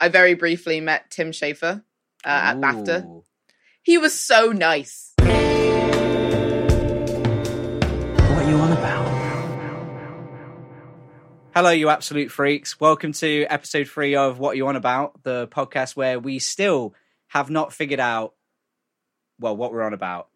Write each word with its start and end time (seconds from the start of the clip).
I 0.00 0.08
very 0.08 0.32
briefly 0.34 0.80
met 0.80 1.10
Tim 1.10 1.30
Schafer 1.30 1.82
uh, 2.24 2.28
at 2.28 2.56
BAFTA. 2.56 3.22
He 3.82 3.98
was 3.98 4.18
so 4.18 4.50
nice. 4.50 5.12
What 5.18 5.28
are 8.38 8.48
you 8.48 8.56
on 8.56 8.72
about? 8.72 9.20
Hello, 11.54 11.70
you 11.70 11.88
absolute 11.90 12.30
freaks. 12.30 12.80
Welcome 12.80 13.12
to 13.14 13.44
episode 13.50 13.88
three 13.88 14.14
of 14.14 14.38
What 14.38 14.56
You 14.56 14.68
On 14.68 14.76
About, 14.76 15.22
the 15.24 15.48
podcast 15.48 15.96
where 15.96 16.18
we 16.18 16.38
still 16.38 16.94
have 17.28 17.50
not 17.50 17.72
figured 17.72 18.00
out, 18.00 18.34
well, 19.38 19.56
what 19.56 19.72
we're 19.72 19.82
on 19.82 19.92
about. 19.92 20.28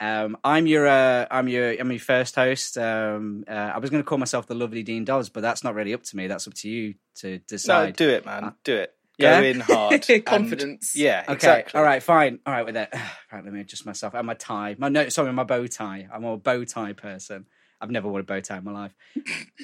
Um, 0.00 0.36
I'm 0.42 0.66
your, 0.66 0.88
uh, 0.88 1.26
I'm 1.30 1.46
your, 1.46 1.78
I'm 1.78 1.90
your 1.92 2.00
first 2.00 2.34
host. 2.34 2.76
Um, 2.76 3.44
uh, 3.46 3.52
I 3.52 3.78
was 3.78 3.90
going 3.90 4.02
to 4.02 4.06
call 4.06 4.18
myself 4.18 4.46
the 4.48 4.54
lovely 4.56 4.82
Dean 4.82 5.04
Dobbs, 5.04 5.28
but 5.28 5.42
that's 5.42 5.62
not 5.62 5.74
really 5.76 5.94
up 5.94 6.02
to 6.04 6.16
me. 6.16 6.26
That's 6.26 6.48
up 6.48 6.54
to 6.54 6.68
you 6.68 6.94
to 7.16 7.32
No, 7.34 7.38
decide. 7.46 7.94
do 7.94 8.08
it, 8.08 8.24
man. 8.26 8.54
Do 8.64 8.74
it. 8.74 8.92
Yeah? 9.18 9.40
Go 9.40 9.46
in 9.46 9.60
hard. 9.60 10.04
and- 10.10 10.24
Confidence. 10.24 10.96
yeah, 10.96 11.22
Okay. 11.24 11.34
exactly. 11.34 11.78
All 11.78 11.84
right. 11.84 12.02
Fine. 12.02 12.40
All 12.46 12.52
right 12.52 12.64
with 12.64 12.76
it. 12.76 12.92
Right. 13.32 13.44
Let 13.44 13.52
me 13.54 13.60
adjust 13.60 13.86
myself. 13.86 14.12
And 14.14 14.26
my 14.26 14.34
tie. 14.34 14.76
My 14.78 14.88
no. 14.90 15.08
Sorry, 15.08 15.32
my 15.32 15.44
bow 15.44 15.66
tie. 15.66 16.06
I'm 16.12 16.24
a 16.24 16.36
bow 16.36 16.64
tie 16.64 16.92
person. 16.92 17.46
I've 17.80 17.90
never 17.90 18.08
worn 18.08 18.20
a 18.20 18.24
bow 18.24 18.40
tie 18.40 18.58
in 18.58 18.64
my 18.64 18.72
life. 18.72 18.94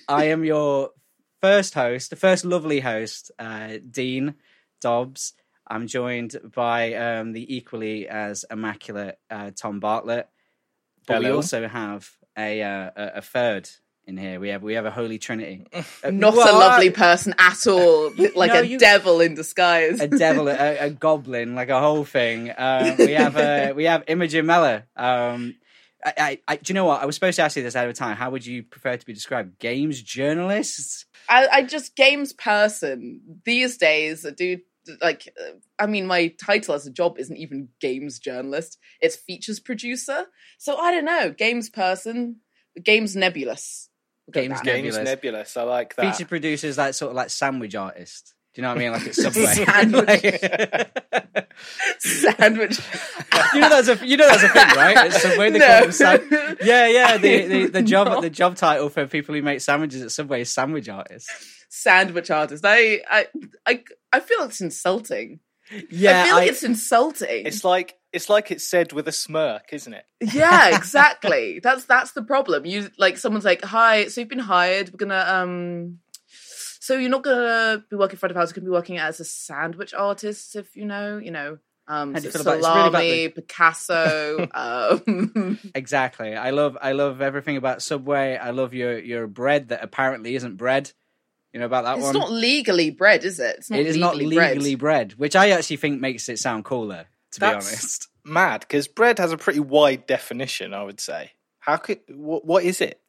I 0.09 0.25
am 0.27 0.43
your 0.45 0.91
first 1.43 1.75
host, 1.75 2.09
the 2.11 2.17
first 2.17 2.45
lovely 2.47 2.81
host, 2.81 3.31
uh, 3.39 3.75
Dean 3.91 4.35
Dobbs. 4.81 5.35
I'm 5.71 5.87
joined 5.87 6.35
by 6.55 6.95
um, 6.95 7.33
the 7.33 7.55
equally 7.55 8.09
as 8.09 8.45
immaculate 8.51 9.19
uh, 9.31 9.51
Tom 9.55 9.81
Bartlett. 9.81 10.29
But 11.07 11.21
we 11.21 11.31
also 11.31 11.69
have 11.69 12.11
a, 12.37 12.63
uh, 12.63 12.91
a 12.97 13.07
a 13.17 13.23
third 13.23 13.69
in 14.09 14.17
here. 14.17 14.41
We 14.41 14.49
have 14.49 14.63
we 14.63 14.75
have 14.75 14.87
a 14.87 14.91
holy 14.91 15.19
trinity. 15.19 15.67
Uh, 16.05 16.11
Not 16.11 16.35
well, 16.35 16.57
a 16.57 16.59
lovely 16.59 16.89
I- 16.89 16.93
person 16.93 17.35
at 17.39 17.67
all. 17.67 18.11
Like 18.37 18.53
No, 18.53 18.61
a 18.61 18.65
you- 18.65 18.79
devil 18.79 19.21
in 19.21 19.35
disguise. 19.35 20.01
a 20.01 20.09
devil, 20.09 20.49
a, 20.49 20.79
a 20.79 20.91
goblin, 21.07 21.55
like 21.55 21.69
a 21.69 21.81
whole 21.81 22.05
thing. 22.05 22.51
Um, 22.57 22.97
we 22.99 23.13
have 23.13 23.37
uh, 23.37 23.73
we 23.77 23.85
have 23.85 24.05
Imogen 24.09 24.47
Mellor. 24.47 24.85
Um, 24.97 25.57
I, 26.05 26.13
I, 26.17 26.39
I, 26.47 26.57
do 26.57 26.71
you 26.71 26.75
know 26.75 26.85
what? 26.85 27.03
I 27.03 27.07
was 27.07 27.17
supposed 27.17 27.37
to 27.37 27.43
ask 27.43 27.57
you 27.57 27.63
this 27.65 27.75
ahead 27.75 27.89
of 27.89 27.97
time. 27.97 28.17
How 28.17 28.31
would 28.31 28.47
you 28.47 28.63
prefer 28.63 28.97
to 28.97 29.05
be 29.07 29.13
described? 29.13 29.59
Games 29.59 30.01
journalist? 30.01 31.07
I, 31.29 31.49
I 31.53 31.63
just 31.65 31.97
games 31.97 32.33
person 32.33 33.21
these 33.45 33.77
days. 33.79 34.25
I 34.25 34.31
do 34.31 34.59
like. 35.03 35.29
uh, 35.41 35.55
I 35.79 35.87
mean, 35.87 36.07
my 36.07 36.29
title 36.29 36.75
as 36.77 36.87
a 36.87 36.91
job 36.93 37.19
isn't 37.19 37.37
even 37.37 37.69
games 37.81 38.19
journalist. 38.21 38.79
It's 39.01 39.17
features 39.17 39.59
producer. 39.61 40.27
So 40.59 40.77
I 40.77 40.93
don't 40.93 41.05
know. 41.05 41.31
Games 41.31 41.69
person. 41.69 42.37
Games 42.83 43.17
nebulous. 43.17 43.88
We'll 44.35 44.45
go 44.45 44.49
with 44.49 44.51
Games 44.51 44.61
Games 44.63 44.95
Nebulous. 44.97 45.05
nebulous. 45.05 45.57
I 45.57 45.63
like 45.63 45.97
that. 45.97 46.13
Featured 46.13 46.29
producers 46.29 46.79
like 46.79 46.95
sort 46.95 47.11
of 47.11 47.17
like 47.17 47.31
sandwich 47.31 47.75
artist. 47.75 48.35
Do 48.55 48.61
you 48.61 48.63
know 48.63 48.69
what 48.75 48.77
I 48.77 48.81
mean? 48.81 48.93
Like 48.93 49.07
it's 49.07 49.23
Subway. 49.23 49.45
Sandwich. 49.45 51.39
Sandwich. 51.99 52.79
you 53.55 53.61
know 53.61 53.69
that's 53.69 53.89
a 53.89 54.07
you 54.07 54.17
know 54.17 54.29
that's 54.29 54.43
a 54.43 54.49
thing, 54.49 54.69
right? 54.77 55.07
It's 55.07 55.23
Subway. 55.23 55.51
They 55.51 55.59
call 55.61 55.81
them 55.83 55.93
san- 55.93 56.57
yeah, 56.63 56.87
yeah. 56.89 57.17
The, 57.19 57.47
the 57.47 57.67
the 57.67 57.83
job 57.83 58.09
No. 58.09 58.21
the 58.21 58.31
job 58.31 58.57
title 58.57 58.89
for 58.89 59.07
people 59.07 59.35
who 59.35 59.43
make 59.43 59.61
sandwiches 59.61 60.03
at 60.03 60.11
Subway 60.13 60.43
is 60.43 60.51
sandwich 60.51 60.89
artist. 60.89 61.31
Sandwich 61.71 62.31
artist. 62.31 62.65
I, 62.67 63.03
I, 63.11 63.27
I, 63.67 63.83
I 64.13 64.21
feel 64.21 64.39
it's 64.43 64.61
insulting. 64.61 65.41
Yeah, 65.91 66.23
I 66.23 66.25
feel 66.27 66.35
like 66.37 66.49
it's 66.51 66.63
insulting. 66.63 67.47
It's 67.47 67.65
like 67.65 67.95
it's 68.13 68.29
like 68.29 68.51
it's 68.51 68.65
said 68.65 68.93
with 68.93 69.07
a 69.09 69.13
smirk, 69.13 69.73
isn't 69.73 69.93
it? 69.93 70.05
Yeah, 70.21 70.77
exactly. 70.77 71.61
that's 71.63 71.85
that's 71.85 72.13
the 72.13 72.23
problem. 72.23 72.65
You 72.67 72.91
like 72.99 73.19
someone's 73.19 73.45
like, 73.45 73.63
"Hi, 73.65 74.07
so 74.09 74.21
you've 74.21 74.29
been 74.31 74.39
hired. 74.39 74.91
We're 74.93 74.97
gonna 74.99 75.25
um." 75.29 75.99
So 76.81 76.97
you're 76.97 77.11
not 77.11 77.23
gonna 77.23 77.85
be 77.91 77.97
working 77.97 78.19
front 78.19 78.31
of 78.31 78.37
house. 78.37 78.49
You're 78.51 78.63
gonna 78.63 78.71
be 78.71 78.77
working 78.77 78.99
as 78.99 79.21
a 79.21 79.25
sandwich 79.25 79.93
artist, 79.93 80.57
if 80.57 80.75
you 80.75 80.87
know, 80.87 81.19
you 81.19 81.31
know, 81.31 81.59
um, 81.87 82.15
How 82.15 82.21
do 82.21 82.27
you 82.27 82.31
so 82.31 82.39
feel 82.43 82.59
about- 82.59 82.59
it's 82.59 82.67
really 82.67 83.25
about 83.27 83.83
salami, 83.83 84.49
Picasso. 84.49 84.49
um, 84.55 85.59
Exactly. 85.75 86.35
I 86.35 86.51
love 86.51 86.79
I 86.81 86.93
love 86.93 87.21
everything 87.21 87.57
about 87.59 87.83
Subway. 87.83 88.37
I 88.37 88.51
love 88.51 88.73
your 88.73 88.99
your 88.99 89.27
bread 89.27 89.69
that 89.69 89.83
apparently 89.85 90.35
isn't 90.37 90.57
bread. 90.57 90.93
You 91.53 91.61
know 91.61 91.67
about 91.67 91.85
that 91.85 91.97
it's 91.97 92.03
one? 92.05 92.17
It's 92.17 92.19
not 92.21 92.31
legally 92.33 92.91
bred, 92.91 93.25
is 93.25 93.41
it? 93.41 93.57
It's 93.59 93.71
not 93.71 93.81
it 93.81 93.87
is 93.87 93.97
not 93.97 94.17
legally 94.17 94.37
bred. 94.37 94.53
legally 94.57 94.75
bread, 94.75 95.13
which 95.13 95.35
I 95.35 95.51
actually 95.51 95.77
think 95.77 96.01
makes 96.01 96.29
it 96.29 96.39
sound 96.39 96.65
cooler, 96.65 97.07
to 97.33 97.41
That's- 97.41 97.65
be 97.65 97.69
honest. 97.75 98.09
Mad, 98.25 98.61
because 98.61 98.89
bread 98.89 99.19
has 99.19 99.33
a 99.33 99.39
pretty 99.39 99.61
wide 99.61 100.07
definition. 100.07 100.75
I 100.75 100.83
would 100.83 101.01
say. 101.01 101.33
How 101.61 101.77
could 101.79 102.01
what, 102.09 102.45
what 102.45 102.65
is 102.65 102.81
it? 102.81 103.01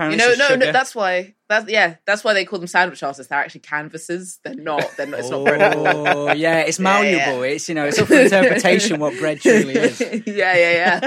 Apparently 0.00 0.24
You 0.24 0.28
know, 0.30 0.34
no, 0.34 0.48
just 0.48 0.60
no, 0.60 0.72
that's 0.72 0.94
why. 0.94 1.34
That's 1.50 1.70
yeah, 1.70 1.96
that's 2.06 2.24
why 2.24 2.32
they 2.32 2.46
call 2.46 2.58
them 2.58 2.68
sandwich 2.68 3.02
artists. 3.02 3.28
They're 3.28 3.38
actually 3.38 3.60
canvases. 3.60 4.38
They're 4.42 4.54
not. 4.54 4.84
They're 4.96 5.06
not. 5.06 5.20
It's 5.20 5.28
not 5.28 5.44
bread. 5.44 5.74
Oh, 5.76 6.32
yeah, 6.32 6.60
it's 6.60 6.78
Yeah, 6.80 7.02
yeah. 7.02 7.26
malleable. 7.26 7.42
It's 7.42 7.68
you 7.68 7.74
know, 7.74 7.84
it's 7.84 7.98
up 7.98 8.08
for 8.08 8.14
interpretation 8.18 8.98
what 8.98 9.18
bread 9.18 9.40
truly 9.42 9.74
is. 9.74 10.00
yeah, 10.26 10.56
yeah, 10.56 11.00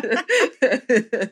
yeah. 0.61 1.25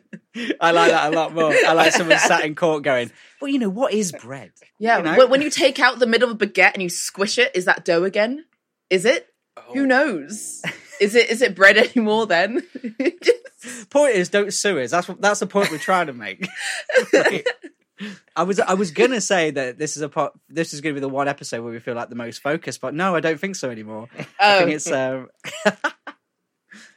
I 0.61 0.71
like 0.71 0.91
that 0.91 1.13
a 1.13 1.15
lot 1.15 1.35
more. 1.35 1.53
I 1.53 1.73
like 1.73 1.91
someone 1.91 2.17
sat 2.17 2.45
in 2.45 2.55
court 2.55 2.83
going, 2.83 3.11
"Well, 3.39 3.51
you 3.51 3.59
know, 3.59 3.69
what 3.69 3.93
is 3.93 4.11
bread?" 4.11 4.53
Yeah, 4.79 4.97
You 4.97 5.03
know? 5.03 5.17
when, 5.17 5.29
when 5.29 5.41
you 5.43 5.51
take 5.51 5.79
out 5.79 5.99
the 5.99 6.07
middle 6.07 6.31
of 6.31 6.41
a 6.41 6.47
baguette 6.47 6.73
and 6.73 6.81
you 6.81 6.89
squish 6.89 7.37
it, 7.37 7.51
is 7.53 7.65
that 7.65 7.85
dough 7.85 8.05
again? 8.05 8.45
Is 8.89 9.05
it? 9.05 9.27
Oh. 9.55 9.61
Who 9.73 9.85
knows? 9.85 10.63
Is 11.01 11.15
it 11.15 11.29
is 11.31 11.41
it 11.41 11.55
bread 11.55 11.77
anymore 11.77 12.27
then? 12.27 12.61
Point 13.89 14.15
is, 14.15 14.29
don't 14.29 14.53
sue 14.53 14.79
us. 14.79 14.91
That's 14.91 15.07
what, 15.07 15.21
that's 15.21 15.39
the 15.39 15.45
point 15.47 15.69
we're 15.71 15.77
trying 15.77 16.07
to 16.07 16.13
make. 16.13 16.47
Right? 17.13 17.45
I 18.35 18.41
was 18.43 18.59
I 18.59 18.73
was 18.73 18.89
gonna 18.89 19.21
say 19.21 19.51
that 19.51 19.77
this 19.77 19.95
is 19.95 20.01
a 20.01 20.09
part. 20.09 20.33
This 20.49 20.73
is 20.73 20.81
gonna 20.81 20.95
be 20.95 21.01
the 21.01 21.07
one 21.09 21.27
episode 21.27 21.61
where 21.63 21.71
we 21.71 21.79
feel 21.79 21.93
like 21.93 22.09
the 22.09 22.15
most 22.15 22.41
focused, 22.41 22.81
but 22.81 22.95
no, 22.95 23.15
I 23.15 23.19
don't 23.19 23.39
think 23.39 23.55
so 23.55 23.69
anymore. 23.69 24.07
I 24.17 24.25
Oh, 24.39 24.59
think 24.65 24.71
it's 24.71 24.91
um, 24.91 25.29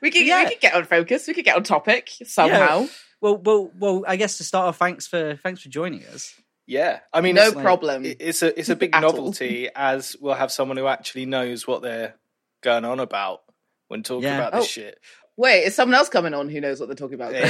we 0.01 0.11
could 0.11 0.25
yeah. 0.27 0.45
we 0.45 0.51
could 0.51 0.61
get 0.61 0.75
on 0.75 0.85
focus. 0.85 1.27
We 1.27 1.35
could 1.35 1.45
get 1.45 1.57
on 1.57 1.63
topic 1.63 2.09
somehow. 2.25 2.87
well, 3.21 3.37
well, 3.37 3.71
well. 3.79 4.05
I 4.09 4.17
guess 4.17 4.39
to 4.39 4.45
start 4.45 4.69
off, 4.69 4.79
thanks 4.79 5.07
for 5.07 5.37
thanks 5.43 5.61
for 5.63 5.69
joining 5.69 6.05
us. 6.07 6.35
Yeah, 6.67 7.01
I 7.13 7.21
mean, 7.21 7.35
no 7.35 7.49
it's, 7.49 7.55
like- 7.57 7.65
problem. 7.65 8.05
it- 8.07 8.17
it's 8.21 8.43
a 8.43 8.59
it's 8.59 8.71
a 8.71 8.77
big 8.77 8.95
At 8.95 9.05
all. 9.05 9.13
novelty 9.13 9.69
as 9.77 10.17
we'll 10.19 10.33
have 10.33 10.51
someone 10.51 10.79
who 10.79 10.87
actually 10.87 11.27
knows 11.27 11.67
what 11.67 11.83
they're 11.83 12.15
going 12.63 12.87
on 12.87 12.99
about 13.01 13.43
when 13.89 14.03
talking 14.03 14.25
Yeah. 14.25 14.37
about 14.39 14.53
this 14.53 14.65
Oh. 14.65 14.67
shit. 14.67 14.99
Wait, 15.37 15.65
is 15.65 15.75
someone 15.75 15.97
else 15.97 16.09
coming 16.09 16.33
on 16.33 16.49
who 16.49 16.61
knows 16.61 16.79
what 16.79 16.87
they're 16.87 16.95
talking 16.95 17.17
about? 17.17 17.35
I 17.35 17.41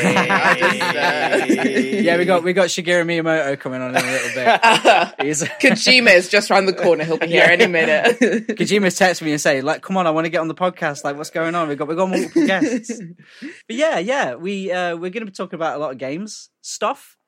just, 0.58 1.58
uh, 1.58 1.62
Yeah, 1.68 2.16
we 2.16 2.24
got 2.24 2.42
we 2.42 2.54
got 2.54 2.68
Shigeru 2.68 3.04
Miyamoto 3.04 3.60
coming 3.60 3.82
on 3.82 3.90
in 3.90 3.96
a 3.96 4.10
little 4.10 4.28
bit. 4.34 5.14
He's, 5.26 5.42
Kojima 5.42 6.14
is 6.14 6.30
just 6.30 6.50
around 6.50 6.64
the 6.64 6.72
corner. 6.72 7.04
He'll 7.04 7.18
be 7.18 7.26
here 7.26 7.44
Yeah. 7.44 7.50
any 7.50 7.66
minute. 7.66 8.18
Kojima's 8.20 8.96
text 8.96 9.20
me 9.20 9.32
and 9.32 9.40
say, 9.40 9.60
like, 9.60 9.82
come 9.82 9.98
on, 9.98 10.06
I 10.06 10.10
want 10.12 10.24
to 10.24 10.30
get 10.30 10.40
on 10.40 10.48
the 10.48 10.54
podcast. 10.54 11.04
Like, 11.04 11.18
what's 11.18 11.28
going 11.28 11.54
on? 11.54 11.68
We've 11.68 11.76
got 11.76 11.86
we've 11.88 11.96
got 11.98 12.08
multiple 12.08 12.46
guests. 12.46 13.02
But 13.42 13.76
yeah, 13.76 13.98
yeah, 13.98 14.34
we 14.36 14.72
uh, 14.72 14.92
we're 14.96 15.10
going 15.10 15.26
to 15.26 15.26
be 15.26 15.32
talking 15.32 15.56
about 15.58 15.76
a 15.76 15.78
lot 15.78 15.92
of 15.92 15.98
games 15.98 16.48
stuff, 16.62 17.18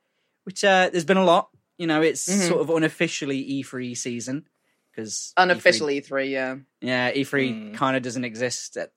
which 0.45 0.65
uh, 0.65 0.89
there's 0.91 1.05
been 1.05 1.19
a 1.19 1.25
lot. 1.25 1.50
You 1.77 1.87
know, 1.87 2.00
it's 2.00 2.27
Mhm. 2.27 2.49
sort 2.49 2.61
of 2.62 2.71
unofficially 2.71 3.62
E3 3.62 3.95
season 3.95 4.47
because 4.97 5.33
Unofficially 5.37 6.01
three, 6.01 6.33
yeah. 6.33 6.57
yeah, 6.81 7.12
E3 7.12 7.53
Mm. 7.73 7.75
kind 7.75 7.97
of 7.97 8.03
doesn't 8.03 8.25
exist 8.25 8.77
at, 8.79 8.93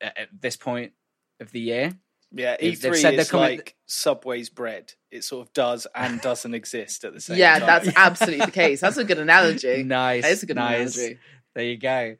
at 0.00 0.28
this 0.32 0.56
point 0.56 0.92
of 1.40 1.50
the 1.52 1.60
year. 1.60 1.92
Yeah, 2.34 2.56
They've- 2.58 2.78
E3 2.78 2.80
they've 2.80 2.96
said 2.96 3.12
they're 3.14 3.20
is 3.20 3.30
coming- 3.30 3.56
like 3.58 3.76
Subway's 3.86 4.48
bread. 4.48 4.94
It 5.10 5.22
sort 5.24 5.46
of 5.46 5.52
does 5.52 5.86
and 5.94 6.20
doesn't 6.22 6.54
exist 6.54 7.04
at 7.04 7.12
the 7.12 7.20
same 7.20 7.36
Yeah, 7.36 7.58
time. 7.58 7.60
Yeah, 7.60 7.66
that's 7.80 7.96
absolutely 7.96 8.46
the 8.46 8.52
case. 8.52 8.80
That's 8.80 8.96
a 8.96 9.04
good 9.04 9.18
analogy. 9.18 9.82
Nice, 9.82 10.22
That 10.24 10.32
is 10.32 10.42
a 10.42 10.46
good 10.46 10.56
nice. 10.56 10.96
analogy. 10.96 11.18
There 11.54 11.64
you 11.64 11.76
go. 11.76 12.16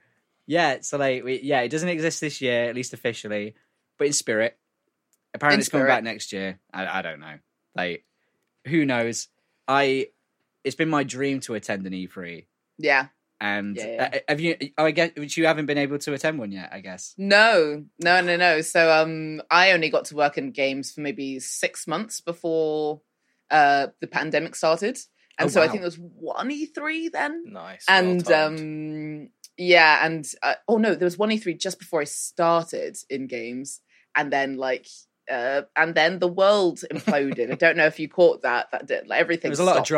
Yeah, 0.47 0.79
so 0.83 0.99
like, 0.99 1.25
we, 1.25 1.41
yeah, 1.41 1.63
it 1.63 1.71
doesn't 1.71 1.89
exist 1.89 2.21
this 2.21 2.43
year, 2.43 2.65
at 2.69 2.75
least 2.75 2.93
officially, 2.93 3.55
but 3.99 4.07
in 4.09 4.13
spirit. 4.13 4.59
Apparently, 5.33 5.55
In 5.55 5.61
it's 5.61 5.69
coming 5.71 5.87
back 5.87 6.05
next 6.05 6.33
year. 6.35 6.59
I, 6.75 6.99
I 6.99 7.03
don't 7.03 7.21
know. 7.21 7.39
Like, 7.75 8.05
who 8.67 8.85
knows? 8.85 9.29
I. 9.67 10.09
It's 10.63 10.77
been 10.77 10.91
my 10.91 11.03
dream 11.05 11.41
to 11.41 11.55
attend 11.55 11.87
an 11.87 11.93
E3, 11.95 12.45
Yeah. 12.79 13.07
And 13.43 13.77
Yeah, 13.77 13.87
yeah. 13.87 14.11
uh, 14.15 14.19
have 14.29 14.41
you? 14.41 14.57
Oh, 14.79 14.85
I 14.87 14.93
guess 14.93 15.37
you 15.37 15.47
haven't 15.47 15.67
been 15.67 15.77
able 15.79 15.99
to 15.99 16.15
attend 16.15 16.39
one 16.39 16.53
yet. 16.53 16.71
I 16.73 16.81
guess. 16.81 17.15
No, 17.19 17.85
no, 17.99 18.21
no, 18.23 18.37
no. 18.37 18.61
So 18.63 18.91
um 18.91 19.43
I 19.51 19.73
only 19.73 19.91
got 19.91 20.05
to 20.07 20.15
work 20.17 20.39
in 20.39 20.53
games 20.53 20.93
for 20.93 21.01
maybe 21.03 21.41
six 21.41 21.87
months 21.87 22.21
before 22.21 23.03
uh 23.51 23.89
the 24.01 24.07
pandemic 24.07 24.55
started. 24.55 24.97
And 25.39 25.49
Oh, 25.49 25.51
so 25.51 25.61
I 25.63 25.67
think 25.69 25.81
there 25.81 25.89
was 25.89 25.99
one 25.99 26.51
E3 26.51 27.11
then. 27.11 27.45
nice. 27.47 27.85
and 27.89 28.23
well-timed. 28.25 28.61
um 28.61 29.29
yeah, 29.59 30.07
and 30.07 30.25
uh, 30.43 30.55
oh 30.69 30.79
no, 30.79 30.95
there 30.95 31.05
was 31.07 31.19
one 31.19 31.31
E3 31.31 31.59
just 31.61 31.79
before 31.79 32.01
I 32.01 32.05
started 32.05 32.97
in 33.11 33.27
games. 33.27 33.81
And 34.15 34.33
then 34.33 34.57
like 34.57 34.87
uh 35.31 35.63
and 35.75 35.95
then 35.95 36.19
the 36.21 36.29
world 36.29 36.81
imploded. 36.93 37.51
I 37.51 37.55
don't 37.65 37.77
know 37.77 37.87
if 37.87 37.99
you 37.99 38.09
caught 38.09 38.43
that. 38.43 38.71
That 38.73 38.87
did 38.87 39.09
like 39.09 39.21
everything. 39.21 39.49
There 39.51 39.59
was 39.59 39.59
a 39.59 39.65
lot 39.65 39.79
of 39.79 39.87
stopped. 39.87 39.89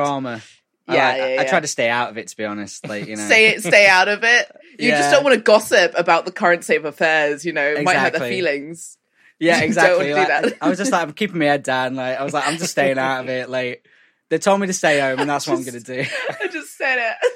Drama. 0.86 1.00
I 1.00 1.02
Yeah, 1.02 1.08
like- 1.08 1.18
yeah, 1.18 1.24
I, 1.24 1.44
yeah. 1.44 1.50
tried 1.50 1.60
to 1.60 1.68
stay 1.68 1.88
out 1.88 2.10
of 2.10 2.18
it 2.18 2.28
to 2.28 2.36
be 2.36 2.44
honest. 2.44 2.86
Like 2.86 3.06
you 3.06 3.16
know, 3.16 3.24
Stay 3.26 3.58
stay 3.58 3.86
out 3.86 4.08
of 4.08 4.24
it. 4.24 4.50
You 4.78 4.88
Yeah. 4.88 4.98
just 4.98 5.10
don't 5.12 5.24
want 5.24 5.34
to 5.36 5.42
gossip 5.42 5.94
about 5.96 6.24
the 6.24 6.32
current 6.32 6.64
state 6.64 6.76
of 6.78 6.84
affairs, 6.84 7.44
you 7.44 7.52
know, 7.52 7.64
it 7.66 7.84
might 7.84 7.96
hurt 7.96 8.12
their 8.14 8.28
feelings. 8.28 8.98
Yeah, 9.40 9.60
exactly. 9.60 10.06
do 10.06 10.14
Like, 10.14 10.28
that. 10.28 10.54
I 10.60 10.68
was 10.68 10.78
just 10.78 10.92
like, 10.92 11.02
I'm 11.02 11.12
keeping 11.12 11.38
my 11.38 11.46
head 11.46 11.64
down. 11.64 11.96
Like, 11.96 12.18
I 12.18 12.22
was 12.24 12.32
like, 12.32 12.46
I'm 12.46 12.56
just 12.56 12.70
staying 12.70 12.98
out 12.98 13.24
of 13.24 13.28
it. 13.28 13.50
Like, 13.50 13.84
they 14.30 14.38
told 14.38 14.60
me 14.60 14.68
to 14.68 14.72
stay 14.72 15.00
home, 15.00 15.18
and 15.18 15.28
that's 15.28 15.46
what 15.46 15.58
I'm 15.58 15.64
going 15.64 15.74
to 15.74 15.80
do. 15.80 16.04
I 16.40 16.46
just 16.48 16.76
said 16.78 16.98
it. 16.98 17.30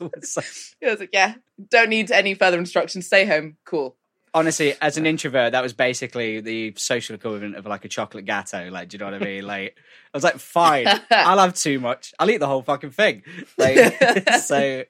I 0.86 0.90
was 0.90 1.00
like, 1.00 1.10
yeah, 1.12 1.34
don't 1.70 1.90
need 1.90 2.10
any 2.10 2.34
further 2.34 2.58
instructions. 2.58 3.06
Stay 3.06 3.24
home. 3.26 3.56
Cool. 3.64 3.94
Honestly, 4.34 4.74
as 4.80 4.96
an 4.96 5.06
introvert, 5.06 5.52
that 5.52 5.62
was 5.62 5.72
basically 5.72 6.40
the 6.40 6.74
social 6.76 7.14
equivalent 7.14 7.56
of 7.56 7.66
like 7.66 7.84
a 7.84 7.88
chocolate 7.88 8.24
gatto. 8.24 8.70
Like, 8.70 8.88
do 8.88 8.94
you 8.94 8.98
know 8.98 9.06
what 9.10 9.14
I 9.22 9.24
mean? 9.24 9.44
Like, 9.46 9.76
I 10.12 10.16
was 10.16 10.24
like, 10.24 10.38
fine, 10.38 10.86
I'll 11.10 11.38
have 11.38 11.54
too 11.54 11.80
much. 11.80 12.12
I'll 12.18 12.30
eat 12.30 12.38
the 12.38 12.46
whole 12.46 12.62
fucking 12.62 12.90
thing. 12.90 13.22
Like, 13.56 14.30
so, 14.42 14.84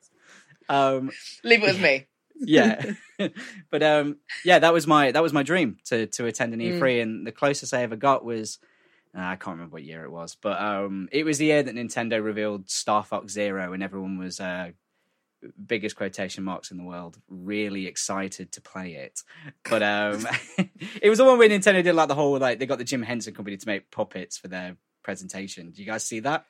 um, 0.69 1.11
Leave 1.45 1.63
it 1.63 1.67
with 1.67 1.81
me. 1.81 2.07
yeah, 2.41 2.93
but 3.71 3.83
um, 3.83 4.17
yeah, 4.45 4.59
that 4.61 4.73
was 4.73 4.87
my 4.87 5.11
that 5.13 5.23
was 5.23 5.33
my 5.33 5.43
dream 5.43 5.79
to 5.87 6.07
to 6.07 6.27
attend 6.27 6.55
an 6.55 6.61
Mm. 6.61 6.79
E3, 6.79 7.03
and 7.03 7.27
the 7.27 7.33
closest 7.33 7.75
I 7.75 7.83
ever 7.83 7.97
got 7.97 8.25
was. 8.25 8.59
uh, 9.17 9.21
I 9.23 9.37
can't 9.37 9.57
remember 9.57 9.75
what 9.75 9.83
year 9.85 10.05
it 10.05 10.11
was, 10.13 10.37
but 10.41 10.61
um, 10.61 11.09
it 11.11 11.25
was 11.25 11.39
the 11.39 11.47
year 11.47 11.63
that 11.63 11.75
Nintendo 11.75 12.23
revealed 12.23 12.71
Star 12.71 13.03
Fox 13.03 13.33
Zero, 13.33 13.73
and 13.73 13.83
everyone 13.83 14.19
was 14.19 14.39
uh, 14.41 14.71
biggest 15.67 15.97
quotation 15.97 16.45
marks 16.45 16.71
in 16.71 16.77
the 16.77 16.83
world, 16.85 17.19
really 17.29 17.87
excited 17.87 18.53
to 18.53 18.61
play 18.61 18.95
it. 18.95 19.23
But 19.69 19.83
um, 19.83 20.27
it 21.03 21.09
was 21.09 21.19
the 21.19 21.25
one 21.25 21.39
where 21.39 21.49
Nintendo 21.49 21.83
did 21.83 21.95
like 21.95 22.09
the 22.09 22.15
whole 22.15 22.39
like 22.39 22.59
they 22.59 22.67
got 22.67 22.79
the 22.79 22.85
Jim 22.85 23.03
Henson 23.03 23.35
company 23.35 23.57
to 23.57 23.67
make 23.67 23.91
puppets 23.91 24.37
for 24.39 24.49
their 24.49 24.77
presentation. 25.03 25.71
Do 25.71 25.81
you 25.83 25.87
guys 25.87 26.05
see 26.05 26.21
that? 26.21 26.45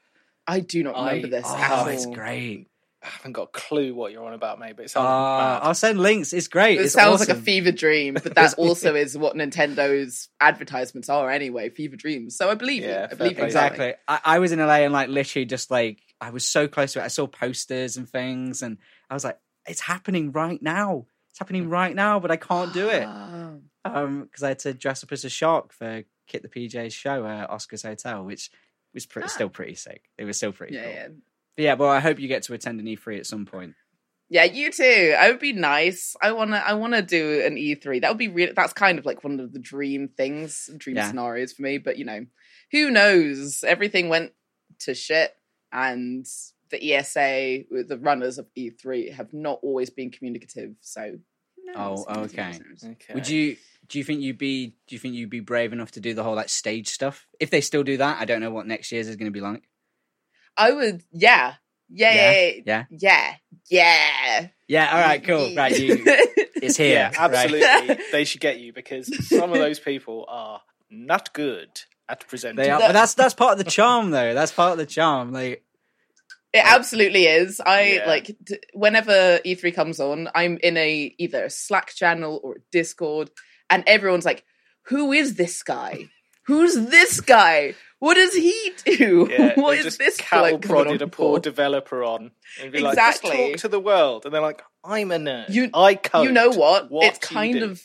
I 0.46 0.61
do 0.61 0.82
not 0.82 0.96
I- 0.96 1.08
remember 1.17 1.29
this. 1.29 1.46
Oh, 1.49 1.82
Oh, 1.85 1.87
it's 1.88 2.06
great. 2.06 2.69
I 3.00 3.06
haven't 3.06 3.35
got 3.35 3.43
a 3.43 3.46
clue 3.52 3.94
what 3.94 4.11
you're 4.11 4.25
on 4.25 4.32
about, 4.32 4.58
mate. 4.58 4.75
But 4.75 4.82
it 4.87 4.87
Uh, 4.87 4.88
sounds 4.88 5.05
mad. 5.06 5.61
I'll 5.69 5.75
send 5.75 6.00
links. 6.00 6.32
It's 6.32 6.49
great. 6.49 6.81
It 6.81 6.85
It's 6.87 6.94
sounds 6.94 7.20
like 7.20 7.29
a 7.29 7.37
fever 7.37 7.70
dream, 7.70 8.14
but 8.14 8.35
that 8.35 8.55
also 8.58 8.96
is 8.96 9.17
what 9.17 9.37
Nintendo's 9.37 10.29
advertisements 10.40 11.08
are 11.08 11.31
anyway. 11.31 11.70
Fever 11.70 11.94
dreams. 11.94 12.35
So 12.37 12.50
I 12.50 12.55
believe 12.56 12.82
Yeah, 12.82 13.02
you. 13.02 13.08
I 13.12 13.14
believe 13.14 13.38
you 13.38 13.44
exactly. 13.44 13.94
I, 14.08 14.20
I 14.25 14.38
was 14.40 14.50
in 14.50 14.58
LA 14.58 14.79
and 14.79 14.93
like 14.93 15.08
literally 15.11 15.44
just 15.46 15.70
like 15.70 16.00
I 16.20 16.31
was 16.31 16.49
so 16.49 16.67
close 16.69 16.93
to 16.94 17.00
it. 17.00 17.05
I 17.05 17.09
saw 17.09 17.26
posters 17.26 17.97
and 17.97 18.09
things, 18.09 18.62
and 18.62 18.79
I 19.09 19.15
was 19.15 19.25
like, 19.25 19.38
"It's 19.69 19.81
happening 19.81 20.32
right 20.32 20.61
now. 20.61 21.06
It's 21.31 21.38
happening 21.38 21.69
right 21.69 21.94
now," 21.94 22.19
but 22.20 22.31
I 22.31 22.37
can't 22.37 22.73
do 22.73 22.88
it. 22.88 23.05
Ah. 23.06 23.53
um 23.85 24.25
because 24.25 24.43
I 24.43 24.49
had 24.49 24.59
to 24.61 24.75
dress 24.75 25.03
up 25.05 25.12
as 25.12 25.25
a 25.25 25.31
shark 25.31 25.73
for 25.73 26.03
Kit 26.26 26.43
the 26.43 26.49
PJ's 26.49 26.93
show 26.93 27.25
at 27.26 27.49
Oscar's 27.50 27.82
Hotel, 27.82 28.25
which 28.25 28.50
was 28.93 29.06
Ah. 29.17 29.26
still 29.26 29.49
pretty 29.49 29.75
sick. 29.75 30.03
It 30.19 30.25
was 30.25 30.37
still 30.37 30.53
pretty 30.53 30.75
Yeah, 30.75 30.82
cool. 30.85 30.93
yeah. 30.93 31.09
But 31.56 31.62
yeah, 31.65 31.75
well, 31.75 31.88
I 31.91 32.00
hope 32.00 32.19
you 32.21 32.29
get 32.29 32.43
to 32.44 32.55
attend 32.55 32.81
an 32.81 32.87
E3 32.87 33.19
at 33.19 33.26
some 33.26 33.47
point. 33.47 33.75
Yeah, 34.31 34.44
you 34.44 34.71
too. 34.73 35.14
I 35.19 35.31
would 35.31 35.41
be 35.41 35.53
nice. 35.55 36.14
I 36.21 36.32
wanna 36.32 36.56
I 36.59 36.75
wanna 36.75 37.00
do 37.00 37.41
an 37.47 37.56
E3. 37.56 38.00
That 38.00 38.11
would 38.11 38.19
be 38.19 38.29
really 38.29 38.53
that's 38.53 38.73
kind 38.75 38.99
of 38.99 39.06
like 39.06 39.25
one 39.25 39.41
of 39.41 39.53
the 39.53 39.59
dream 39.59 40.09
things, 40.09 40.69
dream 40.76 40.97
Yeah. 40.97 41.09
scenarios 41.09 41.53
for 41.55 41.62
me. 41.62 41.79
But 41.79 41.97
you 41.97 42.05
know, 42.05 42.26
who 42.73 42.91
knows? 42.91 43.64
Everything 43.64 44.09
went 44.11 44.32
to 44.81 44.94
shit 44.94 45.35
and 45.73 46.26
the 46.70 46.94
ESA, 46.94 47.65
the 47.87 47.99
runners 48.00 48.38
of 48.38 48.47
E3, 48.56 49.12
have 49.12 49.32
not 49.32 49.59
always 49.62 49.91
been 49.91 50.11
communicative. 50.11 50.75
So 50.81 51.03
who 51.56 51.73
knows? 51.73 52.05
Oh, 52.09 52.15
Who 52.15 52.20
knows? 52.20 52.32
Who 52.32 52.43
knows? 52.43 52.59
okay. 52.85 52.93
Okay. 52.93 53.15
Would 53.15 53.29
you? 53.29 53.56
Do 53.88 53.99
you 53.99 54.05
think 54.05 54.20
you'd 54.20 54.38
be? 54.38 54.75
Do 54.87 54.94
you 54.94 54.99
think 54.99 55.15
you'd 55.15 55.31
be 55.31 55.41
brave 55.41 55.73
enough 55.73 55.93
to 55.93 56.00
do 56.00 56.12
the 56.15 56.23
whole 56.23 56.35
like 56.35 56.49
stage 56.50 56.88
stuff? 56.88 57.26
If 57.41 57.50
they 57.50 57.61
still 57.61 57.82
do 57.82 57.97
that, 57.99 58.20
I 58.20 58.25
don't 58.26 58.41
know 58.41 58.50
what 58.50 58.67
next 58.67 58.93
year's 58.93 59.09
is 59.09 59.17
going 59.17 59.31
to 59.31 59.32
be 59.32 59.41
like. 59.41 59.62
I 60.56 60.73
would 60.73 61.03
yeah. 61.12 61.55
Yeah, 61.91 62.12
yeah, 62.12 62.61
Yeah? 62.67 62.85
yeah, 62.91 63.35
yeah. 63.71 64.49
Yeah. 64.67 64.91
All 64.94 65.00
right. 65.00 65.25
Cool. 65.25 65.55
Right. 65.55 65.79
You, 65.79 66.03
it's 66.05 66.76
here. 66.76 66.93
Yeah, 66.93 67.26
right? 67.26 67.35
absolutely. 67.35 68.05
they 68.12 68.25
should 68.25 68.43
get 68.43 68.61
you 68.61 68.75
because 68.75 69.11
some 69.26 69.50
of 69.53 69.59
those 69.59 69.79
people 69.81 70.26
are 70.29 70.61
not 70.91 71.32
good 71.32 71.81
at 72.08 72.26
presenting. 72.28 72.56
They 72.64 72.70
are, 72.70 72.81
but 72.81 72.93
that's 72.93 73.14
that's 73.14 73.34
part 73.34 73.52
of 73.52 73.58
the 73.64 73.70
charm, 73.70 74.10
though. 74.10 74.34
That's 74.34 74.52
part 74.52 74.72
of 74.72 74.78
the 74.78 74.87
charm. 74.87 75.32
Like, 75.32 75.62
It 76.52 76.62
absolutely 76.64 77.26
is. 77.26 77.60
I 77.60 77.93
Yeah. 77.94 78.06
like 78.06 78.34
d- 78.43 78.58
whenever 78.72 79.38
E3 79.44 79.75
comes 79.75 80.00
on, 80.00 80.28
I'm 80.34 80.58
in 80.62 80.76
a 80.76 81.14
either 81.19 81.44
a 81.44 81.50
Slack 81.50 81.94
channel 81.94 82.40
or 82.43 82.52
a 82.55 82.60
Discord, 82.72 83.31
and 83.69 83.84
everyone's 83.87 84.25
like, 84.25 84.44
"Who 84.87 85.12
is 85.12 85.34
this 85.34 85.62
guy? 85.62 86.08
Who's 86.46 86.75
this 86.75 87.20
guy? 87.20 87.75
What 87.99 88.14
does 88.14 88.32
he 88.34 88.72
do? 88.87 89.28
Yeah, 89.31 89.52
what 89.61 89.72
they 89.72 89.78
is 89.81 89.84
just 89.84 89.99
this 89.99 90.16
cattle 90.16 90.50
bloke 90.50 90.62
coming 90.62 90.84
prodded 90.84 91.02
on 91.02 91.08
a 91.08 91.11
poor 91.11 91.38
developer 91.40 92.02
on 92.02 92.31
and 92.62 92.72
be 92.72 92.78
like, 92.81 92.96
"Just 92.96 93.25
Exactly. 93.25 93.50
talk 93.52 93.61
to 93.61 93.69
the 93.69 93.81
world," 93.81 94.25
and 94.25 94.32
they're 94.32 94.40
like, 94.40 94.62
"I'm 94.82 95.11
a 95.11 95.16
nerd. 95.19 95.50
You- 95.50 95.69
I 95.75 95.96
code. 95.96 96.25
You 96.25 96.32
know 96.32 96.49
what? 96.50 96.90
What 96.90 97.04
it's 97.08 97.19
kind 97.19 97.52
do?" 97.58 97.64
of 97.66 97.82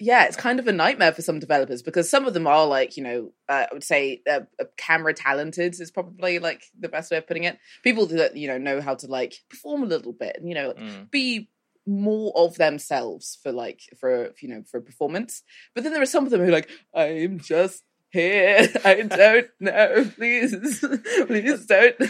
yeah, 0.00 0.24
it's 0.26 0.36
kind 0.36 0.60
of 0.60 0.66
a 0.68 0.72
nightmare 0.72 1.12
for 1.12 1.22
some 1.22 1.38
developers 1.40 1.82
because 1.82 2.08
some 2.08 2.26
of 2.26 2.34
them 2.34 2.46
are 2.46 2.66
like 2.66 2.96
you 2.96 3.02
know 3.02 3.32
uh, 3.48 3.66
I 3.70 3.74
would 3.74 3.84
say 3.84 4.22
uh, 4.30 4.40
uh, 4.60 4.64
camera 4.76 5.12
talented 5.14 5.80
is 5.80 5.90
probably 5.90 6.38
like 6.38 6.62
the 6.78 6.88
best 6.88 7.10
way 7.10 7.16
of 7.18 7.26
putting 7.26 7.44
it. 7.44 7.58
People 7.82 8.06
that 8.06 8.36
you 8.36 8.48
know 8.48 8.58
know 8.58 8.80
how 8.80 8.94
to 8.94 9.06
like 9.06 9.34
perform 9.50 9.82
a 9.82 9.86
little 9.86 10.12
bit 10.12 10.36
and 10.38 10.48
you 10.48 10.54
know 10.54 10.68
like, 10.68 10.78
Mm. 10.78 11.10
be 11.10 11.48
more 11.86 12.32
of 12.36 12.56
themselves 12.56 13.38
for 13.42 13.50
like 13.50 13.80
for 13.98 14.32
you 14.42 14.48
know 14.48 14.62
for 14.70 14.76
a 14.76 14.82
performance 14.82 15.42
but 15.74 15.82
then 15.82 15.92
there 15.94 16.02
are 16.02 16.06
some 16.06 16.24
of 16.24 16.30
them 16.30 16.42
who 16.42 16.48
are 16.48 16.52
like 16.52 16.68
i'm 16.94 17.38
just 17.38 17.82
here 18.10 18.68
i 18.84 19.00
don't 19.00 19.48
know 19.58 20.04
please 20.16 20.54
please 21.26 21.64
don't 21.64 21.94
Yeah, 21.98 22.06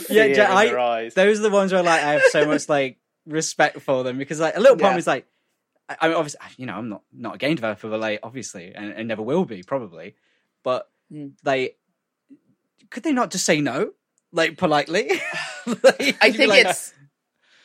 Fear 0.00 0.34
Ja- 0.34 0.60
in 0.60 0.76
I- 0.76 1.10
those 1.14 1.38
are 1.40 1.42
the 1.44 1.50
ones 1.50 1.72
where 1.72 1.82
like 1.82 2.02
I 2.02 2.12
have 2.12 2.22
so 2.30 2.44
much 2.46 2.68
like 2.68 2.98
respect 3.26 3.80
for 3.80 4.04
them 4.04 4.18
because 4.18 4.38
like 4.38 4.54
a 4.56 4.60
little 4.60 4.76
part 4.76 4.90
Yeah. 4.90 4.96
me 4.96 4.98
is 4.98 5.06
like, 5.06 5.26
I, 6.00 6.08
mean, 6.08 6.16
obviously, 6.16 6.40
you 6.56 6.66
know, 6.66 6.74
I'm 6.74 6.88
not 6.88 7.02
not 7.12 7.34
a 7.36 7.38
game 7.38 7.56
developer, 7.56 7.88
but 7.88 8.00
like 8.00 8.20
obviously, 8.22 8.72
and, 8.74 8.92
and 8.92 9.08
never 9.08 9.22
will 9.22 9.44
be 9.44 9.62
probably, 9.62 10.16
but 10.62 10.88
Mm. 11.12 11.32
they 11.42 11.76
could 12.90 13.02
they 13.02 13.12
not 13.12 13.30
just 13.30 13.44
say 13.44 13.60
no, 13.60 13.92
like 14.32 14.56
politely? 14.56 15.10
Like, 15.66 16.16
i 16.20 16.32
think 16.32 16.48
like, 16.50 16.66
it's 16.66 16.92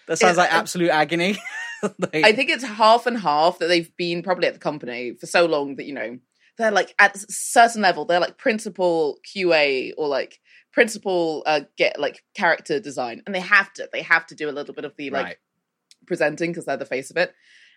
that 0.07 0.19
sounds 0.19 0.37
it- 0.37 0.41
like 0.41 0.53
absolute 0.53 0.89
agony. 0.89 1.37
Like, 1.83 2.15
i 2.25 2.31
think 2.33 2.49
it's 2.49 2.63
half 2.63 3.05
and 3.05 3.19
half 3.19 3.59
that 3.59 3.67
they've 3.67 3.95
been 3.97 4.23
probably 4.23 4.47
at 4.47 4.53
the 4.55 4.59
company 4.59 5.13
for 5.13 5.27
so 5.27 5.45
long 5.45 5.75
that 5.75 5.85
you 5.85 5.93
know 5.93 6.17
they're 6.57 6.71
like 6.71 6.95
at 6.97 7.15
a 7.15 7.19
certain 7.29 7.83
level 7.83 8.03
they're 8.05 8.19
like 8.19 8.39
principal 8.39 9.19
qa 9.23 9.91
or 9.95 10.07
like 10.07 10.39
principal 10.73 11.43
uh 11.45 11.61
get 11.77 11.99
like 11.99 12.23
character 12.33 12.79
design 12.79 13.21
and 13.25 13.35
they 13.35 13.39
have 13.39 13.71
to 13.73 13.87
they 13.93 14.01
have 14.01 14.25
to 14.25 14.33
do 14.35 14.49
a 14.49 14.51
little 14.51 14.73
bit 14.73 14.85
of 14.85 14.95
the 14.97 15.11
like 15.11 15.23
right. 15.23 15.37
presenting 16.07 16.49
because 16.51 16.65
they're 16.65 16.77
the 16.77 16.85
face 16.85 17.11
of 17.11 17.17
it. 17.17 17.33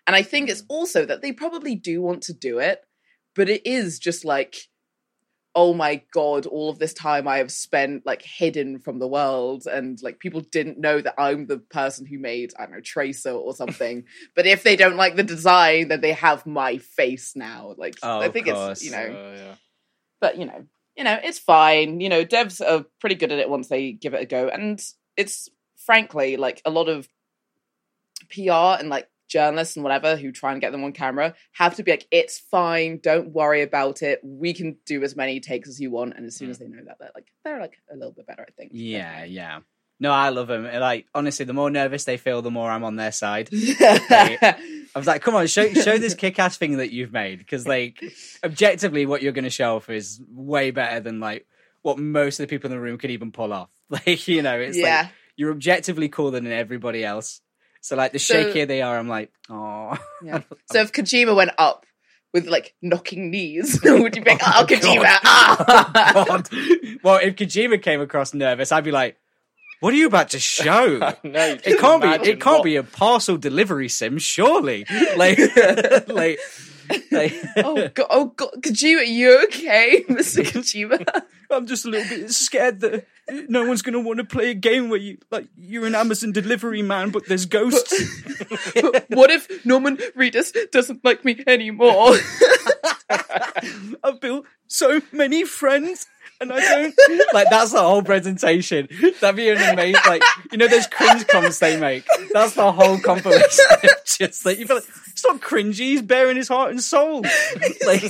And 0.07 0.15
I 0.15 0.23
think 0.23 0.49
it's 0.49 0.63
mm. 0.63 0.67
also 0.69 1.05
that 1.05 1.21
they 1.21 1.31
probably 1.31 1.75
do 1.75 2.01
want 2.01 2.23
to 2.23 2.33
do 2.33 2.59
it, 2.59 2.81
but 3.35 3.49
it 3.49 3.65
is 3.65 3.99
just 3.99 4.25
like, 4.25 4.55
oh 5.53 5.73
my 5.73 6.01
god, 6.13 6.45
all 6.45 6.69
of 6.69 6.79
this 6.79 6.93
time 6.93 7.27
I 7.27 7.37
have 7.37 7.51
spent 7.51 8.05
like 8.05 8.21
hidden 8.21 8.79
from 8.79 8.99
the 8.99 9.07
world, 9.07 9.67
and 9.67 9.99
like 10.01 10.19
people 10.19 10.41
didn't 10.41 10.79
know 10.79 11.01
that 11.01 11.15
I'm 11.17 11.47
the 11.47 11.57
person 11.57 12.05
who 12.05 12.19
made 12.19 12.53
I 12.57 12.63
don't 12.63 12.75
know 12.75 12.81
Tracer 12.81 13.31
or 13.31 13.53
something. 13.53 14.05
but 14.35 14.45
if 14.45 14.63
they 14.63 14.75
don't 14.75 14.97
like 14.97 15.15
the 15.15 15.23
design, 15.23 15.89
then 15.89 16.01
they 16.01 16.13
have 16.13 16.45
my 16.45 16.77
face 16.77 17.33
now. 17.35 17.75
Like 17.77 17.95
Oh, 18.01 18.19
I 18.19 18.29
think 18.29 18.47
it's 18.47 18.83
you 18.83 18.91
know, 18.91 18.97
Oh, 18.97 19.33
yeah. 19.35 19.55
but 20.19 20.37
you 20.37 20.45
know, 20.45 20.65
you 20.95 21.03
know, 21.03 21.19
it's 21.23 21.39
fine. 21.39 21.99
You 21.99 22.09
know, 22.09 22.25
devs 22.25 22.61
are 22.65 22.85
pretty 22.99 23.15
good 23.15 23.31
at 23.31 23.39
it 23.39 23.49
once 23.49 23.67
they 23.67 23.91
give 23.91 24.13
it 24.13 24.23
a 24.23 24.25
go, 24.25 24.47
and 24.47 24.81
it's 25.17 25.49
frankly 25.77 26.37
like 26.37 26.61
a 26.65 26.69
lot 26.69 26.87
of 26.87 27.07
PR 28.29 28.79
and 28.79 28.89
like 28.89 29.07
journalists 29.31 29.75
and 29.75 29.83
whatever 29.83 30.15
who 30.15 30.31
try 30.31 30.51
and 30.51 30.61
get 30.61 30.71
them 30.71 30.83
on 30.83 30.91
camera 30.91 31.33
have 31.53 31.75
to 31.75 31.83
be 31.83 31.91
like, 31.91 32.07
it's 32.11 32.37
fine, 32.37 32.99
don't 33.01 33.29
worry 33.29 33.61
about 33.61 34.01
it. 34.01 34.19
We 34.23 34.53
can 34.53 34.77
do 34.85 35.03
as 35.03 35.15
many 35.15 35.39
takes 35.39 35.69
as 35.69 35.79
you 35.79 35.89
want, 35.89 36.13
and 36.15 36.25
as 36.25 36.35
soon 36.35 36.49
as 36.49 36.57
mm. 36.57 36.59
they 36.59 36.67
know 36.67 36.83
that, 36.85 36.97
they're 36.99 37.11
like, 37.15 37.27
they're 37.43 37.59
like 37.59 37.77
a 37.91 37.95
little 37.95 38.11
bit 38.11 38.27
better, 38.27 38.45
I 38.47 38.51
think. 38.51 38.71
Yeah, 38.73 39.23
yeah. 39.23 39.59
No, 40.01 40.11
I 40.11 40.29
love 40.29 40.47
them. 40.47 40.63
Like 40.63 41.05
honestly, 41.13 41.45
the 41.45 41.53
more 41.53 41.69
nervous 41.69 42.05
they 42.05 42.17
feel, 42.17 42.41
the 42.41 42.49
more 42.49 42.71
I'm 42.71 42.83
on 42.83 42.95
their 42.95 43.11
side. 43.11 43.49
I 43.53 44.57
was 44.95 45.05
like, 45.05 45.21
come 45.21 45.35
on, 45.35 45.45
show 45.45 45.71
show 45.73 45.99
this 45.99 46.15
kick 46.15 46.39
ass 46.39 46.57
thing 46.57 46.77
that 46.77 46.91
you've 46.91 47.13
made 47.13 47.37
because 47.37 47.67
like 47.67 48.03
objectively, 48.43 49.05
what 49.05 49.21
you're 49.21 49.31
going 49.31 49.43
to 49.43 49.51
show 49.51 49.75
off 49.75 49.91
is 49.91 50.19
way 50.27 50.71
better 50.71 51.01
than 51.01 51.19
like 51.19 51.45
what 51.83 51.99
most 51.99 52.39
of 52.39 52.47
the 52.47 52.49
people 52.49 52.71
in 52.71 52.75
the 52.75 52.81
room 52.81 52.97
could 52.97 53.11
even 53.11 53.31
pull 53.31 53.53
off. 53.53 53.69
Like 53.91 54.27
you 54.27 54.41
know, 54.41 54.57
it's 54.57 54.77
yeah. 54.77 55.01
like 55.01 55.11
you're 55.35 55.51
objectively 55.51 56.07
cooler 56.09 56.31
than 56.31 56.47
everybody 56.47 57.03
else. 57.03 57.41
So 57.81 57.95
like 57.95 58.11
the 58.13 58.19
So- 58.19 58.35
shakier 58.35 58.67
they 58.67 58.81
are, 58.81 58.97
I'm 58.97 59.09
like, 59.09 59.31
oh, 59.49 59.97
Yeah. 60.23 60.41
So 60.71 60.81
if 60.81 60.91
Kojima 60.91 61.35
went 61.35 61.51
up 61.57 61.85
with 62.33 62.47
like 62.47 62.73
knocking 62.81 63.29
knees, 63.31 63.79
would 63.83 64.15
you 64.15 64.21
be 64.23 64.31
like, 64.31 64.41
oh, 64.45 64.65
Kojima? 64.67 65.17
ah! 65.23 66.23
God. 66.27 66.47
Well, 67.03 67.19
if 67.21 67.35
Kojima 67.35 67.81
came 67.81 67.99
across 68.01 68.33
nervous, 68.33 68.71
I'd 68.71 68.83
be 68.85 68.91
like, 68.91 69.17
what 69.81 69.93
are 69.93 69.97
you 69.97 70.05
about 70.07 70.29
to 70.29 70.39
show? 70.39 70.99
no, 71.23 71.57
It 71.63 71.79
can't 71.79 72.01
be. 72.03 72.29
It 72.29 72.39
can't 72.39 72.63
be 72.63 72.75
a 72.75 72.83
parcel 72.83 73.35
delivery 73.37 73.89
sim, 73.89 74.19
surely. 74.19 74.85
Like, 75.17 75.39
like, 76.07 76.39
oh 77.57 77.89
god, 77.93 78.07
oh 78.09 78.25
god, 78.35 78.49
Kojima, 78.59 79.07
you 79.07 79.43
okay, 79.45 80.03
Mr. 80.09 80.43
Kojima? 80.51 81.23
I'm 81.49 81.67
just 81.67 81.85
a 81.85 81.89
little 81.89 82.07
bit 82.09 82.31
scared 82.31 82.79
that 82.81 83.05
no 83.49 83.65
one's 83.65 83.81
going 83.81 83.93
to 83.93 83.99
want 83.99 84.19
to 84.19 84.23
play 84.23 84.51
a 84.51 84.53
game 84.53 84.89
where 84.89 84.99
you 84.99 85.17
like 85.29 85.47
you're 85.57 85.85
an 85.85 85.95
Amazon 85.95 86.31
delivery 86.31 86.81
man, 86.81 87.11
but 87.11 87.27
there's 87.27 87.45
ghosts. 87.45 87.93
what 89.09 89.31
if 89.31 89.65
Norman 89.65 89.97
Reedus 90.17 90.53
doesn't 90.71 91.03
like 91.03 91.25
me 91.25 91.43
anymore? 91.47 92.15
I've 94.03 94.21
built 94.21 94.45
so 94.67 95.01
many 95.11 95.43
friends, 95.43 96.07
And 96.41 96.51
I 96.51 96.59
don't 96.59 96.95
like 97.33 97.49
that's 97.49 97.71
the 97.71 97.79
whole 97.79 98.01
presentation. 98.03 98.89
That'd 99.21 99.35
be 99.35 99.49
an 99.49 99.57
amazing 99.57 100.01
like 100.07 100.23
you 100.51 100.57
know 100.57 100.67
those 100.67 100.87
cringe 100.87 101.23
comms 101.27 101.59
they 101.59 101.79
make. 101.79 102.05
That's 102.33 102.55
the 102.55 102.71
whole 102.71 102.99
compilation. 102.99 103.65
Just 104.05 104.45
like 104.45 104.57
you 104.59 104.65
feel 104.65 104.77
like 104.77 104.85
it's 105.07 105.23
not 105.23 105.39
cringy, 105.39 105.75
he's 105.75 106.01
bearing 106.01 106.35
his 106.37 106.47
heart 106.47 106.71
and 106.71 106.81
soul. 106.81 107.23
Like 107.85 108.03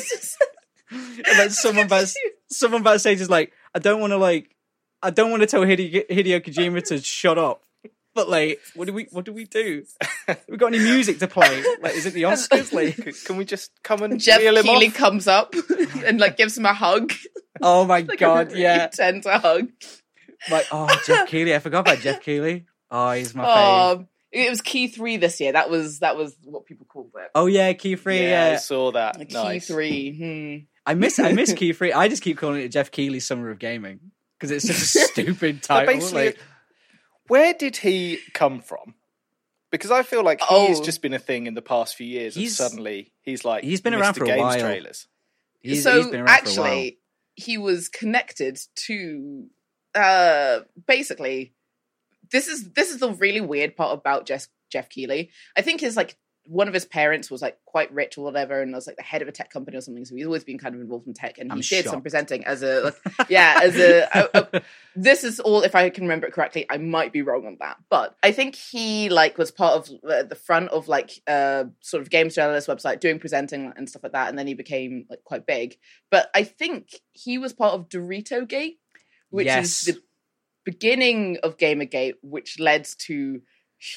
and 0.93 1.38
then 1.38 1.50
someone 1.51 1.88
back 1.88 2.07
someone 2.50 2.83
backstage 2.83 3.21
is 3.21 3.29
like, 3.29 3.53
I 3.75 3.79
don't 3.79 4.01
wanna 4.01 4.17
like 4.17 4.55
I 5.03 5.09
don't 5.09 5.31
want 5.31 5.41
to 5.41 5.47
tell 5.47 5.61
Hideo, 5.61 6.07
Hideo 6.09 6.41
Kojima 6.45 6.83
to 6.85 7.00
shut 7.01 7.38
up. 7.38 7.63
But 8.13 8.27
like, 8.29 8.59
what 8.75 8.85
do 8.85 8.93
we 8.93 9.07
what 9.11 9.23
do 9.25 9.31
we 9.31 9.45
do? 9.45 9.85
we 10.50 10.57
got 10.57 10.67
any 10.67 10.79
music 10.79 11.19
to 11.19 11.27
play? 11.27 11.63
Like, 11.81 11.95
is 11.95 12.05
it 12.05 12.13
the 12.13 12.23
Oscars? 12.23 12.73
Like, 12.73 13.15
Can 13.25 13.38
we 13.38 13.45
just 13.45 13.71
come 13.83 14.03
and 14.03 14.19
Jeff 14.19 14.39
reel 14.39 14.57
him 14.57 14.63
Keighley 14.65 14.88
off? 14.88 14.93
comes 14.95 15.27
up 15.27 15.55
and 16.05 16.19
like 16.19 16.35
gives 16.35 16.57
him 16.57 16.65
a 16.65 16.73
hug. 16.73 17.13
oh 17.63 17.86
my 17.86 18.00
Like 18.01 18.20
god, 18.20 18.48
a 18.48 18.50
really 18.51 18.62
yeah. 18.63 18.88
tender 18.88 19.32
hug. 19.38 19.70
Like, 20.50 20.65
oh, 20.72 20.88
Jeff 21.06 21.27
Keighley. 21.30 21.53
I 21.56 21.60
forgot 21.60 21.82
about 21.82 22.00
Jeff 22.00 22.22
Keighley. 22.22 22.65
Oh, 22.89 23.12
he's 23.12 23.34
my 23.36 23.44
fave. 23.46 23.48
Oh, 24.01 24.08
it 24.32 24.50
was 24.50 24.62
key 24.62 24.88
three 24.88 25.18
this 25.18 25.39
year. 25.39 25.51
That 25.53 25.70
was 25.70 26.00
that 26.00 26.18
was 26.18 26.36
what 26.44 26.65
people 26.65 26.86
called 26.88 27.12
it. 27.15 27.30
Oh 27.36 27.46
yeah, 27.48 27.72
Key 27.74 27.96
three. 27.96 28.22
yeah, 28.27 28.51
I 28.53 28.56
saw 28.58 28.91
that. 28.94 29.18
Like 29.20 29.32
nice. 29.32 29.68
Key 29.68 29.74
three. 29.74 30.18
Hmm. 30.18 30.65
I 30.86 30.94
miss 30.96 31.20
I 31.20 31.32
miss 31.34 31.53
Key 31.58 31.74
three. 31.74 31.94
I 31.94 32.08
just 32.08 32.24
keep 32.24 32.38
calling 32.38 32.62
it 32.62 32.70
Jeff 32.70 32.91
Keighley 32.91 33.20
Summer 33.20 33.50
of 33.51 33.60
Gaming 33.60 34.00
because 34.39 34.51
it's 34.51 34.65
such 34.68 34.77
a 34.77 35.08
stupid 35.10 35.62
title. 35.63 35.94
basically, 35.94 36.25
like, 36.27 36.39
where 37.27 37.53
did 37.53 37.77
he 37.77 38.20
come 38.34 38.62
from? 38.62 38.96
Because 39.70 39.91
I 39.91 40.03
feel 40.03 40.24
like 40.24 40.41
Oh. 40.50 40.68
he's 40.68 40.80
just 40.82 41.01
been 41.01 41.13
a 41.13 41.20
thing 41.20 41.46
in 41.48 41.53
the 41.53 41.62
past 41.62 41.96
few 41.96 42.08
years. 42.08 42.36
And 42.36 42.50
suddenly, 42.50 43.12
he's 43.22 43.46
like 43.46 43.63
he's 43.63 43.80
been 43.82 43.94
Mr. 43.94 44.00
around 44.01 44.13
for 44.15 44.24
a 44.24 44.27
Games 44.27 44.41
while. 44.41 44.60
Trailers. 44.60 45.08
he's, 45.60 45.84
so 45.84 45.98
he's 45.98 46.08
been 46.08 46.22
around 46.22 46.27
for 46.46 46.50
a 46.50 46.63
while. 46.63 46.65
actually, 46.72 47.00
he 47.41 47.57
was 47.57 47.89
connected 47.89 48.60
to 48.75 49.48
uh 49.95 50.60
basically 50.88 51.53
this 52.31 52.48
is 52.48 52.71
this 52.71 52.91
is 52.91 53.00
the 53.00 53.12
really 53.13 53.41
weird 53.41 53.75
part 53.75 53.98
about 53.98 54.25
Jeff 54.25 54.48
Jeff 54.71 54.89
Keighley. 54.89 55.31
I 55.57 55.62
think 55.62 55.81
his 55.81 55.98
like 55.98 56.17
one 56.45 56.67
of 56.67 56.74
his 56.74 56.86
parents 56.86 57.29
was 57.29 57.41
like 57.41 57.57
quite 57.65 57.93
rich 57.93 58.17
or 58.17 58.24
whatever, 58.25 58.62
and 58.62 58.74
was 58.74 58.88
like 58.88 58.95
the 58.98 59.03
head 59.03 59.21
of 59.21 59.27
a 59.27 59.31
tech 59.31 59.51
company 59.51 59.77
or 59.77 59.81
something. 59.81 60.05
So 60.05 60.15
he's 60.15 60.25
always 60.25 60.43
been 60.43 60.57
kind 60.57 60.74
of 60.75 60.81
involved 60.81 61.07
in 61.07 61.13
tech, 61.13 61.38
and 61.38 61.50
he 61.51 61.55
I'm 61.57 61.62
did 61.62 61.86
some 61.86 62.01
presenting 62.01 62.45
as 62.45 62.63
a 62.63 62.81
like, 63.19 63.29
yeah 63.29 63.60
as 63.63 63.75
a, 63.77 64.01
a, 64.13 64.48
a- 64.57 64.62
This 64.95 65.24
is 65.24 65.39
all 65.39 65.62
if 65.62 65.75
I 65.75 65.89
can 65.89 66.05
remember 66.05 66.27
it 66.27 66.33
correctly. 66.33 66.65
I 66.69 66.77
might 66.77 67.13
be 67.13 67.21
wrong 67.21 67.45
on 67.45 67.57
that, 67.60 67.77
but 67.89 68.15
I 68.24 68.31
think 68.31 68.55
he 68.55 69.10
like 69.10 69.38
was 69.38 69.51
part 69.51 69.74
of 69.89 69.95
uh, 70.10 70.24
the 70.24 70.36
front 70.36 70.69
of 70.69 70.88
like 70.88 71.12
uh 71.27 71.65
sort 71.81 72.01
of 72.01 72.10
games 72.10 72.36
journalist 72.36 72.67
website 72.67 73.00
doing 73.00 73.19
presenting 73.19 73.71
and 73.75 73.88
stuff 73.88 74.03
like 74.03 74.13
that, 74.13 74.29
and 74.29 74.38
then 74.38 74.48
he 74.48 74.53
became 74.53 75.05
like 75.10 75.24
quite 75.24 75.45
big. 75.45 75.77
But 76.10 76.29
I 76.33 76.43
think 76.43 76.89
he 77.13 77.38
was 77.38 77.53
part 77.53 77.74
of 77.75 77.88
Dorito 77.88 78.48
Gate, 78.48 78.79
which 79.29 79.45
Yes. 79.45 79.88
is 79.88 79.95
the 79.95 80.01
beginning 80.65 81.38
of 81.43 81.57
Gamergate, 81.57 82.15
which 82.21 82.60
led 82.60 82.86
to 83.00 83.41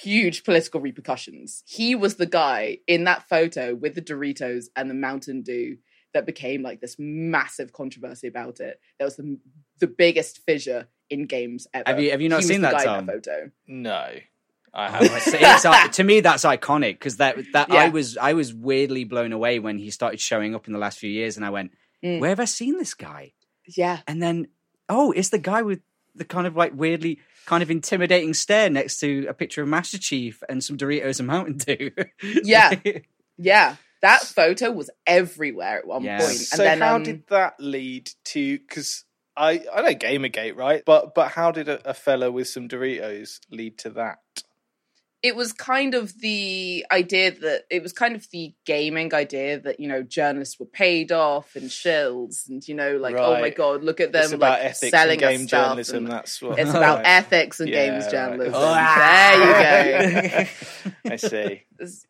huge 0.02 0.44
political 0.44 0.80
repercussions. 0.80 1.62
He 1.66 1.94
was 1.94 2.16
the 2.16 2.26
guy 2.26 2.78
in 2.86 3.04
that 3.04 3.28
photo 3.28 3.74
with 3.74 3.94
the 3.94 4.02
Doritos 4.02 4.66
and 4.74 4.88
the 4.88 4.94
Mountain 4.94 5.42
Dew 5.42 5.76
that 6.14 6.24
became 6.26 6.62
like 6.62 6.80
this 6.80 6.96
massive 6.98 7.72
controversy 7.72 8.26
about 8.28 8.60
it. 8.60 8.80
That 8.98 9.04
was 9.04 9.16
the 9.16 9.38
the 9.80 9.86
biggest 9.88 10.40
fissure 10.46 10.86
in 11.10 11.26
games 11.26 11.66
ever. 11.74 11.84
Have 11.86 12.00
you- 12.00 12.10
have 12.12 12.22
you 12.22 12.28
not 12.28 12.36
He 12.36 12.44
was 12.44 12.48
seen 12.48 12.60
the 12.62 12.68
that, 12.68 12.78
guy 12.78 12.84
Tom? 12.84 13.00
in 13.00 13.06
that 13.06 13.12
photo? 13.24 13.50
No, 13.66 13.90
I 14.72 14.86
Oh, 14.88 14.90
haven't. 14.90 15.12
it's, 15.16 15.26
it's, 15.34 15.64
uh, 15.64 15.88
to 15.88 16.04
me, 16.04 16.20
that's 16.20 16.44
iconic 16.44 16.92
because 16.94 17.16
that 17.18 17.36
that 17.52 17.70
I 17.70 17.88
was 17.90 18.16
I 18.16 18.32
was 18.32 18.54
weirdly 18.54 19.04
blown 19.04 19.32
away 19.32 19.58
when 19.58 19.78
he 19.78 19.90
started 19.90 20.20
showing 20.20 20.54
up 20.54 20.66
in 20.66 20.72
the 20.72 20.78
last 20.78 20.98
few 20.98 21.10
years, 21.10 21.36
and 21.36 21.44
I 21.44 21.50
went, 21.50 21.72
Mm. 22.02 22.20
"Where 22.20 22.30
have 22.30 22.40
I 22.40 22.44
seen 22.46 22.78
this 22.78 22.94
guy?" 22.94 23.32
Yeah. 23.76 24.00
And 24.06 24.22
then, 24.22 24.48
oh, 24.88 25.12
it's 25.12 25.30
the 25.30 25.38
guy 25.38 25.62
with 25.62 25.80
the 26.14 26.24
kind 26.24 26.46
of 26.46 26.54
like 26.56 26.72
weirdly 26.74 27.18
kind 27.46 27.62
of 27.62 27.70
intimidating 27.70 28.34
stare 28.34 28.70
next 28.70 28.98
to 29.00 29.26
a 29.28 29.34
picture 29.34 29.62
of 29.62 29.68
Master 29.68 29.98
Chief 29.98 30.42
and 30.48 30.62
some 30.62 30.76
Doritos 30.76 31.18
and 31.18 31.26
Mountain 31.26 31.58
Dew. 31.58 31.90
Yeah. 32.44 32.74
Yeah. 33.36 33.76
That 34.00 34.22
photo 34.22 34.70
was 34.70 34.90
everywhere 35.06 35.78
at 35.78 35.86
one 35.86 36.04
Yeah. 36.04 36.18
point. 36.18 36.30
And 36.30 36.38
so 36.38 36.62
then 36.62 36.80
how 36.80 36.96
um, 36.96 37.02
did 37.02 37.26
that 37.28 37.54
lead 37.58 38.10
to? 38.26 38.58
Because 38.58 39.04
I 39.36 39.64
I 39.74 39.82
know 39.82 39.94
Gamergate, 39.94 40.56
right? 40.56 40.82
But 40.84 41.14
but 41.14 41.32
how 41.32 41.50
did 41.50 41.68
a, 41.68 41.90
a 41.90 41.94
fella 41.94 42.30
with 42.30 42.46
some 42.48 42.68
Doritos 42.68 43.40
lead 43.50 43.78
to 43.78 43.90
that? 43.90 44.18
It 45.24 45.34
was 45.34 45.54
kind 45.54 45.94
of 45.94 46.20
the 46.20 46.84
idea 46.92 47.30
that 47.30 47.64
it 47.70 47.82
was 47.82 47.94
kind 47.94 48.14
of 48.14 48.28
the 48.30 48.52
gaming 48.66 49.14
idea 49.14 49.58
that 49.58 49.80
you 49.80 49.88
know 49.88 50.02
journalists 50.02 50.60
were 50.60 50.66
paid 50.66 51.10
off 51.12 51.56
and 51.56 51.70
shills 51.70 52.46
and 52.48 52.68
you 52.68 52.74
know 52.74 52.98
like 52.98 53.16
oh 53.16 53.40
my 53.40 53.48
god 53.48 53.82
look 53.82 54.00
at 54.00 54.12
them 54.12 54.24
it's 54.24 54.32
about 54.32 54.58
like 54.60 54.64
ethics 54.70 54.90
selling 54.90 55.22
and 55.24 55.38
game 55.38 55.46
journalism. 55.46 55.96
and 56.04 56.06
That's 56.12 56.42
what 56.42 56.58
it's 56.58 56.70
about 56.70 56.98
Right. 57.04 57.06
ethics 57.06 57.58
and 57.60 57.70
Yeah, 57.70 57.86
games 57.86 58.04
right. 58.04 58.12
journalism 58.12 58.52
Ah. 58.62 59.56
there 59.62 60.04
you 60.04 60.44
go 60.44 60.50
I 61.14 61.16
see. 61.16 61.62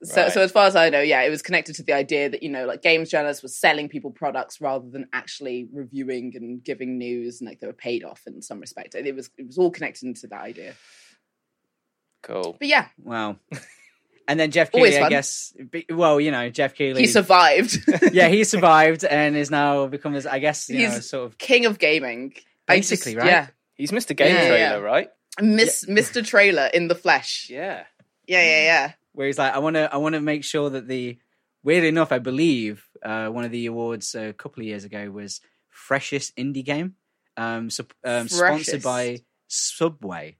so, 0.02 0.22
Right. 0.22 0.32
so 0.32 0.40
as 0.42 0.50
far 0.52 0.66
as 0.66 0.74
I 0.76 0.90
know, 0.90 1.00
yeah, 1.00 1.22
it 1.22 1.30
was 1.30 1.42
connected 1.42 1.74
to 1.76 1.82
the 1.82 1.92
idea 1.92 2.28
that 2.28 2.42
you 2.42 2.48
know, 2.48 2.64
like 2.66 2.82
games 2.82 3.10
journalists 3.10 3.42
were 3.42 3.48
selling 3.48 3.88
people 3.88 4.10
products 4.10 4.60
rather 4.60 4.88
than 4.88 5.08
actually 5.12 5.68
reviewing 5.72 6.32
and 6.36 6.62
giving 6.62 6.98
news, 6.98 7.40
and 7.40 7.48
like 7.48 7.60
they 7.60 7.66
were 7.66 7.72
paid 7.72 8.02
off 8.04 8.22
in 8.26 8.42
some 8.42 8.60
respect. 8.60 8.94
It 8.94 9.14
was 9.14 9.30
it 9.38 9.46
was 9.46 9.58
all 9.58 9.70
connected 9.70 10.04
into 10.06 10.26
that 10.28 10.42
idea. 10.42 10.74
Cool. 12.24 12.56
But 12.58 12.68
yeah, 12.68 12.88
wow. 13.02 13.36
And 14.26 14.40
then 14.40 14.50
Jeff 14.50 14.70
Always 14.72 14.92
Keighley, 14.94 14.98
I 14.98 15.02
fun. 15.04 15.10
guess. 15.10 15.52
be- 15.70 15.86
Well, 15.90 16.18
you 16.20 16.30
know, 16.30 16.48
Jeff 16.48 16.74
Keighley. 16.74 17.02
he 17.02 17.06
survived. 17.06 17.78
yeah, 18.12 18.28
he 18.28 18.42
survived 18.54 19.04
and 19.04 19.36
is 19.36 19.50
now 19.50 19.86
become, 19.86 20.14
this, 20.14 20.24
I 20.26 20.38
guess, 20.38 20.68
you 20.70 20.76
know, 20.86 20.90
He's- 20.92 21.08
sort 21.10 21.26
of. 21.26 21.36
King 21.38 21.66
of 21.66 21.78
gaming. 21.78 22.32
I 22.66 22.78
just- 22.78 22.90
Basically, 22.90 23.16
right? 23.16 23.26
Yeah, 23.26 23.46
He's 23.74 23.90
Mr. 23.90 24.16
Game 24.16 24.34
Yeah, 24.34 24.40
Trailer, 24.48 24.56
yeah. 24.58 24.74
right? 24.76 25.08
Miss 25.40 25.84
Mr. 25.84 26.24
Trailer 26.24 26.66
in 26.72 26.88
the 26.88 26.94
flesh. 26.94 27.48
Yeah. 27.50 27.84
Yeah, 28.26 28.42
yeah, 28.42 28.62
yeah. 28.62 28.92
where 29.12 29.26
he's 29.26 29.36
like, 29.38 29.52
I 29.52 29.58
want 29.58 29.76
to, 29.76 29.92
I 29.92 29.98
want 29.98 30.14
to 30.14 30.20
make 30.20 30.44
sure 30.44 30.70
that 30.70 30.88
the. 30.88 31.18
Weirdly 31.62 31.88
enough, 31.88 32.12
I 32.12 32.18
believe 32.18 32.84
uh, 33.02 33.28
one 33.28 33.44
of 33.44 33.50
the 33.50 33.64
awards 33.66 34.14
a 34.14 34.32
couple 34.34 34.60
of 34.62 34.66
years 34.66 34.84
ago 34.84 35.10
was 35.10 35.40
freshest 35.70 36.36
indie 36.36 36.62
game, 36.64 36.94
um, 37.38 37.68
sup- 37.70 37.94
um, 38.04 38.28
sponsored 38.28 38.82
Freshest. 38.82 38.84
by 38.84 39.20
Subway. 39.48 40.36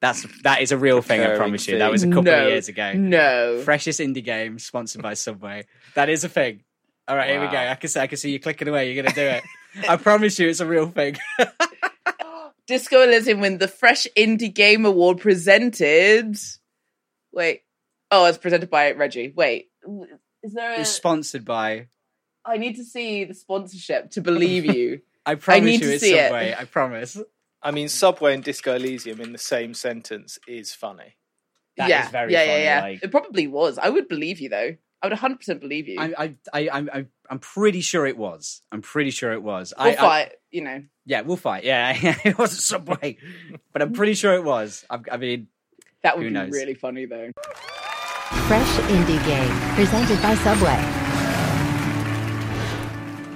That's 0.00 0.26
that 0.42 0.60
is 0.60 0.72
a 0.72 0.76
real 0.78 1.00
thing. 1.02 1.22
I 1.22 1.36
promise 1.36 1.66
you. 1.66 1.78
That 1.78 1.90
was 1.90 2.02
a 2.02 2.08
couple 2.08 2.24
No. 2.24 2.44
of 2.44 2.48
years 2.50 2.68
ago. 2.68 2.92
No. 2.92 3.60
Freshest 3.64 3.98
indie 4.00 4.22
game 4.24 4.58
sponsored 4.58 5.02
by 5.02 5.14
Subway. 5.14 5.64
That 5.94 6.08
is 6.10 6.22
a 6.24 6.28
thing. 6.28 6.62
All 7.08 7.16
right, 7.16 7.30
here 7.30 7.40
we 7.40 7.46
go. 7.46 7.56
I 7.56 7.74
can 7.76 7.88
see, 7.88 8.00
I 8.00 8.06
can 8.08 8.18
see 8.18 8.30
you 8.32 8.40
clicking 8.40 8.68
away. 8.68 8.92
You're 8.92 9.02
gonna 9.02 9.14
do 9.14 9.22
it. 9.22 9.44
I 9.88 9.96
promise 9.96 10.38
you, 10.38 10.48
it's 10.48 10.60
a 10.60 10.66
real 10.66 10.88
thing. 10.88 11.16
Disco 12.66 13.02
Elysium 13.02 13.40
win 13.40 13.58
the 13.58 13.68
Fresh 13.68 14.06
Indie 14.16 14.52
Game 14.52 14.84
Award 14.84 15.18
presented. 15.20 16.36
Wait. 17.32 17.62
Oh, 18.10 18.24
it's 18.26 18.38
presented 18.38 18.70
by 18.70 18.92
Reggie. 18.92 19.32
Wait. 19.34 19.68
Is 20.42 20.52
there 20.52 20.74
a. 20.74 20.80
It's 20.80 20.90
sponsored 20.90 21.44
by. 21.44 21.86
I 22.44 22.56
need 22.58 22.76
to 22.76 22.84
see 22.84 23.24
the 23.24 23.34
sponsorship 23.34 24.10
to 24.12 24.20
believe 24.20 24.64
you. 24.66 25.00
I 25.26 25.34
promise 25.36 25.64
need 25.64 25.80
you, 25.82 25.90
it's 25.90 26.02
see 26.04 26.14
it. 26.14 26.24
Subway. 26.28 26.54
I 26.58 26.64
promise. 26.64 27.18
I 27.66 27.72
mean, 27.72 27.88
Subway 27.88 28.32
and 28.34 28.44
Disco 28.44 28.74
Elysium 28.76 29.20
in 29.20 29.32
the 29.32 29.38
same 29.38 29.74
sentence 29.74 30.38
is 30.46 30.72
funny. 30.72 31.16
That 31.76 31.88
yeah, 31.88 32.04
is 32.04 32.10
very 32.12 32.32
yeah, 32.32 32.38
funny, 32.46 32.50
yeah, 32.52 32.58
yeah. 32.76 32.80
like- 32.80 33.02
It 33.02 33.10
probably 33.10 33.46
was. 33.48 33.76
I 33.78 33.88
would 33.90 34.06
believe 34.08 34.38
you 34.38 34.48
though. 34.48 34.76
I 35.02 35.08
would 35.08 35.18
100% 35.18 35.60
believe 35.60 35.88
you. 35.88 36.00
I, 36.00 36.14
I, 36.16 36.34
I, 36.52 36.68
I'm, 36.72 36.90
I'm- 36.92 37.10
I'm 37.28 37.38
pretty 37.40 37.80
sure 37.80 38.06
it 38.06 38.16
was. 38.16 38.62
I'm 38.70 38.82
pretty 38.82 39.10
sure 39.10 39.32
it 39.32 39.42
was. 39.42 39.74
we'll 39.76 39.88
I, 39.88 39.90
I, 39.90 39.96
fight, 39.96 40.32
you 40.52 40.62
know. 40.62 40.84
yeah, 41.06 41.22
we'll 41.22 41.36
fight. 41.36 41.64
Yeah, 41.64 41.92
it 42.24 42.38
wasn't 42.38 42.62
Subway, 42.62 43.18
but 43.72 43.82
I'm 43.82 43.92
pretty 43.92 44.14
sure 44.14 44.34
it 44.34 44.44
was. 44.44 44.84
I, 44.88 45.00
I 45.10 45.16
mean, 45.16 45.48
That 46.04 46.16
would 46.16 46.22
Who 46.22 46.30
be 46.30 46.34
knows? 46.34 46.52
really 46.52 46.74
funny 46.74 47.04
though. 47.04 47.32
Fresh 48.46 48.76
Indie 48.94 49.26
Game, 49.26 49.74
presented 49.74 50.22
by 50.22 50.36
Subway. 50.36 50.78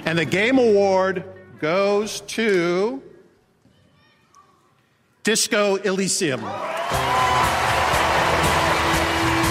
And 0.07 0.17
the 0.19 0.25
Game 0.25 0.59
Award 0.59 1.25
goes 1.59 2.21
to 2.23 3.03
Disco 5.23 5.77
Elysium. 5.77 6.41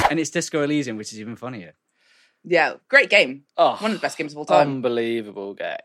and 0.10 0.20
it's 0.20 0.30
Disco 0.32 0.64
Elysium, 0.64 0.98
which 0.98 1.14
is 1.14 1.20
even 1.20 1.36
funnier. 1.36 1.74
Yeah, 2.44 2.76
great 2.88 3.10
game. 3.10 3.44
Oh, 3.58 3.76
One 3.80 3.92
of 3.92 3.98
the 3.98 4.02
best 4.02 4.18
games 4.18 4.32
of 4.32 4.40
all 4.40 4.46
time. 4.46 4.68
unbelievable 4.68 5.54
game. 5.54 5.78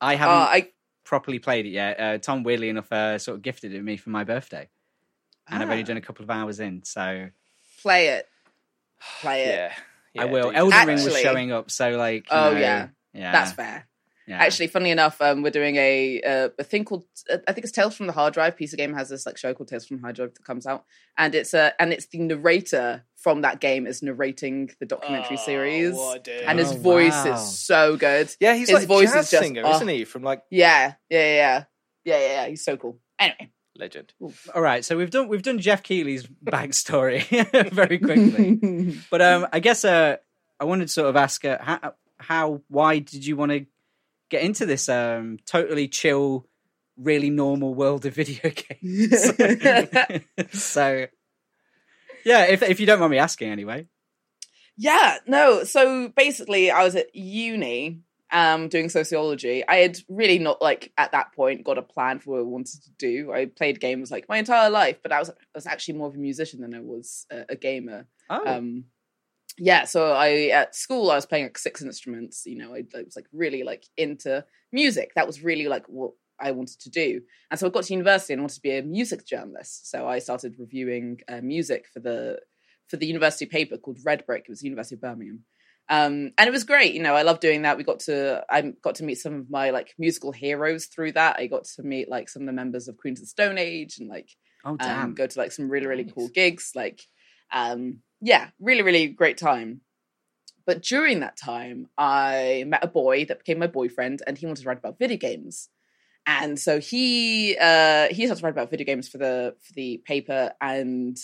I 0.00 0.14
Uh, 0.14 0.18
haven't 0.18 0.36
I 0.36 0.68
properly 1.04 1.38
played 1.38 1.64
it 1.66 1.70
yet. 1.70 1.98
Uh, 2.00 2.18
Tom, 2.18 2.42
weirdly 2.42 2.68
enough, 2.68 2.92
uh, 2.92 3.18
sort 3.18 3.36
of 3.36 3.42
gifted 3.42 3.72
it 3.72 3.76
to 3.78 3.82
me 3.82 3.96
for 3.96 4.10
my 4.10 4.24
birthday, 4.24 4.68
and 5.48 5.62
I've 5.62 5.70
only 5.70 5.82
Ah. 5.82 5.86
done 5.86 5.96
a 5.96 6.00
couple 6.02 6.24
of 6.24 6.30
hours 6.30 6.60
in, 6.60 6.84
so 6.84 7.28
play 7.80 8.08
it. 8.08 8.28
Play 9.20 9.44
it. 9.44 9.72
Yeah. 10.14 10.22
I 10.22 10.24
will. 10.26 10.50
do 10.50 10.56
Elden. 10.56 10.86
Ring 10.88 11.02
was 11.02 11.18
showing 11.20 11.52
up, 11.52 11.70
so 11.70 11.96
like, 11.96 12.26
Oh, 12.30 12.52
know, 12.52 12.58
yeah. 12.60 12.88
yeah, 13.14 13.32
That's 13.32 13.52
fair. 13.52 13.88
Yeah. 14.26 14.38
Actually, 14.38 14.68
funny 14.68 14.90
enough, 14.90 15.20
um, 15.20 15.42
we're 15.42 15.50
doing 15.50 15.74
a 15.76 16.20
uh, 16.22 16.48
a 16.58 16.62
thing 16.64 16.84
called 16.84 17.04
uh, 17.30 17.38
I 17.48 17.52
think 17.52 17.64
it's 17.64 17.72
Tales 17.72 17.96
from 17.96 18.06
the 18.06 18.12
Hard 18.12 18.34
Drive. 18.34 18.56
PC 18.56 18.76
Gamer 18.76 18.96
has 18.96 19.08
this 19.08 19.26
like 19.26 19.36
show 19.36 19.52
called 19.52 19.68
Tales 19.68 19.84
from 19.86 19.96
the 19.96 20.02
Hard 20.02 20.14
Drive 20.16 20.34
that 20.34 20.44
comes 20.44 20.64
out, 20.66 20.84
and 21.18 21.34
it's 21.34 21.54
a 21.54 21.72
and 21.80 21.92
it's 21.92 22.06
the 22.06 22.18
narrator 22.18 23.04
from 23.16 23.40
that 23.42 23.60
game 23.60 23.86
is 23.86 24.02
narrating 24.02 24.70
the 24.80 24.86
documentary 24.86 25.38
Oh, 25.40 25.44
series, 25.44 25.94
what 25.94 26.26
a 26.28 26.48
and 26.48 26.58
his 26.58 26.72
Oh, 26.72 26.76
voice 26.76 27.24
wow. 27.24 27.34
is 27.34 27.58
so 27.58 27.96
good. 27.96 28.30
Yeah, 28.40 28.54
he's 28.54 28.68
his 28.70 28.78
like 28.80 28.88
voice 28.88 29.12
jazz 29.12 29.24
is 29.24 29.30
just- 29.32 29.42
singer, 29.42 29.62
oh. 29.64 29.74
isn't 29.76 29.88
he? 29.88 30.04
From 30.04 30.22
like 30.22 30.42
Yeah, 30.50 30.94
yeah, 31.10 31.18
yeah, 31.18 31.34
yeah, 31.34 31.64
yeah, 32.04 32.18
yeah. 32.18 32.26
yeah. 32.42 32.48
He's 32.48 32.64
so 32.64 32.76
cool. 32.76 33.00
Anyway, 33.18 33.50
legend. 33.76 34.12
All 34.54 34.62
right, 34.62 34.84
so 34.84 34.96
we've 34.96 35.10
done 35.10 35.26
we've 35.28 35.42
done 35.42 35.58
Jeff 35.58 35.82
Keighley's 35.82 36.26
backstory 36.44 37.22
very 37.72 37.98
quickly, 37.98 38.98
but 39.10 39.20
um, 39.20 39.46
I 39.52 39.58
guess 39.60 39.84
uh, 39.84 40.16
I 40.60 40.64
wanted 40.64 40.86
to 40.86 40.92
sort 40.92 41.08
of 41.08 41.16
ask 41.16 41.44
uh, 41.44 41.58
how, 41.60 41.94
how 42.18 42.62
why 42.68 43.00
did 43.00 43.26
you 43.26 43.36
want 43.36 43.50
to 43.52 43.66
get 44.32 44.42
into 44.42 44.66
this 44.66 44.88
um 44.88 45.38
totally 45.46 45.86
chill, 45.86 46.46
really 46.96 47.30
normal 47.30 47.74
world 47.74 48.04
of 48.06 48.14
video 48.14 48.50
games? 48.80 49.22
so, 50.52 51.06
yeah, 52.24 52.44
if 52.46 52.62
if 52.62 52.80
you 52.80 52.86
don't 52.86 52.98
mind 52.98 53.12
me 53.12 53.18
asking, 53.18 53.50
anyway. 53.50 53.86
Yeah, 54.76 55.18
no. 55.26 55.64
So 55.64 56.08
basically, 56.08 56.70
I 56.70 56.82
was 56.82 56.96
at 56.96 57.14
uni 57.14 58.00
um, 58.32 58.68
doing 58.68 58.88
sociology. 58.88 59.66
I 59.68 59.76
had 59.76 59.98
really 60.08 60.38
not 60.38 60.62
like 60.62 60.92
at 60.96 61.12
that 61.12 61.32
point 61.34 61.64
got 61.64 61.78
a 61.78 61.82
plan 61.82 62.18
for 62.18 62.30
what 62.30 62.40
I 62.40 62.42
wanted 62.42 62.82
to 62.82 62.90
do. 62.98 63.32
I 63.32 63.46
played 63.46 63.80
games 63.80 64.10
like 64.10 64.28
my 64.28 64.38
entire 64.38 64.70
life, 64.70 64.98
but 65.02 65.12
I 65.12 65.18
was 65.18 65.30
I 65.30 65.34
was 65.54 65.66
actually 65.66 65.98
more 65.98 66.08
of 66.08 66.14
a 66.14 66.18
musician 66.18 66.62
than 66.62 66.74
I 66.74 66.80
was 66.80 67.26
a, 67.30 67.44
a 67.50 67.56
gamer. 67.56 68.06
Oh, 68.30 68.42
Um, 68.46 68.84
yeah, 69.58 69.84
so 69.84 70.12
I 70.12 70.48
at 70.48 70.74
school 70.74 71.10
I 71.10 71.16
was 71.16 71.26
playing 71.26 71.44
like 71.44 71.58
six 71.58 71.82
instruments. 71.82 72.42
You 72.46 72.58
know, 72.58 72.74
I, 72.74 72.84
I 72.96 73.02
was 73.04 73.16
like 73.16 73.26
really 73.32 73.62
like 73.62 73.84
into 73.96 74.44
music. 74.72 75.12
That 75.14 75.26
was 75.26 75.42
really 75.42 75.68
like 75.68 75.86
what 75.86 76.12
I 76.40 76.50
wanted 76.50 76.80
to 76.80 76.90
do. 76.90 77.22
And 77.50 77.58
so 77.58 77.66
I 77.66 77.70
got 77.70 77.84
to 77.84 77.92
university 77.92 78.32
and 78.32 78.42
wanted 78.42 78.54
to 78.54 78.62
be 78.62 78.76
a 78.76 78.82
music 78.82 79.26
journalist. 79.26 79.90
So 79.90 80.08
I 80.08 80.18
started 80.18 80.56
reviewing 80.58 81.20
uh, 81.28 81.40
music 81.42 81.86
for 81.92 82.00
the 82.00 82.40
for 82.88 82.96
the 82.96 83.06
university 83.06 83.46
paper 83.46 83.78
called 83.78 83.98
Red 84.04 84.26
Brick. 84.26 84.42
It 84.42 84.50
was 84.50 84.60
the 84.60 84.66
University 84.66 84.96
of 84.96 85.00
Birmingham. 85.00 85.44
Um, 85.88 86.32
and 86.38 86.48
it 86.48 86.52
was 86.52 86.64
great, 86.64 86.94
you 86.94 87.02
know. 87.02 87.14
I 87.14 87.22
love 87.22 87.40
doing 87.40 87.62
that. 87.62 87.76
We 87.76 87.84
got 87.84 88.00
to, 88.00 88.44
I 88.48 88.72
got 88.82 88.94
to 88.96 89.04
meet 89.04 89.16
some 89.16 89.34
of 89.34 89.50
my 89.50 89.70
like 89.70 89.94
musical 89.98 90.32
heroes 90.32 90.86
through 90.86 91.12
that. 91.12 91.36
I 91.38 91.46
got 91.46 91.64
to 91.64 91.82
meet 91.82 92.08
like 92.08 92.28
some 92.28 92.42
of 92.42 92.46
the 92.46 92.52
members 92.52 92.88
of 92.88 92.96
Queens 92.96 93.18
of 93.18 93.24
the 93.24 93.28
Stone 93.28 93.58
Age, 93.58 93.98
and 93.98 94.08
like 94.08 94.30
oh, 94.64 94.76
um, 94.80 95.14
go 95.14 95.26
to 95.26 95.38
like 95.38 95.52
some 95.52 95.68
really 95.68 95.86
really 95.86 96.04
Nice. 96.04 96.12
cool 96.14 96.28
gigs 96.28 96.72
like 96.74 97.02
um 97.52 97.98
yeah 98.22 98.48
really 98.60 98.82
really 98.82 99.08
great 99.08 99.36
time 99.36 99.80
but 100.64 100.82
during 100.82 101.20
that 101.20 101.36
time 101.36 101.88
i 101.98 102.64
met 102.66 102.82
a 102.82 102.88
boy 102.88 103.24
that 103.24 103.38
became 103.38 103.58
my 103.58 103.66
boyfriend 103.66 104.22
and 104.26 104.38
he 104.38 104.46
wanted 104.46 104.62
to 104.62 104.68
write 104.68 104.78
about 104.78 104.98
video 104.98 105.18
games 105.18 105.68
and 106.24 106.58
so 106.58 106.78
he 106.78 107.56
uh 107.60 108.06
he 108.10 108.24
started 108.26 108.40
to 108.40 108.44
write 108.44 108.52
about 108.52 108.70
video 108.70 108.86
games 108.86 109.08
for 109.08 109.18
the 109.18 109.54
for 109.60 109.72
the 109.74 110.00
paper 110.06 110.52
and 110.60 111.16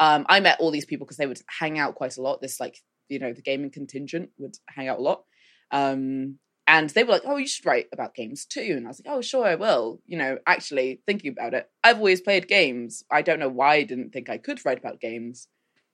um 0.00 0.24
i 0.28 0.40
met 0.40 0.58
all 0.58 0.70
these 0.70 0.86
people 0.86 1.04
because 1.06 1.18
they 1.18 1.26
would 1.26 1.40
hang 1.60 1.78
out 1.78 1.94
quite 1.94 2.16
a 2.16 2.22
lot 2.22 2.40
this 2.40 2.58
like 2.58 2.78
you 3.08 3.18
know 3.18 3.32
the 3.32 3.42
gaming 3.42 3.70
contingent 3.70 4.30
would 4.38 4.56
hang 4.68 4.88
out 4.88 4.98
a 4.98 5.02
lot 5.02 5.24
um 5.70 6.38
and 6.70 6.90
they 6.90 7.02
were 7.02 7.12
like, 7.12 7.22
"Oh, 7.24 7.38
you 7.38 7.46
should 7.48 7.64
write 7.64 7.86
about 7.94 8.14
games 8.14 8.44
too." 8.44 8.74
And 8.76 8.84
I 8.84 8.88
was 8.88 9.00
like, 9.02 9.10
"Oh, 9.12 9.22
sure, 9.22 9.46
I 9.46 9.54
will." 9.54 10.02
You 10.04 10.18
know, 10.18 10.38
actually 10.46 11.00
thinking 11.06 11.32
about 11.32 11.54
it, 11.54 11.66
I've 11.82 11.96
always 11.96 12.20
played 12.20 12.46
games. 12.46 13.02
I 13.10 13.22
don't 13.22 13.38
know 13.38 13.48
why 13.48 13.76
I 13.76 13.82
didn't 13.84 14.10
think 14.12 14.28
I 14.28 14.36
could 14.36 14.62
write 14.66 14.78
about 14.78 15.00
games, 15.00 15.48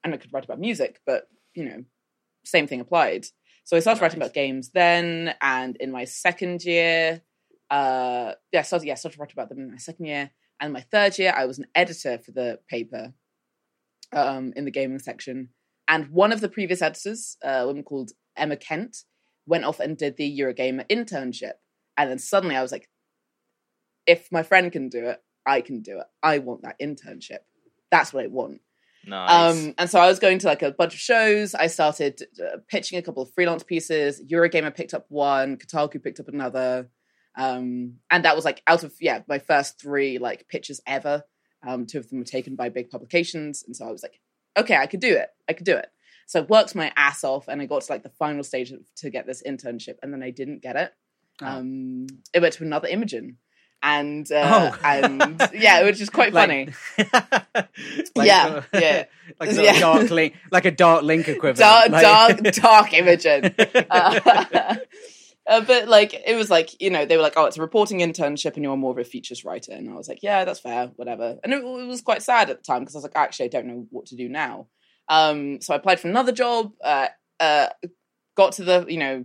and 0.04 0.14
I 0.14 0.18
could 0.18 0.32
write 0.32 0.44
about 0.44 0.61
music, 0.61 1.00
but 1.06 1.28
you 1.54 1.64
know, 1.64 1.84
same 2.44 2.66
thing 2.66 2.80
applied. 2.80 3.26
So 3.64 3.76
I 3.76 3.80
started 3.80 4.02
writing 4.02 4.18
about 4.18 4.34
games 4.34 4.70
then, 4.73 5.34
and 5.40 5.76
in 5.76 5.90
my 5.90 6.04
second 6.04 6.62
year, 6.64 7.23
uh, 7.70 8.32
yeah, 8.52 8.62
started 8.62 8.87
yeah, 8.87 8.94
started 8.94 9.18
writing 9.18 9.34
about 9.34 9.49
them 9.49 9.58
in 9.58 9.70
my 9.70 9.78
second 9.78 10.04
year, 10.06 10.30
and 10.61 10.73
my 10.73 10.82
third 10.82 11.18
year, 11.18 11.32
I 11.37 11.46
was 11.46 11.58
an 11.58 11.66
editor 11.75 12.18
for 12.18 12.32
the 12.32 12.61
paper, 12.68 13.14
um, 14.12 14.52
in 14.54 14.64
the 14.64 14.70
gaming 14.70 14.99
section, 14.99 15.49
and 15.88 16.08
one 16.08 16.32
of 16.32 16.40
the 16.40 16.49
previous 16.49 16.82
editors, 16.82 17.37
uh, 17.44 17.49
a 17.49 17.66
woman 17.66 17.82
called 17.82 18.12
Emma 18.37 18.56
Kent, 18.56 18.99
went 19.46 19.64
off 19.64 19.80
and 19.80 19.96
did 19.96 20.16
the 20.16 20.38
Eurogamer 20.38 20.88
internship. 20.88 21.54
And 21.96 22.11
then 22.11 22.18
suddenly 22.18 22.56
I 22.56 22.62
was 22.62 22.73
like, 22.73 22.88
if 24.06 24.30
my 24.32 24.42
friend 24.42 24.73
can 24.73 24.88
do 24.88 25.06
it, 25.06 25.23
I 25.46 25.61
can 25.61 25.80
do 25.82 25.99
it. 25.99 26.06
I 26.23 26.38
want 26.38 26.62
that 26.62 26.78
internship. 26.80 27.40
That's 27.90 28.12
what 28.12 28.25
I 28.25 28.28
want. 28.28 28.61
Nice. 29.06 29.56
Um, 29.66 29.75
and 29.78 29.90
so 29.90 30.00
I 30.00 30.06
was 30.06 30.18
going 30.18 30.38
to 30.38 30.46
like 30.46 30.62
a 30.62 30.73
bunch 30.73 30.94
of 30.94 31.00
shows. 31.00 31.54
I 31.54 31.66
started 31.66 32.23
uh, 32.40 32.58
pitching 32.68 32.99
a 32.99 33.02
couple 33.02 33.23
of 33.23 33.32
freelance 33.34 33.62
pieces. 33.62 34.23
Eurogamer 34.23 34.75
picked 34.75 34.94
up 34.94 35.07
one, 35.09 35.57
Kotaku 35.57 36.02
picked 36.02 36.20
up 36.20 36.28
another. 36.28 36.88
Um, 37.37 37.96
and 38.11 38.24
that 38.24 38.37
was 38.37 38.44
like 38.44 38.62
out 38.66 38.85
of, 38.85 38.94
yeah, 39.00 39.22
my 39.28 39.38
first 39.38 39.81
three 39.81 40.18
like 40.18 40.48
pitches 40.48 40.81
ever. 40.87 41.22
Um, 41.66 41.87
two 41.87 41.98
of 41.98 42.09
them 42.09 42.18
were 42.18 42.24
taken 42.24 42.57
by 42.57 42.68
big 42.68 42.90
publications. 42.90 43.64
And 43.66 43.76
so 43.76 43.87
I 43.87 43.90
was 43.90 44.02
like, 44.02 44.20
okay, 44.57 44.76
I 44.76 44.87
could 44.87 45.00
do 45.00 45.14
it. 45.16 45.28
I 45.48 45.52
could 45.52 45.66
do 45.66 45.76
it. 45.76 45.88
So 46.26 46.40
I 46.40 46.42
worked 46.44 46.74
my 46.74 46.92
ass 46.96 47.24
off 47.24 47.48
and 47.48 47.61
I 47.61 47.66
got 47.66 47.83
to 47.83 47.92
like 47.92 48.02
the 48.02 48.09
final 48.11 48.44
stage 48.44 48.70
of- 48.70 48.81
to 48.96 49.11
get 49.11 49.26
this 49.26 49.42
internship 49.46 49.96
and 50.02 50.12
then 50.12 50.22
I 50.22 50.31
didn't 50.31 50.62
get 50.62 50.76
it. 50.76 50.92
Oh. 51.42 51.46
Um, 51.46 52.07
it 52.33 52.40
went 52.40 52.55
to 52.55 52.64
another 52.64 52.88
Imogen. 52.88 53.38
And, 53.87 54.31
uh, 54.33 54.70
Oh. 54.73 54.79
and 54.83 55.40
yeah, 55.53 55.85
which 55.85 56.01
is 56.01 56.09
quite 56.09 56.33
funny. 56.40 56.68
Like- 58.16 58.27
Yeah, 58.27 58.62
yeah. 58.73 59.05
like 59.40 59.51
sort 59.51 59.66
Yeah. 59.66 59.79
dark 59.79 60.11
link, 60.11 60.35
like 60.51 60.64
a 60.64 60.70
dark 60.70 61.03
link 61.03 61.29
equivalent. 61.29 61.59
dark, 61.59 61.90
like- 61.90 62.03
dark, 62.03 62.55
dark 62.55 62.92
Imogen. 62.94 63.55
Uh, 63.90 64.77
uh, 65.47 65.61
but 65.61 65.88
like, 65.88 66.14
it 66.27 66.35
was 66.37 66.51
like 66.51 66.81
you 66.81 66.88
know 66.90 67.05
they 67.05 67.16
were 67.16 67.23
like, 67.23 67.35
oh, 67.37 67.44
it's 67.44 67.59
a 67.59 67.61
reporting 67.61 67.99
internship, 67.99 68.55
and 68.55 68.64
you're 68.64 68.77
more 68.77 68.92
of 68.92 68.99
a 68.99 69.05
features 69.05 69.44
writer, 69.44 69.73
and 69.73 69.90
I 69.90 69.94
was 69.94 70.09
like, 70.09 70.23
yeah, 70.23 70.44
that's 70.47 70.61
fair, 70.61 70.87
whatever. 70.97 71.37
And 71.44 71.53
it, 71.53 71.59
it 71.59 71.87
was 71.87 72.01
quite 72.01 72.23
sad 72.23 72.49
at 72.51 72.57
the 72.59 72.62
time 72.64 72.81
because 72.81 72.94
I 72.94 72.99
was 72.99 73.05
like, 73.05 73.16
actually, 73.16 73.47
I 73.47 73.49
don't 73.49 73.66
know 73.66 73.87
what 73.90 74.07
to 74.07 74.16
do 74.16 74.29
now. 74.31 74.68
Um, 75.09 75.61
so 75.61 75.75
I 75.75 75.77
applied 75.77 76.01
for 76.01 76.09
another 76.09 76.33
job. 76.33 76.73
Uh, 76.83 77.09
uh, 77.38 77.68
got 78.37 78.53
to 78.53 78.64
the 78.64 78.87
you 78.88 78.99
know 78.99 79.25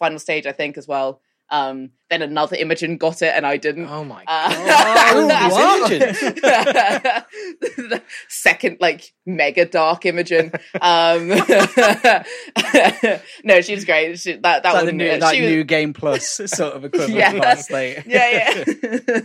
final 0.00 0.18
stage, 0.18 0.46
I 0.46 0.52
think 0.52 0.76
as 0.78 0.88
well. 0.88 1.20
Um, 1.52 1.90
then 2.10 2.22
another 2.22 2.54
Imogen 2.56 2.96
got 2.96 3.22
it, 3.22 3.32
and 3.34 3.44
I 3.44 3.56
didn't. 3.56 3.88
oh 3.88 4.04
my 4.04 4.22
Uh, 4.26 5.48
god. 5.48 5.90
what? 5.90 5.90
The 7.60 8.02
second 8.28 8.76
like 8.80 9.12
mega 9.26 9.64
dark 9.64 10.06
Imogen. 10.06 10.52
Um, 10.80 11.28
no, 13.44 13.60
she 13.62 13.74
was 13.74 13.84
great. 13.84 14.18
She, 14.18 14.32
that 14.34 14.42
that 14.42 14.64
It's 14.64 14.64
like 14.64 14.74
was 14.74 14.84
the 14.86 14.92
new, 14.92 15.16
like 15.16 15.34
she 15.34 15.42
was, 15.42 15.50
new 15.50 15.64
game 15.64 15.92
plus 15.92 16.40
sort 16.46 16.74
of 16.74 16.84
equivalent. 16.84 17.14
Yeah. 17.14 17.32
of 17.32 17.42
that 17.42 18.04
yeah, 18.06 18.64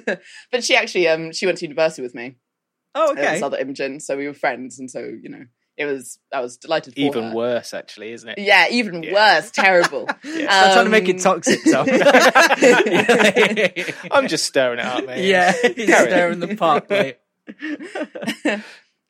yeah. 0.08 0.16
but 0.52 0.64
she 0.64 0.76
actually 0.76 1.08
um 1.08 1.32
she 1.32 1.46
went 1.46 1.60
to 1.60 1.66
university 1.66 2.02
with 2.02 2.16
me. 2.16 2.38
Oh, 2.96 3.10
uh, 3.10 3.12
okay. 3.12 3.34
This 3.34 3.44
other 3.44 3.58
Imogen, 3.58 4.00
so 4.00 4.18
we 4.18 4.26
were 4.28 4.34
friends, 4.34 4.80
and 4.80 4.90
so 4.90 5.00
you 5.00 5.30
know 5.30 5.46
it 5.78 5.86
was 5.86 6.18
I 6.34 6.40
was 6.42 6.58
delighted 6.58 6.94
for 6.96 7.00
Even 7.02 7.24
her. 7.26 7.34
worse, 7.36 7.74
actually, 7.74 8.12
isn't 8.14 8.30
it? 8.30 8.38
Yeah, 8.40 8.68
even 8.70 9.04
Yeah. 9.04 9.14
worse, 9.14 9.52
terrible. 9.52 10.08
I'm 10.24 10.48
trying 10.48 10.86
to 10.86 10.90
make 10.90 11.08
it 11.10 11.18
Um, 11.26 11.36
toxic, 11.36 11.60
so. 11.62 11.86
I'm 14.12 14.28
just 14.28 14.46
stirring 14.46 14.80
it 14.80 14.86
up, 14.86 15.06
mate. 15.06 15.26
Yeah, 15.28 15.52
he's 15.52 15.86
Carry 15.90 16.10
stirring 16.10 16.40
the 16.40 16.56
pot, 16.56 16.90
mate. 16.90 17.18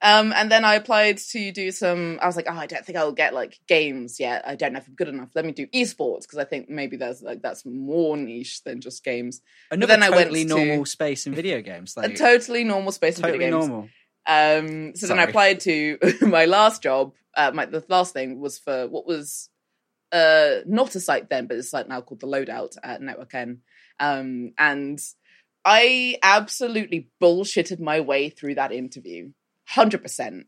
um, 0.01 0.34
and 0.34 0.51
then 0.51 0.65
I 0.65 0.75
applied 0.75 1.17
to 1.17 1.51
do 1.51 1.71
some. 1.71 2.19
I 2.21 2.28
was 2.28 2.36
like, 2.36 2.47
oh, 2.49 2.56
I 2.56 2.65
don't 2.67 2.86
think 2.86 2.97
I'll 2.97 3.12
get 3.12 3.34
like 3.34 3.60
games 3.67 4.19
yet. 4.19 4.43
I 4.47 4.56
don't 4.56 4.73
know 4.73 4.80
if 4.80 4.88
I'm 4.88 4.95
good 4.95 5.08
enough. 5.08 5.30
Let 5.36 5.45
me 5.45 5.51
do 5.51 5.67
esports 5.67 6.21
because 6.23 6.39
I 6.39 6.45
think 6.45 6.69
maybe 6.69 6.97
there's 6.97 7.21
like 7.21 7.41
that's 7.41 7.65
more 7.65 8.17
niche 8.17 8.63
than 8.63 8.82
just 8.82 9.04
games. 9.04 9.41
Another 9.71 9.93
then 9.93 10.04
I 10.04 10.10
went 10.10 10.21
totally 10.30 10.43
to- 10.45 10.49
normal 10.49 10.86
space 10.86 11.28
in 11.28 11.34
video 11.34 11.62
games. 11.62 11.95
Like, 11.97 12.12
a 12.12 12.15
totally 12.15 12.63
normal 12.63 12.91
space 12.91 13.17
in 13.17 13.23
totally 13.23 13.39
video 13.39 13.60
games. 13.60 13.69
normal. 13.69 13.89
Um, 14.28 14.96
so 14.96 15.08
then 15.08 15.20
I 15.20 15.24
applied 15.24 15.60
to 15.62 15.98
my 16.22 16.46
last 16.46 16.82
job. 16.82 17.14
Uh, 17.36 17.52
my 17.54 17.66
the 17.66 17.84
last 17.90 18.14
thing 18.14 18.40
was 18.40 18.58
for 18.58 18.88
what 18.88 19.06
was 19.06 19.50
uh 20.12 20.60
not 20.66 20.96
a 20.96 21.00
site 21.00 21.30
then, 21.30 21.48
but 21.48 21.58
it's 21.58 21.68
a 21.68 21.70
site 21.70 21.88
now 21.88 22.02
called 22.02 22.22
the 22.22 22.28
Loadout 22.28 22.78
at 22.84 23.02
Network 23.02 23.34
N. 23.36 23.62
Um, 24.00 24.54
and 24.58 25.00
I 25.64 26.18
absolutely 26.24 27.10
bullshitted 27.22 27.80
my 27.80 28.00
way 28.00 28.30
through 28.30 28.56
that 28.56 28.72
interview, 28.72 29.32
hundred 29.68 30.02
percent. 30.02 30.48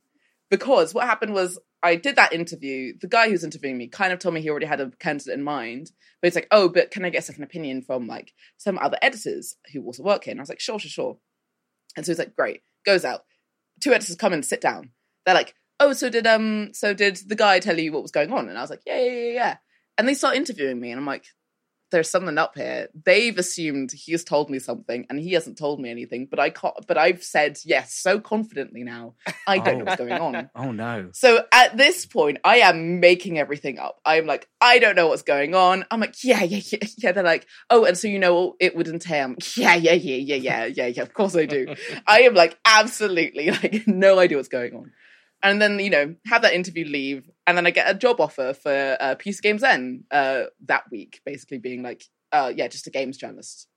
Because 0.50 0.94
what 0.94 1.06
happened 1.06 1.34
was 1.34 1.60
I 1.84 1.96
did 1.96 2.16
that 2.16 2.34
interview. 2.34 2.94
The 3.00 3.08
guy 3.08 3.30
who's 3.30 3.44
interviewing 3.44 3.78
me 3.78 3.88
kind 3.88 4.13
of 4.13 4.20
told 4.20 4.34
me 4.34 4.42
he 4.42 4.50
already 4.50 4.66
had 4.66 4.80
a 4.80 4.92
candidate 5.00 5.34
in 5.34 5.44
mind, 5.44 5.92
but 6.22 6.28
he's 6.28 6.36
like, 6.36 6.48
"Oh, 6.52 6.70
but 6.70 6.92
can 6.92 7.06
I 7.06 7.10
get 7.10 7.20
a 7.20 7.22
second 7.24 7.44
opinion 7.44 7.82
from 7.82 8.08
like 8.08 8.34
some 8.58 8.78
other 8.80 8.98
editors 9.02 9.58
who 9.74 9.84
also 9.84 10.04
work 10.04 10.24
here?" 10.24 10.32
And 10.32 10.40
I 10.40 10.44
was 10.44 10.50
like, 10.50 10.60
"Sure, 10.60 10.80
sure, 10.80 10.90
sure." 10.90 11.18
And 11.96 12.06
so 12.06 12.12
he's 12.12 12.20
like, 12.20 12.36
"Great." 12.36 12.62
Goes 12.86 13.06
out. 13.06 13.26
Two 13.80 13.94
editors 13.94 14.16
come 14.16 14.34
and 14.34 14.46
sit 14.46 14.62
down. 14.62 14.92
They're 15.26 15.36
like, 15.36 15.54
"Oh, 15.80 15.94
so 15.94 16.10
did 16.10 16.28
um, 16.28 16.74
so 16.74 16.94
did 16.94 17.20
the 17.28 17.36
guy 17.36 17.60
tell 17.60 17.78
you 17.78 17.92
what 17.92 18.02
was 18.02 18.12
going 18.12 18.32
on?" 18.32 18.50
And 18.50 18.58
I 18.58 18.62
was 18.62 18.70
like, 18.70 18.82
"Yeah, 18.86 19.00
yeah, 19.00 19.12
yeah, 19.12 19.34
yeah." 19.34 19.58
And 19.98 20.08
they 20.08 20.13
start 20.13 20.36
interviewing 20.36 20.80
me, 20.80 20.92
and 20.92 21.00
I'm 21.00 21.06
like, 21.06 21.26
there's 21.91 22.10
something 22.10 22.38
up 22.38 22.58
here. 22.58 22.89
They've 23.06 23.38
assumed 23.38 23.91
he's 23.91 24.23
told 24.23 24.50
me 24.50 24.60
something, 24.60 25.06
and 25.10 25.19
he 25.19 25.34
hasn't 25.34 25.58
told 25.58 25.80
me 25.80 25.89
anything. 25.89 26.28
But 26.30 26.39
I 26.39 26.50
can't. 26.50 26.73
But 26.88 26.97
I've 26.97 27.23
said 27.23 27.60
yes 27.65 27.93
so 27.93 28.19
confidently 28.19 28.84
now. 28.84 29.15
I 29.47 29.60
don't 29.60 29.80
know 29.80 29.86
what's 29.86 29.97
going 29.97 30.13
on. 30.13 30.50
Oh 30.58 30.71
no. 30.71 31.10
So 31.13 31.43
at 31.52 31.78
this 31.78 32.06
point, 32.06 32.39
I 32.43 32.58
am 32.58 33.00
making 33.00 33.38
everything 33.38 33.80
up. 33.80 34.00
I'm 34.06 34.26
like, 34.26 34.47
I 34.60 34.80
don't 34.80 34.95
know 34.95 35.08
what's 35.08 35.21
going 35.21 35.56
on. 35.56 35.86
I'm 35.91 36.00
like, 36.00 36.23
yeah, 36.23 36.43
yeah, 36.43 36.62
yeah, 36.71 36.88
yeah. 36.97 37.12
They're 37.12 37.23
like, 37.23 37.47
oh, 37.69 37.86
and 37.86 37.97
so 37.97 38.08
you 38.08 38.19
know 38.19 38.34
what 38.34 38.56
it 38.60 38.76
would 38.76 38.88
entail. 38.88 39.26
I'm 39.26 39.32
like, 39.32 39.58
yeah, 39.58 39.76
yeah, 39.76 39.93
yeah, 39.93 40.15
yeah, 40.15 40.36
yeah, 40.36 40.65
yeah, 40.65 40.88
yeah. 40.88 41.02
Of 41.02 41.13
course 41.13 41.36
I 41.36 41.45
do. 41.45 41.76
I 42.08 42.21
am 42.21 42.34
like 42.34 42.58
absolutely 42.65 43.52
like 43.52 43.88
no 43.88 44.19
idea 44.19 44.38
what's 44.38 44.50
going 44.50 44.76
on. 44.76 44.91
And 45.43 45.62
then 45.62 45.80
you 45.80 45.89
know 45.89 46.15
have 46.26 46.41
that 46.41 46.54
interview, 46.54 46.86
leave, 46.86 47.30
and 47.45 47.58
then 47.58 47.67
I 47.67 47.71
get 47.71 47.89
a 47.89 47.97
job 47.97 48.19
offer 48.19 48.54
for 48.54 48.97
uh, 49.00 49.15
PC 49.15 49.41
Games 49.41 49.63
N 49.63 50.04
uh, 50.12 50.45
that 50.65 50.84
week, 50.91 51.21
basically 51.26 51.60
being 51.60 51.84
like, 51.84 52.04
uh, 52.32 52.52
yeah, 52.56 52.67
just 52.67 52.88
a 52.88 52.91
games 52.91 53.17
journalist. 53.17 53.67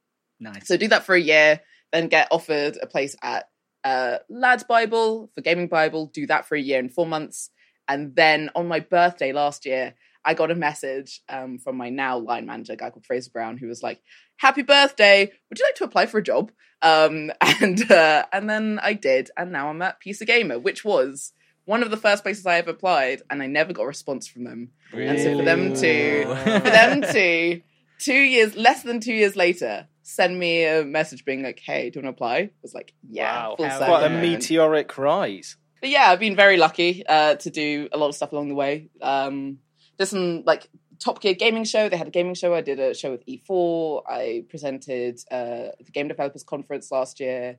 Nice. 0.40 0.66
So 0.66 0.77
do 0.77 0.88
that 0.88 1.05
for 1.05 1.14
a 1.14 1.20
year, 1.20 1.61
then 1.92 2.09
get 2.09 2.29
offered 2.31 2.79
a 2.81 2.87
place 2.87 3.14
at 3.23 3.49
uh, 3.85 4.18
Lads 4.29 4.64
Bible 4.64 5.31
for 5.35 5.42
Gaming 5.42 5.68
Bible. 5.68 6.07
Do 6.07 6.27
that 6.29 6.46
for 6.46 6.55
a 6.55 6.61
year 6.61 6.79
and 6.79 6.92
four 6.92 7.07
months, 7.07 7.51
and 7.88 8.16
then 8.16 8.51
on 8.55 8.66
my 8.66 8.81
birthday 8.81 9.33
last 9.33 9.66
year, 9.66 9.94
I 10.25 10.35
got 10.35 10.51
a 10.51 10.55
message 10.55 11.20
um, 11.29 11.59
from 11.59 11.77
my 11.77 11.90
now 11.90 12.18
line 12.18 12.46
manager, 12.46 12.75
a 12.75 12.77
guy 12.77 12.90
called 12.90 13.07
Fraser 13.07 13.31
Brown, 13.31 13.57
who 13.57 13.68
was 13.68 13.83
like, 13.83 14.01
"Happy 14.38 14.62
birthday! 14.62 15.31
Would 15.49 15.59
you 15.59 15.64
like 15.64 15.75
to 15.77 15.85
apply 15.85 16.07
for 16.07 16.18
a 16.18 16.23
job?" 16.23 16.53
Um, 16.83 17.31
and 17.40 17.90
uh, 17.90 18.25
and 18.33 18.49
then 18.49 18.79
I 18.83 18.94
did, 18.94 19.31
and 19.37 19.53
now 19.53 19.68
I'm 19.68 19.83
at 19.83 19.99
PC 20.05 20.27
Gamer, 20.27 20.59
which 20.59 20.85
was 20.85 21.33
one 21.70 21.85
of 21.85 21.90
the 21.92 21.96
first 21.96 22.24
places 22.24 22.44
I 22.46 22.59
ever 22.59 22.70
applied, 22.70 23.22
and 23.30 23.40
I 23.40 23.46
never 23.46 23.72
got 23.72 23.85
a 23.85 23.87
response 23.87 24.26
from 24.26 24.42
them. 24.42 24.70
And 24.92 25.20
so 25.20 25.38
for 25.38 25.44
them 25.44 25.72
to 25.74 26.24
for 26.24 26.70
them 26.70 27.02
to 27.02 27.62
two 28.00 28.12
years 28.12 28.56
less 28.56 28.83
than 28.83 28.98
two 28.98 29.14
years 29.14 29.37
later 29.37 29.87
send 30.02 30.37
me 30.37 30.64
a 30.64 30.85
message 30.85 31.24
being 31.24 31.44
like, 31.44 31.61
"Hey, 31.61 31.88
do 31.88 32.00
you 32.00 32.04
want 32.04 32.16
to 32.16 32.18
apply?" 32.18 32.37
I 32.38 32.50
was 32.61 32.74
like, 32.74 32.92
"Yeah, 33.09 33.50
wow, 33.50 33.56
full 33.56 33.66
Hell 33.66 33.85
quite 33.85 34.04
a 34.04 34.11
meteoric 34.11 34.98
rise. 34.98 35.56
But 35.80 35.90
yeah, 35.90 36.11
I've 36.11 36.18
been 36.18 36.35
very 36.35 36.56
lucky 36.56 37.06
uh, 37.06 37.37
to 37.37 37.50
do 37.50 37.88
a 37.92 37.96
lot 37.96 38.09
of 38.09 38.16
stuff 38.16 38.33
along 38.33 38.48
the 38.48 38.56
way. 38.56 38.90
Um, 39.00 39.61
did 39.96 40.06
some 40.06 40.42
like 40.44 40.68
Top 40.98 41.20
Gear 41.20 41.35
gaming 41.35 41.64
show. 41.64 41.88
They 41.88 41.96
had 41.96 42.09
a 42.09 42.11
gaming 42.11 42.35
show. 42.35 42.52
I 42.52 42.62
did 42.62 42.80
a 42.80 42.94
show 42.94 43.12
with 43.12 43.24
E4. 43.26 44.02
I 44.09 44.44
presented 44.50 45.20
uh, 45.30 45.70
the 45.78 45.92
Game 45.92 46.09
Developers 46.09 46.42
Conference 46.42 46.90
last 46.90 47.20
year. 47.20 47.59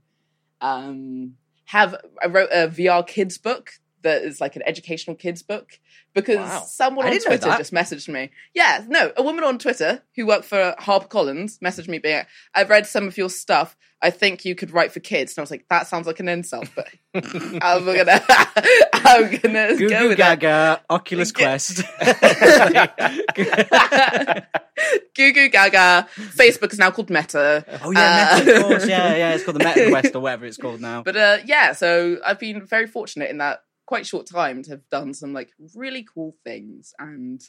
Um, 0.60 1.36
have 1.66 1.96
I 2.22 2.28
wrote 2.28 2.50
a 2.52 2.68
VR 2.68 3.08
kids 3.08 3.38
book 3.38 3.72
that 4.04 4.24
is 4.24 4.40
like 4.42 4.56
an 4.56 4.64
educational 4.66 5.16
kids 5.16 5.42
book 5.44 5.80
because 6.14 6.38
Wow. 6.38 6.64
someone 6.68 7.06
on 7.08 7.20
Twitter 7.20 7.48
just 7.58 7.72
messaged 7.74 8.08
me. 8.08 8.32
Yeah, 8.54 8.84
no, 8.88 9.12
a 9.16 9.24
woman 9.24 9.44
on 9.44 9.58
Twitter 9.60 10.04
who 10.16 10.26
worked 10.26 10.46
for 10.46 10.76
HarperCollins 10.80 11.60
messaged 11.60 11.88
me 11.88 12.00
being, 12.00 12.24
"I've 12.56 12.70
read 12.70 12.86
some 12.88 13.08
of 13.08 13.18
your 13.18 13.30
stuff. 13.30 13.76
I 14.04 14.10
think 14.10 14.44
you 14.46 14.56
could 14.56 14.72
write 14.72 14.92
for 14.92 15.00
kids." 15.00 15.34
And 15.34 15.40
I 15.40 15.44
was 15.44 15.52
like, 15.52 15.66
"That 15.70 15.88
sounds 15.88 16.08
like 16.08 16.20
an 16.20 16.28
insult," 16.28 16.70
but 16.76 16.88
I'm 17.14 17.86
gonna, 17.86 18.22
I'm 18.94 19.30
gonna 19.38 19.76
Goo 19.78 19.90
go 19.90 20.00
Goo 20.02 20.08
with 20.10 20.18
that. 20.18 20.40
Gaga, 20.40 20.82
Oculus 20.90 21.32
Quest. 21.32 21.84
Goo 25.16 25.34
Goo 25.34 25.50
Gaga. 25.50 26.08
Facebook 26.18 26.72
is 26.74 26.80
now 26.80 26.92
called 26.92 27.10
Meta. 27.10 27.66
oh 27.84 27.92
yeah, 27.92 28.30
Uh, 28.32 28.40
Meta, 28.40 28.56
of 28.58 28.64
course. 28.64 28.88
Yeah, 28.88 29.16
yeah. 29.16 29.34
It's 29.34 29.44
called 29.44 29.60
the 29.60 29.64
Meta 29.66 29.90
Quest 29.90 30.16
or 30.16 30.20
whatever 30.22 30.46
it's 30.46 30.58
called 30.58 30.82
now. 30.82 31.04
But 31.04 31.16
uh, 31.16 31.38
yeah, 31.46 31.74
so 31.74 32.18
I've 32.26 32.40
been 32.40 32.66
very 32.66 32.88
fortunate 32.88 33.30
in 33.30 33.38
that 33.38 33.62
quite 33.92 34.08
short 34.08 34.26
time 34.26 34.64
to 34.64 34.72
have 34.72 34.90
done 34.90 35.14
some 35.14 35.34
like 35.34 35.52
really 35.76 36.06
cool 36.14 36.34
things, 36.46 36.94
and 36.98 37.42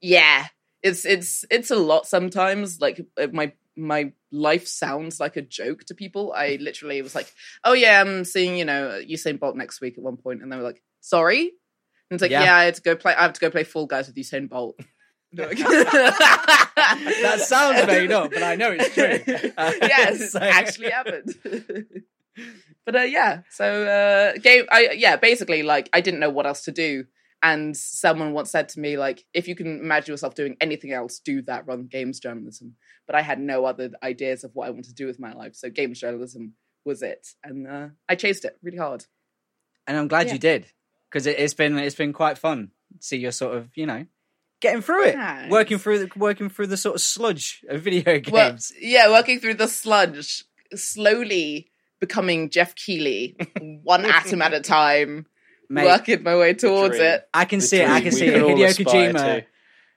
yeah, 0.00 0.46
it's 0.82 1.04
it's 1.04 1.44
it's 1.50 1.70
a 1.70 1.76
lot 1.76 2.06
sometimes. 2.06 2.80
Like 2.80 3.06
my 3.32 3.52
my 3.76 4.12
life 4.32 4.66
sounds 4.66 5.20
like 5.20 5.36
a 5.36 5.42
joke 5.42 5.84
to 5.84 5.94
people. 5.94 6.32
I 6.34 6.56
literally 6.58 7.02
was 7.02 7.14
like, 7.14 7.30
"Oh 7.64 7.74
yeah, 7.74 8.00
I'm 8.00 8.24
seeing 8.24 8.56
you 8.56 8.64
know 8.64 8.98
Usain 9.06 9.38
Bolt 9.38 9.56
next 9.56 9.82
week" 9.82 9.98
at 9.98 10.04
one 10.04 10.16
point, 10.16 10.42
and 10.42 10.50
they 10.50 10.56
were 10.56 10.62
like, 10.62 10.82
"Sorry," 11.00 11.40
and 11.42 12.16
it's 12.16 12.22
like, 12.22 12.30
Yeah. 12.30 12.44
"Yeah, 12.44 12.56
I 12.56 12.64
had 12.64 12.76
to 12.76 12.82
go 12.82 12.96
play. 12.96 13.14
I 13.14 13.20
have 13.20 13.34
to 13.34 13.40
go 13.40 13.50
play 13.50 13.64
Fall 13.64 13.84
Guys 13.84 14.06
with 14.06 14.16
Usain 14.16 14.48
Bolt." 14.48 14.80
that 15.34 17.44
sounds 17.46 17.86
made 17.86 18.10
up, 18.20 18.30
but 18.30 18.42
I 18.42 18.56
know 18.56 18.74
it's 18.78 18.94
true. 18.94 19.52
Uh, 19.58 19.72
yes, 19.82 20.32
so- 20.32 20.38
actually 20.40 20.90
happened. 20.90 21.34
But 22.84 22.96
uh, 22.96 23.00
yeah, 23.02 23.40
so 23.50 23.84
uh, 23.86 24.38
game. 24.40 24.64
I 24.70 24.90
yeah, 24.96 25.16
basically, 25.16 25.62
like 25.62 25.88
I 25.92 26.00
didn't 26.00 26.20
know 26.20 26.30
what 26.30 26.46
else 26.46 26.62
to 26.64 26.72
do, 26.72 27.04
and 27.42 27.76
someone 27.76 28.32
once 28.32 28.50
said 28.50 28.68
to 28.70 28.80
me, 28.80 28.96
like, 28.96 29.24
if 29.34 29.48
you 29.48 29.54
can 29.54 29.66
imagine 29.80 30.12
yourself 30.12 30.34
doing 30.34 30.56
anything 30.60 30.92
else, 30.92 31.18
do 31.18 31.42
that. 31.42 31.66
Run 31.66 31.86
games 31.86 32.20
journalism. 32.20 32.76
But 33.06 33.16
I 33.16 33.20
had 33.22 33.38
no 33.38 33.64
other 33.66 33.90
ideas 34.02 34.44
of 34.44 34.52
what 34.54 34.66
I 34.66 34.70
wanted 34.70 34.86
to 34.86 34.94
do 34.94 35.06
with 35.06 35.20
my 35.20 35.32
life, 35.32 35.54
so 35.54 35.68
games 35.70 36.00
journalism 36.00 36.54
was 36.84 37.02
it, 37.02 37.26
and 37.42 37.66
uh, 37.66 37.88
I 38.08 38.14
chased 38.14 38.44
it 38.44 38.56
really 38.62 38.78
hard. 38.78 39.04
and 39.86 39.96
I'm 39.96 40.08
glad 40.08 40.26
Yeah. 40.28 40.32
you 40.34 40.38
did 40.38 40.66
because 41.10 41.26
it, 41.26 41.38
it's 41.38 41.54
been 41.54 41.78
it's 41.78 41.94
been 41.96 42.12
quite 42.12 42.38
fun. 42.38 42.70
to 43.00 43.06
See 43.06 43.16
your 43.18 43.32
sort 43.32 43.56
of 43.56 43.68
you 43.74 43.86
know 43.86 44.06
getting 44.60 44.80
through 44.82 45.04
it, 45.08 45.50
working 45.50 45.76
through 45.78 45.98
the, 45.98 46.10
working 46.16 46.48
through 46.48 46.68
the 46.68 46.76
sort 46.78 46.94
of 46.94 47.02
sludge 47.02 47.62
of 47.68 47.82
video 47.82 48.20
Well, 48.30 48.50
games. 48.52 48.72
yeah, 48.80 49.10
working 49.10 49.38
through 49.40 49.54
the 49.54 49.68
sludge, 49.68 50.44
slowly 50.74 51.70
becoming 52.06 52.50
Jeff 52.50 52.74
Keighley, 52.74 53.36
one 53.82 54.04
atom 54.04 54.42
at 54.42 54.52
a 54.52 54.60
time, 54.60 55.26
Mate, 55.68 55.86
working 55.86 56.22
my 56.22 56.36
way 56.36 56.54
towards 56.54 56.96
it. 56.96 57.26
I 57.32 57.44
can 57.44 57.60
The 57.60 57.66
see 57.66 57.80
it. 57.80 57.88
I 57.88 58.00
can 58.00 58.04
we 58.06 58.10
see 58.10 58.26
it. 58.26 58.34
can 58.34 58.42
all 58.42 58.50
Hideo 58.50 58.84
Kojima 58.84 59.44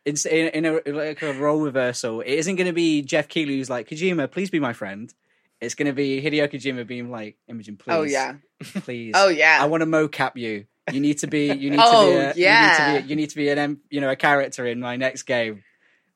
in, 0.05 0.15
in, 0.31 0.65
in 0.65 0.65
a 0.65 0.91
like 0.91 1.21
a 1.21 1.33
role 1.33 1.59
reversal. 1.61 2.21
It 2.21 2.33
isn't 2.33 2.55
going 2.55 2.67
to 2.67 2.73
be 2.73 3.01
Jeff 3.01 3.27
Keighley 3.27 3.57
who's 3.57 3.69
like 3.69 3.89
Kojima, 3.89 4.31
please 4.31 4.49
be 4.49 4.59
my 4.59 4.73
friend. 4.73 5.13
It's 5.59 5.75
going 5.75 5.87
to 5.87 5.93
be 5.93 6.21
Hideo 6.21 6.47
Kojima 6.47 6.85
being 6.87 7.09
like 7.11 7.37
Imogen, 7.47 7.77
please. 7.77 7.93
Oh 7.93 8.03
yeah. 8.03 8.35
please. 8.61 9.13
Oh 9.15 9.27
yeah. 9.27 9.57
I 9.59 9.65
want 9.65 9.81
to 9.81 9.87
mocap 9.87 10.33
you. 10.35 10.65
You 10.91 11.01
need 11.01 11.17
to 11.19 11.27
be. 11.27 11.47
You 11.53 11.69
need 11.71 11.79
Oh, 11.81 12.05
to 12.05 12.11
be. 12.11 12.17
A, 12.17 12.33
yeah. 12.35 12.61
You 12.63 12.93
need 12.93 12.99
to 12.99 13.03
be. 13.03 13.09
You 13.09 13.15
need 13.17 13.29
to 13.31 13.35
be 13.35 13.49
an. 13.49 13.79
You 13.89 13.99
know, 14.01 14.09
a 14.09 14.15
character 14.15 14.65
in 14.65 14.79
my 14.79 14.95
next 14.95 15.23
game. 15.23 15.63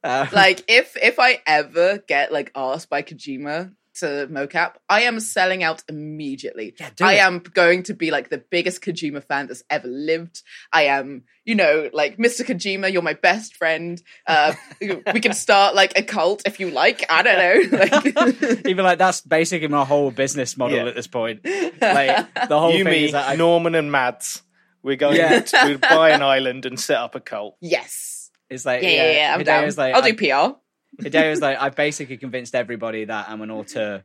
Uh, 0.04 0.26
like 0.32 0.64
if 0.70 0.96
if 0.96 1.20
I 1.20 1.42
ever 1.46 1.98
get 1.98 2.32
like 2.32 2.52
asked 2.56 2.90
by 2.90 3.02
Kojima 3.02 3.74
to 3.96 4.28
mocap, 4.32 4.74
I 4.90 5.02
am 5.04 5.20
selling 5.20 5.64
out 5.64 5.84
immediately. 5.90 6.74
Yeah, 6.80 6.90
do 6.96 7.04
I 7.06 7.14
it. 7.14 7.20
am 7.20 7.40
going 7.40 7.84
to 7.84 7.94
be 7.94 8.12
like 8.12 8.30
the 8.30 8.38
biggest 8.38 8.82
Kojima 8.82 9.24
fan 9.24 9.48
that's 9.48 9.64
ever 9.70 9.88
lived. 9.88 10.42
I 10.72 10.84
am, 10.84 11.24
you 11.46 11.56
know, 11.56 11.90
like 11.94 12.18
Mr. 12.18 12.46
Kojima, 12.46 12.92
you're 12.92 13.02
my 13.02 13.14
best 13.14 13.56
friend. 13.56 14.02
Uh, 14.26 14.54
we 14.82 15.20
can 15.20 15.34
start 15.34 15.76
like 15.76 15.98
a 15.98 16.04
cult 16.04 16.44
if 16.46 16.60
you 16.60 16.72
like. 16.72 17.06
I 17.10 17.22
don't 17.24 17.38
know. 17.38 17.78
Like, 18.16 18.66
even 18.68 18.84
like 18.86 18.98
that's 19.00 19.22
basically 19.22 19.68
my 19.68 19.84
whole 19.86 20.12
business 20.12 20.56
model 20.58 20.78
Yeah. 20.78 20.86
at 20.86 20.96
this 20.96 21.08
point. 21.08 21.42
Like 21.46 22.34
the 22.48 22.60
whole 22.60 22.72
you, 22.74 22.84
thing 22.84 22.94
me, 22.94 23.06
is 23.06 23.14
I, 23.14 23.36
Norman, 23.36 23.76
and 23.76 23.92
Mads. 23.92 24.42
We're 24.84 24.96
going 24.96 25.18
Yeah. 25.18 25.40
to 25.42 25.66
we'd 25.68 25.82
buy 25.82 26.12
an 26.12 26.22
island 26.24 26.66
and 26.66 26.80
set 26.80 26.98
up 26.98 27.16
a 27.16 27.20
cult. 27.20 27.56
yes. 27.62 28.32
it's 28.50 28.66
like 28.66 28.82
Yeah, 28.84 28.90
yeah, 28.90 29.12
yeah. 29.12 29.34
I'm 29.36 29.44
down. 29.44 29.60
Hideo's 29.60 29.78
like, 29.78 29.94
I'll 29.96 30.02
do 30.02 30.14
PR. 30.16 30.58
Hideo 31.02 31.30
was 31.32 31.42
like, 31.42 31.58
I've 31.60 31.76
basically 31.76 32.18
convinced 32.18 32.56
everybody 32.56 33.06
that 33.06 33.30
I'm 33.30 33.42
an 33.42 33.52
auteur, 33.52 34.04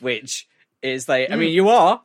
which 0.00 0.46
is 0.82 1.08
like, 1.08 1.30
I 1.30 1.34
Mm. 1.34 1.38
mean, 1.40 1.52
you 1.52 1.68
are, 1.68 2.02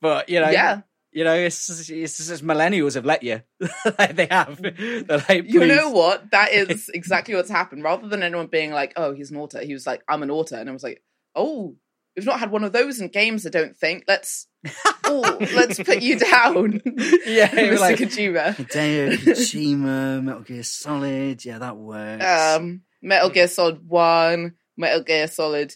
but 0.00 0.28
you 0.28 0.40
know, 0.40 0.50
Yeah. 0.50 0.80
you 1.12 1.24
know, 1.24 1.34
it's 1.34 1.68
it's 1.90 2.26
just 2.26 2.44
millennials 2.44 2.94
have 2.94 3.04
let 3.04 3.22
you, 3.22 3.42
like, 3.98 4.16
they 4.16 4.26
have. 4.30 4.60
They're 4.62 5.24
like, 5.28 5.44
You 5.50 5.66
know 5.66 5.90
what? 5.90 6.30
That 6.30 6.52
is 6.52 6.88
exactly 6.94 7.34
what's 7.34 7.50
happened. 7.50 7.82
Rather 7.82 8.06
than 8.08 8.22
anyone 8.22 8.46
being 8.48 8.70
like, 8.72 8.92
"Oh, 8.96 9.12
he's 9.14 9.30
an 9.30 9.36
author," 9.38 9.60
he 9.64 9.72
was 9.72 9.86
like, 9.86 10.02
"I'm 10.08 10.22
an 10.22 10.30
author," 10.30 10.56
and 10.56 10.68
I 10.68 10.72
was 10.72 10.82
like, 10.82 11.02
"Oh, 11.34 11.74
we've 12.14 12.26
not 12.26 12.38
had 12.40 12.50
one 12.50 12.64
of 12.64 12.72
those 12.72 13.00
in 13.00 13.08
games. 13.08 13.46
I 13.46 13.50
don't 13.50 13.76
think. 13.76 14.04
Let's, 14.06 14.46
oh, 15.04 15.36
let's 15.54 15.82
put 15.82 16.02
you 16.02 16.18
down." 16.18 16.82
Yeah, 17.26 17.60
you 17.60 17.70
were 17.70 17.76
Mr. 17.76 17.80
like- 17.80 17.96
Kojima. 17.96 18.54
Hideo 18.56 19.12
Kojima, 19.16 20.22
Metal 20.22 20.42
Gear 20.42 20.62
Solid, 20.62 21.44
yeah, 21.44 21.58
that 21.58 21.76
works. 21.76 22.24
Um, 22.24 22.82
Metal 23.02 23.30
Gear 23.30 23.48
Solid 23.48 23.86
One, 23.88 24.54
Metal 24.76 25.02
Gear 25.02 25.26
Solid 25.28 25.74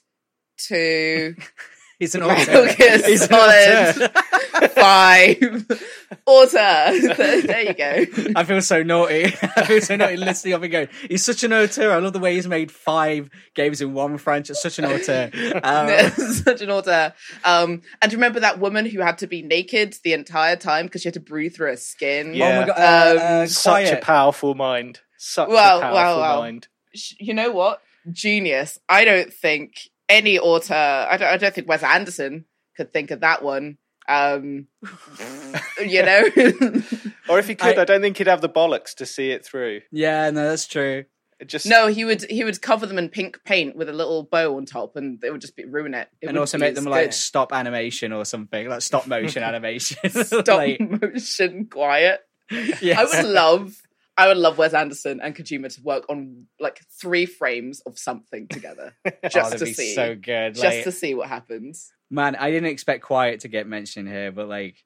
Two, 0.59 1.35
He's 1.99 2.15
an 2.15 2.23
Metal 2.27 2.63
auteur. 2.65 2.75
Gear 2.75 2.99
He's 3.07 3.23
an 3.23 3.29
Solid 3.29 3.89
auteur. 4.03 4.09
Five, 4.75 5.39
author. 6.27 6.57
there 6.57 7.63
you 7.63 7.75
go. 7.75 8.33
I 8.37 8.45
feel 8.45 8.61
so 8.61 8.83
naughty. 8.83 9.25
I 9.57 9.65
feel 9.65 9.81
so 9.81 9.97
naughty 9.97 10.17
listening 10.19 10.53
up 10.55 10.63
and 10.63 10.71
going, 10.73 10.89
he's 11.09 11.25
such 11.25 11.45
an 11.45 11.53
auteur. 11.55 11.91
I 11.93 11.97
love 11.99 12.13
the 12.13 12.19
way 12.19 12.35
he's 12.35 12.47
made 12.47 12.71
five 12.71 13.31
games 13.55 13.81
in 13.81 13.95
one 13.95 14.19
franchise. 14.19 14.61
Such 14.61 14.79
an 14.79 14.85
auteur. 14.87 15.31
Um, 15.63 16.11
Such 16.11 16.61
an 16.61 16.71
author. 16.71 17.15
Um, 17.45 17.81
and 18.03 18.13
remember 18.13 18.41
that 18.41 18.59
woman 18.61 18.85
who 18.87 19.01
had 19.01 19.19
to 19.19 19.27
be 19.27 19.41
naked 19.43 19.97
the 20.05 20.13
entire 20.13 20.57
time 20.57 20.87
because 20.87 21.03
she 21.03 21.09
had 21.09 21.15
to 21.15 21.21
breathe 21.21 21.55
through 21.55 21.69
her 21.69 21.77
skin. 21.77 22.35
Yeah. 22.35 22.45
Oh 22.45 22.61
my 22.61 22.67
god, 22.67 22.77
uh, 22.79 23.11
Um, 23.13 23.43
uh, 23.43 23.47
Such 23.47 23.91
a 23.91 23.97
powerful 23.97 24.55
mind. 24.55 25.01
Such 25.17 25.49
Wow, 25.49 25.55
a 25.55 25.81
wow, 25.81 25.81
powerful 25.81 26.21
wow. 26.23 26.41
mind. 26.41 26.69
Sh- 26.95 27.15
You 27.19 27.35
know 27.35 27.51
what? 27.53 27.81
Genius. 28.11 28.79
I 28.89 29.05
don't 29.05 29.33
think 29.33 29.89
any 30.09 30.39
author. 30.39 30.75
I 30.75 31.17
don't. 31.17 31.29
I 31.29 31.37
don't 31.37 31.55
think 31.55 31.69
Wes 31.69 31.83
Anderson 31.83 32.45
could 32.77 32.93
think 32.93 33.11
of 33.11 33.21
that 33.21 33.43
one. 33.43 33.79
Um, 34.09 34.67
you 35.85 36.03
know. 36.03 36.29
Or 37.29 37.39
if 37.39 37.47
he 37.47 37.55
could, 37.55 37.79
I- 37.79 37.83
I, 37.83 37.85
don't 37.85 38.01
think 38.01 38.17
he'd 38.19 38.27
have 38.27 38.41
the 38.41 38.49
bollocks 38.49 38.93
to 38.97 39.07
see 39.07 39.31
it 39.31 39.45
through. 39.45 39.83
Yeah, 39.93 40.31
no, 40.31 40.49
that's 40.49 40.67
true. 40.67 41.05
It 41.39 41.47
just 41.49 41.65
No, 41.65 41.87
he 41.87 42.05
would 42.05 42.23
he 42.29 42.43
would 42.43 42.61
cover 42.61 42.87
them 42.87 42.99
in 42.99 43.09
pink 43.09 43.45
paint 43.45 43.77
with 43.77 43.89
a 43.89 43.93
little 43.93 44.25
bow 44.25 44.57
on 44.57 44.67
top, 44.67 44.97
and 44.97 45.23
it 45.23 45.31
would 45.31 45.41
just 45.41 45.55
be 45.55 45.65
ruin 45.65 45.95
it. 45.95 46.09
It 46.21 46.27
and 46.27 46.37
would 46.37 46.41
also 46.41 46.59
make 46.59 46.75
them 46.75 46.87
like 46.87 47.07
good. 47.07 47.15
stop 47.15 47.53
animation 47.53 48.13
or 48.13 48.25
something, 48.25 48.69
like 48.69 48.83
stop 48.83 49.07
motion 49.07 49.43
animation. 49.45 50.11
stop 50.25 50.49
Like, 50.49 50.81
motion 50.81 51.67
quiet. 51.67 52.21
yes. 52.51 52.99
I 52.99 53.23
would 53.23 53.31
love, 53.33 53.81
I 54.21 54.29
would 54.29 54.37
love 54.37 54.59
Wes 54.59 54.75
Anderson 54.75 55.21
and 55.23 55.35
Kojima 55.35 55.75
to 55.75 55.83
work 55.83 56.05
on 56.09 56.47
like 56.61 56.81
three 57.01 57.27
frames 57.27 57.81
of 57.87 57.99
something 57.99 58.49
together, 58.49 58.95
Oh, 59.07 59.11
just 59.29 59.51
that'd 59.53 59.59
to 59.61 59.65
be 59.65 59.73
see, 59.73 59.95
so 59.95 60.15
good. 60.15 60.55
just 60.55 60.65
Like, 60.65 60.85
to 60.85 60.93
see 60.93 61.15
what 61.15 61.29
happens. 61.29 61.93
man, 62.11 62.37
I 62.37 62.51
didn't 62.51 62.69
expect 62.71 63.03
Quiet 63.03 63.41
to 63.41 63.49
get 63.49 63.67
mentioned 63.67 64.09
here, 64.09 64.31
but 64.33 64.49
like, 64.49 64.77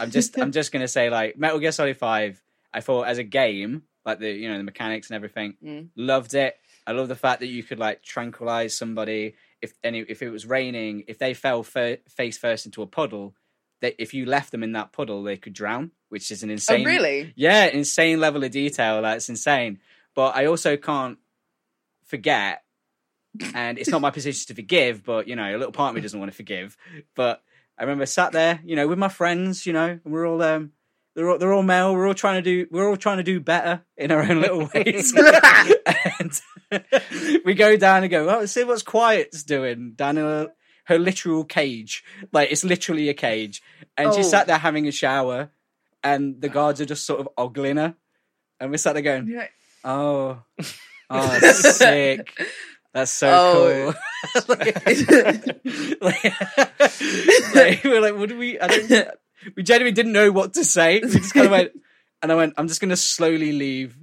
I'm 0.00 0.10
just, 0.10 0.38
I'm 0.38 0.52
just 0.52 0.72
gonna 0.72 0.88
say, 0.88 1.08
like, 1.08 1.38
Metal 1.38 1.58
Gear 1.58 1.72
Solid 1.72 1.96
Five. 1.96 2.42
I 2.74 2.80
thought 2.80 3.06
as 3.08 3.18
a 3.18 3.24
game, 3.24 3.82
like 4.04 4.18
the, 4.18 4.30
you 4.30 4.48
know, 4.50 4.58
the 4.58 4.64
mechanics 4.64 5.08
and 5.08 5.16
everything, 5.16 5.54
Mm. 5.64 5.88
loved 5.96 6.34
it. 6.34 6.56
I 6.86 6.92
love 6.92 7.08
the 7.08 7.16
fact 7.16 7.40
that 7.40 7.46
you 7.48 7.62
could 7.62 7.78
like 7.78 8.02
tranquilize 8.02 8.76
somebody 8.76 9.34
if 9.62 9.72
any, 9.82 10.00
if 10.00 10.22
it 10.22 10.30
was 10.30 10.46
raining, 10.46 11.04
if 11.08 11.18
they 11.18 11.32
fell 11.34 11.62
face 11.62 12.38
first 12.38 12.66
into 12.66 12.82
a 12.82 12.86
puddle, 12.86 13.34
that 13.80 13.94
if 14.00 14.12
you 14.14 14.24
left 14.26 14.52
them 14.52 14.62
in 14.62 14.72
that 14.72 14.92
puddle, 14.92 15.22
they 15.22 15.36
could 15.36 15.52
drown, 15.52 15.90
which 16.08 16.30
is 16.30 16.42
an 16.42 16.50
insane. 16.50 16.82
oh, 16.86 16.90
really? 16.90 17.32
Yeah, 17.36 17.66
insane 17.66 18.20
level 18.20 18.44
of 18.44 18.50
detail. 18.50 19.02
That's 19.02 19.28
insane. 19.28 19.78
But 20.14 20.36
I 20.36 20.46
also 20.46 20.76
can't 20.76 21.18
forget, 22.04 22.62
and 23.54 23.78
it's 23.78 23.90
not 23.90 24.00
my 24.00 24.10
position 24.10 24.46
to 24.48 24.54
forgive, 24.54 25.04
but 25.04 25.28
you 25.28 25.36
know, 25.36 25.54
a 25.54 25.58
little 25.58 25.72
part 25.72 25.90
of 25.90 25.94
me 25.96 26.00
doesn't 26.00 26.18
want 26.18 26.30
to 26.32 26.36
forgive. 26.36 26.76
But 27.14 27.42
I 27.78 27.82
remember 27.82 28.06
sat 28.06 28.32
there, 28.32 28.60
you 28.64 28.74
know, 28.76 28.88
with 28.88 28.98
my 28.98 29.08
friends, 29.08 29.66
you 29.66 29.72
know, 29.72 30.00
and 30.04 30.12
we're 30.12 30.26
all 30.26 30.42
um 30.42 30.72
they're 31.14 31.28
all, 31.30 31.38
they're 31.38 31.52
all 31.52 31.62
male. 31.62 31.94
We're 31.94 32.06
all 32.08 32.14
trying 32.14 32.42
to 32.42 32.42
do 32.42 32.66
we're 32.70 32.88
all 32.88 32.96
trying 32.96 33.18
to 33.18 33.22
do 33.22 33.40
better 33.40 33.82
in 33.96 34.10
our 34.10 34.22
own 34.22 34.40
little 34.40 34.68
ways. 34.74 35.12
and 36.20 36.40
we 37.44 37.54
go 37.54 37.76
down 37.76 38.02
and 38.02 38.10
go, 38.10 38.28
oh, 38.28 38.46
see 38.46 38.64
what's 38.64 38.82
Quiet's 38.82 39.42
doing 39.42 39.92
down 39.94 40.18
in 40.18 40.24
a, 40.24 40.48
her 40.84 40.98
literal 40.98 41.44
cage. 41.44 42.02
Like 42.32 42.50
it's 42.50 42.64
literally 42.64 43.08
a 43.08 43.14
cage. 43.14 43.62
And 43.96 44.08
Oh. 44.10 44.16
she 44.16 44.22
sat 44.22 44.46
there 44.46 44.58
having 44.58 44.86
a 44.88 44.92
shower 44.92 45.50
and 46.02 46.40
the 46.40 46.48
guards 46.48 46.80
are 46.80 46.84
just 46.86 47.06
sort 47.06 47.20
of 47.20 47.28
ogling 47.36 47.76
her. 47.76 47.94
And 48.60 48.70
we 48.70 48.78
sat 48.78 48.94
there 48.94 49.02
going, 49.02 49.28
Yeah. 49.28 49.46
Oh, 49.84 50.42
oh, 51.10 51.38
that's 51.40 51.76
sick. 51.76 52.32
That's 52.92 53.10
so 53.12 53.28
Oh. 53.30 53.94
cool. 54.34 54.44
like, 54.56 54.86
like, 56.00 56.24
like, 57.54 57.84
we're 57.84 58.00
like, 58.00 58.16
what 58.16 58.28
do 58.28 58.38
we? 58.38 58.58
I 58.58 58.66
don't. 58.66 59.08
We 59.56 59.62
genuinely 59.62 59.92
didn't 59.92 60.12
know 60.12 60.32
what 60.32 60.54
to 60.54 60.64
say. 60.64 61.00
We 61.00 61.08
just 61.10 61.32
kind 61.34 61.46
of 61.46 61.52
went, 61.52 61.70
and 62.22 62.32
I 62.32 62.34
went, 62.34 62.54
I'm 62.56 62.66
just 62.66 62.80
going 62.80 62.88
to 62.90 62.96
slowly 62.96 63.52
leave. 63.52 63.94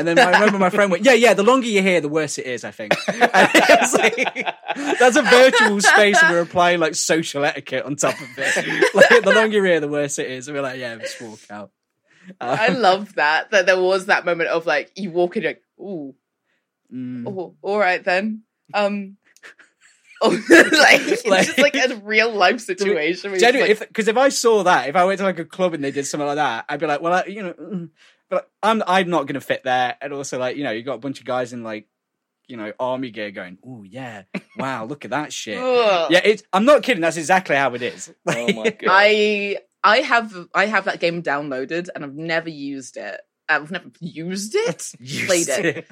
And 0.00 0.08
then 0.08 0.18
I 0.18 0.32
remember 0.32 0.58
my 0.58 0.70
friend 0.70 0.90
went, 0.90 1.04
yeah, 1.04 1.12
yeah. 1.12 1.34
The 1.34 1.42
longer 1.42 1.66
you're 1.66 1.82
here, 1.82 2.00
the 2.00 2.08
worse 2.08 2.38
it 2.38 2.46
is. 2.46 2.64
I 2.64 2.70
think. 2.70 2.94
And 3.06 3.50
it 3.54 3.80
was 3.80 3.94
like, 3.94 4.98
that's 4.98 5.16
a 5.16 5.22
virtual 5.22 5.80
space, 5.80 6.22
and 6.22 6.32
we're 6.32 6.40
applying 6.40 6.80
like 6.80 6.94
social 6.94 7.44
etiquette 7.44 7.84
on 7.84 7.96
top 7.96 8.20
of 8.20 8.28
it. 8.36 8.90
Like 8.94 9.22
the 9.22 9.32
longer 9.32 9.56
you're 9.56 9.66
here, 9.66 9.80
the 9.80 9.88
worse 9.88 10.18
it 10.18 10.30
is. 10.30 10.48
And 10.48 10.56
we're 10.56 10.62
like, 10.62 10.78
yeah, 10.78 10.96
just 10.96 11.20
walk 11.20 11.40
out. 11.50 11.70
Um, 12.40 12.58
I 12.58 12.68
love 12.68 13.14
that 13.14 13.50
that 13.50 13.66
there 13.66 13.80
was 13.80 14.06
that 14.06 14.24
moment 14.24 14.50
of 14.50 14.66
like 14.66 14.90
you 14.96 15.10
walk 15.10 15.36
in, 15.36 15.42
you're 15.42 15.50
like, 15.52 15.62
ooh, 15.78 16.14
mm. 16.92 17.26
oh, 17.26 17.54
all 17.62 17.78
right 17.78 18.02
then. 18.02 18.42
Um, 18.74 19.16
oh, 20.22 20.28
like 20.48 21.00
it's 21.02 21.26
Like- 21.26 21.46
just 21.46 21.58
like 21.58 21.74
a 21.74 21.96
real 21.96 22.32
life 22.32 22.60
situation. 22.60 23.30
where 23.30 23.40
you're 23.40 23.40
just 23.40 23.40
Genuinely, 23.40 23.74
like, 23.74 23.88
because 23.88 24.08
if, 24.08 24.16
I 24.16 24.28
saw 24.28 24.62
that, 24.64 24.88
if 24.88 24.96
I 24.96 25.04
went 25.04 25.18
to 25.18 25.24
like 25.24 25.38
a 25.38 25.44
club 25.44 25.74
and 25.74 25.82
they 25.82 25.90
did 25.90 26.06
something 26.06 26.26
like 26.26 26.36
that, 26.36 26.66
I'd 26.68 26.80
be 26.80 26.86
like, 26.86 27.00
well, 27.00 27.14
I, 27.14 27.24
you 27.24 27.42
know, 27.42 27.52
mm, 27.52 27.88
but 28.30 28.50
I'm 28.62 28.82
I'm 28.86 29.10
not 29.10 29.26
going 29.26 29.34
to 29.34 29.40
fit 29.40 29.64
there. 29.64 29.96
And 30.00 30.12
also, 30.12 30.38
like, 30.38 30.56
you 30.56 30.64
know, 30.64 30.70
you 30.70 30.82
got 30.82 30.94
a 30.94 30.98
bunch 30.98 31.18
of 31.20 31.26
guys 31.26 31.52
in 31.52 31.62
like, 31.62 31.86
you 32.46 32.56
know, 32.56 32.72
army 32.80 33.10
gear 33.10 33.30
going, 33.30 33.58
oh 33.66 33.82
yeah, 33.82 34.22
wow, 34.56 34.84
look 34.86 35.04
at 35.04 35.10
that 35.10 35.32
shit. 35.32 35.58
Yeah, 36.10 36.20
it's. 36.24 36.42
I'm 36.52 36.64
not 36.64 36.82
kidding. 36.82 37.00
That's 37.02 37.16
exactly 37.16 37.56
how 37.56 37.74
it 37.74 37.82
is. 37.82 38.12
Oh 38.26 38.52
my 38.52 38.70
god! 38.70 38.88
I 38.88 39.58
I 39.84 39.98
have 39.98 40.34
I 40.54 40.66
have 40.66 40.86
that 40.86 41.00
game 41.00 41.22
downloaded 41.22 41.88
and 41.94 42.04
I've 42.04 42.14
never 42.16 42.48
used 42.48 42.96
it. 42.96 43.20
I've 43.48 43.70
never 43.70 43.90
used 44.00 44.54
it. 44.54 44.92
Used 45.00 45.26
Played 45.26 45.48
it. 45.48 45.86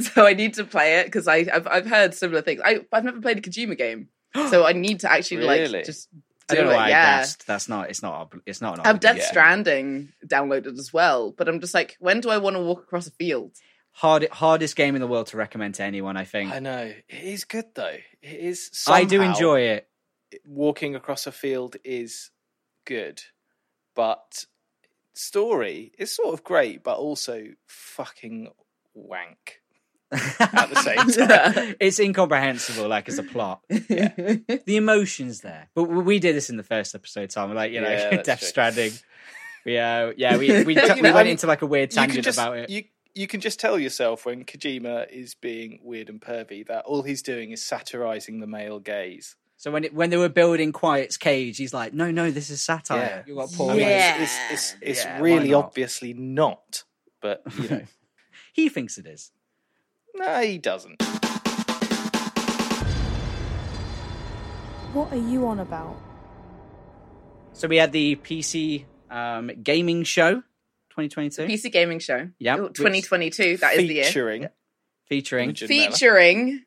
so 0.00 0.26
I 0.26 0.34
need 0.34 0.54
to 0.54 0.64
play 0.64 0.96
it 1.00 1.06
because 1.06 1.26
I've 1.26 1.66
I've 1.66 1.86
heard 1.86 2.14
similar 2.14 2.42
things. 2.42 2.60
I 2.64 2.80
I've 2.92 3.04
never 3.04 3.20
played 3.20 3.38
a 3.38 3.40
Kojima 3.40 3.76
game, 3.78 4.08
so 4.50 4.66
I 4.66 4.72
need 4.72 5.00
to 5.00 5.10
actually 5.10 5.38
Really? 5.38 5.68
like 5.68 5.86
just 5.86 6.08
I 6.50 6.54
do 6.54 6.56
don't 6.56 6.66
know 6.66 6.72
it. 6.72 6.76
why 6.76 6.86
I 6.86 6.88
yeah. 6.90 7.18
guessed. 7.18 7.46
That's 7.46 7.68
not. 7.68 7.90
It's 7.90 8.02
not. 8.02 8.32
It's 8.46 8.60
not. 8.60 8.78
An 8.78 8.84
I 8.84 8.88
have 8.88 9.00
Death 9.00 9.12
obligation. 9.12 9.30
Stranding 9.30 10.12
downloaded 10.26 10.78
as 10.78 10.92
well, 10.92 11.30
but 11.32 11.48
I'm 11.48 11.60
just 11.60 11.74
like, 11.74 11.96
when 12.00 12.20
do 12.20 12.30
I 12.30 12.38
want 12.38 12.56
to 12.56 12.60
walk 12.60 12.80
across 12.80 13.06
a 13.06 13.12
field? 13.12 13.52
Hard, 13.92 14.28
hardest 14.30 14.76
game 14.76 14.96
in 14.96 15.00
the 15.00 15.06
world 15.06 15.28
to 15.28 15.36
recommend 15.36 15.76
to 15.76 15.84
anyone. 15.84 16.16
I 16.16 16.24
think. 16.24 16.52
I 16.52 16.58
know 16.58 16.92
it 17.08 17.22
is 17.22 17.44
good 17.44 17.66
though. 17.74 17.96
It 18.22 18.40
is. 18.40 18.70
I 18.86 19.04
do 19.04 19.22
enjoy 19.22 19.60
it. 19.60 19.88
walking 20.46 20.94
across 20.94 21.26
a 21.26 21.32
field 21.32 21.76
is 21.84 22.30
good, 22.84 23.22
but 23.94 24.46
story 25.14 25.92
is 25.98 26.14
sort 26.14 26.34
of 26.34 26.44
great, 26.44 26.82
but 26.82 26.96
also 26.96 27.46
fucking 27.66 28.48
wank. 28.94 29.60
At 30.40 30.70
the 30.70 30.76
same 30.82 31.26
time. 31.28 31.74
it's 31.80 31.98
incomprehensible. 31.98 32.88
Like 32.88 33.08
as 33.08 33.18
a 33.18 33.22
plot. 33.22 33.60
the 33.68 34.64
emotions 34.76 35.40
there. 35.40 35.68
But 35.74 35.84
we 35.84 36.02
we 36.02 36.18
did 36.18 36.34
this 36.36 36.50
in 36.50 36.56
the 36.56 36.62
first 36.62 36.94
episode, 36.94 37.30
Tom. 37.30 37.52
Like 37.54 37.72
you 37.72 37.80
know, 37.80 37.90
Yeah, 37.90 38.16
Death 38.22 38.40
true. 38.40 38.48
Stranding. 38.48 38.92
We 39.64 39.78
uh, 39.78 40.12
yeah, 40.16 40.36
we 40.36 40.48
we, 40.64 40.74
You 40.74 40.82
we 40.94 41.02
went 41.02 41.16
I 41.16 41.22
mean, 41.22 41.26
into 41.32 41.46
like 41.46 41.62
a 41.62 41.66
weird 41.66 41.92
You 41.92 41.96
tangent 41.96 42.24
just 42.24 42.38
about 42.38 42.56
it. 42.58 42.70
you 42.70 42.84
you 43.14 43.26
can 43.26 43.40
just 43.40 43.60
tell 43.60 43.78
yourself 43.78 44.26
when 44.26 44.44
Kojima 44.44 45.08
is 45.10 45.34
being 45.34 45.78
weird 45.82 46.08
and 46.08 46.20
pervy 46.20 46.66
that 46.66 46.84
all 46.84 47.02
he's 47.02 47.22
doing 47.22 47.52
is 47.52 47.62
satirizing 47.64 48.40
the 48.40 48.46
male 48.46 48.80
gaze. 48.80 49.36
So 49.56 49.70
when 49.70 49.84
it, 49.84 49.94
when 49.94 50.10
they 50.10 50.16
were 50.16 50.28
building 50.28 50.72
Quiet's 50.72 51.16
cage, 51.16 51.56
he's 51.56 51.72
like, 51.72 51.94
"No, 51.94 52.10
no, 52.10 52.30
this 52.32 52.50
is 52.50 52.60
satire. 52.60 53.24
You 53.26 53.36
got 53.36 53.52
Paul. 53.52 53.70
I 53.70 53.74
mean, 53.74 53.80
Yeah. 53.88 54.20
it's 54.22 54.32
it's, 54.50 54.72
it's, 54.72 54.76
it's 54.82 55.04
Yeah, 55.04 55.20
really 55.20 55.50
not? 55.50 55.66
obviously 55.66 56.12
not, 56.12 56.82
but 57.22 57.42
you 57.58 57.68
know, 57.68 57.82
He 58.52 58.68
thinks 58.68 58.98
it 58.98 59.06
is. 59.06 59.30
No, 60.14 60.40
he 60.40 60.58
doesn't. 60.58 61.02
What 64.92 65.12
are 65.12 65.16
you 65.16 65.46
on 65.46 65.58
about? 65.58 65.96
So 67.52 67.68
we 67.68 67.76
had 67.76 67.92
the 67.92 68.16
PC 68.16 68.84
um, 69.10 69.50
gaming 69.62 70.04
show 70.04 70.42
2022 70.90 71.46
PC 71.46 71.72
gaming 71.72 71.98
show. 71.98 72.28
Yeah, 72.38 72.56
2022. 72.56 73.56
That 73.58 73.74
is 73.74 73.78
the 73.78 73.94
year. 73.94 74.04
Featuring 74.04 74.48
featuring. 75.06 75.54
Featuring. 75.54 76.60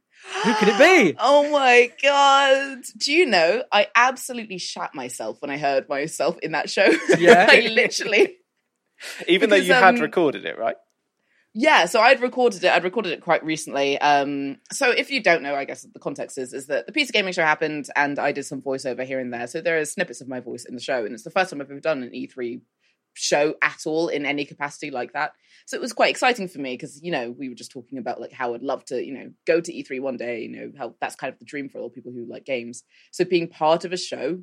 Who 0.43 0.53
could 0.55 0.69
it 0.69 0.77
be? 0.77 1.17
Oh 1.19 1.49
my 1.51 1.91
god! 2.01 2.79
Do 2.97 3.13
you 3.13 3.25
know? 3.25 3.63
I 3.71 3.87
absolutely 3.95 4.57
shat 4.57 4.93
myself 4.93 5.41
when 5.41 5.49
I 5.49 5.57
heard 5.57 5.87
myself 5.89 6.37
in 6.39 6.51
that 6.51 6.69
show. 6.69 6.87
Yeah. 7.17 7.47
I 7.49 7.67
literally. 7.71 8.37
even 9.27 9.49
though 9.49 9.55
Because, 9.55 9.67
you 9.67 9.73
had 9.73 9.95
um, 9.95 10.01
recorded 10.01 10.45
it, 10.45 10.57
right? 10.57 10.75
Yeah, 11.53 11.85
so 11.85 12.01
I'd 12.01 12.21
recorded 12.21 12.63
it. 12.63 12.71
I'd 12.71 12.83
recorded 12.83 13.13
it 13.13 13.21
quite 13.21 13.43
recently. 13.43 13.97
Um, 13.99 14.57
so 14.71 14.91
if 14.91 15.09
you 15.09 15.23
don't 15.23 15.41
know, 15.41 15.55
I 15.55 15.65
guess 15.65 15.81
the 15.81 15.99
context 15.99 16.37
is 16.37 16.53
is 16.53 16.67
that 16.67 16.85
the 16.85 16.91
PC 16.91 17.11
gaming 17.11 17.33
show 17.33 17.43
happened, 17.43 17.89
and 17.95 18.19
I 18.19 18.31
did 18.31 18.45
some 18.45 18.61
voiceover 18.61 19.03
here 19.03 19.19
and 19.19 19.33
there. 19.33 19.47
So 19.47 19.61
there 19.61 19.79
are 19.79 19.85
snippets 19.85 20.21
of 20.21 20.27
my 20.27 20.39
voice 20.39 20.65
in 20.65 20.75
the 20.75 20.81
show, 20.81 21.03
and 21.03 21.13
it's 21.13 21.23
the 21.23 21.31
first 21.31 21.49
time 21.49 21.61
I've 21.61 21.71
ever 21.71 21.79
done 21.79 22.03
an 22.03 22.11
E3 22.11 22.61
show 23.15 23.55
at 23.63 23.79
all 23.87 24.09
in 24.09 24.25
any 24.27 24.45
capacity 24.45 24.91
like 24.91 25.13
that. 25.13 25.31
So 25.65 25.75
it 25.75 25.81
was 25.81 25.93
quite 25.93 26.11
exciting 26.11 26.47
for 26.47 26.59
me 26.59 26.73
because 26.73 27.01
you 27.01 27.11
know 27.11 27.31
we 27.31 27.49
were 27.49 27.55
just 27.55 27.71
talking 27.71 27.97
about 27.97 28.21
like 28.21 28.31
how 28.31 28.53
I'd 28.53 28.61
love 28.61 28.85
to 28.85 29.03
you 29.03 29.13
know 29.13 29.31
go 29.47 29.59
to 29.59 29.73
E3 29.73 29.99
one 29.99 30.17
day. 30.17 30.41
You 30.41 30.49
know 30.49 30.71
how 30.77 30.95
that's 31.01 31.15
kind 31.15 31.33
of 31.33 31.39
the 31.39 31.45
dream 31.45 31.69
for 31.69 31.79
all 31.79 31.89
people 31.89 32.11
who 32.11 32.27
like 32.29 32.45
games. 32.45 32.83
So 33.11 33.25
being 33.25 33.47
part 33.47 33.83
of 33.83 33.93
a 33.93 33.97
show 33.97 34.41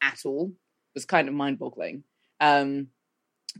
at 0.00 0.20
all 0.24 0.52
was 0.94 1.04
kind 1.06 1.26
of 1.26 1.34
mind 1.34 1.58
boggling. 1.58 2.04
Um, 2.38 2.88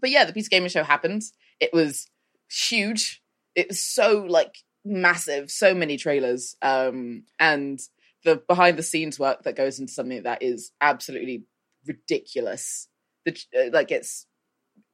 but 0.00 0.10
yeah, 0.10 0.24
the 0.24 0.32
PC 0.32 0.50
gaming 0.50 0.68
show 0.68 0.84
happened. 0.84 1.22
It 1.58 1.72
was 1.72 2.06
huge. 2.52 3.22
It 3.54 3.68
was 3.68 3.84
so 3.84 4.24
like 4.28 4.54
massive, 4.84 5.50
so 5.50 5.74
many 5.74 5.96
trailers, 5.96 6.56
um, 6.62 7.24
and 7.38 7.80
the 8.24 8.36
behind 8.48 8.78
the 8.78 8.82
scenes 8.82 9.18
work 9.18 9.42
that 9.42 9.56
goes 9.56 9.78
into 9.80 9.92
something 9.92 10.22
that 10.22 10.42
is 10.42 10.72
absolutely 10.80 11.44
ridiculous. 11.86 12.88
The 13.24 13.36
uh, 13.58 13.70
like 13.72 13.90
it's 13.90 14.26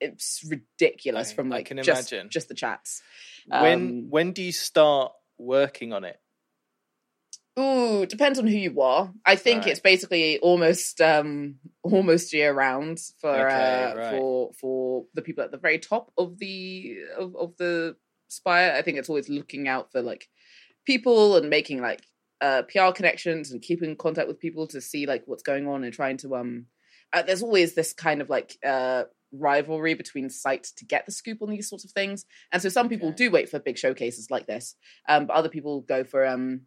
it's 0.01 0.45
ridiculous 0.49 1.31
I- 1.33 1.35
from 1.35 1.53
I 1.53 1.57
like 1.57 1.67
can 1.67 1.83
just 1.83 2.13
imagine. 2.13 2.31
just 2.31 2.49
the 2.49 2.55
chats. 2.55 3.03
when 3.47 3.61
Um, 3.61 4.11
when 4.11 4.33
do 4.33 4.43
you 4.43 4.53
start 4.53 5.13
working 5.39 5.93
on 5.93 6.05
it? 6.05 6.19
Ooh, 7.59 8.07
depends 8.07 8.39
on 8.39 8.47
who 8.47 8.57
you 8.57 8.81
are. 8.81 9.13
I 9.27 9.37
think 9.37 9.63
Right. 9.65 9.73
it's 9.73 9.81
basically 9.81 10.39
almost 10.39 11.01
um 11.01 11.57
almost 11.83 12.33
year 12.33 12.53
round 12.53 13.01
for 13.21 13.49
Okay, 13.49 13.83
uh, 13.85 13.95
right. 13.97 14.11
for 14.11 14.53
for 14.61 15.05
the 15.15 15.23
people 15.23 15.43
at 15.45 15.51
the 15.51 15.59
very 15.59 15.79
top 15.79 16.13
of 16.17 16.39
the 16.39 16.99
of, 17.19 17.35
of 17.37 17.57
the 17.57 17.97
spire. 18.29 18.73
I 18.77 18.83
think 18.83 18.99
it's 18.99 19.09
always 19.09 19.29
looking 19.29 19.67
out 19.69 19.91
for 19.91 20.03
like 20.03 20.29
people 20.87 21.37
and 21.37 21.51
making 21.51 21.81
like 21.81 22.03
uh 22.41 22.63
PR 22.63 22.93
connections 22.95 23.51
and 23.51 23.61
keeping 23.61 23.97
contact 23.97 24.29
with 24.29 24.39
people 24.39 24.67
to 24.69 24.81
see 24.81 25.07
like 25.07 25.25
what's 25.27 25.43
going 25.43 25.67
on 25.67 25.83
and 25.85 25.93
trying 25.93 26.19
to 26.19 26.37
um 26.37 26.67
uh, 27.13 27.23
there's 27.23 27.43
always 27.43 27.75
this 27.75 27.93
kind 27.93 28.21
of 28.21 28.31
like 28.31 28.57
uh 28.65 29.05
rivalry 29.33 29.95
between 29.95 30.31
sites 30.31 30.73
to 30.73 30.85
get 30.85 31.05
the 31.07 31.13
scoop 31.13 31.43
on 31.43 31.51
these 31.51 31.69
sorts 31.69 31.85
of 31.85 31.91
things. 31.91 32.25
And 32.53 32.63
so 32.63 32.69
some 32.69 32.89
people 32.89 33.09
Okay. 33.09 33.17
do 33.17 33.31
wait 33.31 33.49
for 33.51 33.59
big 33.59 33.77
showcases 33.77 34.31
like 34.31 34.47
this, 34.47 34.75
um, 35.09 35.27
but 35.27 35.35
other 35.35 35.49
people 35.51 35.83
go 35.83 36.03
for 36.05 36.27
um, 36.27 36.63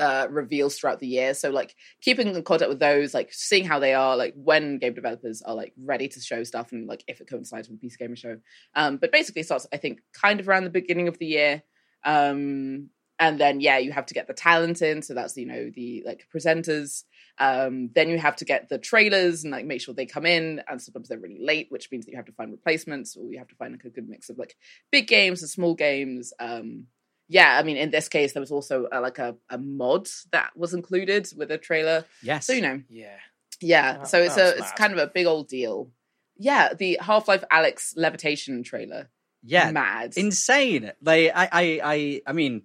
uh, 0.00 0.26
reveals 0.30 0.76
throughout 0.76 0.98
the 0.98 1.06
year. 1.06 1.34
So 1.34 1.50
like 1.50 1.76
keeping 2.00 2.34
in 2.34 2.42
contact 2.42 2.70
with 2.70 2.80
those, 2.80 3.12
like 3.14 3.32
seeing 3.32 3.64
how 3.64 3.78
they 3.78 3.94
are, 3.94 4.16
like 4.16 4.34
when 4.34 4.78
game 4.78 4.94
developers 4.94 5.42
are 5.42 5.54
like 5.54 5.74
ready 5.76 6.08
to 6.08 6.20
show 6.20 6.42
stuff, 6.42 6.72
and 6.72 6.88
like 6.88 7.04
if 7.06 7.20
it 7.20 7.28
coincides 7.28 7.68
with 7.68 7.80
the 7.80 7.86
PC 7.86 7.98
Gamer 7.98 8.16
Show. 8.16 8.38
Um, 8.74 8.96
but 8.96 9.12
basically, 9.12 9.42
starts 9.42 9.66
I 9.72 9.76
think 9.76 10.00
kind 10.12 10.40
of 10.40 10.48
around 10.48 10.64
the 10.64 10.70
beginning 10.70 11.06
of 11.06 11.18
the 11.18 11.26
year. 11.26 11.62
Um, 12.04 12.88
and 13.18 13.38
then 13.38 13.60
yeah, 13.60 13.76
you 13.76 13.92
have 13.92 14.06
to 14.06 14.14
get 14.14 14.26
the 14.26 14.32
talent 14.32 14.80
in. 14.80 15.02
So 15.02 15.12
that's 15.12 15.36
you 15.36 15.46
know 15.46 15.70
the 15.74 16.02
like 16.06 16.26
presenters. 16.34 17.04
Um, 17.38 17.90
then 17.94 18.08
you 18.08 18.18
have 18.18 18.36
to 18.36 18.44
get 18.44 18.68
the 18.68 18.78
trailers 18.78 19.44
and 19.44 19.52
like 19.52 19.66
make 19.66 19.82
sure 19.82 19.94
they 19.94 20.06
come 20.06 20.24
in. 20.24 20.62
And 20.66 20.80
sometimes 20.80 21.08
they're 21.08 21.18
really 21.18 21.38
late, 21.40 21.66
which 21.68 21.90
means 21.92 22.06
that 22.06 22.12
you 22.12 22.16
have 22.16 22.26
to 22.26 22.32
find 22.32 22.50
replacements, 22.50 23.16
or 23.16 23.30
you 23.30 23.38
have 23.38 23.48
to 23.48 23.54
find 23.56 23.72
like 23.72 23.84
a 23.84 23.90
good 23.90 24.08
mix 24.08 24.30
of 24.30 24.38
like 24.38 24.56
big 24.90 25.06
games 25.06 25.42
and 25.42 25.50
small 25.50 25.74
games. 25.74 26.32
Um, 26.40 26.86
yeah, 27.32 27.56
I 27.58 27.62
mean, 27.62 27.76
in 27.76 27.90
this 27.92 28.08
case, 28.08 28.32
there 28.32 28.40
was 28.40 28.50
also 28.50 28.86
uh, 28.92 29.00
like 29.00 29.18
a, 29.20 29.36
a 29.48 29.56
mod 29.56 30.08
that 30.32 30.50
was 30.56 30.74
included 30.74 31.28
with 31.36 31.50
a 31.52 31.58
trailer. 31.58 32.04
Yes. 32.22 32.46
So 32.46 32.52
you 32.52 32.60
know, 32.62 32.82
Yeah. 32.90 33.16
yeah. 33.60 33.98
That- 33.98 34.08
so 34.08 34.18
it's 34.20 34.34
that 34.34 34.44
was 34.44 34.54
a 34.54 34.58
it's 34.58 34.72
kind 34.72 34.92
of 34.92 34.98
a 34.98 35.06
big 35.06 35.26
old 35.26 35.46
deal. 35.48 35.90
Yeah, 36.36 36.74
the 36.74 36.98
Half 37.00 37.28
Life 37.28 37.44
Alyx 37.52 37.92
levitation 37.96 38.62
trailer. 38.64 39.08
yeah. 39.44 39.70
mad. 39.70 40.14
insane. 40.16 40.90
Like 41.02 41.30
I, 41.34 41.48
I, 41.52 41.80
I, 41.84 42.22
I 42.26 42.32
mean, 42.32 42.62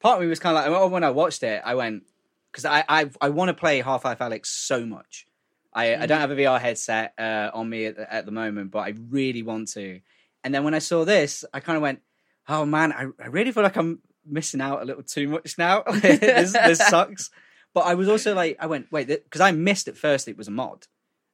part 0.00 0.16
of 0.16 0.22
me 0.22 0.28
was 0.28 0.38
kind 0.40 0.56
of 0.56 0.72
like 0.82 0.90
when 0.92 1.04
I 1.04 1.10
watched 1.10 1.42
it, 1.42 1.60
I 1.64 1.74
went 1.74 2.04
because 2.50 2.64
I, 2.64 2.84
I, 2.88 3.10
I 3.20 3.28
want 3.28 3.48
to 3.50 3.54
play 3.54 3.80
Half 3.82 4.04
Life 4.04 4.20
Alyx 4.20 4.46
so 4.46 4.86
much. 4.86 5.26
I, 5.74 5.94
I 5.94 5.96
Mm. 5.98 6.08
don't 6.08 6.20
have 6.20 6.30
a 6.30 6.36
VR 6.36 6.58
headset 6.60 7.12
uh, 7.18 7.50
on 7.52 7.68
me 7.68 7.84
at, 7.86 7.96
the- 7.96 8.10
at 8.14 8.24
the 8.24 8.32
moment, 8.32 8.70
but 8.70 8.78
I 8.80 8.94
really 9.10 9.42
want 9.42 9.68
to. 9.72 10.00
And 10.42 10.54
then 10.54 10.64
when 10.64 10.72
I 10.72 10.78
saw 10.78 11.04
this, 11.04 11.44
I 11.52 11.60
kind 11.60 11.76
of 11.76 11.82
went, 11.82 12.00
"Oh 12.48 12.64
man, 12.64 12.92
I, 12.92 13.06
I 13.22 13.26
really 13.28 13.52
feel 13.52 13.62
like 13.62 13.76
I'm 13.76 14.00
missing 14.24 14.60
out 14.60 14.82
a 14.82 14.84
little 14.84 15.02
too 15.02 15.28
much 15.28 15.56
now. 15.58 15.82
this, 15.92 16.52
this 16.52 16.78
sucks." 16.78 17.30
But 17.74 17.80
I 17.86 17.94
was 17.94 18.08
also 18.08 18.34
like, 18.34 18.56
I 18.60 18.66
went, 18.66 18.90
"Wait," 18.90 19.06
because 19.08 19.40
I 19.40 19.52
missed 19.52 19.88
at 19.88 19.96
first 19.96 20.28
it 20.28 20.36
was 20.38 20.48
a 20.48 20.52
mod. 20.52 20.86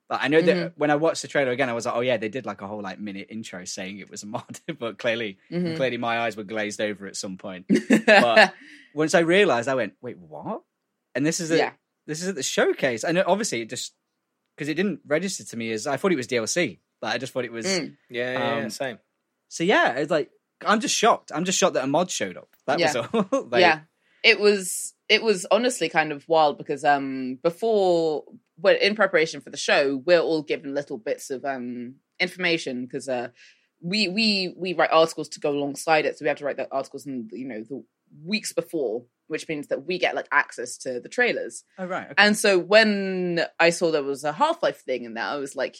But 0.09 0.21
I 0.23 0.29
know 0.29 0.43
that 0.43 0.57
Mhm. 0.57 0.73
when 0.77 0.91
I 0.91 0.97
watched 0.97 1.23
the 1.23 1.29
trailer 1.29 1.53
again, 1.53 1.71
I 1.71 1.73
was 1.73 1.87
like, 1.87 1.95
"Oh 1.95 2.01
yeah, 2.01 2.17
they 2.19 2.29
did 2.29 2.45
like 2.45 2.61
a 2.61 2.67
whole 2.67 2.83
like 2.83 2.99
minute 2.99 3.29
intro 3.31 3.65
saying 3.65 3.99
it 3.99 4.11
was 4.11 4.23
a 4.23 4.27
mod." 4.27 4.61
but 4.79 4.99
clearly, 4.99 5.39
Mhm. 5.51 5.77
clearly 5.77 5.97
my 5.97 6.19
eyes 6.21 6.37
were 6.37 6.43
glazed 6.45 6.81
over 6.81 7.07
at 7.07 7.17
some 7.17 7.39
point. 7.39 7.67
yeah. 7.69 8.51
Once 8.95 9.15
I 9.15 9.21
realized, 9.21 9.69
I 9.69 9.75
went, 9.75 9.95
"Wait, 10.03 10.19
what?" 10.19 10.63
And 11.15 11.25
this 11.25 11.41
is 11.41 11.51
a, 11.51 11.57
Yeah. 11.57 11.73
this 12.07 12.21
is 12.23 12.29
at 12.29 12.35
the 12.35 12.43
showcase, 12.43 13.05
and 13.05 13.17
obviously 13.19 13.63
it 13.63 13.71
just 13.71 13.95
because 14.57 14.69
it 14.69 14.75
didn't 14.75 15.01
register 15.07 15.45
to 15.45 15.57
me 15.57 15.73
as 15.73 15.87
I 15.87 15.97
thought 15.97 16.13
it 16.13 16.17
was 16.17 16.27
DLC. 16.27 16.81
Like 17.01 17.15
I 17.15 17.19
just 17.19 17.33
thought 17.33 17.45
it 17.47 17.53
was. 17.53 17.65
Mm. 17.67 17.97
Yeah, 18.11 18.33
yeah, 18.33 18.57
yeah, 18.59 18.65
Um, 18.65 18.71
same. 18.71 18.99
So 19.49 19.65
yeah, 19.65 19.93
it's 19.93 20.11
like 20.11 20.31
I'm 20.67 20.81
just 20.81 20.95
shocked. 20.97 21.33
I'm 21.35 21.45
just 21.45 21.59
shocked 21.59 21.75
that 21.75 21.85
a 21.85 21.87
mod 21.87 22.11
showed 22.11 22.37
up. 22.37 22.49
That 22.67 22.79
Yeah. 22.79 22.93
was 22.95 22.97
all. 23.31 23.47
Like, 23.51 23.61
yeah 23.61 23.81
it 24.25 24.39
was 24.39 24.95
it 25.09 25.21
was 25.21 25.47
honestly 25.51 25.89
kind 25.89 26.13
of 26.13 26.29
wild 26.29 26.57
because 26.57 26.85
um 26.85 27.39
before 27.43 28.23
well 28.57 28.77
in 28.81 28.95
preparation 28.95 29.41
for 29.41 29.51
the 29.51 29.57
show 29.57 30.01
we're 30.07 30.21
all 30.21 30.43
given 30.43 30.75
little 30.75 30.97
bits 30.97 31.29
of 31.31 31.45
um 31.45 31.97
information 32.21 32.85
because 32.87 33.09
uh 33.09 33.29
we 33.81 34.07
we 34.07 34.55
we 34.57 34.75
write 34.75 34.91
articles 34.93 35.29
to 35.31 35.41
go 35.41 35.51
alongside 35.51 36.07
it 36.07 36.17
so 36.17 36.25
we 36.25 36.29
have 36.29 36.39
to 36.39 36.45
write 36.45 36.57
the 36.57 36.69
articles 36.73 37.05
in 37.05 37.29
you 37.33 37.47
know 37.49 37.63
the 37.69 37.85
weeks 38.25 38.53
before 38.53 39.05
which 39.27 39.49
means 39.49 39.67
that 39.69 39.87
we 39.87 39.99
get 39.99 40.15
like 40.15 40.29
access 40.31 40.77
to 40.77 41.01
the 41.01 41.09
trailers 41.09 41.65
Oh 41.79 41.87
right. 41.87 42.05
Okay. 42.05 42.15
and 42.19 42.37
so 42.39 42.59
when 42.61 43.45
i 43.59 43.71
saw 43.71 43.91
there 43.91 44.05
was 44.05 44.23
a 44.23 44.33
half-life 44.33 44.83
thing 44.85 45.03
in 45.05 45.15
there 45.15 45.25
i 45.25 45.35
was 45.37 45.57
like 45.57 45.77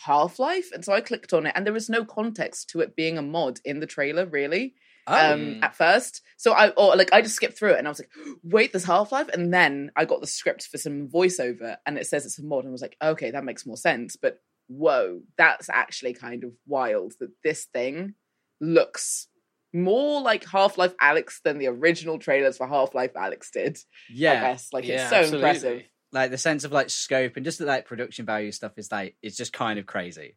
half-life 0.00 0.70
and 0.72 0.84
so 0.84 0.92
i 0.92 1.00
clicked 1.00 1.32
on 1.32 1.46
it 1.46 1.52
and 1.54 1.64
there 1.66 1.72
was 1.72 1.88
no 1.90 2.04
context 2.04 2.68
to 2.70 2.80
it 2.80 2.96
being 2.96 3.18
a 3.18 3.22
mod 3.22 3.60
in 3.64 3.80
the 3.80 3.86
trailer 3.86 4.26
really 4.26 4.74
Oh. 5.08 5.32
um 5.32 5.40
Mm. 5.40 5.62
at 5.64 5.74
first 5.74 6.22
so 6.36 6.52
i 6.52 6.68
or 6.70 6.94
like 6.94 7.12
i 7.12 7.20
just 7.22 7.34
skipped 7.34 7.58
through 7.58 7.72
it 7.72 7.78
and 7.78 7.88
i 7.88 7.90
was 7.90 7.98
like 7.98 8.10
wait 8.44 8.72
there's 8.72 8.84
half-life 8.84 9.28
and 9.28 9.52
then 9.52 9.90
i 9.96 10.04
got 10.04 10.20
the 10.20 10.28
script 10.28 10.68
for 10.68 10.78
some 10.78 11.08
voiceover 11.08 11.76
and 11.86 11.98
it 11.98 12.06
says 12.06 12.24
it's 12.24 12.38
a 12.38 12.44
mod 12.44 12.62
and 12.62 12.70
i 12.70 12.72
was 12.72 12.82
like 12.82 12.96
okay 13.02 13.32
that 13.32 13.42
makes 13.44 13.66
more 13.66 13.76
sense 13.76 14.14
but 14.14 14.38
whoa 14.68 15.20
that's 15.36 15.68
actually 15.68 16.14
kind 16.14 16.44
of 16.44 16.52
wild 16.68 17.14
that 17.18 17.30
this 17.42 17.64
thing 17.64 18.14
looks 18.60 19.26
more 19.74 20.20
like 20.20 20.44
half-life 20.46 20.94
Alyx 20.98 21.40
than 21.42 21.58
the 21.58 21.66
original 21.66 22.18
trailers 22.20 22.58
for 22.58 22.68
half-life 22.68 23.12
Alyx 23.14 23.50
did 23.52 23.76
i 23.76 23.80
yeah. 24.12 24.40
guess 24.40 24.68
like 24.72 24.86
yeah, 24.86 25.00
it's 25.00 25.10
so 25.10 25.16
absolutely. 25.16 25.38
impressive 25.48 25.82
Like 26.12 26.30
the 26.30 26.38
sense 26.38 26.64
of 26.64 26.72
like 26.72 26.90
scope 26.90 27.36
and 27.36 27.44
just 27.44 27.58
the 27.58 27.64
like 27.64 27.86
production 27.86 28.26
value 28.26 28.52
stuff 28.52 28.72
is 28.76 28.92
like 28.92 29.16
it's 29.22 29.36
just 29.36 29.52
kind 29.52 29.78
of 29.78 29.86
crazy. 29.86 30.36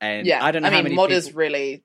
And 0.00 0.26
yeah 0.26 0.44
I 0.44 0.52
don't 0.52 0.62
know 0.62 0.68
i 0.68 0.82
mean 0.82 0.96
modders 0.96 1.26
people- 1.26 1.38
really 1.40 1.82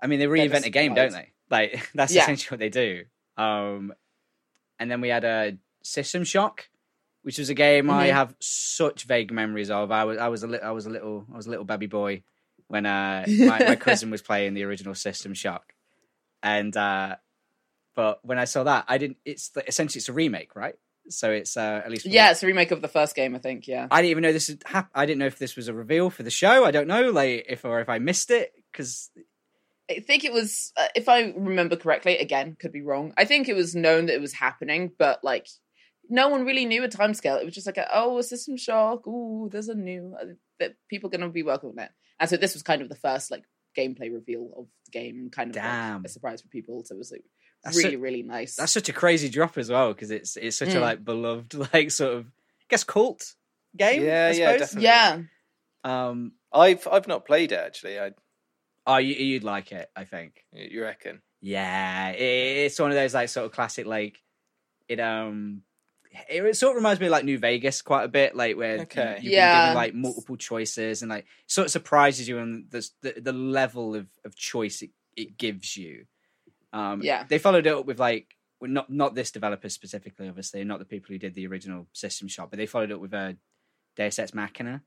I 0.00 0.06
mean, 0.06 0.18
they 0.18 0.26
reinvent 0.26 0.66
a 0.66 0.70
game, 0.70 0.94
don't 0.94 1.12
they? 1.12 1.32
Like 1.50 1.88
that's 1.94 2.12
Yeah. 2.14 2.22
essentially 2.22 2.54
what 2.54 2.60
they 2.60 2.68
do. 2.68 3.04
Um, 3.36 3.92
and 4.78 4.90
then 4.90 5.00
we 5.00 5.08
had 5.08 5.24
a 5.24 5.56
System 5.82 6.24
Shock, 6.24 6.68
which 7.22 7.38
was 7.38 7.48
a 7.50 7.54
game 7.54 7.90
I 7.90 8.08
Mhm. 8.08 8.12
have 8.12 8.34
such 8.40 9.04
vague 9.04 9.32
memories 9.32 9.70
of. 9.70 9.90
I 9.90 10.04
was 10.04 10.18
I 10.18 10.28
was 10.28 10.42
a 10.42 10.46
little 10.46 10.66
I 10.66 10.70
was 10.72 10.86
a 10.86 10.90
little 10.90 11.26
I 11.32 11.36
was 11.36 11.46
a 11.46 11.50
little 11.50 11.64
baby 11.64 11.86
boy 11.86 12.22
when 12.68 12.86
uh, 12.86 13.24
my, 13.28 13.58
my 13.60 13.76
cousin 13.86 14.10
was 14.10 14.22
playing 14.22 14.54
the 14.54 14.62
original 14.64 14.94
System 14.94 15.34
Shock, 15.34 15.74
and 16.42 16.74
uh, 16.76 17.16
but 17.94 18.24
when 18.24 18.38
I 18.38 18.44
saw 18.44 18.64
that, 18.64 18.84
I 18.88 18.98
didn't. 18.98 19.18
It's 19.24 19.50
essentially 19.66 19.98
it's 20.00 20.08
a 20.08 20.12
remake, 20.12 20.54
right? 20.56 20.74
So 21.08 21.30
it's 21.30 21.56
uh, 21.56 21.82
at 21.84 21.90
least 21.90 22.06
yeah 22.06 22.30
it's 22.30 22.42
a 22.42 22.46
remake 22.46 22.70
of 22.70 22.80
the 22.80 22.88
first 22.88 23.14
game 23.14 23.34
i 23.34 23.38
think 23.38 23.68
yeah 23.68 23.88
I 23.90 24.00
didn't 24.00 24.10
even 24.12 24.22
know 24.22 24.32
this 24.32 24.48
had 24.48 24.62
hap- 24.64 24.90
I 24.94 25.06
didn't 25.06 25.18
know 25.18 25.26
if 25.26 25.38
this 25.38 25.56
was 25.56 25.68
a 25.68 25.74
reveal 25.74 26.10
for 26.10 26.22
the 26.22 26.30
show. 26.30 26.64
I 26.64 26.70
don't 26.70 26.88
know, 26.88 27.10
like 27.10 27.46
if 27.48 27.64
or 27.64 27.80
if 27.80 27.88
I 27.88 27.98
missed 27.98 28.30
it 28.30 28.52
because 28.72 29.10
I 29.90 30.00
think 30.00 30.24
it 30.24 30.32
was, 30.32 30.72
uh, 30.76 30.88
if 30.94 31.08
I 31.08 31.34
remember 31.36 31.76
correctly, 31.76 32.16
again, 32.16 32.56
could 32.58 32.72
be 32.72 32.82
wrong. 32.82 33.12
I 33.18 33.26
think 33.26 33.48
it 33.48 33.54
was 33.54 33.74
known 33.74 34.06
that 34.06 34.14
it 34.14 34.20
was 34.20 34.32
happening, 34.32 34.92
but 34.98 35.22
like 35.22 35.46
no 36.08 36.28
one 36.28 36.44
really 36.44 36.64
knew 36.64 36.84
a 36.84 36.88
timescale. 36.88 37.40
It 37.40 37.44
was 37.44 37.54
just 37.54 37.66
like, 37.66 37.76
a, 37.76 37.86
oh, 37.92 38.18
a 38.18 38.22
system 38.22 38.56
shock. 38.56 39.06
Ooh, 39.06 39.48
there's 39.50 39.68
a 39.68 39.74
new 39.74 40.14
uh, 40.20 40.26
that 40.58 40.74
people 40.88 41.08
are 41.08 41.10
going 41.10 41.20
to 41.20 41.28
be 41.28 41.42
working 41.42 41.70
on 41.70 41.84
it. 41.84 41.90
And 42.18 42.30
so 42.30 42.36
this 42.36 42.54
was 42.54 42.62
kind 42.62 42.82
of 42.82 42.88
the 42.88 42.94
first 42.94 43.30
like 43.30 43.44
gameplay 43.76 44.12
reveal 44.12 44.50
of 44.56 44.66
the 44.86 44.90
game, 44.90 45.30
kind 45.30 45.50
of 45.50 45.56
like, 45.56 46.06
a 46.06 46.08
surprise 46.08 46.40
for 46.40 46.48
people. 46.48 46.82
So 46.84 46.94
it 46.94 46.98
was 46.98 47.12
like 47.12 47.24
That's 47.64 47.76
really, 47.76 47.94
so- 47.96 48.00
really 48.00 48.22
nice. 48.22 48.56
That's 48.56 48.72
such 48.72 48.88
a 48.88 48.92
crazy 48.92 49.28
drop 49.28 49.56
as 49.58 49.70
well 49.70 49.92
because 49.92 50.10
it's 50.10 50.36
it's 50.36 50.56
such 50.56 50.70
a 50.74 50.78
Mm. 50.78 50.80
like 50.82 51.04
beloved 51.04 51.54
like 51.74 51.90
sort 51.90 52.14
of 52.18 52.26
I 52.26 52.64
guess 52.68 52.84
cult 52.84 53.34
game. 53.76 54.02
Yeah, 54.04 54.26
I 54.32 54.36
yeah, 54.36 54.52
suppose. 54.52 54.60
definitely. 54.60 54.84
yeah, 54.84 55.18
Um, 55.84 56.32
I've 56.52 56.86
I've 56.90 57.08
not 57.08 57.24
played 57.26 57.52
it 57.52 57.58
actually. 57.58 57.98
I 57.98 58.12
oh, 58.86 58.96
you, 58.98 59.14
you'd 59.14 59.44
like 59.44 59.72
it, 59.72 59.90
I 59.96 60.04
think. 60.04 60.44
you 60.52 60.82
reckon? 60.82 61.20
Yeah, 61.40 62.10
it, 62.10 62.20
it's 62.66 62.78
one 62.78 62.90
of 62.90 62.96
those 62.96 63.14
like 63.14 63.28
sort 63.28 63.46
of 63.46 63.52
classic 63.52 63.86
like 63.86 64.18
it 64.88 65.00
um. 65.00 65.62
It, 66.30 66.44
it 66.44 66.56
sort 66.56 66.70
of 66.70 66.76
reminds 66.76 67.00
me 67.00 67.06
of 67.06 67.12
like 67.12 67.24
New 67.24 67.38
Vegas 67.38 67.82
quite 67.82 68.04
a 68.04 68.08
bit, 68.08 68.36
like 68.36 68.56
where 68.56 68.76
you- 68.76 68.82
Okay. 68.82 69.18
you've 69.20 69.32
Yeah. 69.32 69.52
been 69.52 69.62
given 69.64 69.74
like 69.74 69.94
multiple 69.94 70.36
choices 70.36 71.02
and 71.02 71.10
like 71.10 71.26
sort 71.48 71.64
of 71.66 71.72
surprises 71.72 72.28
you 72.28 72.38
on 72.38 72.66
the 72.70 72.88
the, 73.02 73.20
the 73.20 73.32
level 73.32 73.96
of, 73.96 74.06
of 74.24 74.36
choice 74.36 74.80
it, 74.82 74.90
it 75.16 75.36
gives 75.36 75.76
you. 75.76 76.04
Um, 76.74 77.00
Yeah. 77.02 77.24
they 77.28 77.38
followed 77.38 77.66
it 77.66 77.74
up 77.74 77.86
with 77.86 77.98
like 77.98 78.36
well, 78.60 78.70
not 78.70 78.90
not 78.90 79.14
this 79.14 79.30
developer 79.30 79.68
specifically, 79.68 80.28
obviously, 80.28 80.62
not 80.64 80.78
the 80.78 80.84
people 80.84 81.08
who 81.12 81.18
did 81.18 81.34
the 81.34 81.46
original 81.46 81.86
System 81.92 82.28
Shock, 82.28 82.50
but 82.50 82.56
they 82.58 82.66
followed 82.66 82.92
up 82.92 83.00
with 83.00 83.14
a 83.14 83.36
Deus 83.96 84.18
Ex 84.18 84.34
Machina. 84.34 84.82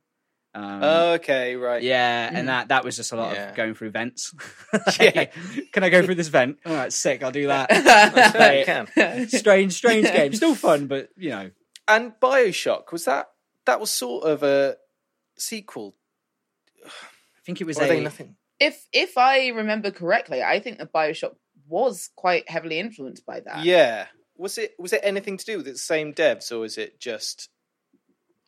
Um, 0.55 0.81
okay, 0.83 1.55
right. 1.55 1.83
yeah, 1.83 2.29
and 2.33 2.47
that 2.47 2.69
that 2.69 2.83
was 2.83 2.95
just 2.95 3.11
a 3.11 3.15
lot 3.15 3.35
Yeah. 3.35 3.49
of 3.49 3.55
going 3.55 3.73
through 3.75 3.91
vents. 3.91 4.33
Yeah. 4.99 5.25
Can 5.71 5.83
I 5.83 5.89
go 5.89 6.01
through 6.03 6.15
this 6.15 6.29
vent? 6.29 6.57
All 6.65 6.73
right, 6.73 6.91
sick. 6.91 7.23
I'll 7.23 7.31
do 7.31 7.47
that. 7.53 7.69
Yeah, 7.71 8.09
you 8.31 8.39
Right. 8.39 8.65
can. 8.95 9.27
strange, 9.29 9.73
strange 9.73 10.07
game. 10.11 10.33
Still 10.33 10.55
fun, 10.55 10.87
but 10.87 11.09
you 11.17 11.29
know, 11.29 11.51
And 11.87 12.13
Bioshock 12.19 12.91
was 12.91 13.05
that? 13.05 13.27
That 13.65 13.79
was 13.79 13.91
sort 13.91 14.23
of 14.25 14.43
a 14.43 14.77
sequel. 15.37 15.95
I 16.85 16.89
think 17.45 17.61
it 17.61 17.65
was 17.67 17.77
Or 17.79 17.85
they 17.87 17.99
a. 17.99 18.01
nothing? 18.01 18.35
if 18.59 18.87
if 18.91 19.17
I 19.17 19.49
remember 19.49 19.91
correctly, 19.91 20.41
I 20.41 20.59
think 20.59 20.79
the 20.79 20.85
Bioshock 20.87 21.35
was 21.67 22.09
quite 22.15 22.49
heavily 22.49 22.79
influenced 22.79 23.25
by 23.25 23.39
that. 23.41 23.63
Yeah. 23.63 24.07
Was 24.37 24.57
it 24.57 24.73
was 24.77 24.93
it 24.93 25.01
anything 25.03 25.37
to 25.37 25.45
do 25.45 25.57
with 25.57 25.65
the 25.65 25.77
same 25.77 26.13
devs 26.13 26.51
or 26.51 26.63
is 26.65 26.77
it 26.77 26.99
just? 26.99 27.49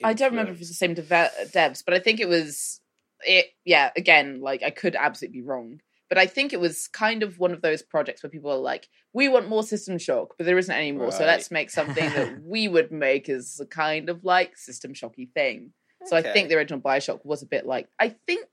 I 0.03 0.13
don't 0.13 0.31
remember 0.31 0.51
if 0.53 0.59
it's 0.59 0.69
the 0.69 0.75
same 0.75 0.93
deve- 0.93 1.51
devs, 1.51 1.83
but 1.83 1.93
I 1.93 1.99
think 1.99 2.19
it 2.19 2.29
was 2.29 2.79
it. 3.21 3.47
Yeah, 3.65 3.89
again, 3.95 4.39
like 4.39 4.63
I 4.63 4.69
could 4.69 4.95
absolutely 4.95 5.41
be 5.41 5.45
wrong, 5.47 5.81
but 6.07 6.17
I 6.17 6.25
think 6.27 6.53
it 6.53 6.59
was 6.59 6.87
kind 6.87 7.23
of 7.23 7.39
one 7.39 7.51
of 7.51 7.61
those 7.61 7.81
projects 7.81 8.23
where 8.23 8.29
people 8.29 8.51
are 8.51 8.57
like, 8.57 8.87
"We 9.13 9.27
want 9.27 9.49
more 9.49 9.63
System 9.63 9.97
Shock, 9.97 10.35
but 10.37 10.45
there 10.45 10.57
isn't 10.57 10.73
any 10.73 10.91
more, 10.93 11.11
so 11.11 11.25
let's 11.25 11.51
make 11.51 11.69
something 11.69 12.07
that 12.13 12.41
we 12.43 12.67
would 12.67 12.91
make 12.91 13.27
as 13.27 13.59
a 13.59 13.65
kind 13.65 14.09
of 14.09 14.23
like 14.23 14.57
System 14.57 14.93
Shocky 14.93 15.25
thing." 15.33 15.73
So 16.05 16.15
I 16.15 16.21
think 16.21 16.47
the 16.47 16.55
original 16.55 16.79
Bioshock 16.79 17.25
was 17.25 17.41
a 17.41 17.47
bit 17.47 17.65
like 17.65 17.89
I 17.99 18.09
think. 18.25 18.47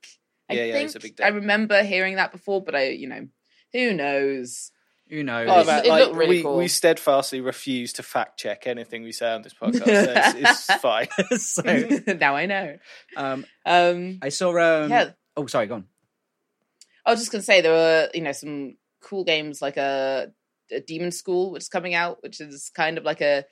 I 0.51 0.55
Yeah, 0.55 0.65
yeah, 0.65 0.73
think 0.73 0.87
it's 0.87 0.95
a 0.97 1.01
big 1.01 1.21
I 1.21 1.29
remember 1.29 1.83
hearing 1.85 2.17
that 2.17 2.33
before, 2.33 2.63
but 2.65 2.75
I, 2.75 2.89
you 2.89 3.09
know, 3.09 3.29
who 3.77 3.95
knows? 3.95 4.71
Who 5.09 5.23
knows? 5.23 5.49
Oh, 5.51 5.61
It 5.61 5.67
man, 5.67 5.77
looked 5.77 5.89
like, 5.89 6.15
really 6.19 6.37
we, 6.39 6.43
cool. 6.43 6.57
we 6.57 6.67
steadfastly 6.69 7.41
refuse 7.41 7.93
to 7.95 8.03
fact 8.03 8.41
check 8.41 8.67
anything 8.67 9.05
we 9.05 9.13
say 9.13 9.31
on 9.33 9.43
this 9.43 9.55
podcast. 9.55 9.85
so 9.85 10.13
it's, 10.17 10.69
it's 10.69 10.75
fine. 10.83 11.07
so, 11.39 12.13
now 12.21 12.35
I 12.35 12.47
know. 12.47 12.77
um, 13.17 13.45
Um, 13.65 14.19
I 14.23 14.31
saw. 14.31 14.51
Um, 14.51 14.91
yeah, 14.91 15.11
Oh, 15.37 15.47
sorry. 15.47 15.67
Go 15.69 15.77
on. 15.77 15.85
I 17.05 17.11
was 17.13 17.21
just 17.21 17.31
gonna 17.31 17.43
say 17.43 17.61
there 17.61 17.73
were 17.73 18.09
you 18.15 18.23
know 18.23 18.33
some 18.33 18.77
cool 19.01 19.23
games 19.23 19.63
like 19.63 19.77
a, 19.77 20.33
a 20.73 20.81
Demon 20.81 21.13
School 21.13 21.53
which 21.53 21.63
is 21.63 21.69
coming 21.69 21.95
out, 21.95 22.21
which 22.25 22.41
is 22.41 22.71
kind 22.75 22.99
of 22.99 23.05
like 23.05 23.21
a 23.21 23.45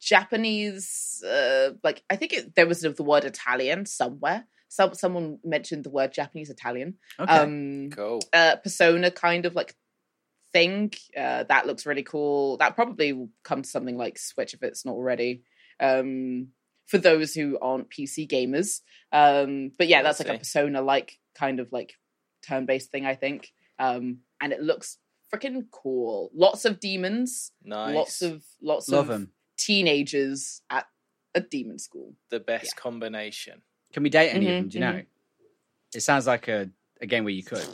Japanese 0.00 1.22
uh, 1.24 1.70
like 1.84 2.02
I 2.10 2.16
think 2.16 2.32
it, 2.32 2.54
there 2.56 2.66
was 2.66 2.80
the 2.80 2.92
word 3.02 3.24
Italian 3.24 3.86
somewhere. 3.86 4.46
Some 4.68 4.94
someone 4.94 5.38
mentioned 5.44 5.84
the 5.84 5.90
word 5.90 6.12
Japanese 6.12 6.50
Italian. 6.50 6.94
Okay. 7.18 7.32
Um, 7.32 7.90
Cool. 7.90 8.20
uh, 8.32 8.56
persona 8.56 9.10
kind 9.10 9.46
of 9.46 9.54
like 9.54 9.74
thing. 10.52 10.92
Uh, 11.16 11.44
that 11.44 11.66
looks 11.66 11.86
really 11.86 12.02
cool. 12.02 12.56
That 12.58 12.74
probably 12.74 13.12
will 13.12 13.30
come 13.44 13.62
to 13.62 13.68
something 13.68 13.96
like 13.96 14.18
Switch 14.18 14.54
if 14.54 14.62
it's 14.62 14.84
not 14.84 14.92
already. 14.92 15.42
Um, 15.80 16.48
for 16.86 16.98
those 16.98 17.34
who 17.34 17.58
aren't 17.60 17.90
PC 17.90 18.26
gamers. 18.28 18.80
Um, 19.12 19.72
but 19.78 19.88
yeah, 19.88 20.02
that's 20.02 20.20
like 20.20 20.28
a 20.34 20.38
persona 20.38 20.80
like 20.80 21.18
kind 21.34 21.60
of 21.60 21.70
like 21.70 21.92
turn 22.46 22.64
based 22.66 22.90
thing, 22.90 23.04
I 23.04 23.14
think. 23.14 23.52
Um, 23.78 24.20
and 24.40 24.52
it 24.54 24.60
looks 24.62 24.96
freaking 25.34 25.64
cool. 25.70 26.30
Lots 26.34 26.64
of 26.64 26.80
demons, 26.80 27.52
Nice. 27.62 27.94
lots 27.94 28.22
of 28.22 28.42
lots 28.62 28.88
Love 28.88 29.10
of 29.10 29.20
them. 29.20 29.32
teenagers 29.58 30.62
at 30.70 30.86
a 31.34 31.40
demon 31.40 31.78
school. 31.78 32.14
the 32.30 32.40
best 32.40 32.74
combination. 32.76 33.60
Can 33.92 34.02
we 34.02 34.10
date 34.10 34.30
any 34.30 34.46
of 34.46 34.52
Mhm, 34.52 34.58
them? 34.58 34.68
Do 34.68 34.78
you 34.78 34.84
know? 34.84 35.02
It 35.94 36.00
sounds 36.00 36.26
like 36.26 36.48
a, 36.48 36.70
a 37.00 37.06
game 37.06 37.24
where 37.24 37.32
you 37.32 37.42
could. 37.42 37.66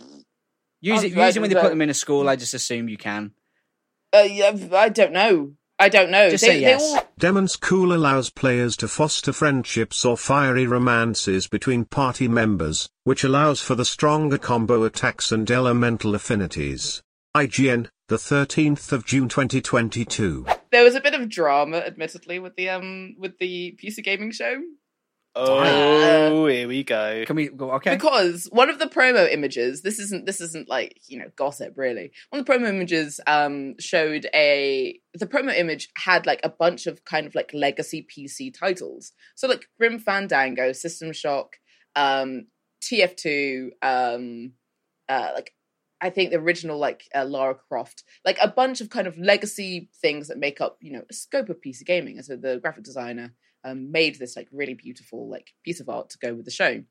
use 0.80 1.02
I've 1.02 1.16
read 1.16 1.26
usually 1.26 1.40
when 1.40 1.50
they 1.50 1.60
put 1.60 1.70
them 1.70 1.82
in 1.82 1.90
a 1.90 1.94
school, 1.94 2.28
I 2.28 2.36
just 2.36 2.54
assume 2.54 2.88
you 2.88 2.96
can. 2.96 3.32
Uh, 4.14 4.18
yeah, 4.20 4.56
I 4.72 4.88
don't 4.90 5.12
know. 5.12 5.54
I 5.76 5.88
don't 5.88 6.10
know. 6.12 6.30
Just 6.30 6.44
they, 6.44 6.50
say 6.50 6.60
yes. 6.60 6.80
all 6.82 7.08
Demonschool 7.18 7.92
allows 7.92 8.30
players 8.30 8.76
to 8.76 8.86
foster 8.86 9.32
friendships 9.32 10.04
or 10.04 10.16
fiery 10.16 10.66
romances 10.68 11.48
between 11.48 11.84
party 11.84 12.28
members, 12.28 12.88
which 13.02 13.24
allows 13.24 13.60
for 13.60 13.74
the 13.74 13.84
stronger 13.84 14.38
combo 14.38 14.84
attacks 14.84 15.32
and 15.32 15.50
elemental 15.50 16.14
affinities. 16.14 17.02
IGN, 17.36 17.88
the 18.08 18.16
13th 18.16 18.92
of 18.92 19.04
June 19.04 19.28
2022. 19.28 20.46
there 20.70 20.84
was 20.84 20.94
a 20.94 21.00
bit 21.00 21.14
of 21.14 21.28
drama, 21.28 21.78
admittedly, 21.78 22.38
with 22.38 22.54
the 22.54 22.68
um 22.68 23.16
with 23.18 23.38
the 23.40 23.76
PC 23.82 24.04
gaming 24.04 24.30
show 24.30 24.62
Oh, 25.36 26.46
here 26.46 26.68
we 26.68 26.84
go. 26.84 27.24
Can 27.26 27.36
we 27.36 27.48
go? 27.48 27.72
Okay. 27.72 27.94
because 27.94 28.46
one 28.52 28.70
of 28.70 28.78
the 28.78 28.86
promo 28.86 29.30
images. 29.30 29.82
This 29.82 29.98
isn't 29.98 30.26
this 30.26 30.40
isn't 30.40 30.68
like 30.68 31.00
you 31.08 31.18
know 31.18 31.30
gossip 31.36 31.74
really. 31.76 32.12
One 32.30 32.40
of 32.40 32.46
the 32.46 32.52
promo 32.52 32.68
images 32.68 33.20
um 33.26 33.74
showed 33.80 34.26
a 34.34 35.00
the 35.14 35.26
promo 35.26 35.56
image 35.56 35.88
had 35.96 36.26
like 36.26 36.40
a 36.44 36.48
bunch 36.48 36.86
of 36.86 37.04
kind 37.04 37.26
of 37.26 37.34
like 37.34 37.52
legacy 37.52 38.06
PC 38.06 38.52
titles. 38.56 39.12
So 39.34 39.48
like 39.48 39.66
Grim 39.78 39.98
Fandango, 39.98 40.72
System 40.72 41.12
Shock, 41.12 41.56
um, 41.96 42.46
TF2, 42.82 43.70
um, 43.82 44.52
uh, 45.08 45.30
like 45.34 45.52
I 46.00 46.10
think 46.10 46.30
the 46.30 46.38
original 46.38 46.78
like 46.78 47.04
uh, 47.14 47.24
Lara 47.24 47.54
Croft, 47.54 48.04
like 48.24 48.38
a 48.40 48.48
bunch 48.48 48.80
of 48.80 48.90
kind 48.90 49.06
of 49.06 49.18
legacy 49.18 49.90
things 50.00 50.28
that 50.28 50.38
make 50.38 50.60
up 50.60 50.78
you 50.80 50.92
know 50.92 51.02
a 51.10 51.14
scope 51.14 51.48
of 51.48 51.60
PC 51.60 51.84
gaming. 51.84 52.18
And 52.18 52.24
so 52.24 52.36
the 52.36 52.58
graphic 52.60 52.84
designer 52.84 53.34
um, 53.64 53.90
made 53.90 54.18
this 54.18 54.36
like 54.36 54.48
really 54.52 54.74
beautiful 54.74 55.28
like 55.28 55.52
piece 55.64 55.80
of 55.80 55.88
art 55.88 56.10
to 56.10 56.18
go 56.18 56.34
with 56.34 56.44
the 56.44 56.50
show. 56.50 56.82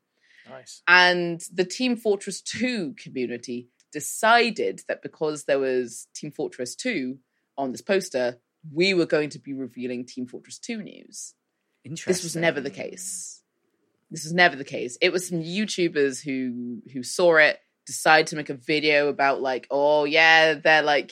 Nice. 0.50 0.82
And 0.88 1.42
the 1.54 1.66
Team 1.66 1.96
Fortress 1.96 2.42
2 2.42 2.96
community 2.98 3.70
decided 3.92 4.82
that 4.88 5.02
because 5.02 5.46
there 5.46 5.60
was 5.60 6.08
Team 6.14 6.32
Fortress 6.32 6.76
2 6.76 7.18
on 7.58 7.72
this 7.72 7.82
poster, 7.82 8.40
we 8.74 8.94
were 8.94 9.06
going 9.06 9.30
to 9.30 9.40
be 9.40 9.54
revealing 9.54 10.06
Team 10.06 10.28
Fortress 10.28 10.60
2 10.60 10.82
news. 10.82 11.36
Interesting. 11.86 12.12
This 12.12 12.24
was 12.24 12.36
never 12.36 12.60
the 12.60 12.70
case. 12.70 13.42
This 14.10 14.24
was 14.24 14.34
never 14.34 14.56
the 14.56 14.64
case. 14.64 14.98
It 15.02 15.12
was 15.12 15.28
some 15.28 15.42
YouTubers 15.42 16.24
who 16.24 16.82
who 16.92 17.04
saw 17.04 17.38
it, 17.38 17.60
decided 17.86 18.28
to 18.28 18.36
make 18.36 18.50
a 18.50 18.54
video 18.54 19.10
about 19.10 19.42
like, 19.42 19.68
oh 19.72 20.06
yeah, 20.06 20.54
they're 20.54 20.84
like 20.84 21.12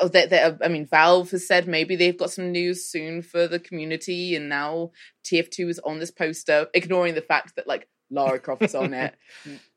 oh, 0.00 0.08
they 0.08 0.26
they 0.26 0.54
I 0.62 0.68
mean, 0.68 0.86
Valve 0.86 1.30
has 1.30 1.46
said 1.46 1.68
maybe 1.68 1.96
they've 1.96 2.16
got 2.16 2.30
some 2.30 2.52
news 2.52 2.84
soon 2.84 3.22
for 3.22 3.46
the 3.46 3.58
community, 3.58 4.34
and 4.36 4.48
now 4.48 4.92
TF2 5.24 5.68
is 5.68 5.78
on 5.80 5.98
this 5.98 6.10
poster, 6.10 6.68
ignoring 6.74 7.14
the 7.14 7.22
fact 7.22 7.56
that 7.56 7.66
like 7.66 7.88
Lara 8.10 8.38
Croft's 8.38 8.74
on 8.74 8.94
it, 8.94 9.14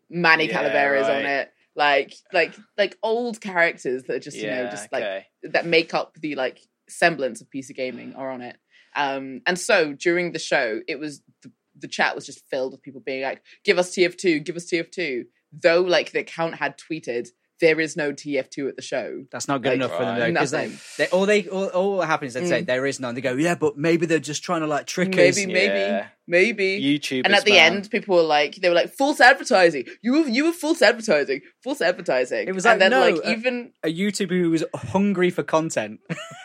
Manny 0.09 0.47
Yeah, 0.47 0.63
Calavera 0.63 1.01
is 1.01 1.07
on 1.07 1.25
it, 1.25 1.51
like 1.75 2.13
like 2.33 2.55
like 2.77 2.97
old 3.03 3.41
characters 3.41 4.03
that 4.03 4.15
are 4.15 4.19
just 4.19 4.37
you 4.37 4.47
know 4.47 4.69
just 4.69 4.91
like 4.91 5.03
okay. 5.03 5.25
that 5.43 5.65
make 5.65 5.93
up 5.93 6.15
the 6.19 6.35
like 6.35 6.59
semblance 6.87 7.41
of 7.41 7.49
PC 7.49 7.75
gaming 7.75 8.15
are 8.15 8.31
on 8.31 8.41
it. 8.41 8.57
Um, 8.95 9.41
and 9.45 9.57
so 9.57 9.93
during 9.93 10.31
the 10.31 10.39
show, 10.39 10.81
it 10.87 10.99
was 10.99 11.21
the, 11.43 11.51
the 11.77 11.87
chat 11.87 12.15
was 12.15 12.25
just 12.25 12.43
filled 12.49 12.73
with 12.73 12.81
people 12.81 13.01
being 13.01 13.23
like, 13.23 13.41
"Give 13.63 13.77
us 13.77 13.91
TF2, 13.91 14.43
give 14.43 14.55
us 14.55 14.65
TF2." 14.65 15.25
Though 15.51 15.81
like 15.81 16.11
the 16.11 16.19
account 16.19 16.55
had 16.55 16.77
tweeted, 16.77 17.29
"There 17.59 17.79
is 17.79 17.95
no 17.97 18.11
TF2 18.13 18.69
at 18.69 18.75
the 18.75 18.81
show." 18.81 19.23
That's 19.31 19.47
not 19.47 19.61
good 19.61 19.69
Like, 19.69 19.75
enough 19.75 19.91
for 19.97 20.03
them 20.05 20.19
though, 20.19 20.27
because 20.31 20.51
they, 20.51 20.71
they 20.97 21.07
all 21.09 21.25
they 21.25 21.47
all, 21.47 21.65
all 21.67 21.97
that 21.99 22.07
happens. 22.07 22.33
They 22.33 22.45
say 22.47 22.61
Mm. 22.61 22.65
there 22.65 22.85
is 22.85 22.99
none. 22.99 23.15
They 23.15 23.21
go, 23.21 23.33
yeah, 23.33 23.55
but 23.55 23.77
maybe 23.77 24.05
they're 24.05 24.19
just 24.19 24.43
trying 24.43 24.61
to 24.61 24.67
like 24.67 24.85
trick 24.85 25.09
us. 25.09 25.35
Maybe, 25.35 25.45
maybe, 25.51 25.79
Yeah. 25.79 26.07
Maybe. 26.29 26.79
YouTube. 26.81 27.23
and 27.25 27.33
at 27.35 27.43
the 27.43 27.57
end, 27.57 27.89
people 27.89 28.15
were 28.15 28.21
like, 28.21 28.55
they 28.55 28.69
were 28.69 28.75
like, 28.75 28.93
false 28.93 29.19
advertising. 29.19 29.85
You 30.01 30.13
were, 30.13 30.27
you 30.29 30.45
were 30.45 30.53
false 30.53 30.81
advertising, 30.81 31.41
false 31.63 31.81
advertising. 31.81 32.47
It 32.47 32.53
was 32.55 32.65
and 32.65 32.79
like, 32.79 32.89
then 32.89 32.91
no, 32.91 33.01
like 33.17 33.25
uh, 33.25 33.31
even 33.37 33.73
A 33.83 33.93
YouTuber 33.93 34.29
who 34.41 34.51
was 34.51 34.63
hungry 34.73 35.29
for 35.31 35.43
content 35.43 35.99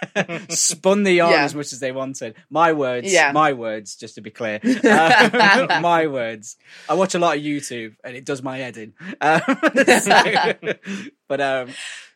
spun 0.49 1.03
the 1.03 1.13
yarn 1.13 1.33
Yeah. 1.33 1.45
as 1.45 1.55
much 1.55 1.73
as 1.73 1.81
they 1.81 1.93
wanted. 1.93 2.35
My 2.51 2.73
words, 2.73 3.13
Yeah. 3.13 3.33
my 3.33 3.53
words, 3.53 3.97
just 3.97 4.15
to 4.17 4.21
be 4.21 4.31
clear, 4.31 4.61
Um, 4.65 5.83
my 5.83 6.07
words. 6.07 6.57
I 6.89 6.95
watch 6.95 7.15
a 7.15 7.19
lot 7.19 7.37
of 7.37 7.43
YouTube, 7.43 7.95
and 8.03 8.17
it 8.17 8.25
does 8.25 8.43
my 8.43 8.59
head 8.59 8.77
in. 8.77 8.95
Um, 9.21 9.41
so- 10.01 10.75
but 11.29 11.41
um, 11.41 11.69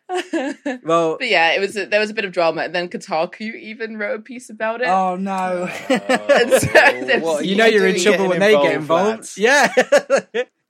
well, 0.84 1.18
But 1.18 1.28
yeah, 1.28 1.52
it 1.52 1.60
was 1.60 1.76
a, 1.76 1.86
there 1.86 2.00
was 2.00 2.10
a 2.10 2.14
bit 2.14 2.24
of 2.24 2.32
drama, 2.32 2.62
and 2.62 2.74
then 2.74 2.88
Kotaku 2.88 3.54
even 3.54 3.96
wrote 3.98 4.18
a 4.20 4.22
piece 4.22 4.48
about 4.50 4.80
it. 4.80 4.88
oh 4.88 5.16
no. 5.16 5.68
Oh, 5.90 7.18
what 7.20 7.44
you 7.46 7.56
know 7.56 7.66
you're 7.66 7.86
in 7.86 8.00
trouble 8.00 8.28
when 8.28 8.40
they 8.40 8.52
get 8.52 8.74
involved. 8.74 9.36
lads? 9.36 9.38
Yeah. 9.38 9.72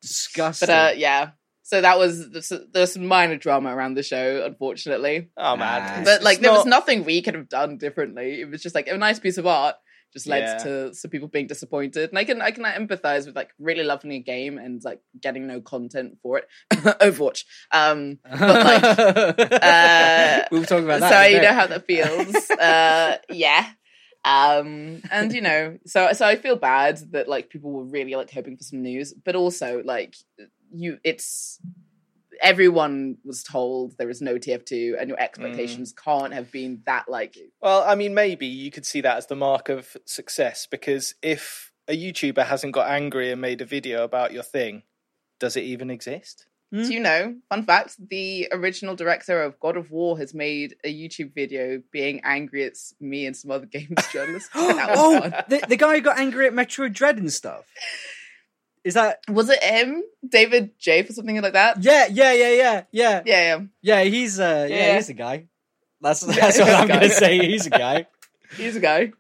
Disgusting. 0.03 0.66
but 0.66 0.72
uh, 0.72 0.93
yeah, 0.97 1.30
so 1.62 1.80
that 1.80 1.99
was 1.99 2.30
there 2.30 2.80
was 2.80 2.93
some 2.93 3.07
minor 3.07 3.36
drama 3.36 3.74
around 3.74 3.95
the 3.95 4.03
show, 4.03 4.45
unfortunately. 4.47 5.28
Oh 5.36 5.57
man, 5.57 5.99
Nah. 5.99 6.05
But 6.05 6.22
like, 6.22 6.36
just 6.36 6.43
there 6.43 6.53
was 6.53 6.66
nothing 6.66 7.05
we 7.05 7.20
could 7.22 7.34
have 7.34 7.49
done 7.49 7.78
differently. 7.78 8.41
It 8.41 8.51
was 8.51 8.62
just 8.62 8.74
like 8.74 8.89
a 8.89 8.97
nice 8.97 9.18
piece 9.18 9.39
of 9.39 9.47
art. 9.47 9.76
Just 10.12 10.26
led 10.26 10.42
Yeah. 10.42 10.59
to 10.64 10.94
some 10.94 11.11
people 11.11 11.28
being 11.28 11.46
disappointed, 11.46 12.09
and 12.09 12.18
I 12.18 12.24
can 12.24 12.40
I 12.40 12.50
can 12.50 12.64
empathize 12.64 13.26
with 13.26 13.36
like 13.36 13.50
really 13.59 13.84
loving 13.84 14.12
a 14.12 14.20
game 14.20 14.56
and 14.56 14.82
like 14.82 15.00
getting 15.20 15.46
no 15.46 15.61
content 15.61 16.18
for 16.22 16.38
it. 16.38 16.48
Overwatch, 16.72 17.44
um, 17.72 18.18
but 18.24 18.40
like 18.40 18.82
uh, 19.62 20.44
we'll 20.50 20.64
talk 20.64 20.82
about 20.82 21.00
that. 21.00 21.12
so 21.12 21.28
you 21.28 21.42
know 21.42 21.52
how 21.52 21.66
that 21.66 21.86
feels. 21.86 22.50
uh, 22.50 23.18
yeah. 23.30 23.68
Um, 24.24 25.02
and 25.11 25.32
you 25.32 25.40
know, 25.40 25.78
so 25.86 26.12
so 26.12 26.26
I 26.26 26.36
feel 26.36 26.56
bad 26.56 26.98
that 27.12 27.28
like 27.28 27.50
people 27.50 27.70
were 27.70 27.84
really 27.84 28.14
like 28.14 28.30
hoping 28.30 28.56
for 28.56 28.64
some 28.64 28.82
news, 28.82 29.12
but 29.12 29.36
also 29.36 29.82
like 29.84 30.16
you, 30.72 30.98
it's 31.04 31.59
everyone 32.43 33.16
was 33.24 33.43
told 33.43 33.97
there 33.99 34.11
is 34.11 34.20
no 34.20 34.36
TF2, 34.36 35.01
and 35.01 35.09
your 35.09 35.20
expectations 35.20 35.93
can't 35.93 36.32
have 36.32 36.51
been 36.51 36.82
that 36.86 37.09
like 37.09 37.36
Well, 37.61 37.84
I 37.86 37.95
mean, 37.95 38.14
maybe 38.14 38.47
you 38.47 38.70
could 38.70 38.86
see 38.86 39.01
that 39.01 39.16
as 39.16 39.26
the 39.26 39.36
mark 39.36 39.68
of 39.68 39.97
success 40.05 40.66
because 40.70 41.14
if 41.22 41.72
a 41.89 41.97
YouTuber 41.97 42.47
hasn't 42.47 42.74
got 42.74 42.91
angry 42.91 43.30
and 43.30 43.41
made 43.41 43.61
a 43.61 43.64
video 43.64 44.05
about 44.05 44.32
your 44.32 44.43
thing, 44.43 44.82
does 45.41 45.57
it 45.57 45.64
even 45.64 45.91
exist? 45.91 46.47
Hmm? 46.70 46.82
Do 46.82 46.93
you 46.93 47.01
know? 47.01 47.36
Fun 47.49 47.64
fact: 47.64 47.97
the 48.11 48.49
original 48.53 48.95
director 48.95 49.43
of 49.43 49.59
God 49.59 49.76
of 49.76 49.91
War 49.91 50.18
has 50.18 50.34
made 50.34 50.76
a 50.84 50.95
YouTube 50.95 51.34
video 51.34 51.82
being 51.91 52.20
angry 52.24 52.64
at 52.64 52.74
me 53.01 53.24
and 53.24 53.34
some 53.34 53.51
other 53.51 53.66
games 53.72 54.07
journalists. 54.12 54.51
oh, 54.55 55.30
the, 55.49 55.64
the 55.66 55.76
guy 55.76 55.97
who 55.97 56.03
got 56.03 56.18
angry 56.18 56.47
at 56.47 56.53
Metroid 56.53 56.93
Dread 56.93 57.18
and 57.18 57.32
stuff. 57.32 57.64
Is 58.85 58.95
that? 58.95 59.20
Was 59.29 59.49
it 59.51 59.62
him, 59.62 60.03
David 60.26 60.79
J, 60.79 61.01
or 61.03 61.12
something 61.12 61.41
like 61.41 61.53
that? 61.53 61.83
Yeah, 61.83 62.07
yeah, 62.11 62.33
yeah, 62.33 62.49
yeah, 62.51 62.55
yeah, 62.57 62.83
Yeah, 62.93 63.22
yeah. 63.24 63.61
yeah. 63.83 64.05
He's 64.05 64.39
uh, 64.41 64.66
yeah, 64.68 64.76
Yeah. 64.76 64.97
he's 64.97 65.09
a 65.09 65.14
guy. 65.14 65.47
That's 66.01 66.20
that's 66.20 66.59
what 66.59 66.68
I'm 66.68 66.89
gonna 66.89 67.11
say. 67.11 67.39
He's 67.47 67.66
a 67.66 67.70
guy. 67.70 68.07
He's 68.57 68.76
a 68.76 68.81
guy. 68.81 69.12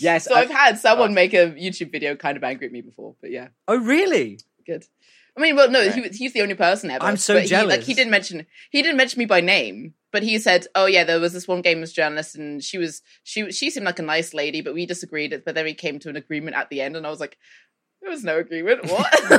Yes. 0.00 0.24
So 0.24 0.34
I- 0.34 0.40
I've 0.40 0.50
had 0.50 0.78
someone 0.78 1.10
oh. 1.10 1.14
make 1.14 1.34
a 1.34 1.50
YouTube 1.52 1.92
video 1.92 2.16
kind 2.16 2.36
of 2.36 2.42
angry 2.42 2.66
at 2.66 2.72
me 2.72 2.80
before, 2.80 3.14
but 3.20 3.30
yeah, 3.30 3.48
oh, 3.68 3.76
really? 3.76 4.40
good. 4.66 4.84
I 5.36 5.40
mean, 5.40 5.56
well, 5.56 5.70
no, 5.70 5.80
Right. 5.80 5.94
he 5.94 6.08
he's 6.08 6.32
the 6.32 6.42
only 6.42 6.54
person 6.54 6.90
ever. 6.90 7.04
I'm 7.04 7.16
so 7.16 7.34
but 7.34 7.44
He, 7.48 7.56
like 7.62 7.82
he 7.82 7.94
didn't 7.94 8.10
mention 8.10 8.46
he 8.70 8.82
didn't 8.82 8.96
mention 8.96 9.18
me 9.20 9.26
by 9.26 9.40
name, 9.40 9.94
but 10.10 10.22
he 10.22 10.38
said, 10.38 10.66
"Oh 10.74 10.86
yeah, 10.86 11.04
there 11.04 11.20
was 11.20 11.32
this 11.32 11.46
one 11.46 11.62
gamers 11.62 11.94
journalist, 11.94 12.34
and 12.36 12.62
she 12.62 12.76
was 12.78 13.02
she 13.22 13.50
she 13.52 13.70
seemed 13.70 13.86
like 13.86 13.98
a 14.00 14.02
nice 14.02 14.34
lady, 14.34 14.60
but 14.60 14.74
we 14.74 14.86
disagreed. 14.86 15.42
But 15.44 15.54
then 15.54 15.64
we 15.64 15.74
came 15.74 15.98
to 16.00 16.08
an 16.08 16.16
agreement 16.16 16.56
at 16.56 16.68
the 16.70 16.80
end, 16.80 16.96
and 16.96 17.06
I 17.06 17.10
was 17.10 17.20
like, 17.20 17.38
There 18.02 18.10
was 18.10 18.24
no 18.24 18.38
agreement. 18.38 18.80
What? 18.90 19.12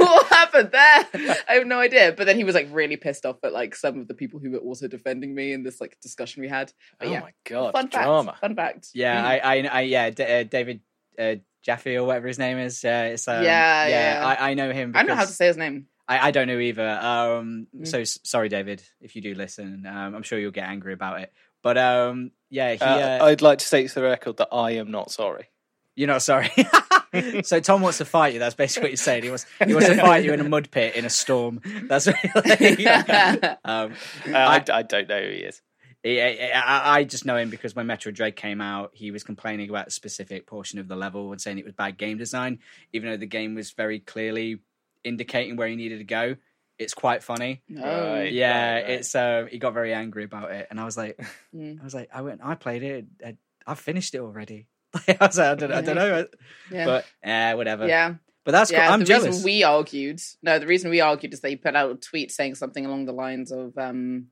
what 0.00 0.26
happened 0.28 0.70
there? 0.72 1.06
I 1.48 1.54
have 1.54 1.66
no 1.66 1.78
idea. 1.80 2.14
But 2.16 2.26
then 2.26 2.36
he 2.36 2.44
was 2.44 2.54
like 2.54 2.68
really 2.70 2.96
pissed 2.96 3.26
off 3.26 3.36
at 3.42 3.52
like 3.52 3.74
some 3.74 3.98
of 3.98 4.08
the 4.08 4.14
people 4.14 4.40
who 4.40 4.50
were 4.52 4.58
also 4.58 4.86
defending 4.88 5.34
me 5.34 5.52
in 5.52 5.62
this 5.62 5.80
like 5.80 5.98
discussion 6.00 6.42
we 6.42 6.48
had. 6.48 6.72
But 6.98 7.08
oh 7.08 7.12
yeah, 7.12 7.20
my 7.20 7.32
god, 7.44 7.72
fun 7.72 7.88
fact. 7.88 8.04
drama. 8.04 8.36
Fun 8.40 8.54
fact. 8.56 8.88
Yeah, 8.94 9.20
Mm. 9.20 9.24
I, 9.24 9.38
I, 9.38 9.68
I, 9.68 9.80
yeah, 9.82 10.10
D- 10.10 10.22
uh, 10.24 10.42
David 10.44 10.80
uh, 11.18 11.34
Jaffe 11.62 11.96
or 11.96 12.04
whatever 12.04 12.28
his 12.28 12.38
name 12.38 12.58
is. 12.58 12.82
Yeah, 12.84 13.04
it's 13.06 13.26
um, 13.28 13.42
Yeah, 13.42 13.86
yeah. 13.88 14.36
I, 14.38 14.50
I 14.50 14.54
know 14.54 14.72
him. 14.72 14.92
I 14.94 14.98
don't 15.00 15.08
know 15.08 15.14
how 15.16 15.24
to 15.24 15.32
say 15.32 15.46
his 15.46 15.56
name. 15.56 15.86
I, 16.06 16.28
I 16.28 16.30
don't 16.32 16.46
know 16.48 16.58
either. 16.58 16.88
Um, 16.88 17.66
Mm. 17.76 17.86
so 17.86 18.04
sorry, 18.04 18.48
David, 18.48 18.82
if 19.00 19.16
you 19.16 19.22
do 19.22 19.34
listen. 19.34 19.86
Um, 19.86 20.14
I'm 20.14 20.22
sure 20.22 20.38
you'll 20.38 20.50
get 20.52 20.68
angry 20.68 20.92
about 20.92 21.20
it. 21.20 21.32
But 21.62 21.78
um, 21.78 22.30
yeah, 22.50 22.74
he, 22.74 22.80
Uh, 22.80 22.98
uh, 22.98 23.24
I'd 23.24 23.40
like 23.42 23.58
to 23.58 23.64
state 23.66 23.88
to 23.88 23.94
the 23.96 24.02
record 24.02 24.36
that 24.36 24.48
I 24.52 24.72
am 24.72 24.90
not 24.90 25.10
sorry. 25.10 25.48
you're 25.96 26.08
not 26.08 26.22
sorry. 26.22 26.50
so 27.44 27.60
Tom 27.60 27.82
wants 27.82 27.98
to 27.98 28.04
fight 28.04 28.32
you. 28.34 28.38
That's 28.38 28.54
basically 28.54 28.86
what 28.86 28.90
you're 28.92 28.96
saying. 28.96 29.22
He 29.24 29.28
wants 29.30 29.46
he 29.66 29.72
wants 29.74 29.88
to 29.88 29.96
fight 29.96 30.24
you 30.24 30.32
in 30.32 30.40
a 30.40 30.48
mud 30.48 30.70
pit 30.70 30.96
in 30.96 31.04
a 31.04 31.10
storm. 31.10 31.60
That's 31.88 32.06
really. 32.06 32.86
um, 33.64 33.92
Uh, 34.26 34.32
I, 34.32 34.64
I 34.72 34.82
don't 34.82 35.08
know 35.08 35.20
who 35.20 35.28
he 35.30 35.36
is. 35.38 35.62
he- 36.02 36.20
I, 36.20 36.50
I, 36.60 36.98
I 36.98 37.04
just 37.04 37.24
know 37.24 37.36
him 37.36 37.50
because 37.50 37.74
when 37.74 37.86
Metroid 37.86 38.14
Dread 38.14 38.36
came 38.36 38.60
out, 38.60 38.90
he 38.94 39.10
was 39.10 39.24
complaining 39.24 39.68
about 39.70 39.88
a 39.88 39.90
specific 39.90 40.46
portion 40.46 40.78
of 40.78 40.88
the 40.88 40.96
level 40.96 41.32
and 41.32 41.40
saying 41.40 41.58
it 41.58 41.64
was 41.64 41.74
bad 41.74 41.96
game 41.98 42.18
design, 42.18 42.58
even 42.92 43.10
though 43.10 43.16
the 43.16 43.26
game 43.26 43.54
was 43.54 43.70
very 43.72 44.00
clearly 44.00 44.58
indicating 45.02 45.56
where 45.56 45.68
he 45.68 45.76
needed 45.76 45.98
to 45.98 46.04
go. 46.04 46.36
It's 46.78 46.94
quite 46.94 47.22
funny. 47.22 47.62
Right. 47.70 48.32
yeah, 48.32 48.74
right. 48.74 48.90
it's 48.90 49.14
um, 49.14 49.46
he 49.46 49.58
got 49.58 49.74
very 49.74 49.94
angry 49.94 50.24
about 50.24 50.50
it, 50.50 50.66
and 50.70 50.80
I 50.80 50.84
was 50.84 50.96
like, 50.96 51.18
Mm. 51.54 51.80
I 51.80 51.84
was 51.84 51.94
like, 51.94 52.08
I 52.12 52.22
went, 52.22 52.40
I 52.42 52.56
played 52.56 52.82
it, 52.82 53.06
I, 53.24 53.36
I 53.64 53.74
finished 53.76 54.14
it 54.16 54.18
already. 54.20 54.66
I 55.08 55.26
was 55.26 55.38
like, 55.38 55.48
I 55.48 55.54
don't, 55.54 55.72
I 55.72 55.80
don't 55.80 55.96
know, 55.96 56.26
Yeah. 56.70 56.84
but 56.86 57.04
uh, 57.28 57.54
whatever. 57.56 57.86
yeah. 57.86 58.14
But 58.44 58.52
that's 58.52 58.70
yeah, 58.70 58.84
cool. 58.86 58.92
I'm 58.94 59.00
the 59.00 59.06
jealous. 59.06 59.26
reason 59.26 59.44
we 59.44 59.62
argued, 59.62 60.20
no, 60.42 60.58
the 60.58 60.66
reason 60.66 60.90
we 60.90 61.00
argued 61.00 61.32
is 61.32 61.40
that 61.40 61.48
he 61.48 61.56
put 61.56 61.74
out 61.74 61.90
a 61.92 61.94
tweet 61.94 62.30
saying 62.30 62.56
something 62.56 62.84
along 62.84 63.06
the 63.06 63.12
lines 63.12 63.50
of, 63.50 63.76
um, 63.78 64.26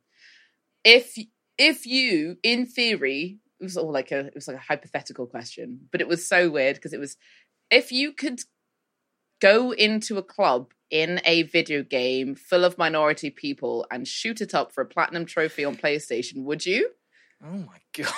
if 0.85 1.17
if 1.59 1.87
you, 1.87 2.37
in 2.43 2.67
theory, 2.67 3.39
it 3.59 3.63
was 3.63 3.77
all 3.79 3.91
like 3.91 4.11
a 4.13 4.27
it 4.27 4.35
was 4.35 4.49
like 4.49 4.57
a 4.59 4.61
hypothetical 4.61 5.27
question, 5.27 5.89
but 5.91 6.01
it 6.03 6.09
was 6.09 6.27
so 6.27 6.51
weird 6.51 6.77
because 6.77 6.93
it 6.93 7.01
was 7.01 7.17
if 7.71 7.91
you 7.91 8.13
could 8.13 8.41
go 9.41 9.71
into 9.73 10.19
a 10.19 10.23
club 10.23 10.73
in 10.91 11.21
a 11.25 11.43
video 11.45 11.83
game 11.83 12.35
full 12.35 12.65
of 12.65 12.77
minority 12.77 13.31
people 13.31 13.87
and 13.91 14.07
shoot 14.07 14.43
it 14.43 14.55
up 14.55 14.73
for 14.73 14.83
a 14.83 14.87
platinum 14.87 15.25
trophy 15.25 15.65
on 15.65 15.75
PlayStation, 15.75 16.43
would 16.45 16.67
you? 16.67 16.91
Oh 17.43 17.57
my 17.57 17.79
god. 17.97 18.13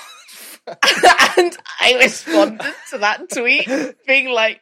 And 0.66 1.56
I 1.80 1.98
responded 2.00 2.74
to 2.90 2.98
that 2.98 3.28
tweet 3.30 3.68
being 4.06 4.28
like, 4.30 4.60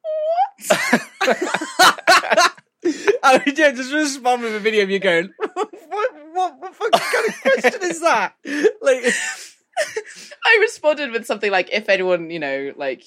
what? 0.00 0.82
I 3.22 3.42
mean, 3.44 3.54
yeah, 3.56 3.72
just 3.72 3.92
respond 3.92 4.42
with 4.42 4.54
a 4.54 4.60
video 4.60 4.84
of 4.84 4.90
you 4.90 4.98
going, 4.98 5.30
what, 5.54 5.68
what, 6.32 6.60
what 6.60 6.74
fucking 6.74 7.00
kind 7.00 7.28
of 7.28 7.40
question 7.42 7.82
is 7.82 8.00
that? 8.00 8.34
Like, 8.82 9.04
I 10.44 10.58
responded 10.60 11.10
with 11.12 11.26
something 11.26 11.50
like, 11.50 11.70
if 11.72 11.88
anyone, 11.88 12.30
you 12.30 12.38
know, 12.38 12.72
like 12.76 13.04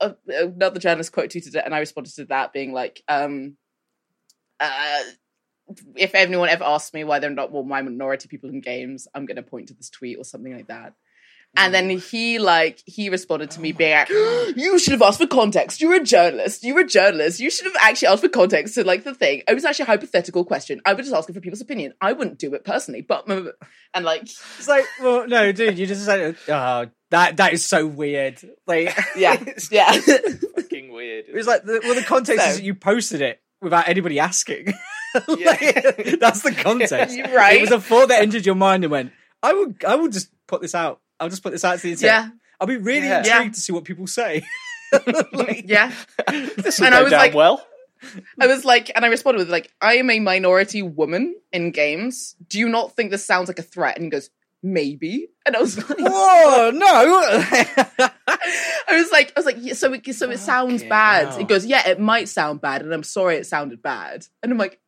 uh, 0.00 0.12
another 0.28 0.80
journalist 0.80 1.12
quote 1.12 1.30
tweeted 1.30 1.54
it, 1.54 1.62
and 1.64 1.74
I 1.74 1.78
responded 1.78 2.14
to 2.16 2.24
that 2.26 2.52
being 2.52 2.72
like, 2.72 3.02
um, 3.08 3.56
uh, 4.58 5.00
if 5.96 6.14
anyone 6.14 6.48
ever 6.48 6.64
asks 6.64 6.92
me 6.94 7.04
why 7.04 7.18
there 7.18 7.30
are 7.30 7.34
not 7.34 7.52
more 7.52 7.64
minority 7.64 8.28
people 8.28 8.50
in 8.50 8.60
games, 8.60 9.08
I'm 9.14 9.26
going 9.26 9.36
to 9.36 9.42
point 9.42 9.68
to 9.68 9.74
this 9.74 9.90
tweet 9.90 10.18
or 10.18 10.24
something 10.24 10.54
like 10.54 10.68
that. 10.68 10.94
And 11.56 11.74
then 11.74 11.90
he 11.90 12.38
like 12.38 12.80
he 12.86 13.10
responded 13.10 13.50
to 13.52 13.60
me 13.60 13.72
oh 13.72 13.76
being 13.76 13.96
like, 13.96 14.08
"You 14.56 14.78
should 14.78 14.92
have 14.92 15.02
asked 15.02 15.20
for 15.20 15.26
context. 15.26 15.80
You're 15.80 15.94
a 15.94 16.04
journalist. 16.04 16.62
You're 16.62 16.78
a 16.80 16.86
journalist. 16.86 17.40
You 17.40 17.50
should 17.50 17.66
have 17.66 17.74
actually 17.82 18.06
asked 18.08 18.22
for 18.22 18.28
context 18.28 18.74
to 18.74 18.84
like 18.84 19.02
the 19.02 19.14
thing. 19.14 19.42
It 19.48 19.54
was 19.54 19.64
actually 19.64 19.84
a 19.84 19.86
hypothetical 19.86 20.44
question. 20.44 20.80
I 20.86 20.94
was 20.94 21.06
just 21.06 21.16
asking 21.16 21.34
for 21.34 21.40
people's 21.40 21.60
opinion. 21.60 21.94
I 22.00 22.12
wouldn't 22.12 22.38
do 22.38 22.54
it 22.54 22.64
personally, 22.64 23.02
but 23.02 23.28
and 23.28 24.04
like 24.04 24.22
it's 24.22 24.68
like, 24.68 24.84
well, 25.02 25.26
no, 25.26 25.50
dude, 25.50 25.76
you 25.76 25.88
just 25.88 26.04
said, 26.04 26.36
oh, 26.48 26.86
that, 27.10 27.38
that 27.38 27.52
is 27.52 27.66
so 27.66 27.84
weird. 27.84 28.40
Like, 28.68 28.96
yeah, 29.16 29.42
yeah. 29.72 29.90
fucking 29.90 30.92
weird. 30.92 31.24
It 31.28 31.34
was 31.34 31.48
like, 31.48 31.64
the, 31.64 31.80
well, 31.82 31.96
the 31.96 32.02
context 32.02 32.44
So- 32.44 32.50
is 32.50 32.56
that 32.58 32.64
you 32.64 32.76
posted 32.76 33.22
it 33.22 33.40
without 33.60 33.88
anybody 33.88 34.18
asking. 34.18 34.72
Like, 35.28 36.18
that's 36.20 36.42
the 36.42 36.52
context. 36.56 37.18
Right. 37.32 37.56
It 37.56 37.60
was 37.62 37.70
a 37.72 37.80
thought 37.80 38.08
that 38.08 38.22
entered 38.22 38.46
your 38.46 38.54
mind 38.54 38.84
and 38.84 38.90
went, 38.90 39.12
I 39.42 39.52
will, 39.52 39.74
I 39.86 39.94
will 39.96 40.08
just 40.08 40.30
put 40.46 40.60
this 40.62 40.74
out. 40.74 41.00
I'll 41.18 41.28
just 41.28 41.42
put 41.42 41.52
this 41.52 41.64
out 41.64 41.76
to 41.78 41.82
the 41.82 41.92
internet. 41.92 42.24
yeah, 42.24 42.30
I'll 42.60 42.66
be 42.66 42.76
really 42.76 43.06
Yeah. 43.06 43.18
intrigued 43.18 43.44
Yeah. 43.44 43.50
to 43.52 43.60
see 43.60 43.72
what 43.72 43.84
people 43.84 44.06
say. 44.06 44.42
like, 45.32 45.64
yeah. 45.66 45.92
And 46.28 46.94
I 46.94 47.02
was 47.02 47.12
like- 47.12 47.34
well. 47.34 47.64
I 48.40 48.46
was 48.46 48.64
like, 48.64 48.90
and 48.94 49.04
I 49.04 49.08
responded 49.08 49.40
with 49.40 49.50
like, 49.50 49.70
I 49.82 49.96
am 49.96 50.08
a 50.08 50.20
minority 50.20 50.80
woman 50.80 51.34
in 51.52 51.70
games. 51.70 52.34
Do 52.48 52.58
you 52.58 52.66
not 52.68 52.96
think 52.96 53.10
this 53.10 53.26
sounds 53.26 53.48
like 53.48 53.58
a 53.58 53.62
threat? 53.62 53.96
And 53.96 54.04
he 54.04 54.10
goes, 54.10 54.30
maybe. 54.62 55.28
And 55.44 55.54
I 55.54 55.60
was 55.60 55.76
like, 55.76 55.98
Whoa, 55.98 56.70
no. 56.70 56.86
I 56.86 58.12
was 58.90 59.10
like, 59.12 59.32
I 59.32 59.32
was 59.36 59.46
like, 59.46 59.56
yeah, 59.58 59.74
so 59.74 59.92
it 59.92 60.14
so 60.14 60.30
it 60.30 60.38
sounds 60.38 60.74
Fucking 60.76 60.88
bad. 60.88 61.28
hell. 61.28 61.38
It 61.40 61.48
goes, 61.48 61.66
yeah, 61.66 61.86
it 61.88 62.00
might 62.00 62.28
sound 62.28 62.60
bad, 62.60 62.82
and 62.82 62.92
I'm 62.92 63.02
sorry 63.02 63.36
it 63.36 63.46
sounded 63.46 63.82
bad. 63.82 64.26
And 64.42 64.50
I'm 64.52 64.58
like, 64.58 64.80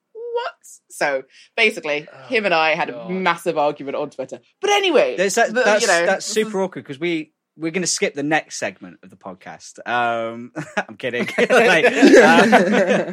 what? 0.43 0.55
So 0.91 1.23
basically, 1.57 2.07
Oh, 2.13 2.17
him 2.27 2.45
and 2.45 2.55
I 2.55 2.75
had 2.75 2.91
God. 2.91 3.11
a 3.11 3.13
massive 3.15 3.57
argument 3.59 3.97
on 3.97 4.11
Twitter. 4.11 4.41
But 4.61 4.71
anyway, 4.71 5.17
That's, 5.17 5.35
that, 5.37 5.55
the- 5.55 5.63
that's, 5.63 5.83
you 5.83 5.89
know, 5.89 6.07
that's 6.07 6.27
super 6.27 6.63
awkward 6.63 6.83
because 6.85 6.99
we 7.01 7.33
we're 7.55 7.71
going 7.71 7.83
to 7.83 7.87
skip 7.87 8.15
the 8.15 8.23
next 8.23 8.57
segment 8.59 8.97
of 9.03 9.11
the 9.11 9.17
podcast. 9.17 9.79
Um, 9.87 10.53
I'm 10.89 10.97
kidding. 10.97 11.27
Like, 11.39 11.85
uh, 11.85 13.13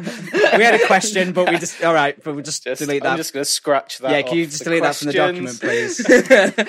we 0.56 0.64
had 0.64 0.74
a 0.74 0.86
question, 0.86 1.32
but 1.32 1.50
we 1.50 1.58
just 1.58 1.82
all 1.82 1.94
right, 1.94 2.16
but 2.22 2.34
we'll 2.34 2.44
just, 2.44 2.64
Just, 2.64 2.80
delete 2.80 3.02
that. 3.02 3.12
I'm 3.12 3.16
just 3.16 3.32
going 3.32 3.44
to 3.44 3.50
scratch 3.50 3.98
that. 3.98 4.10
yeah, 4.10 4.22
can 4.22 4.36
you 4.36 4.46
just 4.46 4.58
the 4.58 4.64
delete 4.64 4.82
that 4.82 4.96
from 4.96 5.06
the 5.06 5.12
document, 5.12 5.60
please? 5.60 6.04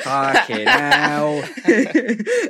Fucking 0.04 0.68
hell! 0.68 1.42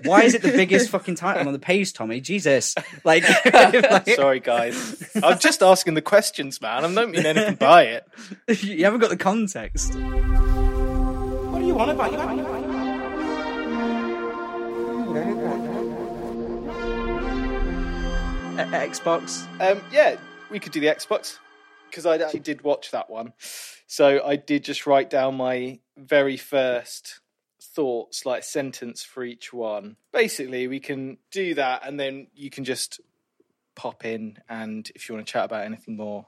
Why 0.03 0.23
is 0.23 0.35
it 0.35 0.41
the 0.41 0.53
biggest 0.55 0.89
fucking 0.89 1.15
title 1.15 1.47
on 1.47 1.53
the 1.53 1.59
page, 1.59 1.93
Tommy? 1.93 2.21
Jesus! 2.21 2.75
Like, 3.03 3.23
like, 3.53 4.07
Sorry, 4.09 4.39
guys. 4.39 5.03
I'm 5.21 5.39
just 5.39 5.61
asking 5.61 5.93
the 5.95 6.01
questions, 6.01 6.61
man. 6.61 6.85
I 6.85 6.93
don't 6.93 7.11
mean 7.11 7.25
anything 7.25 7.55
by 7.55 7.83
it. 7.83 8.07
you 8.61 8.83
haven't 8.85 8.99
got 8.99 9.09
the 9.09 9.17
context. 9.17 9.93
What 9.95 11.59
do 11.59 11.65
you 11.65 11.75
want 11.75 11.91
about 11.91 12.11
you? 12.11 12.61
Xbox. 18.71 19.45
Um, 19.59 19.81
yeah, 19.91 20.15
we 20.51 20.59
could 20.59 20.71
do 20.71 20.79
the 20.79 20.87
Xbox 20.87 21.37
because 21.89 22.05
I 22.05 22.17
actually 22.17 22.41
did 22.41 22.63
watch 22.63 22.91
that 22.91 23.09
one. 23.09 23.33
So 23.87 24.23
I 24.25 24.35
did 24.35 24.63
just 24.63 24.85
write 24.87 25.09
down 25.09 25.35
my 25.35 25.79
very 25.97 26.37
first 26.37 27.19
thoughts, 27.61 28.25
like 28.25 28.43
sentence 28.43 29.03
for 29.03 29.23
each 29.23 29.51
one. 29.51 29.97
Basically, 30.13 30.67
we 30.67 30.79
can 30.79 31.17
do 31.31 31.53
that, 31.55 31.85
and 31.85 31.99
then 31.99 32.27
you 32.33 32.49
can 32.49 32.63
just 32.63 33.01
pop 33.75 34.05
in, 34.05 34.37
and 34.49 34.89
if 34.95 35.07
you 35.07 35.15
want 35.15 35.25
to 35.25 35.31
chat 35.31 35.45
about 35.45 35.65
anything 35.65 35.95
more, 35.95 36.27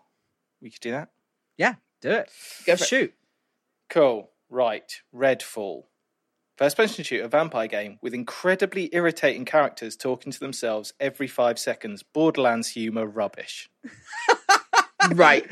we 0.61 0.69
could 0.69 0.81
do 0.81 0.91
that. 0.91 1.09
Yeah, 1.57 1.75
do 2.01 2.11
it. 2.11 2.29
Go 2.65 2.75
for 2.75 2.83
it. 2.83 2.87
Shoot. 2.87 3.13
Cool. 3.89 4.29
Right. 4.49 5.01
Redfall. 5.15 5.83
First 6.63 6.77
person 6.77 7.03
shooter 7.03 7.27
vampire 7.27 7.67
game 7.67 7.99
with 8.01 8.13
incredibly 8.13 8.89
irritating 8.93 9.43
characters 9.43 9.97
talking 9.97 10.31
to 10.31 10.39
themselves 10.39 10.93
every 10.97 11.27
five 11.27 11.59
seconds. 11.59 12.03
Borderlands 12.03 12.69
humor 12.69 13.05
rubbish. 13.05 13.69
right. 15.11 15.45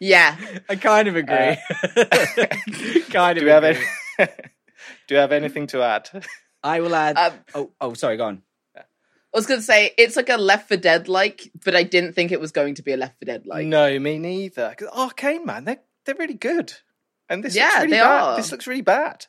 Yeah. 0.00 0.34
I 0.66 0.76
kind 0.76 1.08
of 1.08 1.16
agree. 1.16 1.58
kind 3.10 3.36
of. 3.36 3.40
Do 3.40 3.44
we 3.44 3.50
have 3.50 3.64
agree. 3.64 3.84
any, 4.18 4.28
Do 5.08 5.14
you 5.14 5.20
have 5.20 5.32
anything 5.32 5.66
to 5.68 5.82
add? 5.82 6.08
I 6.62 6.80
will 6.80 6.94
add. 6.94 7.18
Um, 7.18 7.32
oh, 7.54 7.70
oh, 7.78 7.92
sorry. 7.92 8.16
Go 8.16 8.24
on. 8.28 8.42
I 8.78 8.84
was 9.34 9.44
going 9.44 9.60
to 9.60 9.64
say 9.66 9.92
it's 9.98 10.16
like 10.16 10.30
a 10.30 10.38
Left 10.38 10.68
for 10.68 10.78
Dead 10.78 11.06
like, 11.06 11.50
but 11.66 11.76
I 11.76 11.82
didn't 11.82 12.14
think 12.14 12.32
it 12.32 12.40
was 12.40 12.50
going 12.50 12.76
to 12.76 12.82
be 12.82 12.92
a 12.92 12.96
Left 12.96 13.18
for 13.18 13.26
Dead 13.26 13.46
like. 13.46 13.66
no, 13.66 13.98
me 14.00 14.16
neither. 14.18 14.74
'Cause 14.78 14.88
Arkane, 14.88 15.44
man, 15.44 15.64
they're 15.66 15.82
they're 16.06 16.14
really 16.18 16.32
good, 16.32 16.72
and 17.28 17.44
this 17.44 17.54
Yeah, 17.54 17.64
looks 17.66 17.76
really 17.80 17.90
they 17.90 17.98
bad. 17.98 18.22
are. 18.22 18.36
This 18.38 18.50
looks 18.50 18.66
really 18.66 18.80
bad. 18.80 19.26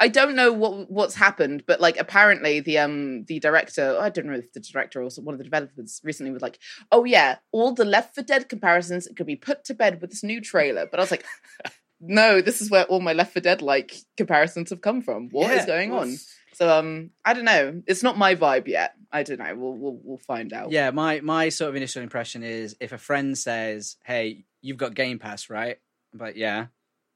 I 0.00 0.08
don't 0.08 0.34
know 0.34 0.52
what 0.52 0.90
what's 0.90 1.14
happened, 1.14 1.64
but 1.66 1.80
like 1.80 1.96
apparently 1.98 2.60
the 2.60 2.78
um 2.78 3.24
the 3.24 3.38
director, 3.38 3.96
I 4.00 4.10
don't 4.10 4.26
know 4.26 4.34
if 4.34 4.52
the 4.52 4.60
director 4.60 5.02
or 5.02 5.08
one 5.22 5.34
of 5.34 5.38
the 5.38 5.44
developers 5.44 6.00
recently 6.02 6.32
was 6.32 6.42
like, 6.42 6.58
oh 6.90 7.04
yeah, 7.04 7.36
all 7.52 7.72
the 7.72 7.84
Left 7.84 8.14
for 8.14 8.22
Dead 8.22 8.48
comparisons 8.48 9.08
could 9.16 9.26
be 9.26 9.36
put 9.36 9.64
to 9.64 9.74
bed 9.74 10.00
with 10.00 10.10
this 10.10 10.24
new 10.24 10.40
trailer. 10.40 10.86
But 10.86 10.98
I 10.98 11.02
was 11.02 11.10
like, 11.10 11.24
no, 12.00 12.40
this 12.40 12.60
is 12.60 12.70
where 12.70 12.84
all 12.84 13.00
my 13.00 13.12
Left 13.12 13.32
for 13.32 13.40
Dead 13.40 13.62
like 13.62 13.94
comparisons 14.16 14.70
have 14.70 14.80
come 14.80 15.00
from. 15.00 15.28
What 15.30 15.52
is 15.52 15.58
Yeah, 15.58 15.66
going 15.66 15.92
on? 15.92 16.16
So 16.54 16.70
um, 16.70 17.10
I 17.24 17.34
don't 17.34 17.44
know. 17.44 17.82
It's 17.86 18.02
not 18.02 18.16
my 18.18 18.34
vibe 18.36 18.68
yet. 18.68 18.94
I 19.12 19.22
don't 19.22 19.38
know. 19.38 19.54
We'll 19.56 19.76
we'll, 19.76 20.00
we'll 20.02 20.18
find 20.18 20.52
out. 20.52 20.70
Yeah, 20.70 20.90
my 20.90 21.20
my 21.20 21.48
sort 21.48 21.68
of 21.68 21.76
initial 21.76 22.02
impression 22.02 22.42
is 22.42 22.76
if 22.80 22.92
a 22.92 22.98
friend 22.98 23.36
says, 23.38 23.96
"Hey, 24.04 24.44
you've 24.60 24.76
got 24.76 24.94
Game 24.94 25.18
Pass, 25.18 25.50
right?" 25.50 25.78
I'm 26.12 26.18
like, 26.18 26.36
"Yeah." 26.36 26.66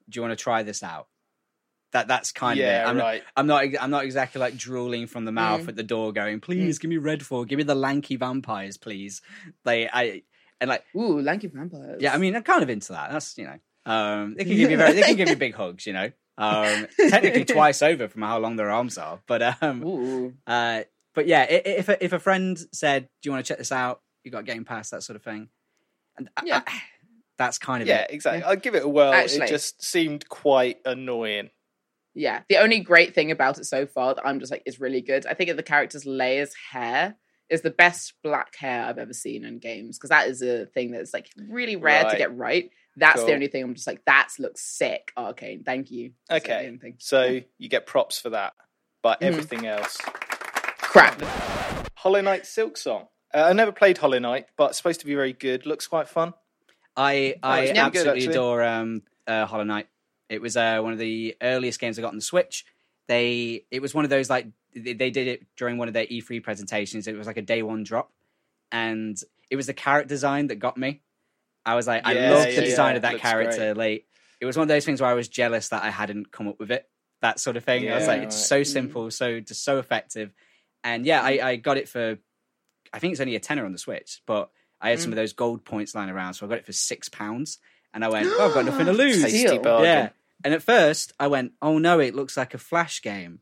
Do 0.08 0.16
you 0.16 0.22
want 0.22 0.32
to 0.32 0.42
try 0.42 0.62
this 0.62 0.82
out? 0.82 1.06
That 1.92 2.06
that's 2.08 2.32
kind 2.32 2.58
Yeah, 2.58 2.82
of 2.82 2.88
it. 2.88 2.90
I'm, 2.90 2.98
right. 2.98 3.22
I'm 3.36 3.46
not. 3.46 3.64
I'm 3.80 3.90
not 3.90 4.04
exactly 4.04 4.40
like 4.40 4.56
drooling 4.56 5.06
from 5.06 5.24
the 5.24 5.32
mouth 5.32 5.62
Mm. 5.62 5.68
at 5.68 5.76
the 5.76 5.82
door, 5.82 6.12
going, 6.12 6.38
"Please 6.40 6.78
give 6.78 6.90
me 6.90 6.96
Redfall, 6.96 7.48
give 7.48 7.56
me 7.56 7.62
the 7.64 7.74
lanky 7.74 8.16
vampires, 8.16 8.76
please." 8.76 9.22
They 9.64 9.88
I 9.88 10.22
and 10.60 10.68
like 10.68 10.84
Ooh, 10.94 11.20
lanky 11.22 11.46
vampires. 11.46 12.02
yeah, 12.02 12.12
I 12.14 12.18
mean, 12.18 12.36
I'm 12.36 12.42
kind 12.42 12.62
of 12.62 12.68
into 12.68 12.92
that. 12.92 13.10
That's 13.10 13.38
you 13.38 13.44
know, 13.46 13.58
um, 13.90 14.34
they 14.36 14.44
can 14.44 14.54
give 14.56 14.70
you 14.70 14.76
very, 14.84 14.92
they 14.92 15.02
can 15.02 15.16
give 15.16 15.30
you 15.30 15.36
big 15.36 15.54
hugs, 15.54 15.86
you 15.86 15.94
know. 15.94 16.10
Um, 16.36 16.86
technically 17.08 17.44
twice 17.56 17.80
over 17.82 18.06
from 18.06 18.20
how 18.22 18.38
long 18.38 18.56
their 18.56 18.70
arms 18.70 18.98
are, 18.98 19.20
but 19.26 19.62
um, 19.62 19.82
Ooh. 19.82 20.34
uh, 20.46 20.82
but 21.14 21.26
yeah, 21.26 21.40
i- 21.48 21.54
i- 21.54 21.68
if 21.78 21.88
a, 21.88 22.04
if 22.04 22.12
a 22.12 22.18
friend 22.20 22.58
said, 22.70 23.08
"Do 23.22 23.28
you 23.28 23.32
want 23.32 23.44
to 23.44 23.48
check 23.48 23.58
this 23.58 23.72
out?" 23.72 24.02
You 24.24 24.30
got 24.30 24.44
Game 24.44 24.64
Pass, 24.66 24.90
that 24.90 25.02
sort 25.02 25.16
of 25.16 25.22
thing, 25.22 25.48
and 26.18 26.28
Yeah. 26.44 26.62
I- 26.66 26.82
that's 27.38 27.56
kind 27.58 27.80
of 27.82 27.88
Yeah, 27.88 28.02
it. 28.02 28.10
exactly. 28.10 28.42
I'd 28.44 28.62
give 28.62 28.74
it 28.74 28.82
a 28.84 28.88
whirl. 28.88 29.12
Actually- 29.12 29.46
it 29.46 29.48
just 29.48 29.82
seemed 29.82 30.28
quite 30.28 30.80
annoying. 30.84 31.48
Yeah, 32.18 32.42
the 32.48 32.56
only 32.58 32.80
great 32.80 33.14
thing 33.14 33.30
about 33.30 33.58
it 33.58 33.64
so 33.66 33.86
far 33.86 34.14
that 34.14 34.26
I'm 34.26 34.40
just 34.40 34.50
like 34.50 34.62
is 34.66 34.80
really 34.80 35.00
good. 35.00 35.24
I 35.26 35.34
think 35.34 35.54
the 35.56 35.62
character's 35.62 36.04
Layla's 36.04 36.54
hair 36.72 37.14
is 37.48 37.62
the 37.62 37.70
best 37.70 38.14
black 38.24 38.56
hair 38.56 38.84
I've 38.84 38.98
ever 38.98 39.12
seen 39.14 39.44
in 39.44 39.58
games 39.58 39.96
because 39.96 40.10
that 40.10 40.28
is 40.28 40.42
a 40.42 40.66
thing 40.66 40.90
that's 40.90 41.14
like 41.14 41.30
really 41.48 41.76
rare 41.76 42.10
to 42.10 42.16
get 42.18 42.36
right. 42.36 42.70
That's 42.96 43.20
Cool. 43.20 43.26
the 43.28 43.34
only 43.34 43.46
thing 43.46 43.62
I'm 43.62 43.74
just 43.74 43.86
like 43.86 44.04
that 44.06 44.28
looks 44.40 44.60
sick. 44.62 45.12
Arkane, 45.16 45.64
thank 45.64 45.90
you. 45.92 46.12
That's 46.28 46.44
Okay, 46.44 46.66
only 46.66 46.78
thing. 46.78 46.96
so 46.98 47.40
you 47.56 47.68
get 47.68 47.86
props 47.86 48.18
for 48.20 48.30
that, 48.30 48.52
but 49.02 49.20
Mhm. 49.20 49.26
everything 49.26 49.66
else. 49.66 49.96
crap. 50.78 51.20
Hollow 51.96 52.20
Knight 52.20 52.46
Silk 52.46 52.76
Song. 52.76 53.06
Uh, 53.32 53.44
I 53.44 53.52
never 53.52 53.72
played 53.72 53.98
Hollow 53.98 54.18
Knight, 54.18 54.46
but 54.56 54.70
it's 54.70 54.78
supposed 54.78 55.00
to 55.00 55.06
be 55.06 55.14
very 55.14 55.32
good. 55.34 55.66
Looks 55.66 55.86
quite 55.86 56.08
fun. 56.08 56.32
I 56.96 57.36
I 57.42 57.60
it's 57.60 57.70
pretty 57.70 57.72
good, 57.72 57.78
absolutely 58.08 58.26
adore 58.26 58.62
um, 58.64 59.02
uh, 59.26 59.46
Hollow 59.46 59.64
Knight. 59.64 59.86
It 60.28 60.40
was 60.42 60.56
uh, 60.56 60.80
one 60.80 60.92
of 60.92 60.98
the 60.98 61.36
earliest 61.40 61.80
games 61.80 61.98
I 61.98 62.02
got 62.02 62.08
on 62.08 62.16
the 62.16 62.22
Switch. 62.22 62.64
They 63.08 63.64
it 63.70 63.80
was 63.80 63.94
one 63.94 64.04
of 64.04 64.10
those 64.10 64.28
like 64.28 64.46
they, 64.74 64.92
they 64.92 65.10
did 65.10 65.26
it 65.28 65.46
during 65.56 65.78
one 65.78 65.88
of 65.88 65.94
their 65.94 66.04
E3 66.06 66.42
presentations. 66.42 67.06
It 67.06 67.16
was 67.16 67.26
like 67.26 67.38
a 67.38 67.42
day 67.42 67.62
one 67.62 67.82
drop, 67.84 68.12
and 68.70 69.18
it 69.50 69.56
was 69.56 69.66
the 69.66 69.74
character 69.74 70.08
design 70.08 70.48
that 70.48 70.56
got 70.56 70.76
me. 70.76 71.00
I 71.64 71.74
was 71.74 71.86
like, 71.86 72.02
I 72.06 72.12
Yeah, 72.12 72.30
love 72.30 72.48
yeah, 72.48 72.56
the 72.56 72.62
design 72.62 72.92
yeah. 72.92 72.96
of 72.96 73.02
that 73.02 73.12
Looks 73.12 73.22
character. 73.22 73.74
Like 73.74 74.06
it 74.40 74.46
was 74.46 74.56
one 74.56 74.62
of 74.62 74.68
those 74.68 74.84
things 74.84 75.00
where 75.00 75.10
I 75.10 75.14
was 75.14 75.28
jealous 75.28 75.68
that 75.70 75.82
I 75.82 75.90
hadn't 75.90 76.30
come 76.30 76.48
up 76.48 76.58
with 76.60 76.70
it. 76.70 76.88
That 77.22 77.40
sort 77.40 77.56
of 77.56 77.64
thing. 77.64 77.90
I 77.90 77.94
was 77.96 78.06
like, 78.06 78.22
it's 78.22 78.36
right. 78.36 78.44
so 78.44 78.60
Mhm. 78.60 78.66
simple, 78.66 79.10
so 79.10 79.40
just 79.40 79.64
so 79.64 79.78
effective. 79.78 80.32
And 80.84 81.04
yeah, 81.04 81.20
I, 81.22 81.40
I 81.42 81.56
got 81.56 81.76
it 81.78 81.88
for 81.88 82.18
I 82.92 82.98
think 82.98 83.12
it's 83.12 83.20
only 83.20 83.36
a 83.36 83.40
tenner 83.40 83.64
on 83.66 83.72
the 83.72 83.78
Switch, 83.78 84.22
but 84.26 84.50
I 84.80 84.90
had 84.90 85.00
some 85.00 85.12
of 85.12 85.16
those 85.16 85.32
gold 85.32 85.64
points 85.64 85.94
lying 85.94 86.08
around, 86.10 86.34
so 86.34 86.46
I 86.46 86.48
got 86.48 86.58
it 86.58 86.66
for 86.66 86.72
six 86.72 87.08
pounds. 87.08 87.58
And 87.92 88.04
I 88.04 88.08
went, 88.08 88.28
oh, 88.30 88.46
I've 88.48 88.54
got 88.54 88.64
nothing 88.64 88.86
to 88.86 88.92
lose. 89.04 89.22
Tasty 89.22 89.58
bargain. 89.58 89.84
Yeah. 89.86 90.08
And 90.44 90.54
at 90.54 90.62
first, 90.62 91.12
I 91.18 91.26
went, 91.26 91.52
oh 91.60 91.78
no, 91.78 91.98
it 92.00 92.14
looks 92.14 92.36
like 92.36 92.54
a 92.54 92.58
Flash 92.58 93.02
game. 93.02 93.40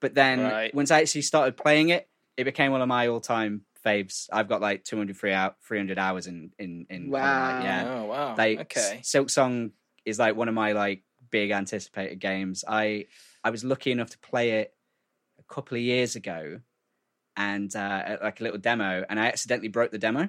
But 0.00 0.14
then 0.14 0.40
Right. 0.40 0.74
once 0.74 0.90
I 0.90 1.00
actually 1.00 1.22
started 1.22 1.56
playing 1.56 1.88
it, 1.90 2.08
it 2.36 2.44
became 2.44 2.72
one 2.72 2.82
of 2.82 2.88
my 2.88 3.08
all 3.08 3.20
time 3.20 3.62
faves. 3.84 4.28
I've 4.32 4.48
got 4.48 4.60
like 4.60 4.84
200, 4.84 5.32
out, 5.32 5.56
300 5.62 5.98
hours 5.98 6.26
in, 6.26 6.52
in, 6.58 6.86
in 6.90 7.10
Wow. 7.10 7.60
Yeah. 7.62 7.84
Oh 7.88 8.04
wow. 8.06 8.34
Like, 8.36 8.60
okay. 8.60 9.00
Silk 9.02 9.30
Song 9.30 9.72
is 10.04 10.18
like 10.18 10.36
one 10.36 10.48
of 10.48 10.54
my 10.54 10.72
like 10.72 11.02
big 11.30 11.50
anticipated 11.50 12.18
games. 12.18 12.64
I 12.66 13.06
I 13.44 13.50
was 13.50 13.64
lucky 13.64 13.92
enough 13.92 14.10
to 14.10 14.18
play 14.18 14.60
it 14.60 14.74
a 15.38 15.54
couple 15.54 15.76
of 15.76 15.82
years 15.82 16.16
ago, 16.16 16.60
and 17.36 17.74
uh, 17.74 18.02
at, 18.04 18.22
like 18.22 18.40
a 18.40 18.42
little 18.42 18.58
demo, 18.58 19.04
and 19.08 19.18
I 19.18 19.26
accidentally 19.26 19.68
broke 19.68 19.90
the 19.90 19.98
demo, 19.98 20.28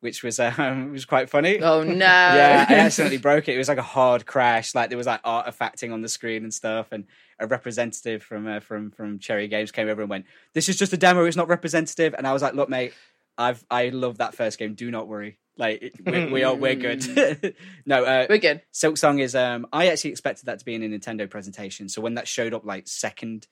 which 0.00 0.22
was 0.22 0.40
um, 0.40 0.92
was 0.92 1.04
quite 1.04 1.30
funny. 1.30 1.60
Oh 1.60 1.82
no. 1.82 1.94
Yeah, 1.94 2.66
I 2.68 2.74
accidentally 2.74 3.18
broke 3.18 3.48
it. 3.48 3.54
It 3.54 3.58
was 3.58 3.68
like 3.68 3.78
a 3.78 3.82
hard 3.82 4.26
crash. 4.26 4.74
Like 4.74 4.88
there 4.88 4.98
was 4.98 5.06
like 5.06 5.22
artifacting 5.22 5.92
on 5.92 6.02
the 6.02 6.08
screen 6.08 6.42
and 6.42 6.52
stuff. 6.52 6.88
And 6.92 7.04
a 7.38 7.46
representative 7.46 8.22
from 8.22 8.46
uh, 8.46 8.60
from 8.60 8.90
from 8.90 9.18
Cherry 9.18 9.48
Games 9.48 9.70
came 9.72 9.88
over 9.88 10.00
and 10.02 10.10
went, 10.10 10.26
"This 10.54 10.68
is 10.68 10.76
just 10.76 10.92
a 10.92 10.96
demo. 10.96 11.24
It's 11.24 11.36
not 11.36 11.48
representative." 11.48 12.14
And 12.16 12.26
I 12.26 12.32
was 12.32 12.42
like, 12.42 12.54
"Look, 12.54 12.68
mate, 12.68 12.92
I've 13.38 13.64
I 13.70 13.88
love 13.90 14.18
that 14.18 14.34
first 14.34 14.58
game. 14.58 14.74
Do 14.74 14.90
not 14.90 15.08
worry. 15.08 15.38
Like 15.56 15.92
we, 16.04 16.26
we 16.26 16.42
are 16.44 16.54
we're 16.54 16.74
good." 16.74 17.54
no, 17.86 18.04
uh, 18.04 18.26
We're 18.28 18.38
good. 18.38 18.62
Silk 18.72 18.96
Song 18.96 19.18
is. 19.18 19.34
Um, 19.34 19.66
I 19.72 19.88
actually 19.88 20.10
expected 20.10 20.46
that 20.46 20.58
to 20.58 20.64
be 20.64 20.74
in 20.74 20.82
a 20.82 20.86
Nintendo 20.88 21.28
presentation. 21.28 21.88
So 21.88 22.00
when 22.00 22.14
that 22.14 22.26
showed 22.28 22.54
up 22.54 22.64
like 22.64 22.88
second 22.88 23.46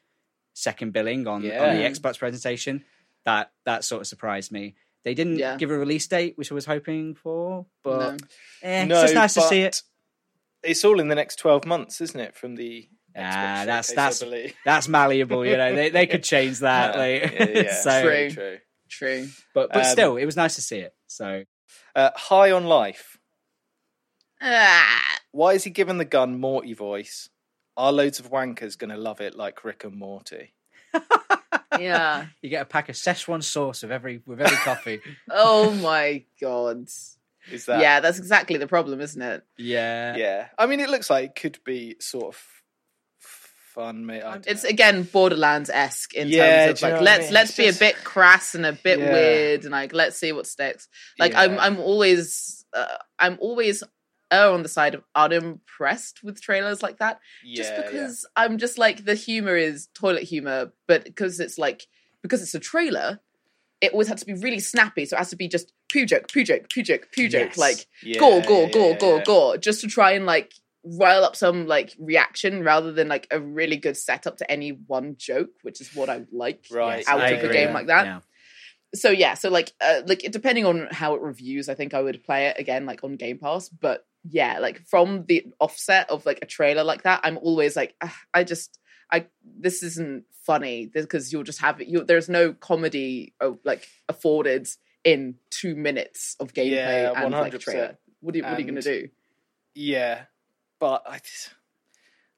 second 0.54 0.92
billing 0.92 1.26
on, 1.26 1.36
on 1.36 1.42
the 1.42 1.48
Yeah. 1.48 1.88
Xbox 1.90 2.18
presentation, 2.18 2.84
that 3.24 3.52
that 3.64 3.84
sort 3.84 4.00
of 4.02 4.06
surprised 4.06 4.50
me. 4.52 4.74
They 5.08 5.14
didn't 5.14 5.38
Yeah. 5.38 5.56
give 5.56 5.70
a 5.70 5.78
release 5.78 6.06
date, 6.06 6.36
which 6.36 6.52
I 6.52 6.54
was 6.54 6.66
hoping 6.66 7.14
for, 7.14 7.64
but 7.82 7.98
No. 8.12 8.16
eh, 8.62 8.84
no, 8.84 8.94
it's 8.96 9.04
just 9.04 9.14
nice 9.14 9.32
to 9.34 9.40
see 9.40 9.62
it. 9.62 9.80
It's 10.62 10.84
all 10.84 11.00
in 11.00 11.08
the 11.08 11.14
next 11.14 11.36
twelve 11.36 11.64
months, 11.64 12.02
isn't 12.02 12.20
it? 12.20 12.36
From 12.36 12.56
the 12.56 12.88
Xbox 13.16 13.24
Ah, 13.24 13.64
that's- 13.64 13.92
that's- 13.94 14.52
That's 14.66 14.86
malleable, 14.86 15.46
you 15.46 15.56
know. 15.56 15.74
They 15.74 15.88
they 15.88 16.06
could 16.06 16.22
change 16.22 16.58
that, 16.58 16.94
Yeah, 16.94 17.00
like, 17.00 17.32
yeah, 17.32 17.62
yeah, 17.62 17.74
so. 17.86 18.02
True. 18.02 18.30
true. 18.30 18.58
True. 18.90 19.28
But 19.54 19.70
but 19.72 19.86
Um, 19.86 19.92
still, 19.92 20.16
it 20.18 20.26
was 20.26 20.36
nice 20.36 20.54
to 20.56 20.60
see 20.62 20.78
it. 20.80 20.94
So 21.06 21.44
Uh, 21.96 22.10
high 22.14 22.50
on 22.50 22.64
life. 22.66 23.18
Ah. 24.42 25.18
Why 25.32 25.54
is 25.54 25.64
he 25.64 25.70
given 25.70 25.96
the 25.98 26.04
gun 26.04 26.38
Morty 26.38 26.74
voice? 26.74 27.30
Are 27.76 27.92
loads 27.92 28.20
of 28.20 28.30
wankers 28.30 28.76
going 28.76 28.90
to 28.90 28.96
love 28.96 29.20
it 29.20 29.34
like 29.34 29.64
Rick 29.64 29.84
and 29.84 29.96
Morty? 29.96 30.54
Yeah. 31.78 32.26
you 32.42 32.50
get 32.50 32.62
a 32.62 32.66
pack 32.66 32.88
of 32.88 32.94
Szechuan 32.94 33.42
sauce 33.42 33.82
with 33.82 33.92
every 33.92 34.22
with 34.26 34.40
every 34.40 34.56
coffee. 34.58 35.00
Oh 35.30 35.70
my 35.72 36.24
god. 36.40 36.88
Is 37.50 37.64
that? 37.66 37.80
Yeah, 37.80 38.00
that's 38.00 38.18
exactly 38.18 38.58
the 38.58 38.66
problem, 38.66 39.00
isn't 39.00 39.20
it? 39.22 39.42
yeah, 39.56 40.16
Yeah. 40.16 40.46
I 40.58 40.66
mean, 40.66 40.80
it 40.80 40.90
looks 40.90 41.08
like 41.10 41.24
it 41.24 41.34
could 41.40 41.58
be 41.64 41.96
sort 41.98 42.34
of 42.34 42.42
fun, 43.18 44.04
mate. 44.06 44.22
It's 44.46 44.64
know. 44.64 44.70
again 44.70 45.02
Borderlands 45.04 45.70
esque 45.70 46.14
in 46.14 46.28
Yeah, 46.28 46.66
terms 46.66 46.80
do 46.80 46.86
of 46.86 46.90
you 46.90 46.94
know 46.96 47.00
like 47.00 47.00
what 47.00 47.08
I 47.08 47.12
let's 47.16 47.24
mean? 47.26 47.34
let's 47.34 47.50
It's 47.50 47.56
be 47.58 47.64
just- 47.64 47.76
a 47.76 47.84
bit 47.84 47.96
crass 48.04 48.54
and 48.54 48.66
a 48.66 48.72
bit 48.72 48.98
Yeah. 48.98 49.12
weird 49.12 49.62
and 49.62 49.70
like 49.72 49.92
let's 49.94 50.16
see 50.16 50.32
what 50.32 50.46
sticks. 50.46 50.88
Like 51.18 51.34
I'm 51.34 51.58
I'm 51.58 51.78
always 51.78 52.64
uh, 52.72 52.96
I'm 53.18 53.38
always 53.40 53.82
err 54.30 54.50
on 54.50 54.62
the 54.62 54.68
side 54.68 54.94
of 54.94 55.02
unimpressed 55.14 56.22
with 56.22 56.40
trailers 56.40 56.82
like 56.82 56.98
that. 56.98 57.20
just 57.44 57.72
Yeah, 57.72 57.80
yeah. 57.80 57.90
because 57.90 58.26
I'm 58.36 58.58
just 58.58 58.78
like 58.78 59.04
the 59.04 59.14
humor 59.14 59.56
is 59.56 59.88
toilet 59.94 60.24
humor, 60.24 60.72
but 60.86 61.04
because 61.04 61.40
it's 61.40 61.58
like 61.58 61.86
because 62.22 62.42
it's 62.42 62.54
a 62.54 62.60
trailer, 62.60 63.20
it 63.80 63.92
always 63.92 64.08
had 64.08 64.18
to 64.18 64.26
be 64.26 64.34
really 64.34 64.58
snappy. 64.60 65.04
So 65.06 65.16
it 65.16 65.18
has 65.18 65.30
to 65.30 65.36
be 65.36 65.48
just 65.48 65.72
poo 65.92 66.04
joke, 66.04 66.32
poo 66.32 66.42
joke, 66.44 66.68
poo 66.72 66.82
joke, 66.82 67.08
poo 67.14 67.28
joke, 67.28 67.50
Yes. 67.50 67.58
like 67.58 67.86
Yeah, 68.02 68.18
gore, 68.18 68.42
gore, 68.42 68.66
yeah, 68.66 68.72
gore, 68.72 68.90
yeah, 68.90 68.98
gore, 68.98 69.18
yeah. 69.18 69.24
gore, 69.24 69.56
just 69.58 69.80
to 69.82 69.86
try 69.86 70.12
and 70.12 70.26
like 70.26 70.52
rile 70.84 71.24
up 71.24 71.36
some 71.36 71.66
like 71.66 71.94
reaction 71.98 72.62
rather 72.64 72.92
than 72.92 73.08
like 73.08 73.26
a 73.30 73.38
really 73.40 73.76
good 73.76 73.96
setup 73.96 74.36
to 74.38 74.50
any 74.50 74.70
one 74.70 75.16
joke, 75.18 75.50
which 75.62 75.80
is 75.80 75.94
what 75.94 76.08
I 76.08 76.18
would 76.18 76.32
like 76.32 76.66
Right. 76.70 77.06
out 77.08 77.20
I 77.20 77.28
of 77.30 77.38
a 77.40 77.44
agree. 77.44 77.56
game 77.56 77.72
like 77.72 77.86
that. 77.86 78.04
Yeah. 78.06 78.20
So 78.94 79.10
yeah, 79.10 79.34
so 79.34 79.50
like 79.50 79.72
uh, 79.82 80.00
like 80.06 80.20
depending 80.30 80.64
on 80.64 80.88
how 80.90 81.14
it 81.14 81.20
reviews, 81.20 81.68
I 81.68 81.74
think 81.74 81.92
I 81.94 82.00
would 82.00 82.24
play 82.24 82.46
it 82.46 82.58
again 82.58 82.86
like 82.86 83.04
on 83.04 83.16
Game 83.16 83.38
Pass. 83.38 83.68
But 83.68 84.06
yeah, 84.28 84.58
like 84.58 84.80
from 84.86 85.24
the 85.26 85.46
offset 85.58 86.10
of 86.10 86.26
like 86.26 86.38
a 86.42 86.46
trailer 86.46 86.84
like 86.84 87.02
that, 87.02 87.20
I'm 87.24 87.38
always 87.38 87.76
like, 87.76 87.94
"Ah, 88.02 88.16
I 88.34 88.44
just 88.44 88.78
I 89.10 89.26
this 89.42 89.82
isn't 89.82 90.24
funny 90.42 90.86
because 90.86 91.32
you'll 91.32 91.42
just 91.44 91.60
have 91.60 91.80
it. 91.80 91.88
You 91.88 92.04
there's 92.04 92.28
no 92.28 92.52
comedy 92.52 93.34
uh, 93.40 93.52
like 93.64 93.86
afforded 94.08 94.68
in 95.04 95.36
two 95.50 95.74
minutes 95.74 96.36
of 96.40 96.52
gameplay 96.52 97.02
Yeah, 97.04 97.12
and 97.16 97.32
like 97.32 97.54
a 97.54 97.58
trailer. 97.58 97.98
What 98.20 98.34
are 98.34 98.38
you, 98.38 98.44
what 98.44 98.54
are 98.54 98.60
you 98.60 98.66
gonna 98.66 98.82
do? 98.82 99.08
Yeah, 99.74 100.22
but 100.80 101.04
I, 101.06 101.18
just- 101.18 101.54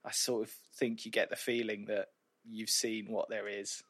I 0.04 0.10
sort 0.10 0.42
of 0.46 0.54
think 0.76 1.04
you 1.04 1.10
get 1.10 1.30
the 1.30 1.36
feeling 1.36 1.86
that 1.86 2.08
you've 2.48 2.68
seen 2.70 3.06
what 3.10 3.28
there 3.30 3.48
is 3.48 3.82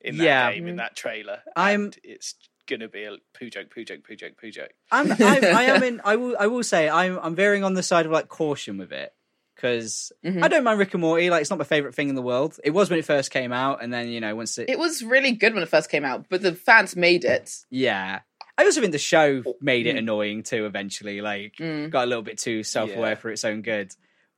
in 0.00 0.18
that 0.18 0.24
Yeah. 0.24 0.52
game 0.52 0.66
in 0.68 0.76
that 0.76 0.96
trailer. 0.96 1.42
I'm- 1.56 1.92
it's 2.02 2.34
gonna 2.68 2.88
be 2.88 3.04
a 3.04 3.16
poo 3.38 3.50
joke, 3.50 3.70
poo 3.74 3.84
joke, 3.84 4.06
poo 4.06 4.14
joke, 4.16 4.32
poo 4.40 4.50
joke. 4.50 4.70
I'm, 4.92 5.10
I'm 5.10 5.20
I 5.20 5.62
am 5.74 5.82
in. 5.82 6.00
I 6.04 6.16
will 6.16 6.36
I 6.38 6.46
will 6.46 6.62
say 6.62 6.88
I'm 6.88 7.18
I'm 7.20 7.34
veering 7.34 7.64
on 7.64 7.74
the 7.74 7.82
side 7.82 8.06
of 8.06 8.12
like 8.12 8.28
caution 8.28 8.78
with 8.78 8.92
it 8.92 9.12
because 9.56 10.12
Mhm. 10.24 10.44
I 10.44 10.48
don't 10.48 10.62
mind 10.64 10.78
Rick 10.78 10.94
and 10.94 11.00
Morty. 11.00 11.30
Like 11.30 11.40
it's 11.40 11.50
not 11.50 11.58
my 11.58 11.64
favorite 11.64 11.94
thing 11.94 12.08
in 12.08 12.14
the 12.14 12.22
world. 12.22 12.58
It 12.62 12.70
was 12.70 12.90
when 12.90 12.98
it 12.98 13.04
first 13.04 13.30
came 13.30 13.52
out, 13.52 13.82
and 13.82 13.92
then 13.92 14.08
you 14.08 14.20
know 14.20 14.36
once 14.36 14.56
it, 14.58 14.70
It 14.70 14.78
was 14.78 15.02
really 15.02 15.32
good 15.32 15.54
when 15.54 15.62
it 15.62 15.68
first 15.68 15.90
came 15.90 16.04
out, 16.04 16.26
but 16.28 16.42
the 16.42 16.54
fans 16.54 16.94
made 16.96 17.24
it. 17.24 17.54
yeah. 17.70 18.20
I 18.60 18.64
also 18.64 18.80
think 18.80 18.90
the 18.92 18.98
show 18.98 19.44
made 19.60 19.86
it 19.86 19.94
Mm. 19.94 19.98
annoying 20.00 20.42
too. 20.42 20.66
Eventually, 20.66 21.20
like 21.20 21.54
Mm. 21.60 21.90
got 21.90 22.04
a 22.04 22.06
little 22.08 22.24
bit 22.24 22.38
too 22.38 22.62
self 22.64 22.90
aware 22.94 23.10
Yeah. 23.10 23.14
for 23.14 23.30
its 23.30 23.44
own 23.44 23.62
good. 23.62 23.92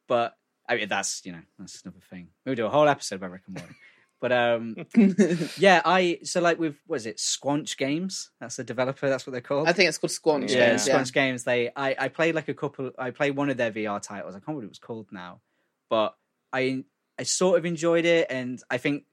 But 0.09 0.35
I 0.69 0.77
mean, 0.77 0.89
that's 0.89 1.23
you 1.25 1.33
know 1.33 1.41
that's 1.59 1.83
another 1.83 2.01
thing. 2.11 2.29
We'll 2.45 2.55
do 2.55 2.67
a 2.67 2.71
whole 2.71 2.87
episode 2.89 3.17
about 3.17 3.31
Rick 3.33 3.43
and 3.47 3.57
Morty. 3.57 3.75
But 4.21 4.33
um, 4.33 4.77
yeah, 5.57 5.81
I 5.85 6.19
so 6.25 6.41
like 6.41 6.59
with 6.59 6.77
what 6.87 6.97
is 6.97 7.07
it 7.07 7.17
Squanch 7.17 7.79
Games? 7.79 8.31
That's 8.39 8.57
the 8.57 8.65
developer. 8.65 9.09
That's 9.09 9.27
what 9.27 9.33
they're 9.33 9.41
called. 9.41 9.67
I 9.67 9.73
think 9.73 9.89
it's 9.89 9.97
called 9.97 10.11
Squanch. 10.11 10.51
yeah, 10.51 10.71
Games, 10.71 10.87
Squanch 10.87 11.13
Games. 11.13 11.45
They 11.45 11.71
I 11.75 11.97
I 11.99 12.09
played 12.09 12.35
like 12.35 12.49
a 12.49 12.55
couple. 12.55 12.91
I 12.99 13.11
played 13.13 13.35
one 13.35 13.49
of 13.49 13.57
their 13.57 13.73
VR 13.73 14.01
titles. 14.01 14.35
I 14.35 14.39
can't 14.39 14.49
remember 14.49 14.61
what 14.61 14.65
it 14.67 14.71
was 14.71 14.79
called 14.79 15.07
now, 15.11 15.41
but 15.89 16.17
I 16.53 16.85
I 17.19 17.23
sort 17.23 17.59
of 17.59 17.65
enjoyed 17.65 18.05
it, 18.05 18.27
and 18.29 18.63
I 18.71 18.77
think 18.77 19.05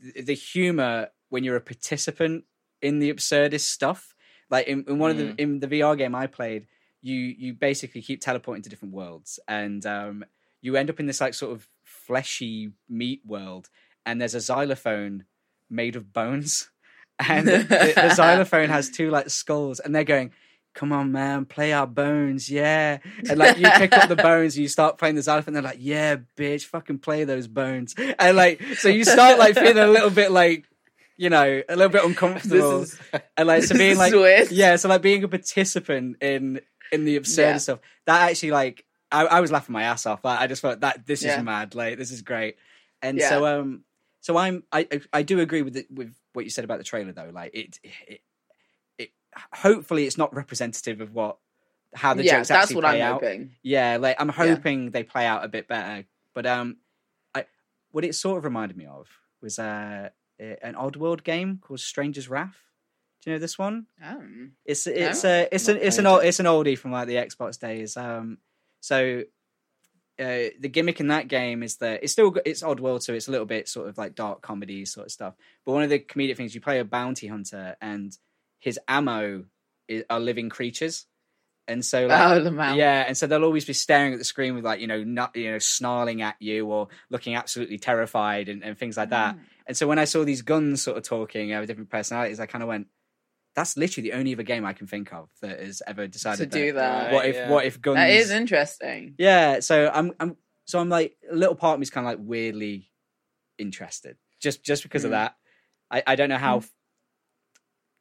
th- 0.00 0.26
the 0.26 0.34
humor 0.34 1.08
when 1.28 1.42
you're 1.42 1.56
a 1.56 1.60
participant 1.60 2.44
in 2.80 3.00
the 3.00 3.12
absurdist 3.12 3.62
stuff, 3.62 4.14
like 4.50 4.68
in, 4.68 4.84
in 4.86 4.98
one 4.98 5.10
of 5.10 5.16
the 5.16 5.34
in 5.38 5.58
the 5.58 5.66
VR 5.66 5.98
game 5.98 6.14
I 6.14 6.28
played, 6.28 6.66
you 7.02 7.16
you 7.16 7.52
basically 7.52 8.02
keep 8.02 8.20
teleporting 8.20 8.62
to 8.62 8.68
different 8.68 8.94
worlds, 8.94 9.40
and 9.48 9.84
um, 9.86 10.24
you 10.60 10.76
end 10.76 10.90
up 10.90 11.00
in 11.00 11.06
this 11.06 11.20
like 11.20 11.34
sort 11.34 11.52
of 11.52 11.68
fleshy 11.82 12.72
meat 12.88 13.22
world, 13.26 13.68
and 14.06 14.20
there's 14.20 14.34
a 14.34 14.40
xylophone 14.40 15.24
made 15.70 15.96
of 15.96 16.12
bones, 16.12 16.70
and 17.18 17.46
the, 17.48 17.58
the 17.96 18.14
xylophone 18.14 18.68
has 18.68 18.90
two 18.90 19.10
like 19.10 19.30
skulls, 19.30 19.80
and 19.80 19.94
they're 19.94 20.04
going. 20.04 20.32
Come 20.76 20.90
on, 20.92 21.12
man, 21.12 21.44
play 21.44 21.72
our 21.72 21.86
bones, 21.86 22.50
yeah. 22.50 22.98
And 23.30 23.38
like 23.38 23.58
you 23.58 23.70
pick 23.76 23.92
up 23.96 24.08
the 24.08 24.16
bones, 24.30 24.56
and 24.56 24.62
you 24.62 24.66
start 24.66 24.98
playing 24.98 25.14
the 25.14 25.22
xylophone. 25.22 25.54
They're 25.54 25.62
like, 25.62 25.76
yeah, 25.78 26.16
bitch, 26.36 26.64
fucking 26.64 26.98
play 26.98 27.22
those 27.22 27.46
bones. 27.46 27.94
And 28.18 28.36
like, 28.36 28.60
so 28.78 28.88
you 28.88 29.04
start 29.04 29.38
like 29.38 29.54
feeling 29.54 29.78
a 29.78 29.86
little 29.86 30.10
bit 30.10 30.32
like, 30.32 30.64
you 31.16 31.30
know, 31.30 31.62
a 31.68 31.76
little 31.76 31.90
bit 31.92 32.02
uncomfortable. 32.04 32.80
This 32.80 32.92
is 32.94 33.00
and 33.36 33.46
like, 33.46 33.62
so 33.62 33.78
being 33.78 33.96
like, 33.96 34.12
weird. 34.14 34.50
yeah, 34.50 34.74
so 34.74 34.88
like 34.88 35.00
being 35.00 35.22
a 35.22 35.28
participant 35.28 36.16
in 36.20 36.60
in 36.90 37.04
the 37.04 37.14
absurd 37.14 37.42
Yeah. 37.42 37.58
stuff 37.58 37.78
that 38.06 38.28
actually 38.30 38.50
like 38.50 38.84
I, 39.12 39.26
I 39.26 39.40
was 39.42 39.52
laughing 39.52 39.74
my 39.74 39.84
ass 39.84 40.06
off. 40.06 40.24
Like, 40.24 40.40
I 40.40 40.48
just 40.48 40.60
thought 40.60 40.80
that 40.80 41.06
this 41.06 41.22
Yeah. 41.22 41.38
is 41.38 41.44
mad. 41.44 41.76
Like 41.76 41.98
this 41.98 42.10
is 42.10 42.22
great. 42.22 42.56
And 43.00 43.16
Yeah. 43.18 43.28
so 43.28 43.46
um 43.46 43.84
so 44.24 44.38
I'm 44.38 44.62
I 44.72 44.88
I- 45.12 45.22
do 45.22 45.38
agree 45.40 45.60
with 45.60 45.76
it, 45.76 45.86
with 45.90 46.14
what 46.32 46.46
you 46.46 46.50
said 46.50 46.64
about 46.64 46.78
the 46.78 46.84
trailer 46.84 47.12
though. 47.12 47.28
Like 47.30 47.50
it 47.54 47.78
it 47.82 48.20
it 48.96 49.10
hopefully 49.52 50.06
it's 50.06 50.16
not 50.16 50.34
representative 50.34 51.02
of 51.02 51.12
what 51.12 51.36
how 51.94 52.14
the 52.14 52.24
yeah, 52.24 52.36
jokes 52.38 52.48
that's 52.48 52.62
actually 52.64 52.76
what 52.76 52.84
play 52.86 53.02
I'm 53.02 53.12
out. 53.14 53.22
hoping. 53.22 53.50
Yeah, 53.62 53.98
like 54.00 54.16
I'm 54.18 54.30
hoping 54.30 54.90
they 54.92 55.02
play 55.02 55.26
out 55.26 55.44
a 55.44 55.48
bit 55.48 55.68
better. 55.68 56.06
But 56.32 56.46
um, 56.46 56.78
I 57.34 57.44
what 57.90 58.02
it 58.04 58.14
sort 58.14 58.38
of 58.38 58.44
reminded 58.44 58.78
me 58.78 58.86
of 58.86 59.08
was 59.42 59.58
uh 59.58 60.08
a- 60.40 60.66
an 60.66 60.74
Oddworld 60.74 61.22
game 61.22 61.58
called 61.60 61.80
Stranger's 61.80 62.28
Wrath. 62.30 62.56
Do 63.22 63.30
you 63.30 63.36
know 63.36 63.40
this 63.40 63.58
one? 63.58 63.86
Um, 64.02 64.52
It's 64.64 64.86
it's 64.86 65.22
No? 65.24 65.30
a 65.30 65.48
it's 65.52 65.68
Not 65.68 65.76
an 65.76 65.82
it's 65.82 65.98
an 65.98 66.06
old 66.06 66.24
it's 66.24 66.40
an 66.40 66.46
oldie 66.46 66.78
from 66.78 66.92
like 66.92 67.08
the 67.08 67.16
Xbox 67.16 67.58
days. 67.60 67.96
Um, 67.96 68.38
so 68.80 69.22
uh, 70.18 70.50
the 70.60 70.68
gimmick 70.68 71.00
in 71.00 71.08
that 71.08 71.28
game 71.28 71.62
is 71.62 71.76
that 71.76 72.02
it's 72.02 72.12
still 72.12 72.34
it's 72.44 72.62
Oddworld, 72.62 73.02
so 73.02 73.12
it's 73.12 73.28
a 73.28 73.30
little 73.30 73.46
bit 73.46 73.68
sort 73.68 73.88
of 73.88 73.98
like 73.98 74.14
dark 74.14 74.42
comedy 74.42 74.84
sort 74.84 75.06
of 75.06 75.12
stuff. 75.12 75.34
But 75.64 75.72
one 75.72 75.82
of 75.82 75.90
the 75.90 75.98
comedic 75.98 76.36
things 76.36 76.54
you 76.54 76.60
play 76.60 76.78
a 76.78 76.84
bounty 76.84 77.26
hunter, 77.26 77.76
and 77.80 78.16
his 78.60 78.78
ammo 78.86 79.44
is, 79.88 80.04
are 80.08 80.20
living 80.20 80.50
creatures, 80.50 81.06
and 81.66 81.84
so 81.84 82.06
like, 82.06 82.20
oh, 82.20 82.40
the 82.42 82.50
mouth. 82.50 82.76
yeah, 82.76 83.04
and 83.06 83.16
so 83.16 83.26
they'll 83.26 83.44
always 83.44 83.64
be 83.64 83.72
staring 83.72 84.12
at 84.12 84.18
the 84.18 84.24
screen 84.24 84.54
with 84.54 84.64
like 84.64 84.80
you 84.80 84.86
know 84.86 85.02
not 85.02 85.34
you 85.34 85.50
know 85.50 85.58
snarling 85.58 86.22
at 86.22 86.36
you 86.38 86.66
or 86.66 86.88
looking 87.10 87.34
absolutely 87.34 87.78
terrified 87.78 88.48
and, 88.48 88.62
and 88.62 88.78
things 88.78 88.96
like 88.96 89.10
that. 89.10 89.36
Mm. 89.36 89.40
And 89.66 89.76
so 89.76 89.88
when 89.88 89.98
I 89.98 90.04
saw 90.04 90.24
these 90.24 90.42
guns 90.42 90.82
sort 90.82 90.98
of 90.98 91.04
talking 91.04 91.52
over 91.52 91.66
different 91.66 91.90
personalities, 91.90 92.38
I 92.38 92.46
kind 92.46 92.62
of 92.62 92.68
went, 92.68 92.86
"That's 93.54 93.76
literally 93.76 94.10
the 94.10 94.16
only 94.16 94.32
other 94.34 94.42
game 94.42 94.64
I 94.64 94.72
can 94.72 94.86
think 94.86 95.12
of 95.12 95.28
that 95.42 95.60
has 95.60 95.82
ever 95.86 96.06
decided 96.06 96.50
to 96.50 96.58
do 96.58 96.72
that. 96.72 97.12
What 97.12 97.26
if 97.26 97.34
yeah. 97.36 97.50
what 97.50 97.64
if 97.66 97.80
guns? 97.80 97.96
That 97.96 98.10
is 98.10 98.30
interesting. 98.30 99.14
yeah. 99.18 99.60
So 99.60 99.90
I'm 99.92 100.12
I'm 100.20 100.36
so 100.66 100.78
I'm 100.80 100.88
like 100.88 101.16
a 101.30 101.34
little 101.34 101.54
part 101.54 101.74
of 101.74 101.80
me's 101.80 101.90
kind 101.90 102.06
of 102.06 102.12
like 102.12 102.18
weirdly 102.26 102.90
interested 103.58 104.16
just 104.40 104.64
just 104.64 104.82
because 104.82 105.04
of 105.04 105.10
Mm. 105.10 105.14
that. 105.14 105.36
I 105.90 106.02
I 106.06 106.16
don't 106.16 106.28
know 106.28 106.38
how 106.38 106.62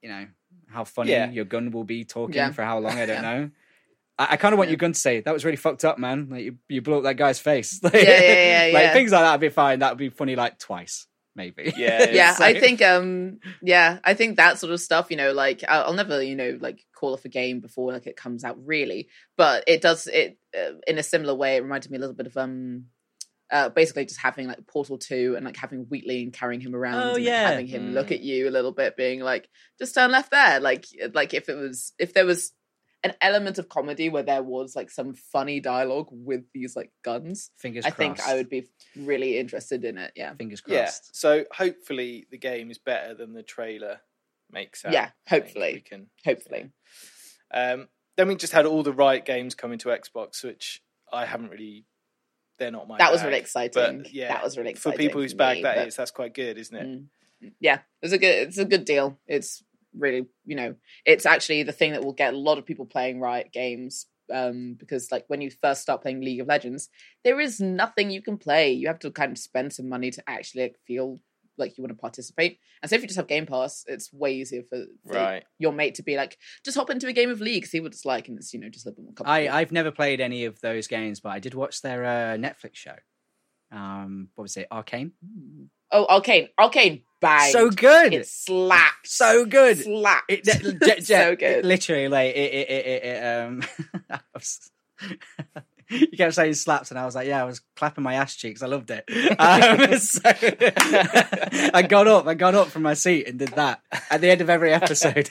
you 0.02 0.10
know 0.10 0.28
how 0.68 0.84
funny 0.84 1.12
Yeah. 1.12 1.30
your 1.30 1.46
gun 1.46 1.72
will 1.72 1.84
be 1.84 2.04
talking 2.04 2.36
Yeah. 2.36 2.52
for 2.52 2.64
how 2.64 2.80
long. 2.80 2.94
I 2.98 3.06
don't 3.06 3.22
Yeah. 3.24 3.38
know. 3.40 3.52
I, 4.18 4.28
I 4.32 4.38
kind 4.38 4.54
of 4.54 4.58
want 4.58 4.70
Yeah. 4.70 4.74
your 4.74 4.78
gun 4.78 4.94
to 4.94 5.00
say 5.00 5.20
that 5.22 5.34
was 5.34 5.46
really 5.46 5.58
fucked 5.58 5.86
up, 5.86 5.98
man. 5.98 6.30
Like 6.30 6.44
you, 6.44 6.58
you 6.70 6.82
blew 6.82 6.98
up 6.98 7.04
that 7.04 7.18
guy's 7.18 7.40
face. 7.40 7.80
Like, 7.84 7.94
yeah, 7.94 8.00
yeah, 8.02 8.74
like 8.74 8.84
yeah. 8.84 8.94
things 8.94 9.12
like 9.12 9.22
that 9.22 9.32
would 9.34 9.42
be 9.42 9.50
fine. 9.50 9.80
That 9.80 9.92
would 9.92 9.98
be 10.00 10.10
funny 10.10 10.36
like 10.36 10.60
twice, 10.60 11.08
maybe. 11.36 11.74
Yeah, 11.76 12.10
yeah 12.12 12.34
So- 12.36 12.44
i 12.46 12.60
think 12.60 12.82
um 12.82 13.40
yeah 13.62 14.00
i 14.04 14.14
think 14.14 14.38
that 14.38 14.60
sort 14.60 14.72
of 14.74 14.80
stuff 14.80 15.08
you 15.10 15.18
know 15.18 15.32
like 15.34 15.64
i'll, 15.68 15.86
I'll 15.86 15.94
never 15.94 16.22
you 16.22 16.36
know 16.36 16.58
like 16.62 16.86
call 16.96 17.14
off 17.14 17.26
a 17.26 17.30
game 17.30 17.60
before 17.60 17.92
like 17.92 18.08
it 18.08 18.16
comes 18.16 18.44
out 18.44 18.58
really 18.66 19.08
but 19.38 19.64
it 19.68 19.82
does 19.82 20.08
it 20.08 20.38
uh, 20.58 20.74
in 20.88 20.98
a 20.98 21.04
similar 21.04 21.34
way 21.36 21.56
it 21.58 21.64
reminded 21.64 21.92
me 21.92 21.98
a 21.98 22.00
little 22.00 22.16
bit 22.16 22.28
of 22.28 22.38
um 22.38 22.86
uh, 23.52 23.70
basically 23.70 24.04
just 24.06 24.20
having 24.20 24.48
like 24.48 24.66
Portal 24.66 24.98
2 24.98 25.36
and 25.36 25.46
like 25.46 25.58
having 25.58 25.82
Wheatley 25.82 26.24
and 26.24 26.34
carrying 26.34 26.60
him 26.60 26.74
around 26.74 26.96
Oh, 26.96 27.02
and 27.10 27.14
like, 27.18 27.24
yeah. 27.24 27.50
having 27.52 27.68
him 27.68 27.94
look 27.94 28.08
Mm. 28.08 28.14
at 28.14 28.22
you 28.22 28.50
a 28.50 28.52
little 28.52 28.72
bit 28.72 28.98
being 28.98 29.20
like 29.20 29.48
just 29.78 29.94
turn 29.94 30.10
left 30.12 30.32
there 30.32 30.60
like 30.60 30.86
like 31.14 31.36
if 31.36 31.50
it 31.50 31.56
was 31.56 31.94
if 32.00 32.14
there 32.14 32.26
was 32.26 32.52
an 33.04 33.14
element 33.22 33.58
of 33.58 33.68
comedy 33.70 34.10
where 34.10 34.24
there 34.24 34.42
was 34.44 34.76
like 34.76 34.90
some 34.90 35.14
funny 35.14 35.60
dialogue 35.60 36.08
with 36.12 36.44
these 36.54 36.76
like 36.76 36.92
guns 37.04 37.52
Fingers 37.58 37.86
I 37.86 37.90
crossed. 37.92 37.98
think 37.98 38.28
I 38.28 38.36
would 38.36 38.50
be 38.50 38.68
really 38.96 39.38
interested 39.38 39.84
in 39.84 39.98
it 39.98 40.14
yeah 40.16 40.34
Fingers 40.36 40.62
Yeah. 40.66 40.84
crossed. 40.84 41.16
So 41.16 41.46
hopefully 41.52 42.28
the 42.32 42.38
game 42.38 42.72
is 42.72 42.78
better 42.78 43.14
than 43.14 43.34
the 43.34 43.44
trailer 43.44 44.00
makes 44.52 44.86
out. 44.86 44.94
Yeah, 44.94 45.10
hopefully. 45.28 45.74
we 45.74 45.82
can. 45.82 46.08
hopefully 46.24 46.70
Um, 47.54 47.88
then 48.18 48.28
we 48.28 48.36
just 48.36 48.54
had 48.54 48.66
all 48.66 48.84
the 48.84 48.94
Riot 48.94 49.26
games 49.26 49.56
coming 49.56 49.80
to 49.80 49.90
Xbox, 49.90 50.44
which 50.44 50.82
I 51.12 51.26
haven't 51.26 51.50
really. 51.50 51.86
They're 52.60 52.70
not 52.72 52.88
my. 52.88 52.98
that 53.00 53.12
was 53.12 53.24
really 53.24 53.40
exciting. 53.40 54.04
But 54.04 54.14
yeah, 54.14 54.28
that 54.30 54.44
was 54.44 54.58
really 54.58 54.70
exciting. 54.72 54.98
for 54.98 55.02
people 55.02 55.22
whose 55.22 55.34
bag 55.34 55.58
me, 55.58 55.64
that 55.64 55.76
but- 55.78 55.88
is. 55.88 55.96
That's 55.96 56.12
quite 56.12 56.34
good, 56.36 56.58
isn't 56.60 56.76
it? 56.76 56.86
Mm. 56.86 57.52
Yeah, 57.60 57.80
it's 58.02 58.14
a 58.14 58.18
good. 58.20 58.48
It's 58.48 58.58
a 58.60 58.66
good 58.66 58.86
deal. 58.86 59.20
It's 59.28 59.64
really, 59.98 60.26
you 60.46 60.56
know, 60.56 60.76
it's 61.06 61.26
actually 61.26 61.64
the 61.64 61.72
thing 61.72 61.92
that 61.94 62.04
will 62.04 62.14
get 62.14 62.34
a 62.34 62.38
lot 62.38 62.58
of 62.58 62.66
people 62.66 62.86
playing 62.86 63.20
Riot 63.20 63.52
games. 63.52 64.08
Um, 64.34 64.76
because 64.80 65.12
like 65.12 65.26
when 65.28 65.42
you 65.42 65.52
first 65.62 65.82
start 65.82 66.02
playing 66.02 66.22
League 66.22 66.40
of 66.40 66.48
Legends, 66.48 66.90
there 67.26 67.42
is 67.42 67.60
nothing 67.60 68.10
you 68.10 68.22
can 68.22 68.38
play. 68.38 68.72
You 68.72 68.88
have 68.88 69.00
to 69.00 69.12
kind 69.12 69.34
of 69.34 69.38
spend 69.38 69.74
some 69.74 69.90
money 69.90 70.12
to 70.12 70.24
actually 70.28 70.64
like, 70.64 70.78
feel 70.88 71.20
like 71.58 71.78
you 71.78 71.84
want 71.84 71.92
to 71.92 72.02
participate. 72.02 72.58
And 72.82 72.90
so 72.90 72.96
if 72.96 73.02
you 73.02 73.08
just 73.08 73.18
have 73.18 73.28
Game 73.28 73.46
Pass, 73.46 73.84
it's 73.86 74.12
way 74.14 74.36
easier 74.36 74.64
for, 74.70 74.86
for 75.06 75.14
Right. 75.14 75.44
your 75.60 75.74
mate 75.74 75.96
to 75.96 76.04
be 76.04 76.16
like, 76.16 76.38
just 76.64 76.78
hop 76.78 76.90
into 76.90 77.08
a 77.08 77.14
game 77.14 77.30
of 77.30 77.42
League, 77.42 77.66
see 77.66 77.82
what 77.82 77.92
it's 77.92 78.06
like, 78.06 78.28
and 78.30 78.38
it's 78.38 78.54
you 78.54 78.60
know 78.62 78.70
just 78.70 78.86
a 78.86 78.90
little 78.90 79.04
bit 79.04 79.20
more 79.20 79.28
I, 79.28 79.42
comfortable. 79.42 79.58
I've 79.58 79.72
never 79.72 79.92
played 79.92 80.22
any 80.22 80.46
of 80.46 80.60
those 80.62 80.88
games, 80.88 81.20
but 81.20 81.30
I 81.30 81.40
did 81.40 81.54
watch 81.54 81.82
their 81.82 82.06
uh, 82.06 82.38
Netflix 82.38 82.76
show. 82.76 82.96
Um, 83.72 84.30
what 84.36 84.44
was 84.44 84.58
it? 84.58 84.68
Arcane. 84.72 85.12
Oh, 85.94 86.06
Arcane, 86.10 86.50
Arcane, 86.60 87.04
bang, 87.22 87.52
So 87.52 87.70
good. 87.70 88.14
it 88.14 88.28
slaps, 88.28 89.14
so 89.14 89.46
good. 89.46 89.78
slaps, 89.80 90.26
It, 90.30 90.44
j- 90.44 90.78
j- 90.84 91.00
so 91.02 91.36
good. 91.36 91.64
Literally, 91.66 92.08
like 92.10 92.36
it. 92.36 92.54
it, 92.54 92.70
it, 92.70 92.86
it, 92.86 93.04
it 93.04 93.24
um, 93.24 93.64
you 95.90 96.08
kept 96.18 96.34
saying 96.34 96.54
slaps, 96.56 96.90
and 96.92 97.00
I 97.00 97.06
was 97.06 97.16
like, 97.16 97.28
yeah, 97.28 97.42
I 97.42 97.46
was 97.46 97.62
clapping 97.76 98.04
my 98.04 98.16
ass 98.16 98.36
cheeks. 98.36 98.62
I 98.64 98.68
loved 98.68 98.92
it. 98.92 99.04
Um, 99.40 99.98
so 100.00 100.22
I 101.74 101.82
got 101.88 102.08
up. 102.08 102.28
I 102.28 102.34
got 102.34 102.56
up 102.56 102.68
from 102.68 102.82
my 102.84 102.94
seat 102.94 103.28
and 103.28 103.40
did 103.40 103.50
that 103.50 103.82
at 104.10 104.22
the 104.22 104.30
end 104.30 104.42
of 104.42 104.50
every 104.50 104.74
episode. 104.74 105.30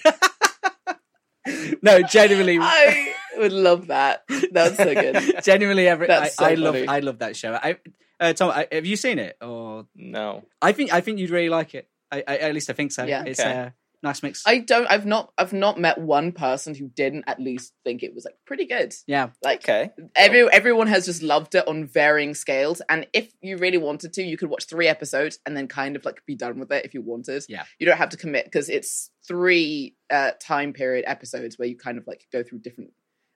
no, 1.82 2.02
genuinely, 2.02 2.58
I 2.60 3.14
would 3.38 3.52
love 3.52 3.88
that. 3.88 4.22
That's 4.52 4.76
so 4.76 4.94
good. 4.94 5.42
genuinely, 5.42 5.88
every 5.88 6.08
I, 6.08 6.20
That's 6.20 6.36
so 6.36 6.44
I 6.44 6.54
love. 6.54 6.76
I 6.88 7.00
love 7.00 7.18
that 7.20 7.36
show. 7.36 7.52
I, 7.54 7.76
uh, 8.22 8.32
Tom, 8.32 8.52
have 8.72 8.86
you 8.86 8.96
seen 8.96 9.18
it? 9.18 9.36
Or 9.42 9.86
No. 9.94 10.44
I 10.62 10.72
think 10.72 10.92
I 10.92 11.00
think 11.02 11.18
you'd 11.18 11.30
really 11.30 11.48
like 11.50 11.74
it. 11.74 11.88
I, 12.10 12.22
I 12.26 12.36
at 12.38 12.54
least 12.54 12.70
I 12.70 12.72
think 12.72 12.92
so. 12.92 13.04
Yeah. 13.04 13.24
it's 13.26 13.40
Okay. 13.40 13.50
a 13.50 13.74
nice 14.02 14.22
mix. 14.22 14.42
I 14.46 14.58
don't. 14.58 14.86
I've 14.90 15.06
not. 15.06 15.32
I've 15.38 15.52
not 15.52 15.78
met 15.78 15.96
one 15.98 16.32
person 16.32 16.74
who 16.74 16.88
didn't 16.88 17.24
at 17.26 17.38
least 17.40 17.72
think 17.84 18.02
it 18.02 18.14
was 18.14 18.24
like 18.24 18.34
pretty 18.46 18.66
good. 18.66 18.92
yeah, 19.06 19.30
Like 19.42 19.60
Okay. 19.64 19.90
every 20.16 20.42
everyone 20.52 20.88
has 20.88 21.06
just 21.06 21.22
loved 21.22 21.54
it 21.54 21.66
on 21.68 21.86
varying 21.86 22.34
scales. 22.34 22.82
And 22.88 23.06
if 23.12 23.32
you 23.42 23.56
really 23.58 23.78
wanted 23.78 24.12
to, 24.14 24.22
you 24.22 24.36
could 24.36 24.50
watch 24.50 24.64
three 24.66 24.88
episodes 24.88 25.38
and 25.46 25.56
then 25.56 25.68
kind 25.68 25.94
of 25.96 26.04
like 26.04 26.22
be 26.26 26.34
done 26.34 26.58
with 26.58 26.70
it 26.72 26.84
if 26.84 26.94
you 26.94 27.00
wanted. 27.02 27.44
Yeah. 27.48 27.64
you 27.78 27.86
don't 27.86 27.98
have 27.98 28.10
to 28.10 28.16
commit 28.16 28.44
because 28.46 28.68
it's 28.68 29.10
three 29.26 29.94
uh 30.10 30.32
time 30.40 30.72
period 30.72 31.04
episodes 31.06 31.58
where 31.58 31.68
you 31.68 31.76
kind 31.76 31.96
of 31.98 32.06
like 32.06 32.26
go 32.32 32.42
through 32.42 32.58
different. 32.58 32.90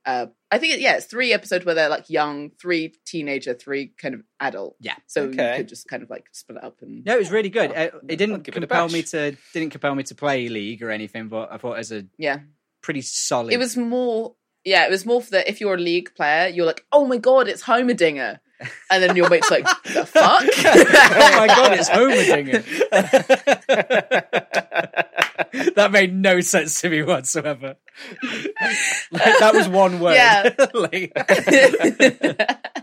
Uh, 0.07 0.27
I 0.53 0.59
think 0.59 0.75
it, 0.75 0.81
yeah, 0.81 0.95
it's 0.97 1.07
three 1.07 1.33
episodes 1.33 1.67
where 1.67 1.75
they're 1.75 1.89
like 1.89 2.09
young, 2.09 2.51
three 2.61 2.95
teenager, 3.05 3.55
three 3.55 3.89
kind 4.01 4.15
of 4.15 4.23
adult. 4.39 4.77
Yeah. 4.81 4.95
so 5.09 5.23
Okay. 5.25 5.51
you 5.51 5.57
could 5.59 5.69
just 5.69 5.89
kind 5.89 6.05
of 6.05 6.09
like 6.11 6.27
split 6.33 6.59
it 6.59 6.65
up 6.65 6.77
and 6.81 7.05
No, 7.05 7.17
it 7.17 7.19
was 7.19 7.33
really 7.33 7.49
good. 7.51 7.73
Oh, 7.73 7.75
Uh, 7.75 7.91
it 8.09 8.17
didn't 8.17 8.45
give 8.45 8.57
it 8.57 8.61
compel 8.61 8.89
me 8.89 9.03
to 9.03 9.37
didn't 9.53 9.71
compel 9.71 9.97
me 9.97 10.05
to 10.05 10.15
play 10.15 10.49
League 10.49 10.83
or 10.85 10.91
anything, 10.93 11.27
but 11.29 11.51
I 11.53 11.57
thought 11.59 11.79
as 11.79 11.91
a 11.91 12.07
yeah. 12.19 12.39
pretty 12.83 13.03
solid. 13.03 13.53
It 13.53 13.59
was 13.59 13.77
more, 13.77 14.37
yeah, 14.65 14.87
it 14.87 14.91
was 14.91 15.05
more 15.05 15.21
for 15.21 15.31
the 15.33 15.49
if 15.51 15.61
you're 15.61 15.75
a 15.75 15.79
league 15.79 16.15
player, 16.15 16.47
you're 16.49 16.67
like, 16.67 16.87
oh 16.93 17.05
my 17.05 17.17
god, 17.17 17.49
it's 17.49 17.65
Heimerdinger, 17.65 18.39
and 18.91 19.03
then 19.03 19.17
your 19.17 19.29
mate's 19.29 19.51
like, 19.51 19.65
the 19.93 20.07
fuck? 20.07 20.43
oh 20.45 21.37
my 21.37 21.47
god, 21.49 21.73
it's 21.73 21.91
Homerdinger. 21.91 22.63
that 25.75 25.91
made 25.93 26.15
no 26.15 26.41
sense 26.41 26.81
to 26.81 26.89
me 26.91 27.03
whatsoever. 27.03 27.77
like, 29.13 29.39
that 29.41 29.53
was 29.55 29.69
one 29.69 30.01
word. 30.01 30.15
Yeah. 30.15 30.55
Like- 30.75 31.13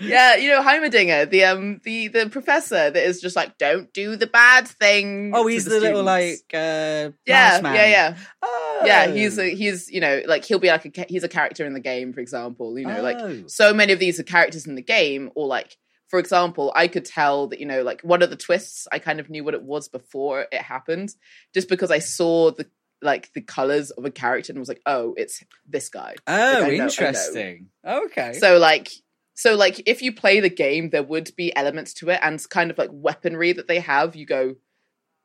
yeah, 0.00 0.36
you 0.36 0.50
know 0.50 0.62
Heimerdinger, 0.62 1.28
the 1.28 1.44
um 1.44 1.80
the 1.84 2.08
the 2.08 2.28
professor 2.28 2.90
that 2.90 2.96
is 2.96 3.20
just 3.20 3.36
like, 3.36 3.58
don't 3.58 3.92
do 3.92 4.16
the 4.16 4.26
bad 4.26 4.68
thing. 4.68 5.32
oh, 5.34 5.46
he's 5.46 5.64
the, 5.64 5.80
little 5.80 6.02
like 6.02 6.40
uh, 6.54 7.10
yeah, 7.26 7.60
man. 7.62 7.74
yeah, 7.74 7.86
yeah, 7.86 8.16
Oh. 8.42 8.82
yeah. 8.84 9.06
He's 9.08 9.38
a, 9.38 9.54
he's 9.54 9.90
you 9.90 10.00
know 10.00 10.22
like 10.26 10.44
he'll 10.44 10.58
be 10.58 10.68
like 10.68 10.96
a 10.98 11.06
he's 11.08 11.24
a 11.24 11.28
character 11.28 11.66
in 11.66 11.74
the 11.74 11.80
game, 11.80 12.12
for 12.12 12.20
example. 12.20 12.78
You 12.78 12.86
know, 12.86 12.98
Oh. 12.98 13.02
like 13.02 13.44
so 13.48 13.74
many 13.74 13.92
of 13.92 13.98
these 13.98 14.20
are 14.20 14.24
characters 14.24 14.66
in 14.66 14.74
the 14.74 14.82
game, 14.82 15.30
or 15.34 15.46
like 15.46 15.76
for 16.08 16.18
example, 16.18 16.72
I 16.74 16.88
could 16.88 17.04
tell 17.04 17.48
that 17.48 17.60
you 17.60 17.66
know 17.66 17.82
like 17.82 18.02
one 18.02 18.22
of 18.22 18.30
the 18.30 18.36
twists 18.36 18.86
I 18.90 18.98
kind 18.98 19.20
of 19.20 19.30
knew 19.30 19.44
what 19.44 19.54
it 19.54 19.62
was 19.62 19.88
before 19.88 20.46
it 20.52 20.60
happened, 20.60 21.14
just 21.54 21.68
because 21.68 21.90
I 21.90 21.98
saw 21.98 22.50
the 22.50 22.66
like 23.02 23.32
the 23.34 23.42
colors 23.42 23.90
of 23.90 24.04
a 24.04 24.10
character 24.10 24.52
and 24.52 24.58
was 24.58 24.68
like, 24.68 24.82
oh, 24.86 25.14
it's 25.16 25.44
this 25.68 25.88
guy. 25.88 26.14
Oh, 26.26 26.64
I 26.64 26.76
know. 26.76 26.84
interesting. 26.84 27.68
Okay. 27.86 28.32
So 28.34 28.58
like 28.58 28.90
So 29.34 29.54
like 29.54 29.82
if 29.86 30.00
you 30.00 30.14
play 30.14 30.40
the 30.40 30.50
game, 30.50 30.90
there 30.90 31.02
would 31.02 31.30
be 31.36 31.54
elements 31.54 31.92
to 31.94 32.08
it 32.10 32.20
and 32.22 32.40
kind 32.48 32.70
of 32.70 32.78
like 32.78 32.90
weaponry 32.92 33.52
that 33.52 33.68
they 33.68 33.80
have. 33.80 34.16
You 34.16 34.26
go, 34.26 34.54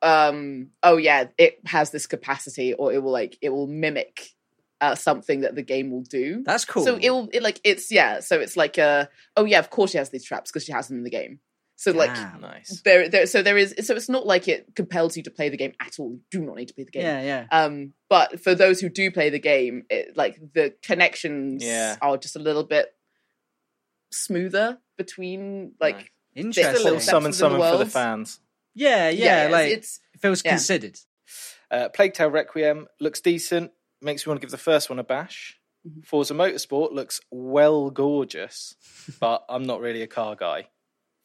um, 0.02 0.72
oh 0.84 0.98
yeah, 0.98 1.28
it 1.38 1.60
has 1.66 1.92
this 1.92 2.08
capacity, 2.08 2.74
or 2.74 2.92
it 2.92 3.02
will 3.02 3.12
like 3.12 3.38
it 3.42 3.50
will 3.50 3.68
mimic 3.68 4.30
uh, 4.82 4.96
something 4.96 5.42
that 5.42 5.56
the 5.56 5.62
game 5.62 5.92
will 5.92 6.02
do. 6.04 6.44
That's 6.44 6.66
cool. 6.66 6.84
So 6.84 6.98
it 7.00 7.10
will 7.12 7.30
it 7.32 7.42
like 7.44 7.62
it's 7.64 7.92
yeah. 7.92 8.20
So 8.20 8.40
it's 8.40 8.58
like 8.58 8.78
uh 8.78 9.06
oh 9.38 9.46
yeah, 9.46 9.60
of 9.60 9.70
course 9.70 9.92
she 9.92 9.98
has 10.00 10.10
these 10.10 10.26
traps 10.26 10.52
because 10.52 10.66
she 10.66 10.72
has 10.74 10.88
them 10.88 10.98
in 10.98 11.04
the 11.04 11.10
game. 11.10 11.40
So 11.76 11.92
like 11.92 12.14
Damn. 12.14 12.42
Nice. 12.42 12.82
there 12.84 13.10
there 13.10 13.26
so 13.26 13.42
there 13.42 13.58
is 13.58 13.74
so 13.82 13.96
it's 13.96 14.10
not 14.10 14.26
like 14.28 14.48
it 14.48 14.76
compels 14.76 15.16
you 15.18 15.24
to 15.24 15.32
play 15.32 15.50
the 15.50 15.58
game 15.58 15.74
at 15.80 16.00
all. 16.00 16.12
You 16.12 16.20
do 16.30 16.42
not 16.42 16.56
need 16.58 16.68
to 16.68 16.74
play 16.74 16.84
the 16.84 16.92
game. 16.92 17.04
Yeah, 17.04 17.22
yeah. 17.22 17.46
Um, 17.52 17.94
but 18.10 18.40
for 18.44 18.54
those 18.54 18.80
who 18.82 18.90
do 18.90 19.10
play 19.12 19.30
the 19.30 19.40
game, 19.40 19.84
it, 19.90 20.18
like 20.18 20.40
the 20.54 20.74
connections 20.84 21.64
Yeah. 21.64 21.98
are 22.02 22.18
just 22.18 22.36
a 22.36 22.40
little 22.40 22.64
bit 22.64 22.94
smoother 24.12 24.80
between 24.98 25.74
like 25.80 25.96
Nice. 25.98 26.06
Interesting. 26.34 26.64
Just 26.74 26.82
a 26.82 26.84
little 26.86 27.00
steps 27.00 27.12
summon 27.12 27.32
the 27.32 27.38
summon 27.38 27.60
for 27.60 27.78
the 27.78 27.86
fans. 27.86 28.40
Yeah, 28.74 29.10
yeah, 29.10 29.46
it's- 29.46 29.52
like 29.52 29.72
it's 29.72 30.00
it 30.14 30.22
feels 30.22 30.42
yeah. 30.46 30.52
considered. 30.52 30.98
Uh, 31.70 31.90
Plague 31.90 32.14
Tale 32.14 32.30
Requiem 32.30 32.88
looks 33.00 33.22
decent. 33.22 33.72
Makes 34.02 34.26
me 34.26 34.32
want 34.32 34.42
to 34.42 34.46
give 34.46 34.52
the 34.52 34.58
first 34.58 34.90
one 34.90 35.00
a 35.00 35.04
bash. 35.04 35.58
Mm-hmm. 35.88 36.02
Forza 36.02 36.34
Motorsport 36.34 36.92
looks 36.92 37.22
well 37.32 37.90
gorgeous, 37.90 38.76
but 39.20 39.44
I'm 39.50 39.64
not 39.64 39.82
really 39.82 40.02
a 40.02 40.08
car 40.08 40.36
guy. 40.36 40.68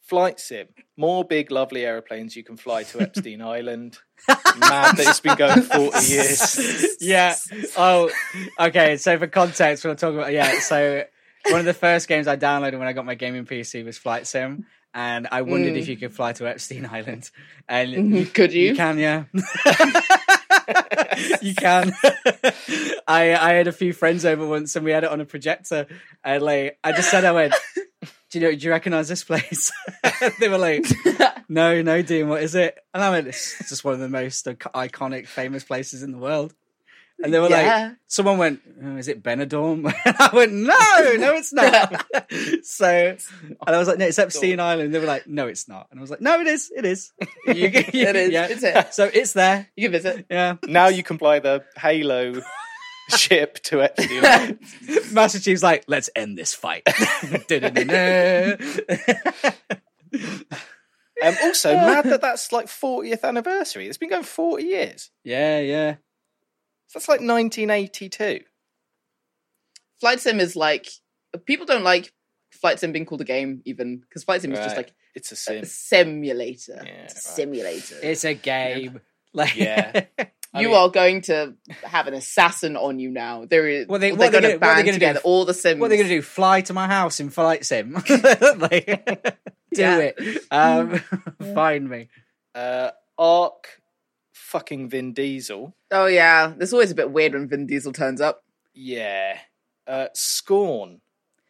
Flight 0.01 0.39
Sim, 0.39 0.67
more 0.95 1.25
big, 1.25 1.51
lovely 1.51 1.85
aeroplanes 1.85 2.35
you 2.35 2.43
can 2.43 2.55
fly 2.55 2.83
to 2.83 3.01
Epstein 3.01 3.41
Island. 3.41 3.97
Mad 4.27 4.95
that 4.95 4.99
it's 5.07 5.19
been 5.19 5.35
going 5.35 5.61
40 5.63 6.05
years. 6.05 6.95
yeah. 7.01 7.35
Oh, 7.77 8.09
okay. 8.59 8.95
So 8.97 9.17
for 9.19 9.27
context, 9.27 9.83
we'll 9.83 9.95
talk 9.95 10.13
about 10.13 10.31
yeah. 10.31 10.59
So 10.59 11.03
one 11.49 11.59
of 11.59 11.65
the 11.65 11.73
first 11.73 12.07
games 12.07 12.25
I 12.27 12.37
downloaded 12.37 12.79
when 12.79 12.87
I 12.87 12.93
got 12.93 13.05
my 13.05 13.15
gaming 13.15 13.45
PC 13.45 13.83
was 13.83 13.97
Flight 13.97 14.27
Sim, 14.27 14.65
and 14.93 15.27
I 15.31 15.41
wondered 15.41 15.73
Mm. 15.73 15.79
if 15.79 15.87
you 15.89 15.97
could 15.97 16.13
fly 16.15 16.31
to 16.33 16.47
Epstein 16.47 16.85
Island, 16.85 17.29
and 17.67 17.93
Mhm. 17.93 18.33
Could 18.33 18.53
you? 18.53 18.69
You 18.69 18.75
can, 18.75 18.97
yeah. 18.97 19.25
you 21.41 21.55
can. 21.55 21.93
I 23.07 23.35
I 23.35 23.53
had 23.53 23.67
a 23.67 23.71
few 23.71 23.93
friends 23.93 24.25
over 24.25 24.45
once, 24.45 24.75
and 24.75 24.85
we 24.85 24.91
had 24.91 25.03
it 25.03 25.09
on 25.09 25.21
a 25.21 25.25
projector, 25.25 25.87
and 26.23 26.43
like 26.43 26.77
I 26.83 26.91
just 26.91 27.09
said, 27.09 27.25
I 27.25 27.31
went. 27.31 27.53
Do 28.29 28.39
you 28.39 28.45
know? 28.45 28.51
Do 28.55 28.65
you 28.65 28.71
recognise 28.71 29.07
this 29.07 29.23
place? 29.23 29.71
they 30.39 30.49
were 30.49 30.57
like, 30.57 30.85
"No, 31.47 31.81
no, 31.81 32.01
Dean. 32.01 32.27
What 32.27 32.43
is 32.43 32.55
it?" 32.55 32.77
And 32.93 33.01
I 33.01 33.09
went, 33.09 33.27
"It's 33.27 33.69
just 33.69 33.85
one 33.85 33.93
of 33.93 34.01
the 34.01 34.09
most 34.09 34.45
iconic, 34.45 35.27
famous 35.27 35.63
places 35.63 36.03
in 36.03 36.11
the 36.11 36.17
world." 36.17 36.53
And 37.23 37.33
they 37.33 37.39
were 37.39 37.49
Yeah. 37.49 37.87
like, 37.87 37.97
"Someone 38.07 38.37
went, 38.37 38.61
oh, 38.83 38.95
is 38.97 39.07
it 39.07 39.23
Benidorm?" 39.23 39.85
And 40.05 40.15
I 40.19 40.29
went, 40.33 40.53
"No, 40.53 41.15
no, 41.17 41.33
it's 41.35 41.51
not." 41.51 42.05
so, 42.63 42.85
and 42.87 43.75
I 43.75 43.77
was 43.79 43.87
like, 43.87 43.97
"No, 43.97 44.05
it's 44.05 44.19
Epstein 44.19 44.59
Island." 44.59 44.93
They 44.93 44.99
were 44.99 45.05
like, 45.07 45.25
"No, 45.27 45.47
it's 45.47 45.67
not." 45.67 45.87
And 45.89 45.99
I 45.99 46.01
was 46.01 46.11
like, 46.11 46.21
"No, 46.21 46.39
it 46.39 46.47
is. 46.47 46.71
It 46.75 46.85
is. 46.85 47.11
You, 47.47 47.65
It 47.73 48.15
is. 48.15 48.31
Yeah. 48.31 48.47
It's 48.49 48.63
it. 48.63 48.93
So 48.93 49.09
it's 49.11 49.33
there. 49.33 49.67
You 49.75 49.85
can 49.89 49.91
visit. 49.93 50.25
Yeah. 50.29 50.57
Now 50.67 50.89
you 50.89 51.01
can 51.01 51.17
fly 51.17 51.39
the 51.39 51.63
Halo 51.77 52.41
ship 53.15 53.59
to 53.63 53.81
Epstein 53.81 54.23
Island. 54.23 54.59
Master 55.11 55.39
Chief's 55.39 55.63
like, 55.63 55.85
let's 55.87 56.09
end 56.15 56.37
this 56.37 56.53
fight. 56.53 56.83
Um, 61.19 61.35
also, 61.43 61.73
mad 61.73 62.05
that 62.05 62.21
that's 62.21 62.51
like 62.51 62.67
40th 62.67 63.23
anniversary. 63.23 63.87
It's 63.87 63.97
been 63.97 64.09
going 64.09 64.21
40 64.23 64.63
years. 64.63 65.09
yeah, 65.23 65.59
yeah. 65.59 65.95
So 66.87 66.99
that's 66.99 67.07
like 67.09 67.19
1982. 67.19 68.41
Flight 69.99 70.19
Sim 70.19 70.39
is 70.39 70.55
like 70.55 70.87
people 71.45 71.65
don't 71.65 71.83
like 71.83 72.13
Flight 72.51 72.79
Sim 72.79 72.91
being 72.91 73.05
called 73.05 73.21
a 73.21 73.25
game 73.25 73.61
even 73.65 73.97
because 73.97 74.23
Flight 74.23 74.41
Sim 74.41 74.51
is 74.53 74.59
just 74.59 74.77
like 74.77 74.93
It's 75.15 75.31
a 75.31 75.33
a 75.33 75.37
sim. 75.37 75.65
simulator. 75.65 76.81
Yeah, 76.85 77.03
it's 77.03 77.13
a 77.13 77.29
right. 77.29 77.35
simulator. 77.35 77.95
It's 78.01 78.23
a 78.25 78.33
game. 78.33 79.01
Like, 79.33 79.55
Yeah. 79.57 80.05
I 80.53 80.61
you 80.61 80.69
mean- 80.69 80.77
are 80.77 80.89
going 80.89 81.21
to 81.23 81.53
have 81.83 82.07
an 82.07 82.13
assassin 82.15 82.75
on 82.77 82.97
you 82.97 83.11
now. 83.11 83.45
There 83.45 83.67
is. 83.67 83.87
What 83.87 83.99
they- 84.01 84.09
they're 84.11 84.17
what 84.17 84.31
they 84.31 84.31
going 84.31 84.41
gonna- 84.43 84.53
to 84.53 84.59
what 84.65 84.75
they 84.77 84.83
band 84.83 84.99
gonna 85.01 85.13
do? 85.15 85.19
all 85.25 85.45
the 85.45 85.53
sims. 85.53 85.79
what 85.79 85.87
are 85.87 85.89
they 85.89 85.97
going 85.97 86.07
to 86.09 86.15
do? 86.15 86.21
Fly 86.23 86.61
to 86.61 86.73
my 86.73 86.87
house 86.87 87.19
in 87.19 87.29
Flight 87.29 87.63
Sim? 87.65 87.91
like, 88.57 88.85
do 89.73 89.81
Yeah. 89.81 89.97
it. 90.17 90.43
Um, 90.49 90.99
Find 91.53 91.87
me. 91.89 92.07
Uh, 92.55 92.91
Ark 93.19 93.67
fucking 94.37 94.89
Vin 94.89 95.13
Diesel. 95.13 95.75
Oh 95.91 96.05
yeah, 96.05 96.53
it's 96.59 96.73
always 96.73 96.91
a 96.91 96.95
bit 96.95 97.11
weird 97.11 97.33
when 97.33 97.47
Vin 97.47 97.67
Diesel 97.67 97.93
turns 97.93 98.21
up. 98.21 98.43
Yeah. 98.73 99.39
Uh, 99.85 100.07
Scorn. 100.13 101.01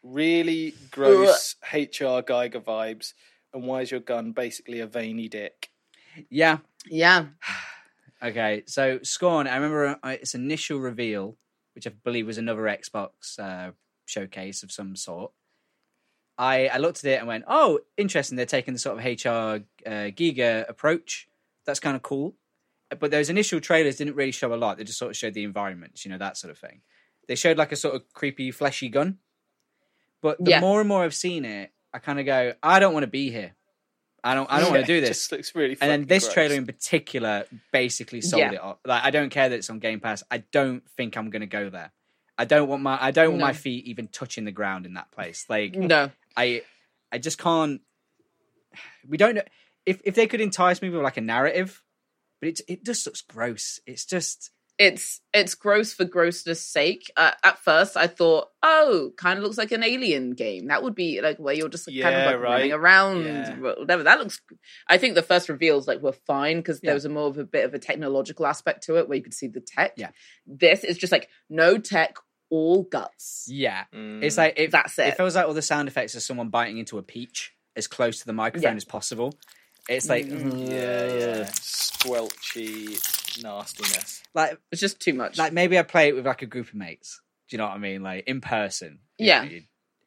Really 0.03 0.73
gross 0.91 1.55
HR 1.73 2.21
Giger 2.23 2.63
vibes. 2.63 3.13
And 3.53 3.63
why 3.63 3.81
is 3.81 3.91
your 3.91 3.99
gun 3.99 4.31
basically 4.31 4.79
a 4.79 4.87
veiny 4.87 5.27
dick? 5.27 5.69
Yeah. 6.29 6.59
Yeah, 6.89 7.25
Okay. 8.23 8.63
So 8.65 8.99
Scorn, 9.03 9.47
I 9.47 9.55
remember 9.55 9.99
uh, 10.01 10.09
its 10.09 10.33
initial 10.33 10.79
reveal, 10.79 11.37
which 11.75 11.85
I 11.85 11.91
believe 12.03 12.25
was 12.25 12.37
another 12.37 12.63
Xbox 12.63 13.37
uh, 13.37 13.71
showcase 14.05 14.63
of 14.63 14.71
some 14.71 14.95
sort. 14.95 15.31
I, 16.37 16.67
I 16.67 16.77
looked 16.77 17.03
at 17.03 17.11
it 17.11 17.19
and 17.19 17.27
went, 17.27 17.45
oh, 17.47 17.79
interesting. 17.97 18.35
They're 18.35 18.45
taking 18.45 18.73
the 18.73 18.79
sort 18.79 18.99
of 18.99 19.05
HR 19.05 19.63
uh, 19.85 20.09
Giger 20.11 20.67
approach. 20.69 21.27
That's 21.65 21.79
kind 21.79 21.95
of 21.95 22.03
cool. 22.03 22.35
But 22.99 23.11
those 23.11 23.29
initial 23.29 23.59
trailers 23.59 23.97
didn't 23.97 24.15
really 24.15 24.31
show 24.31 24.53
a 24.53 24.55
lot. 24.55 24.77
They 24.77 24.83
just 24.85 24.97
sort 24.99 25.11
of 25.11 25.17
showed 25.17 25.33
the 25.33 25.43
environments, 25.43 26.05
you 26.05 26.11
know, 26.11 26.17
that 26.17 26.37
sort 26.37 26.51
of 26.51 26.57
thing. 26.57 26.81
They 27.27 27.35
showed 27.35 27.57
like 27.57 27.71
a 27.71 27.75
sort 27.75 27.95
of 27.95 28.03
creepy, 28.13 28.51
fleshy 28.51 28.87
gun. 28.89 29.17
But 30.21 30.43
the 30.43 30.51
Yeah. 30.51 30.59
more 30.61 30.79
and 30.79 30.87
more 30.87 31.03
I've 31.03 31.13
seen 31.15 31.43
it, 31.45 31.71
I 31.93 31.99
kind 31.99 32.19
of 32.19 32.25
go, 32.25 32.53
I 32.63 32.79
don't 32.79 32.93
want 32.93 33.03
to 33.03 33.07
be 33.07 33.29
here. 33.29 33.55
I 34.23 34.33
don't. 34.33 34.51
I 34.51 34.59
don't 34.59 34.71
want 34.71 34.85
to 34.85 34.87
do 34.87 34.99
this 34.99 35.31
looks 35.31 35.53
really 35.55 35.77
and 35.79 35.89
then 35.91 36.05
this 36.05 36.23
gross. 36.25 36.33
trailer 36.33 36.55
in 36.55 36.65
particular 36.65 37.45
basically 37.71 38.19
sold 38.21 38.41
Yeah. 38.41 38.51
it 38.53 38.59
off. 38.61 38.77
Like 38.85 39.03
I 39.03 39.11
don't 39.11 39.29
care 39.29 39.47
that 39.47 39.55
it's 39.55 39.69
on 39.69 39.79
Game 39.79 39.99
Pass. 39.99 40.23
I 40.31 40.39
don't 40.39 40.89
think 40.97 41.15
I'm 41.17 41.29
going 41.29 41.41
to 41.41 41.45
go 41.47 41.69
there. 41.69 41.91
I 42.37 42.45
don't 42.45 42.67
want 42.67 42.81
my 42.81 42.97
I 42.99 43.11
don't 43.11 43.29
want 43.31 43.41
my 43.41 43.53
feet 43.53 43.85
even 43.85 44.07
touching 44.07 44.43
the 44.45 44.51
ground 44.51 44.85
in 44.85 44.95
that 44.95 45.11
place. 45.11 45.45
Like 45.49 45.75
no, 45.75 46.11
I 46.35 46.63
I 47.11 47.19
just 47.19 47.37
can't. 47.37 47.81
We 49.07 49.17
don't 49.17 49.35
know 49.35 49.43
if 49.85 50.01
if 50.03 50.15
they 50.15 50.27
could 50.27 50.41
entice 50.41 50.81
me 50.81 50.89
with 50.89 51.01
like 51.01 51.17
a 51.17 51.21
narrative, 51.21 51.81
but 52.39 52.49
it 52.49 52.61
it 52.67 52.85
just 52.85 53.05
looks 53.05 53.21
gross. 53.21 53.79
It's 53.85 54.05
just 54.05 54.51
it's 54.79 55.21
it's 55.33 55.55
gross 55.55 55.91
for 55.91 56.05
grossness 56.05 56.61
sake. 56.61 57.11
Uh, 57.17 57.31
at 57.43 57.57
first, 57.57 57.97
I 57.97 58.05
thought, 58.05 58.49
oh, 58.61 59.11
kind 59.17 59.37
of 59.39 59.43
looks 59.43 59.57
like 59.57 59.71
an 59.71 59.83
alien 59.83 60.31
game. 60.35 60.67
That 60.67 60.83
would 60.83 60.93
be 60.93 61.19
like 61.19 61.37
where 61.39 61.55
you're 61.55 61.67
just 61.67 61.87
kind 61.87 61.97
Yeah, 61.97 62.09
of 62.29 62.31
like 62.33 62.39
running 62.41 62.71
around, 62.73 63.25
Yeah. 63.25 63.55
whatever. 63.57 64.03
That 64.03 64.19
looks. 64.19 64.39
I 64.87 64.99
think 64.99 65.15
the 65.15 65.23
first 65.23 65.49
reveals 65.49 65.87
like 65.87 66.01
were 66.01 66.11
fine 66.11 66.57
because 66.57 66.79
Yeah. 66.83 66.89
there 66.89 66.93
was 66.93 67.05
a 67.05 67.09
more 67.09 67.27
of 67.27 67.39
a 67.39 67.43
bit 67.43 67.65
of 67.65 67.73
a 67.73 67.79
technological 67.79 68.45
aspect 68.45 68.83
to 68.83 68.97
it 68.97 69.07
where 69.09 69.17
you 69.17 69.23
could 69.23 69.33
see 69.33 69.47
the 69.47 69.61
tech. 69.61 69.93
Yeah. 69.97 70.11
this 70.45 70.83
is 70.83 70.95
just 70.99 71.11
like 71.11 71.27
no 71.49 71.79
tech, 71.79 72.17
all 72.51 72.83
guts. 72.83 73.47
yeah. 73.49 73.85
Mm. 73.95 74.21
It's 74.23 74.37
like 74.37 74.53
it, 74.59 74.69
That's 74.71 74.99
it. 74.99 75.07
It 75.07 75.17
feels 75.17 75.35
like 75.35 75.47
all 75.47 75.55
the 75.55 75.61
sound 75.63 75.87
effects 75.87 76.13
of 76.13 76.21
someone 76.21 76.49
biting 76.49 76.77
into 76.77 76.99
a 76.99 77.03
peach 77.03 77.53
as 77.75 77.87
close 77.87 78.19
to 78.19 78.25
the 78.27 78.33
microphone 78.33 78.73
Yeah. 78.73 78.77
as 78.77 78.85
possible. 78.85 79.33
It's 79.89 80.09
like 80.09 80.25
Mm. 80.27 80.69
yeah, 80.69 81.05
yeah. 81.17 81.43
Squelchy 81.51 83.41
nastiness. 83.43 84.23
like 84.33 84.57
It's 84.71 84.81
just 84.81 84.99
too 84.99 85.13
much. 85.13 85.37
like 85.37 85.53
maybe 85.53 85.77
I 85.79 85.83
play 85.83 86.09
it 86.09 86.15
with 86.15 86.25
like 86.25 86.41
a 86.41 86.45
group 86.47 86.67
of 86.67 86.75
mates. 86.75 87.21
Do 87.49 87.55
you 87.55 87.57
know 87.59 87.65
what 87.65 87.73
I 87.75 87.77
mean? 87.77 88.01
Like 88.03 88.25
in 88.27 88.41
person. 88.41 88.99
You 89.17 89.27
Yeah. 89.27 89.43
know, 89.43 89.59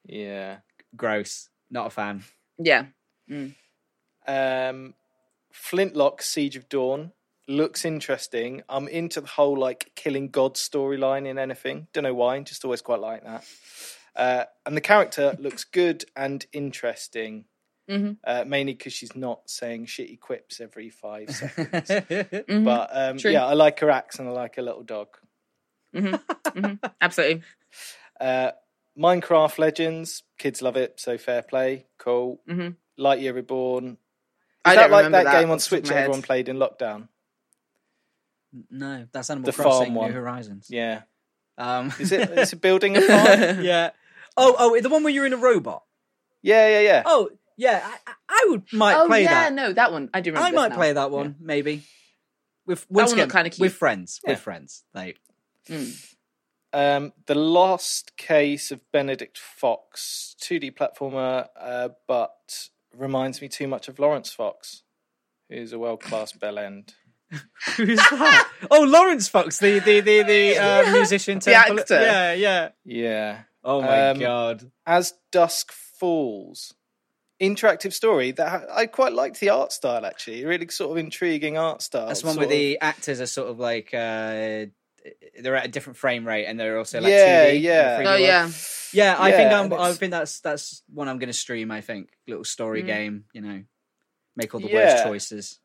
Yeah. 0.04 0.58
gross. 0.96 1.48
Not 1.70 1.86
a 1.86 1.90
fan. 1.90 2.24
yeah, 2.58 2.86
Um, 4.26 4.94
Flintlock 5.52 6.22
Siege 6.22 6.56
of 6.56 6.68
Dawn 6.68 7.12
looks 7.48 7.84
interesting. 7.84 8.62
I'm 8.68 8.86
into 8.88 9.20
the 9.20 9.26
whole 9.28 9.56
like 9.58 9.92
killing 9.96 10.28
God 10.30 10.54
storyline 10.54 11.26
in 11.26 11.38
anything. 11.38 11.88
Don't 11.92 12.04
know 12.04 12.14
why, 12.14 12.38
just 12.40 12.64
always 12.64 12.82
quite 12.82 13.00
like 13.00 13.24
that. 13.24 13.44
Uh, 14.14 14.44
and 14.66 14.76
the 14.76 14.80
character 14.80 15.36
looks 15.38 15.64
good 15.64 16.04
and 16.16 16.44
interesting, 16.52 17.46
Mhm. 17.88 18.18
uh, 18.24 18.44
mainly 18.46 18.74
because 18.74 18.92
she's 18.92 19.14
not 19.16 19.48
saying 19.50 19.86
shitty 19.86 20.20
quips 20.20 20.60
every 20.60 20.90
five 20.90 21.30
seconds. 21.34 21.88
Mhm. 21.90 22.64
but 22.64 22.90
um, 22.92 23.18
yeah, 23.18 23.44
I 23.46 23.54
like 23.54 23.80
her 23.80 23.90
axe 23.90 24.18
and 24.18 24.28
I 24.28 24.32
like 24.32 24.56
her 24.56 24.62
little 24.62 24.82
dog. 24.84 25.08
absolutely. 27.00 27.42
Uh, 28.20 28.52
Minecraft 28.98 29.58
Legends, 29.58 30.22
kids 30.38 30.62
love 30.62 30.76
it, 30.76 31.00
so 31.00 31.16
fair 31.18 31.42
play, 31.42 31.86
cool. 31.98 32.40
Mhm. 32.48 32.76
Lightyear 32.98 33.34
Reborn. 33.34 33.86
Is 33.92 33.96
I 34.64 34.74
that 34.74 34.82
don't 34.82 34.90
like 34.90 35.10
that, 35.12 35.24
that 35.24 35.40
game 35.40 35.50
on 35.50 35.56
off 35.56 35.60
the 35.64 35.76
top 35.76 35.78
of 35.78 35.86
Switch 35.86 35.88
my 35.88 35.94
head. 35.94 36.02
everyone 36.04 36.22
played 36.22 36.48
in 36.48 36.56
lockdown? 36.58 37.08
no, 38.70 39.06
that's 39.12 39.30
Animal 39.30 39.46
The 39.50 39.52
Crossing 39.56 39.94
farm. 39.94 40.08
New 40.08 40.12
Horizons. 40.12 40.66
Yeah. 40.70 41.02
Um, 41.56 41.92
Is 42.00 42.10
it? 42.12 42.30
Is 42.38 42.52
it 42.52 42.60
building 42.60 42.96
a 42.96 43.00
farm? 43.00 43.62
yeah. 43.62 43.90
Oh, 44.36 44.54
oh, 44.58 44.80
the 44.80 44.88
one 44.88 45.02
where 45.04 45.12
you're 45.12 45.26
in 45.26 45.32
a 45.32 45.36
robot. 45.38 45.82
yeah, 46.42 46.68
yeah, 46.68 46.80
yeah. 46.80 47.02
Oh, 47.06 47.30
yeah. 47.60 47.80
I, 47.84 47.98
I- 48.10 48.14
I 48.32 48.46
would 48.50 48.62
might 48.72 48.96
oh 48.96 49.06
play 49.06 49.22
yeah, 49.24 49.34
that. 49.44 49.52
no, 49.52 49.72
that 49.72 49.92
one 49.92 50.08
I 50.14 50.20
do 50.20 50.30
remember. 50.30 50.48
I 50.48 50.52
might 50.52 50.68
now. 50.70 50.76
play 50.76 50.92
that 50.94 51.10
one, 51.10 51.36
maybe. 51.40 51.82
With 52.66 52.86
once 52.90 53.10
one 53.10 53.18
again, 53.18 53.24
looked 53.26 53.32
kinda 53.36 53.50
cute. 53.50 53.60
with 53.60 53.74
friends, 53.74 54.20
Yeah. 54.24 54.30
with 54.32 54.40
friends. 54.40 54.84
Like, 54.94 55.18
Mm. 55.68 56.14
Um, 56.72 57.12
the 57.26 57.34
Last 57.34 58.16
Case 58.16 58.70
of 58.70 58.80
Benedict 58.92 59.36
Fox, 59.38 60.36
2D 60.40 60.70
platformer, 60.70 61.48
uh, 61.58 61.88
but 62.08 62.68
reminds 62.96 63.42
me 63.42 63.48
too 63.48 63.66
much 63.68 63.88
of 63.88 63.98
Laurence 63.98 64.32
Fox, 64.32 64.82
who's 65.48 65.72
a 65.72 65.78
world 65.78 66.00
class 66.00 66.32
bell 66.32 66.58
end. 66.58 66.94
Who's 67.76 67.98
that? 67.98 68.48
oh, 68.70 68.82
Laurence 68.84 69.28
Fox, 69.28 69.58
the 69.58 69.78
the 69.80 70.00
the, 70.00 70.22
the 70.22 70.58
uh, 70.66 70.92
musician, 70.92 71.38
The 71.40 71.52
turned 71.52 71.78
actor. 71.80 72.00
Yeah, 72.00 72.32
yeah. 72.32 72.68
Yeah. 72.84 73.38
Oh 73.62 73.82
my 73.82 74.08
Um, 74.10 74.18
god. 74.18 74.70
As 74.86 75.14
Dusk 75.30 75.70
Falls, 75.72 76.74
interactive 77.40 77.92
story 77.92 78.32
that 78.32 78.66
I 78.70 78.86
quite 78.86 79.12
liked 79.12 79.40
the 79.40 79.50
art 79.50 79.72
style 79.72 80.04
actually, 80.04 80.44
really 80.44 80.68
sort 80.68 80.90
of 80.92 80.96
intriguing 80.98 81.56
art 81.56 81.82
style. 81.82 82.06
That's 82.08 82.22
one 82.24 82.36
where 82.36 82.44
of- 82.44 82.50
the 82.50 82.78
actors 82.80 83.20
are 83.20 83.26
sort 83.26 83.48
of 83.48 83.58
like 83.58 83.94
uh, 83.94 84.66
they're 85.40 85.56
at 85.56 85.64
a 85.64 85.68
different 85.68 85.96
frame 85.96 86.26
rate 86.26 86.44
and 86.46 86.60
they're 86.60 86.76
also 86.78 87.00
like 87.00 87.10
Yeah, 87.12 87.46
2D, 87.52 87.60
yeah. 87.62 87.96
Oh 88.00 88.04
world. 88.04 88.20
yeah. 88.20 88.50
yeah. 88.92 89.16
I 89.18 89.32
think 89.32 89.52
I'm, 89.52 89.72
I 89.72 89.92
think 89.92 90.10
that's 90.10 90.40
that's 90.40 90.82
one 90.92 91.08
I'm 91.08 91.18
going 91.18 91.28
to 91.28 91.32
stream. 91.32 91.70
I 91.70 91.80
think 91.80 92.10
little 92.28 92.44
story 92.44 92.82
Mm. 92.82 92.86
game. 92.86 93.24
You 93.32 93.40
know, 93.40 93.62
make 94.36 94.54
all 94.54 94.60
the 94.60 94.68
Yeah. 94.68 94.74
worst 94.92 95.04
choices, 95.04 95.58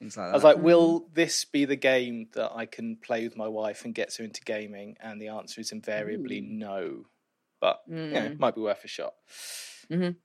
things 0.00 0.16
like 0.16 0.26
that. 0.26 0.30
I 0.32 0.34
was 0.34 0.42
like, 0.44 0.58
will 0.58 1.08
this 1.12 1.44
be 1.44 1.64
the 1.66 1.76
game 1.76 2.28
that 2.34 2.50
I 2.54 2.66
can 2.66 2.96
play 2.96 3.22
with 3.24 3.36
my 3.36 3.46
wife 3.48 3.84
and 3.84 3.94
gets 3.94 4.16
her 4.16 4.24
into 4.24 4.40
gaming? 4.42 4.96
And 5.00 5.20
the 5.22 5.28
answer 5.28 5.60
is 5.60 5.70
invariably 5.70 6.40
no. 6.40 7.04
But 7.60 7.80
you 7.86 7.94
know, 7.94 8.20
Mm. 8.30 8.38
might 8.40 8.54
be 8.56 8.60
worth 8.62 8.82
a 8.84 8.88
shot. 8.88 9.14
Mhm. 9.90 10.16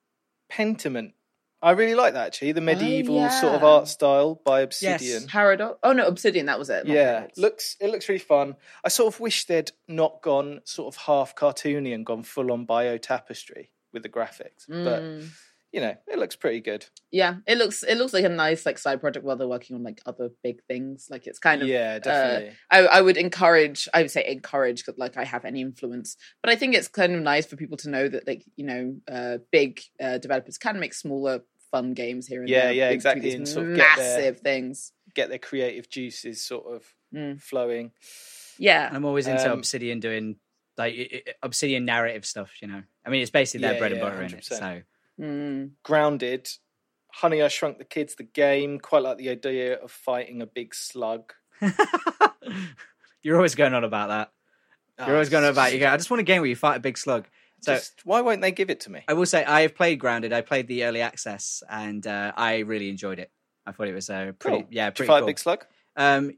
Pentiment. 0.49 1.13
I 1.61 1.71
really 1.71 1.95
like 1.95 2.13
that 2.13 2.27
actually. 2.27 2.51
The 2.51 2.61
medieval 2.61 3.27
sort 3.29 3.55
of 3.55 3.63
Oh, 3.63 3.77
art 3.77 3.87
style 3.87 4.39
by 4.45 4.61
Obsidian. 4.61 4.99
Yes, 4.99 5.25
Paradox. 5.27 5.79
Oh 5.81 5.93
no, 5.93 6.05
Obsidian. 6.05 6.45
That 6.45 6.59
was 6.59 6.69
it. 6.69 6.85
Yeah, 6.85 7.11
Paradox. 7.13 7.37
looks 7.39 7.77
it 7.79 7.89
looks 7.89 8.07
really 8.07 8.19
fun. 8.19 8.55
I 8.83 8.89
sort 8.89 9.13
of 9.13 9.19
wish 9.19 9.45
they'd 9.45 9.71
not 9.87 10.21
gone 10.21 10.61
sort 10.65 10.93
of 10.93 11.01
half 11.01 11.35
cartoony 11.35 11.95
and 11.95 12.05
gone 12.05 12.21
full 12.23 12.51
on 12.51 12.65
Bayeux 12.65 12.99
tapestry 12.99 13.71
with 13.93 14.03
the 14.03 14.09
graphics. 14.09 14.67
But 14.67 15.01
Mm. 15.01 15.29
You 15.75 15.81
know, 15.81 15.93
it 16.07 16.17
looks 16.17 16.37
pretty 16.37 16.61
good. 16.61 16.85
yeah, 17.11 17.35
it 17.45 17.57
looks 17.57 17.83
it 17.83 17.97
looks 17.97 18.13
like 18.13 18.23
a 18.23 18.29
nice 18.29 18.65
like 18.65 18.77
side 18.77 19.01
project 19.01 19.25
while 19.25 19.35
they're 19.35 19.47
working 19.55 19.75
on 19.75 19.83
like 19.83 19.99
other 20.05 20.29
big 20.41 20.57
things. 20.69 21.07
Like 21.09 21.27
it's 21.27 21.37
kind 21.39 21.61
of 21.61 21.67
yeah, 21.67 21.99
definitely. 21.99 22.53
I, 22.71 22.79
I 22.97 23.01
would 23.01 23.17
encourage 23.17 23.87
i 23.93 24.01
would 24.01 24.09
say 24.11 24.23
encourage 24.25 24.79
because 24.85 24.97
like 24.97 25.17
i 25.17 25.25
have 25.25 25.43
any 25.45 25.59
influence 25.61 26.15
but 26.41 26.49
i 26.51 26.55
think 26.55 26.75
it's 26.75 26.87
kind 26.87 27.13
of 27.13 27.21
nice 27.21 27.45
for 27.45 27.57
people 27.57 27.77
to 27.83 27.89
know 27.89 28.07
that 28.07 28.25
like 28.25 28.43
you 28.55 28.65
know 28.65 28.95
uh 29.11 29.37
big 29.51 29.81
uh, 30.01 30.17
developers 30.17 30.57
can 30.57 30.79
make 30.79 30.93
smaller 30.93 31.41
fun 31.71 31.93
games 31.93 32.25
here 32.27 32.39
and 32.41 32.49
Yeah, 32.49 32.65
there 32.67 32.73
yeah, 32.73 32.89
in 32.91 32.97
between 32.99 33.13
exactly, 33.13 33.21
these 33.29 33.33
and 33.39 33.47
sort 33.47 33.67
of 33.69 33.75
get 33.75 33.95
their- 33.97 34.15
massive 34.17 34.39
things 34.39 34.91
Get 35.13 35.27
their 35.29 35.39
creative 35.49 35.89
juices 35.89 36.41
sort 36.45 36.65
of 36.73 36.81
Mm. 37.13 37.41
flowing. 37.41 37.91
yeah 38.57 38.89
I'm 38.91 39.05
always 39.05 39.27
into 39.27 39.45
Um, 39.51 39.59
Obsidian 39.59 39.99
doing 39.99 40.37
like 40.77 40.93
i- 40.93 41.21
i- 41.27 41.33
Obsidian 41.43 41.85
narrative 41.85 42.25
stuff. 42.25 42.51
You 42.61 42.67
know, 42.67 42.83
I 43.05 43.09
mean, 43.09 43.21
it's 43.21 43.31
basically 43.31 43.61
their 43.61 43.73
Yeah, 43.73 43.79
bread 43.79 43.91
and 43.93 44.01
yeah, 44.01 44.09
butter 44.09 44.21
in 44.23 44.33
it. 44.33 44.43
So 44.45 44.81
Mm. 45.19 45.71
Grounded. 45.83 46.47
Honey, 47.13 47.41
I 47.41 47.47
Shrunk 47.47 47.77
the 47.77 47.85
Kids, 47.85 48.15
the 48.15 48.23
game. 48.23 48.79
Quite 48.79 49.03
like 49.03 49.17
the 49.17 49.29
idea 49.29 49.75
of 49.75 49.91
fighting 49.91 50.41
a 50.41 50.45
big 50.45 50.75
slug. 50.75 51.31
you're 53.21 53.35
always 53.35 53.55
going 53.55 53.73
on 53.73 53.83
about 53.83 54.09
that. 54.09 54.31
You're 55.05 55.15
always 55.15 55.29
going 55.29 55.43
on 55.43 55.51
about. 55.51 55.73
You 55.73 55.79
go. 55.79 55.87
I 55.89 55.97
just 55.97 56.09
want 56.09 56.21
a 56.21 56.23
game 56.23 56.41
where 56.41 56.49
you 56.49 56.55
fight 56.55 56.77
a 56.77 56.79
big 56.79 56.97
slug. 56.97 57.25
So 57.61 57.73
Just, 57.75 58.01
why 58.05 58.21
won't 58.21 58.41
they 58.41 58.51
give 58.51 58.69
it 58.69 58.81
to 58.81 58.91
me? 58.91 59.01
I 59.07 59.13
will 59.13 59.25
say 59.25 59.43
I 59.43 59.61
have 59.61 59.75
played 59.75 59.99
Grounded. 59.99 60.31
I 60.33 60.41
played 60.41 60.67
the 60.67 60.83
early 60.85 61.01
access, 61.01 61.63
and 61.69 62.05
uh, 62.05 62.31
I 62.35 62.59
really 62.59 62.89
enjoyed 62.89 63.19
it. 63.19 63.31
I 63.65 63.71
thought 63.71 63.87
it 63.87 63.93
was 63.93 64.09
uh, 64.09 64.33
pretty, 64.37 64.59
Cool. 64.63 64.67
yeah, 64.69 64.89
Did 64.89 64.99
you 64.99 65.05
pretty 65.05 65.07
fight 65.07 65.19
cool. 65.19 65.27
a 65.27 65.29
big 65.31 65.39
slug? 65.39 65.65
Um, 65.95 66.37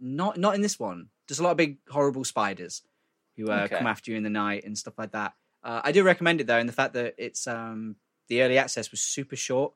not 0.00 0.36
not 0.38 0.54
in 0.54 0.60
this 0.60 0.78
one. 0.78 1.08
There's 1.26 1.40
a 1.40 1.42
lot 1.42 1.50
of 1.52 1.56
big 1.56 1.78
horrible 1.90 2.24
spiders 2.24 2.82
who 3.36 3.50
uh, 3.50 3.62
Okay. 3.64 3.78
come 3.78 3.86
after 3.86 4.10
you 4.10 4.16
in 4.16 4.22
the 4.22 4.30
night 4.30 4.64
and 4.64 4.76
stuff 4.78 4.94
like 4.98 5.12
that. 5.12 5.32
Uh, 5.68 5.82
I 5.84 5.92
do 5.92 6.02
recommend 6.02 6.40
it 6.40 6.46
though, 6.46 6.58
in 6.58 6.66
the 6.66 6.72
fact 6.72 6.94
that 6.94 7.14
it's 7.18 7.46
um, 7.46 7.96
the 8.28 8.40
early 8.42 8.56
access 8.56 8.90
was 8.90 9.00
super 9.00 9.36
short, 9.36 9.74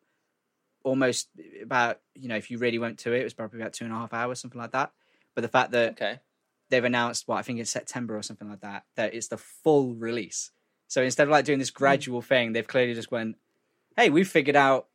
almost 0.84 1.28
about 1.62 2.00
you 2.14 2.28
know 2.28 2.36
if 2.36 2.50
you 2.50 2.56
really 2.58 2.78
went 2.78 2.98
to 3.00 3.12
it, 3.12 3.20
it 3.20 3.24
was 3.24 3.34
probably 3.34 3.60
about 3.60 3.74
two 3.74 3.84
and 3.84 3.92
a 3.92 3.96
half 3.96 4.14
hours, 4.14 4.40
something 4.40 4.60
like 4.60 4.72
that. 4.72 4.90
But 5.34 5.42
the 5.42 5.48
fact 5.48 5.72
that 5.72 5.90
Okay. 5.92 6.18
they've 6.70 6.82
announced 6.84 7.28
what 7.28 7.36
I 7.36 7.42
think 7.42 7.60
it's 7.60 7.70
September 7.70 8.16
or 8.16 8.22
something 8.22 8.48
like 8.48 8.62
that, 8.62 8.84
that 8.96 9.12
it's 9.14 9.28
the 9.28 9.36
full 9.36 9.94
release. 9.94 10.50
So 10.88 11.02
instead 11.02 11.24
of 11.24 11.30
like 11.30 11.44
doing 11.44 11.58
this 11.58 11.70
gradual 11.70 12.22
thing, 12.22 12.52
they've 12.52 12.66
clearly 12.66 12.94
just 12.94 13.10
went, 13.10 13.36
"Hey, 13.96 14.08
we've 14.08 14.28
figured 14.28 14.56
out 14.56 14.88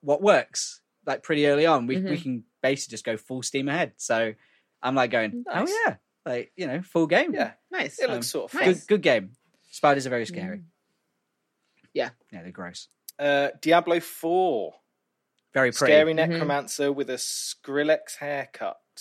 what 0.00 0.22
works." 0.22 0.80
Like 1.06 1.24
pretty 1.24 1.46
early 1.48 1.66
on, 1.66 1.88
we 1.88 1.96
we 1.96 2.02
Mhm. 2.18 2.22
can 2.22 2.44
basically 2.62 2.92
just 2.92 3.04
go 3.04 3.16
full 3.16 3.42
steam 3.42 3.68
ahead. 3.68 3.94
So 3.96 4.34
I'm 4.80 4.94
like 4.94 5.10
going, 5.10 5.44
Nice. 5.44 5.70
"Oh 5.70 5.82
yeah, 5.86 5.96
like 6.24 6.52
you 6.56 6.68
know, 6.68 6.82
full 6.82 7.08
game, 7.08 7.34
Yeah, 7.34 7.54
nice 7.72 7.98
it 7.98 8.08
Um, 8.08 8.14
looks 8.14 8.28
sort 8.28 8.44
of 8.44 8.50
fun. 8.52 8.64
good 8.68 8.86
good 8.86 9.02
game." 9.02 9.32
Spiders 9.70 10.06
are 10.06 10.10
very 10.10 10.26
scary. 10.26 10.58
Mm. 10.58 10.64
Yeah. 11.94 12.10
yeah, 12.32 12.42
they're 12.42 12.52
gross. 12.52 12.88
Uh, 13.18 13.48
Diablo 13.60 14.00
4. 14.00 14.74
Very 15.52 15.72
pretty. 15.72 15.92
Scary 15.92 16.12
Mhm. 16.12 16.16
necromancer 16.28 16.92
with 16.92 17.10
a 17.10 17.14
Skrillex 17.14 18.16
haircut. 18.18 18.78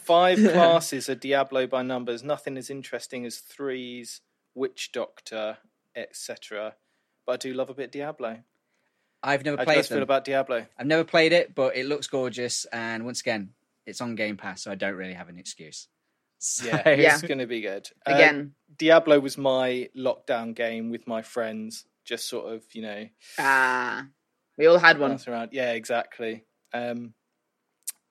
Five 0.00 0.38
classes 0.52 1.08
are 1.08 1.14
Diablo 1.14 1.66
by 1.66 1.82
numbers. 1.82 2.22
Nothing 2.22 2.56
as 2.58 2.68
interesting 2.70 3.24
as 3.24 3.38
threes, 3.38 4.20
witch 4.54 4.92
doctor, 4.92 5.58
etc. 5.94 6.76
But 7.26 7.32
I 7.32 7.36
do 7.36 7.54
love 7.54 7.70
a 7.70 7.74
bit 7.74 7.92
Diablo. 7.92 8.40
I've 9.22 9.44
never 9.44 9.58
How 9.58 9.64
played 9.64 9.76
guys 9.76 9.88
feel 9.88 9.96
them. 9.96 10.02
about 10.04 10.24
Diablo? 10.24 10.66
I've 10.78 10.86
never 10.86 11.04
played 11.04 11.32
it, 11.32 11.54
but 11.54 11.76
it 11.76 11.86
looks 11.86 12.06
gorgeous. 12.06 12.64
And 12.66 13.04
once 13.04 13.20
again, 13.20 13.50
it's 13.86 14.00
on 14.00 14.14
Game 14.14 14.36
Pass, 14.36 14.62
so 14.62 14.70
I 14.70 14.74
don't 14.74 14.94
really 14.94 15.14
have 15.14 15.28
an 15.28 15.38
excuse. 15.38 15.88
So, 16.40 16.66
Yeah, 16.66 16.88
Yeah. 16.88 17.12
it's 17.14 17.22
going 17.22 17.38
to 17.38 17.46
be 17.46 17.60
good. 17.60 17.88
Uh, 18.06 18.14
again 18.14 18.54
Diablo 18.76 19.20
was 19.20 19.36
my 19.38 19.88
lockdown 19.96 20.54
game 20.54 20.90
with 20.90 21.06
my 21.06 21.22
friends. 21.22 21.84
Just 22.04 22.28
sort 22.28 22.52
of, 22.52 22.64
you 22.72 22.82
know, 22.82 23.06
ah 23.38 24.06
we 24.58 24.66
all 24.66 24.78
had 24.78 24.98
one 24.98 25.18
around. 25.28 25.50
Yeah, 25.52 25.72
exactly. 25.72 26.44
Um, 26.74 27.14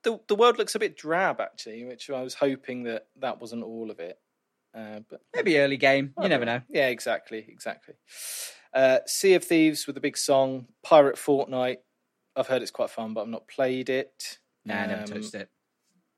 the 0.04 0.20
the 0.28 0.36
world 0.36 0.58
looks 0.58 0.76
a 0.76 0.80
bit 0.80 0.96
drab 0.98 1.42
actually, 1.42 1.84
which 1.86 2.10
I 2.10 2.22
was 2.22 2.34
hoping 2.34 2.84
that 2.84 3.08
that 3.20 3.40
wasn't 3.42 3.64
all 3.64 3.92
of 3.92 4.00
it. 4.00 4.18
Uh, 4.74 5.00
but 5.10 5.22
maybe 5.36 5.58
early 5.60 5.78
game. 5.78 6.14
You 6.22 6.30
never 6.30 6.46
know. 6.46 6.62
Yeah, 6.70 6.88
exactly, 6.88 7.44
exactly. 7.50 7.96
Uh, 8.74 9.00
sea 9.08 9.34
of 9.34 9.44
Thieves 9.44 9.88
with 9.88 9.98
a 9.98 10.02
big 10.02 10.16
song. 10.18 10.68
Pirate 10.84 11.16
Fortnite. 11.16 11.78
I've 12.36 12.48
heard 12.48 12.62
it's 12.62 12.72
quite 12.72 12.92
fun, 12.92 13.14
but 13.16 13.22
I've 13.22 13.28
not 13.28 13.48
played 13.48 13.90
it. 13.90 14.38
Nah, 14.66 14.76
I 14.76 14.86
never 14.86 15.02
Um, 15.02 15.08
touched 15.08 15.34
it. 15.34 15.50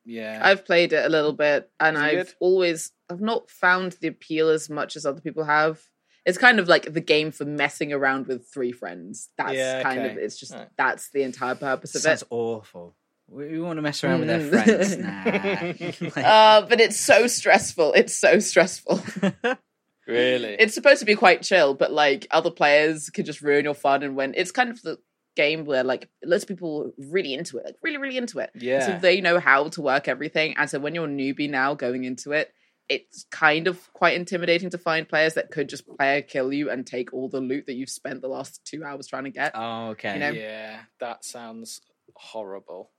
Yeah, 0.06 0.40
i've 0.44 0.66
played 0.66 0.94
it 0.94 1.06
a 1.06 1.10
little 1.10 1.34
bit 1.34 1.70
and 1.80 1.96
Is 1.96 2.02
i've 2.04 2.26
good? 2.28 2.36
always 2.40 2.92
i've 3.10 3.22
not 3.22 3.50
found 3.50 3.94
the 4.02 4.08
appeal 4.08 4.50
as 4.50 4.70
much 4.70 4.96
as 4.96 5.06
other 5.06 5.22
people 5.22 5.44
have 5.44 5.80
it's 6.26 6.38
kind 6.38 6.60
of 6.60 6.68
like 6.68 6.92
the 6.94 7.02
game 7.02 7.32
for 7.32 7.46
messing 7.46 7.92
around 7.94 8.28
with 8.28 8.48
three 8.52 8.72
friends 8.72 9.30
that's 9.38 9.54
Yeah, 9.54 9.82
kind 9.84 10.06
of 10.06 10.18
it's 10.18 10.40
just 10.40 10.54
Right. 10.54 10.68
that's 10.78 11.10
the 11.12 11.24
entire 11.24 11.56
purpose 11.56 11.96
of 11.96 12.02
Sounds 12.02 12.22
it 12.22 12.26
That's 12.26 12.32
awful. 12.32 12.96
We, 13.28 13.48
we 13.48 13.62
want 13.62 13.78
to 13.78 13.82
mess 13.82 14.04
around 14.04 14.20
with 14.20 14.28
their 14.28 14.40
Mm. 14.42 14.50
friends. 14.50 16.16
Nah. 16.18 16.22
uh, 16.22 16.62
but 16.68 16.82
it's 16.82 17.00
so 17.00 17.28
stressful. 17.28 17.94
It's 17.94 18.14
so 18.14 18.40
stressful. 18.40 19.02
really. 20.08 20.56
it's 20.60 20.74
supposed 20.74 21.00
to 21.00 21.06
be 21.06 21.16
quite 21.16 21.42
chill, 21.42 21.74
but 21.74 21.92
like 21.92 22.28
other 22.32 22.52
players 22.52 23.10
could 23.10 23.26
just 23.26 23.42
ruin 23.42 23.64
your 23.66 23.74
fun. 23.74 24.04
And 24.04 24.16
when 24.16 24.34
it's 24.36 24.52
kind 24.52 24.70
of 24.70 24.82
the 24.82 24.98
game 25.36 25.66
where 25.66 25.84
like 25.84 26.10
lots 26.24 26.44
of 26.44 26.50
people 26.50 26.92
really 26.98 27.34
into 27.34 27.58
it, 27.58 27.66
like 27.66 27.76
really, 27.82 27.98
really 27.98 28.18
into 28.18 28.40
it. 28.40 28.52
yeah, 28.56 28.86
So 28.86 29.00
they 29.00 29.22
know 29.22 29.40
how 29.40 29.70
to 29.70 29.82
work 29.82 30.08
everything. 30.08 30.56
And 30.58 30.70
so 30.70 30.80
when 30.80 30.94
you're 30.96 31.06
a 31.06 31.10
newbie 31.10 31.50
now 31.50 31.74
going 31.74 32.04
into 32.04 32.32
it, 32.34 32.54
it's 32.90 33.26
kind 33.32 33.68
of 33.68 33.92
quite 33.94 34.16
intimidating 34.16 34.70
to 34.72 34.78
find 34.78 35.08
players 35.08 35.36
that 35.36 35.50
could 35.50 35.70
just 35.70 35.88
player 35.88 36.22
kill 36.22 36.52
you 36.52 36.70
and 36.70 36.86
take 36.86 37.14
all 37.14 37.30
the 37.30 37.40
loot 37.40 37.66
that 37.68 37.76
you've 37.76 37.90
spent 37.90 38.22
the 38.22 38.28
last 38.28 38.60
two 38.66 38.84
hours 38.84 39.08
trying 39.08 39.24
to 39.24 39.30
get. 39.30 39.54
oh, 39.56 39.90
okay. 39.92 40.14
You 40.14 40.20
know? 40.20 40.32
yeah, 40.32 40.80
that 41.00 41.24
sounds 41.24 41.80
horrible. 42.16 42.92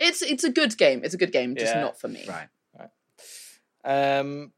It's 0.00 0.22
it's 0.22 0.42
a 0.42 0.50
good 0.50 0.76
game. 0.76 1.02
It's 1.04 1.14
a 1.14 1.18
good 1.18 1.30
game, 1.30 1.54
just 1.54 1.74
Yeah. 1.74 1.80
not 1.82 2.00
for 2.00 2.08
me. 2.08 2.24
Right. 2.28 2.48
Right. 2.76 4.18
Um, 4.18 4.52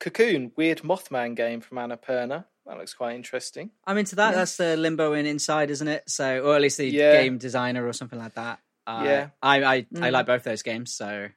Cocoon, 0.00 0.52
weird 0.56 0.78
Mothman 0.82 1.36
game 1.36 1.60
from 1.60 1.78
Annapurna. 1.78 2.46
That 2.68 2.76
looks 2.78 2.92
quite 2.94 3.16
interesting. 3.16 3.70
I'm 3.86 3.96
into 3.98 4.14
that. 4.16 4.34
That's 4.34 4.56
the 4.58 4.76
Limbo 4.76 5.14
and 5.14 5.26
Inside, 5.26 5.70
isn't 5.70 5.88
it? 5.88 6.08
So, 6.10 6.44
or 6.44 6.54
at 6.54 6.60
least 6.60 6.76
the 6.76 6.86
Yeah. 6.86 7.20
game 7.22 7.38
designer 7.38 7.84
or 7.86 7.92
something 7.94 8.18
like 8.18 8.34
that. 8.34 8.60
Uh, 8.86 9.02
Yeah. 9.04 9.28
I 9.42 9.62
I, 9.62 9.74
I 9.74 9.82
Mm. 9.82 10.12
like 10.12 10.26
both 10.26 10.42
those 10.44 10.62
games, 10.62 10.92
so 10.94 11.28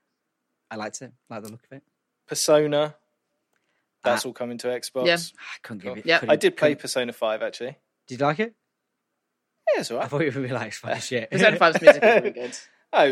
I 0.69 0.75
liked 0.75 1.01
it. 1.01 1.13
Like 1.29 1.43
the 1.43 1.49
look 1.49 1.63
of 1.63 1.71
it. 1.77 1.83
Persona. 2.27 2.95
That's 4.03 4.25
Ah. 4.25 4.29
all 4.29 4.33
coming 4.33 4.57
to 4.59 4.67
Xbox. 4.67 5.05
Yeah. 5.07 5.15
I 5.39 5.57
couldn't 5.63 5.83
give 5.83 5.97
it. 5.99 6.05
Yeah. 6.05 6.19
couldn't- 6.19 6.33
I 6.33 6.35
did 6.35 6.57
play 6.57 6.69
couldn't- 6.71 6.81
Persona 6.81 7.13
5 7.13 7.41
actually. 7.41 7.77
Did 8.07 8.19
you 8.19 8.25
like 8.25 8.39
it? 8.39 8.53
Yeah, 9.73 9.81
it's 9.81 9.91
alright. 9.91 10.01
I 10.03 10.07
alright. 10.07 10.09
thought 10.31 10.35
you 10.35 10.41
would 10.41 10.47
be 10.49 10.53
like, 10.53 10.67
it's 10.69 10.77
funny 10.79 10.99
shit. 10.99 11.31
Persona 11.31 11.57
5's 11.57 11.81
music 11.81 12.03
is 12.03 12.09
really 12.23 12.31
good. 12.31 12.57
Oh, 12.93 13.03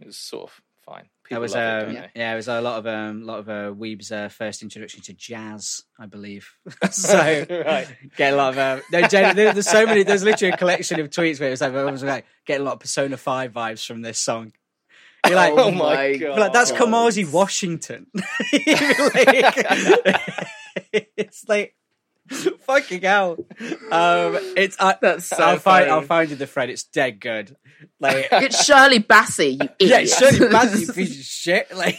it 0.00 0.06
was 0.06 0.18
sort 0.18 0.50
of 0.50 0.60
fine. 0.84 1.08
That 1.30 1.40
was 1.40 1.54
love 1.54 1.62
it, 1.62 1.88
um, 1.88 1.94
don't 1.94 2.10
yeah. 2.14 2.32
it 2.32 2.36
was 2.36 2.48
a 2.48 2.60
lot 2.60 2.78
of 2.78 2.86
um, 2.86 3.22
lot 3.22 3.38
of 3.40 3.48
uh, 3.48 3.72
Weeb's 3.74 4.12
uh, 4.12 4.28
first 4.28 4.62
introduction 4.62 5.02
to 5.02 5.12
jazz, 5.12 5.82
I 5.98 6.06
believe. 6.06 6.50
so 6.90 7.18
Right. 7.18 7.88
get 8.16 8.32
a 8.32 8.36
lot 8.36 8.56
of 8.56 8.58
um, 8.58 8.82
no, 8.92 9.06
there- 9.08 9.34
there's 9.34 9.68
so 9.68 9.86
many. 9.86 10.02
There's 10.04 10.24
literally 10.24 10.54
a 10.54 10.56
collection 10.56 11.00
of 11.00 11.10
tweets 11.10 11.40
where 11.40 11.50
it's 11.50 11.60
like, 11.60 11.72
everyone's 11.72 12.02
like, 12.02 12.24
get 12.46 12.60
a 12.60 12.64
lot 12.64 12.74
of 12.74 12.80
Persona 12.80 13.16
Five 13.16 13.52
vibes 13.52 13.84
from 13.86 14.02
this 14.02 14.18
song. 14.18 14.52
You're 15.26 15.36
like, 15.36 15.52
Oh 15.56 15.70
my 15.70 16.16
God. 16.16 16.38
like, 16.38 16.52
that's 16.52 16.72
Kamasi 16.72 17.30
Washington. 17.30 18.06
Like, 18.52 20.16
it's 21.16 21.48
like 21.48 21.74
fucking 22.60 23.02
hell. 23.02 23.36
Um, 23.90 24.38
it's 24.56 24.76
I, 24.80 24.96
That's 25.00 25.26
so 25.26 25.36
I'll 25.42 25.58
find. 25.58 25.90
I'll 25.90 26.02
find 26.02 26.30
you 26.30 26.36
the 26.36 26.46
thread. 26.46 26.70
It's 26.70 26.84
dead 26.84 27.20
good. 27.20 27.56
Like 28.00 28.28
It's 28.32 28.64
Shirley 28.64 29.00
Bassey, 29.00 29.52
you 29.52 29.68
idiot. 29.78 29.80
yeah, 29.80 29.98
it's 30.00 30.18
Shirley 30.18 30.52
Bassey, 30.52 30.86
you 30.86 30.92
piece 30.92 31.18
of 31.18 31.24
shit. 31.24 31.74
Like, 31.76 31.98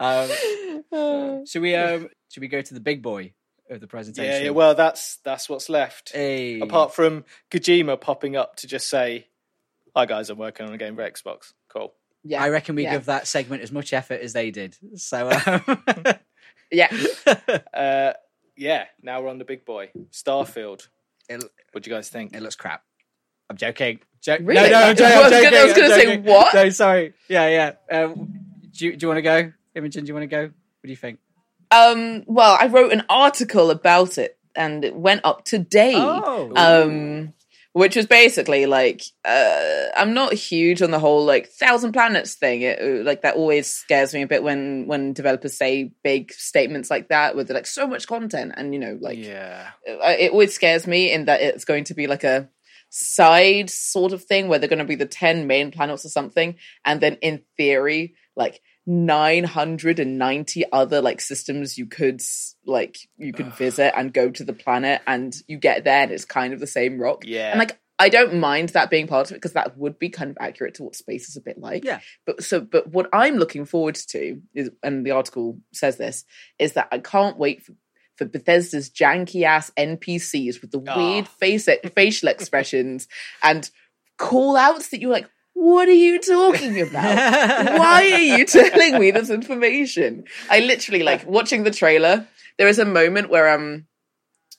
um, 0.00 1.46
should 1.46 1.62
we 1.62 1.74
um 1.74 2.08
should 2.28 2.40
we 2.40 2.48
go 2.48 2.60
to 2.60 2.74
the 2.74 2.80
big 2.80 3.02
boy 3.02 3.32
of 3.68 3.80
the 3.80 3.86
presentation? 3.86 4.32
Yeah, 4.32 4.40
yeah. 4.44 4.50
Well, 4.50 4.74
that's 4.74 5.16
that's 5.24 5.48
what's 5.48 5.68
left. 5.68 6.12
Hey. 6.12 6.60
Apart 6.60 6.94
from 6.94 7.24
Kojima 7.50 8.00
popping 8.00 8.36
up 8.36 8.56
to 8.56 8.66
just 8.66 8.88
say, 8.88 9.28
"Hi 9.96 10.06
guys, 10.06 10.30
I'm 10.30 10.38
working 10.38 10.66
on 10.66 10.72
a 10.72 10.78
game 10.78 10.96
for 10.96 11.08
Xbox." 11.08 11.52
Cool. 11.72 11.92
yeah, 12.24 12.42
I 12.42 12.48
reckon 12.48 12.74
we 12.74 12.82
yeah. 12.82 12.92
give 12.92 13.06
that 13.06 13.26
segment 13.26 13.62
as 13.62 13.70
much 13.70 13.92
effort 13.92 14.20
as 14.20 14.32
they 14.32 14.50
did. 14.50 14.76
So 14.96 15.30
um, 15.30 16.16
Yeah. 16.70 16.88
Uh, 17.74 18.12
yeah. 18.60 18.84
Now 19.02 19.20
we're 19.22 19.28
on 19.30 19.38
the 19.38 19.44
big 19.44 19.64
boy, 19.64 19.90
Starfield. 20.12 20.86
it, 21.28 21.42
What 21.72 21.82
do 21.82 21.90
you 21.90 21.96
guys 21.96 22.08
think? 22.08 22.34
it 22.36 22.42
looks 22.42 22.56
crap. 22.56 22.82
I'm 23.48 23.56
joking. 23.56 24.00
Jo- 24.20 24.36
Really? 24.40 24.70
No, 24.70 24.78
no, 24.80 24.86
I'm 24.88 24.96
joking. 24.96 25.12
I 25.12 25.16
I'm 25.16 25.22
was 25.22 25.42
gonna- 25.42 25.56
I 25.56 25.64
was 25.64 25.72
gonna 25.74 25.88
say, 25.94 26.04
joking. 26.04 26.24
what? 26.24 26.54
No, 26.54 26.68
sorry. 26.70 27.14
Yeah, 27.28 27.48
yeah. 27.48 27.72
Um, 27.98 28.44
do 28.76 28.84
you, 28.84 28.96
do 28.96 29.04
you 29.04 29.08
want 29.08 29.18
to 29.18 29.22
go, 29.22 29.52
Imogen? 29.74 30.04
Do 30.04 30.08
you 30.08 30.14
want 30.14 30.24
to 30.24 30.28
go? 30.28 30.42
What 30.42 30.84
do 30.84 30.90
you 30.90 30.96
think? 30.96 31.18
Um, 31.72 32.24
well, 32.26 32.56
I 32.60 32.66
wrote 32.66 32.92
an 32.92 33.02
article 33.08 33.70
about 33.70 34.18
it 34.18 34.36
and 34.54 34.84
it 34.84 34.94
went 34.94 35.22
up 35.24 35.44
today. 35.44 35.94
Oh. 35.96 36.52
Um, 36.56 37.32
which 37.72 37.94
was 37.94 38.06
basically 38.06 38.66
like, 38.66 39.02
uh, 39.24 39.84
I'm 39.96 40.12
not 40.12 40.32
huge 40.32 40.82
on 40.82 40.90
the 40.90 40.98
whole 40.98 41.24
like 41.24 41.48
thousand 41.48 41.92
planets 41.92 42.34
thing. 42.34 42.62
It, 42.62 42.80
uh, 42.80 43.04
like 43.04 43.22
that 43.22 43.36
always 43.36 43.68
scares 43.68 44.12
me 44.12 44.22
a 44.22 44.26
bit 44.26 44.42
when 44.42 44.86
when 44.86 45.12
developers 45.12 45.56
say 45.56 45.92
big 46.02 46.32
statements 46.32 46.90
like 46.90 47.08
that 47.08 47.36
with 47.36 47.50
like 47.50 47.66
so 47.66 47.86
much 47.86 48.08
content 48.08 48.52
and 48.56 48.74
you 48.74 48.80
know 48.80 48.98
like 49.00 49.18
yeah. 49.18 49.68
uh, 49.88 50.14
it 50.18 50.32
always 50.32 50.54
scares 50.54 50.86
me 50.86 51.12
in 51.12 51.26
that 51.26 51.40
it's 51.40 51.64
going 51.64 51.84
to 51.84 51.94
be 51.94 52.06
like 52.06 52.24
a 52.24 52.48
side 52.90 53.70
sort 53.70 54.12
of 54.12 54.24
thing 54.24 54.48
where 54.48 54.58
they're 54.58 54.68
going 54.68 54.80
to 54.80 54.84
be 54.84 54.96
the 54.96 55.06
10 55.06 55.46
main 55.46 55.70
planets 55.70 56.04
or 56.04 56.08
something 56.08 56.56
and 56.84 57.00
then 57.00 57.14
in 57.22 57.40
theory 57.56 58.16
like 58.34 58.60
990 58.86 60.64
other 60.72 61.00
like 61.00 61.20
systems 61.20 61.76
you 61.78 61.86
could 61.86 62.20
like 62.66 62.96
you 63.16 63.32
could 63.32 63.52
visit 63.54 63.92
and 63.96 64.12
go 64.12 64.30
to 64.30 64.44
the 64.44 64.52
planet 64.52 65.00
and 65.06 65.34
you 65.48 65.58
get 65.58 65.84
there 65.84 66.02
and 66.02 66.12
it's 66.12 66.24
kind 66.24 66.52
of 66.52 66.60
the 66.60 66.66
same 66.66 67.00
rock 67.00 67.24
Yeah. 67.26 67.50
and 67.50 67.58
like 67.58 67.78
I 67.98 68.08
don't 68.08 68.36
mind 68.40 68.70
that 68.70 68.88
being 68.88 69.06
part 69.06 69.26
of 69.30 69.32
it 69.32 69.36
because 69.36 69.52
that 69.52 69.76
would 69.76 69.98
be 69.98 70.08
kind 70.08 70.30
of 70.30 70.38
accurate 70.40 70.74
to 70.76 70.84
what 70.84 70.96
space 70.96 71.28
is 71.28 71.36
a 71.36 71.40
bit 71.42 71.58
like. 71.58 71.84
Yeah. 71.84 72.00
But 72.24 72.42
so, 72.42 72.62
but 72.62 72.86
what 72.86 73.10
I'm 73.12 73.36
looking 73.36 73.66
forward 73.66 73.94
to 74.08 74.40
is, 74.54 74.70
and 74.82 75.04
the 75.04 75.10
article 75.10 75.58
says 75.74 75.98
this, 75.98 76.24
is 76.58 76.72
that 76.72 76.88
I 76.90 76.98
can't 77.00 77.36
wait 77.36 77.62
for, 77.62 77.74
for 78.16 78.24
Bethesda's 78.24 78.88
janky 78.88 79.42
ass 79.42 79.70
NPCs 79.76 80.62
with 80.62 80.70
the 80.70 80.82
Ah. 80.88 80.96
weird 80.96 81.28
face 81.28 81.68
facial 81.94 82.28
expressions 82.34 83.06
and 83.42 83.68
call 84.16 84.56
outs 84.56 84.88
that 84.88 85.02
you're 85.02 85.12
like, 85.12 85.28
what 85.60 85.88
are 85.88 85.92
you 85.92 86.18
talking 86.18 86.80
about? 86.80 86.94
Why 87.78 88.10
are 88.12 88.18
you 88.18 88.46
telling 88.46 88.98
me 88.98 89.10
this 89.10 89.28
information? 89.28 90.24
I 90.48 90.60
literally 90.60 91.02
like 91.02 91.26
watching 91.26 91.64
the 91.64 91.70
trailer. 91.70 92.26
There 92.56 92.66
is 92.66 92.78
a 92.78 92.86
moment 92.86 93.28
where 93.28 93.50
um 93.50 93.86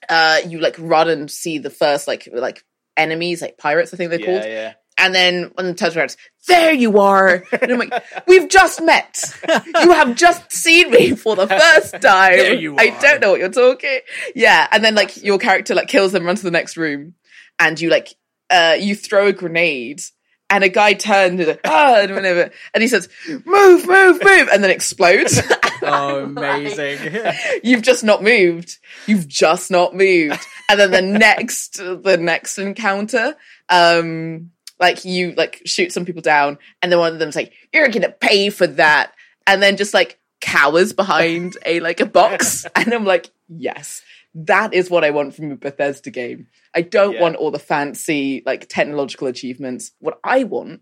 uh 0.10 0.42
you 0.46 0.60
like 0.60 0.76
run 0.78 1.10
and 1.10 1.30
see 1.30 1.58
the 1.58 1.72
first 1.72 2.08
like 2.08 2.30
like 2.32 2.64
enemies, 2.98 3.42
like 3.42 3.58
pirates, 3.58 3.92
I 3.94 3.98
think 3.98 4.12
they're 4.12 4.20
yeah, 4.20 4.26
called. 4.28 4.44
yeah. 4.46 4.74
And 5.00 5.16
then 5.16 5.52
when 5.56 5.66
the 5.66 5.74
turns 5.74 5.98
around, 5.98 6.16
there 6.48 6.72
you 6.72 7.00
are. 7.00 7.44
And 7.52 7.72
I'm 7.72 7.80
like, 7.80 8.04
we've 8.28 8.48
just 8.48 8.84
met. 8.84 9.34
You 9.82 9.94
have 9.94 10.16
just 10.16 10.52
seen 10.52 10.92
me 10.92 11.16
for 11.16 11.36
the 11.36 11.48
first 11.48 11.94
time. 12.02 12.34
There 12.34 12.54
you 12.54 12.76
I 12.78 12.90
don't 13.02 13.22
know 13.22 13.32
what 13.32 13.40
you're 13.40 13.50
talking. 13.50 14.02
Yeah. 14.36 14.68
And 14.72 14.84
then 14.84 14.94
like 14.94 15.24
your 15.24 15.40
character 15.40 15.74
like 15.74 15.88
kills 15.88 16.12
them, 16.12 16.26
runs 16.28 16.42
to 16.42 16.46
the 16.46 16.52
next 16.52 16.78
room, 16.78 17.16
and 17.58 17.82
you 17.82 17.90
like 17.90 18.14
uh 18.52 18.78
you 18.80 18.96
throw 18.96 19.28
a 19.28 19.34
grenade. 19.34 20.02
And 20.52 20.64
a 20.64 20.70
guy 20.70 20.94
turned 20.94 21.40
and 21.40 21.48
like, 21.48 21.62
ah, 21.64 22.02
and 22.02 22.14
whatever, 22.14 22.52
and 22.74 22.82
he 22.82 22.88
says, 22.90 23.08
"Move, 23.28 23.88
move, 23.88 24.22
move," 24.22 24.50
and 24.52 24.64
then 24.64 24.70
explodes. 24.70 25.42
Oh, 25.84 26.24
amazing. 26.26 27.00
You've 27.64 27.82
just 27.82 28.04
not 28.04 28.22
moved. 28.22 28.78
You've 29.08 29.28
just 29.28 29.72
not 29.72 29.96
moved. 29.96 30.40
And 30.70 30.80
then 30.80 30.92
the 30.92 31.02
next, 31.02 31.78
the 31.78 32.18
next 32.20 32.58
encounter, 32.58 33.36
um, 33.70 34.52
like 34.80 35.06
you 35.06 35.34
like 35.34 35.62
shoot 35.66 35.92
some 35.92 36.06
people 36.06 36.22
down, 36.22 36.58
and 36.82 36.92
then 36.92 37.00
one 37.00 37.14
of 37.14 37.20
them's 37.20 37.36
like, 37.36 37.54
"You're 37.74 37.88
gonna 37.88 38.10
pay 38.10 38.50
for 38.50 38.68
that," 38.68 39.14
and 39.48 39.62
then 39.62 39.78
just 39.78 39.94
like 39.94 40.20
cowers 40.40 40.94
behind 40.94 41.58
a 41.66 41.80
like 41.80 42.00
a 42.00 42.06
box, 42.06 42.66
and 42.76 42.94
I'm 42.94 43.06
like, 43.06 43.30
"Yes, 43.48 44.02
that 44.34 44.74
is 44.74 44.90
what 44.90 45.04
I 45.04 45.10
want 45.12 45.36
from 45.36 45.52
a 45.52 45.56
Bethesda 45.56 46.10
game. 46.10 46.48
I 46.74 46.82
don't 46.82 47.14
Yeah. 47.16 47.22
want 47.22 47.36
all 47.36 47.52
the 47.52 47.60
fancy 47.60 48.44
like 48.46 48.68
technological 48.70 49.28
achievements. 49.28 49.92
What 50.00 50.20
I 50.24 50.44
want." 50.44 50.82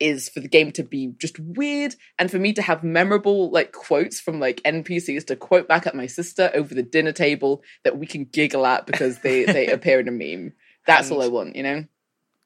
is 0.00 0.28
for 0.28 0.40
the 0.40 0.48
game 0.48 0.72
to 0.72 0.82
be 0.82 1.14
just 1.18 1.38
weird 1.38 1.94
and 2.18 2.28
for 2.28 2.36
me 2.36 2.52
to 2.52 2.60
have 2.60 2.82
memorable 2.82 3.48
like 3.52 3.70
quotes 3.70 4.18
from 4.18 4.40
like 4.40 4.60
NPCs 4.64 5.24
to 5.24 5.36
quote 5.36 5.68
back 5.68 5.86
at 5.86 5.94
my 5.94 6.06
sister 6.06 6.50
over 6.52 6.74
the 6.74 6.82
dinner 6.82 7.12
table 7.12 7.62
that 7.84 7.96
we 7.96 8.04
can 8.04 8.24
giggle 8.24 8.66
at 8.66 8.86
because 8.86 9.20
they 9.20 9.44
they 9.54 9.68
appear 9.68 10.00
in 10.00 10.08
a 10.08 10.10
meme. 10.10 10.52
That's 10.84 11.12
all 11.12 11.22
I 11.22 11.28
want, 11.28 11.54
you 11.54 11.62
know. 11.62 11.84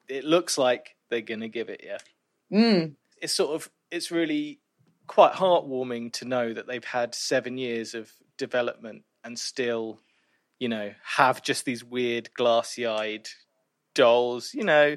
It 0.09 0.25
looks 0.25 0.59
like 0.59 0.95
they're 1.09 1.23
gonna 1.23 1.49
give 1.49 1.71
it. 1.71 1.81
Yeah. 1.83 1.99
Mm. 2.53 2.97
It's 3.23 3.33
sort 3.33 3.55
of. 3.55 3.71
It's 3.91 4.11
really 4.11 4.61
quite 5.07 5.33
heartwarming 5.33 6.13
to 6.13 6.27
know 6.27 6.53
that 6.53 6.67
they've 6.67 6.85
had 6.85 7.15
seven 7.15 7.57
years 7.57 7.95
of 7.95 8.13
development 8.37 9.05
and 9.25 9.39
still, 9.39 10.01
you 10.59 10.69
know, 10.69 10.93
have 11.17 11.43
just 11.43 11.65
these 11.65 11.85
weird 11.85 12.31
glassy-eyed 12.35 13.29
dolls. 13.95 14.53
You 14.55 14.65
know, 14.65 14.97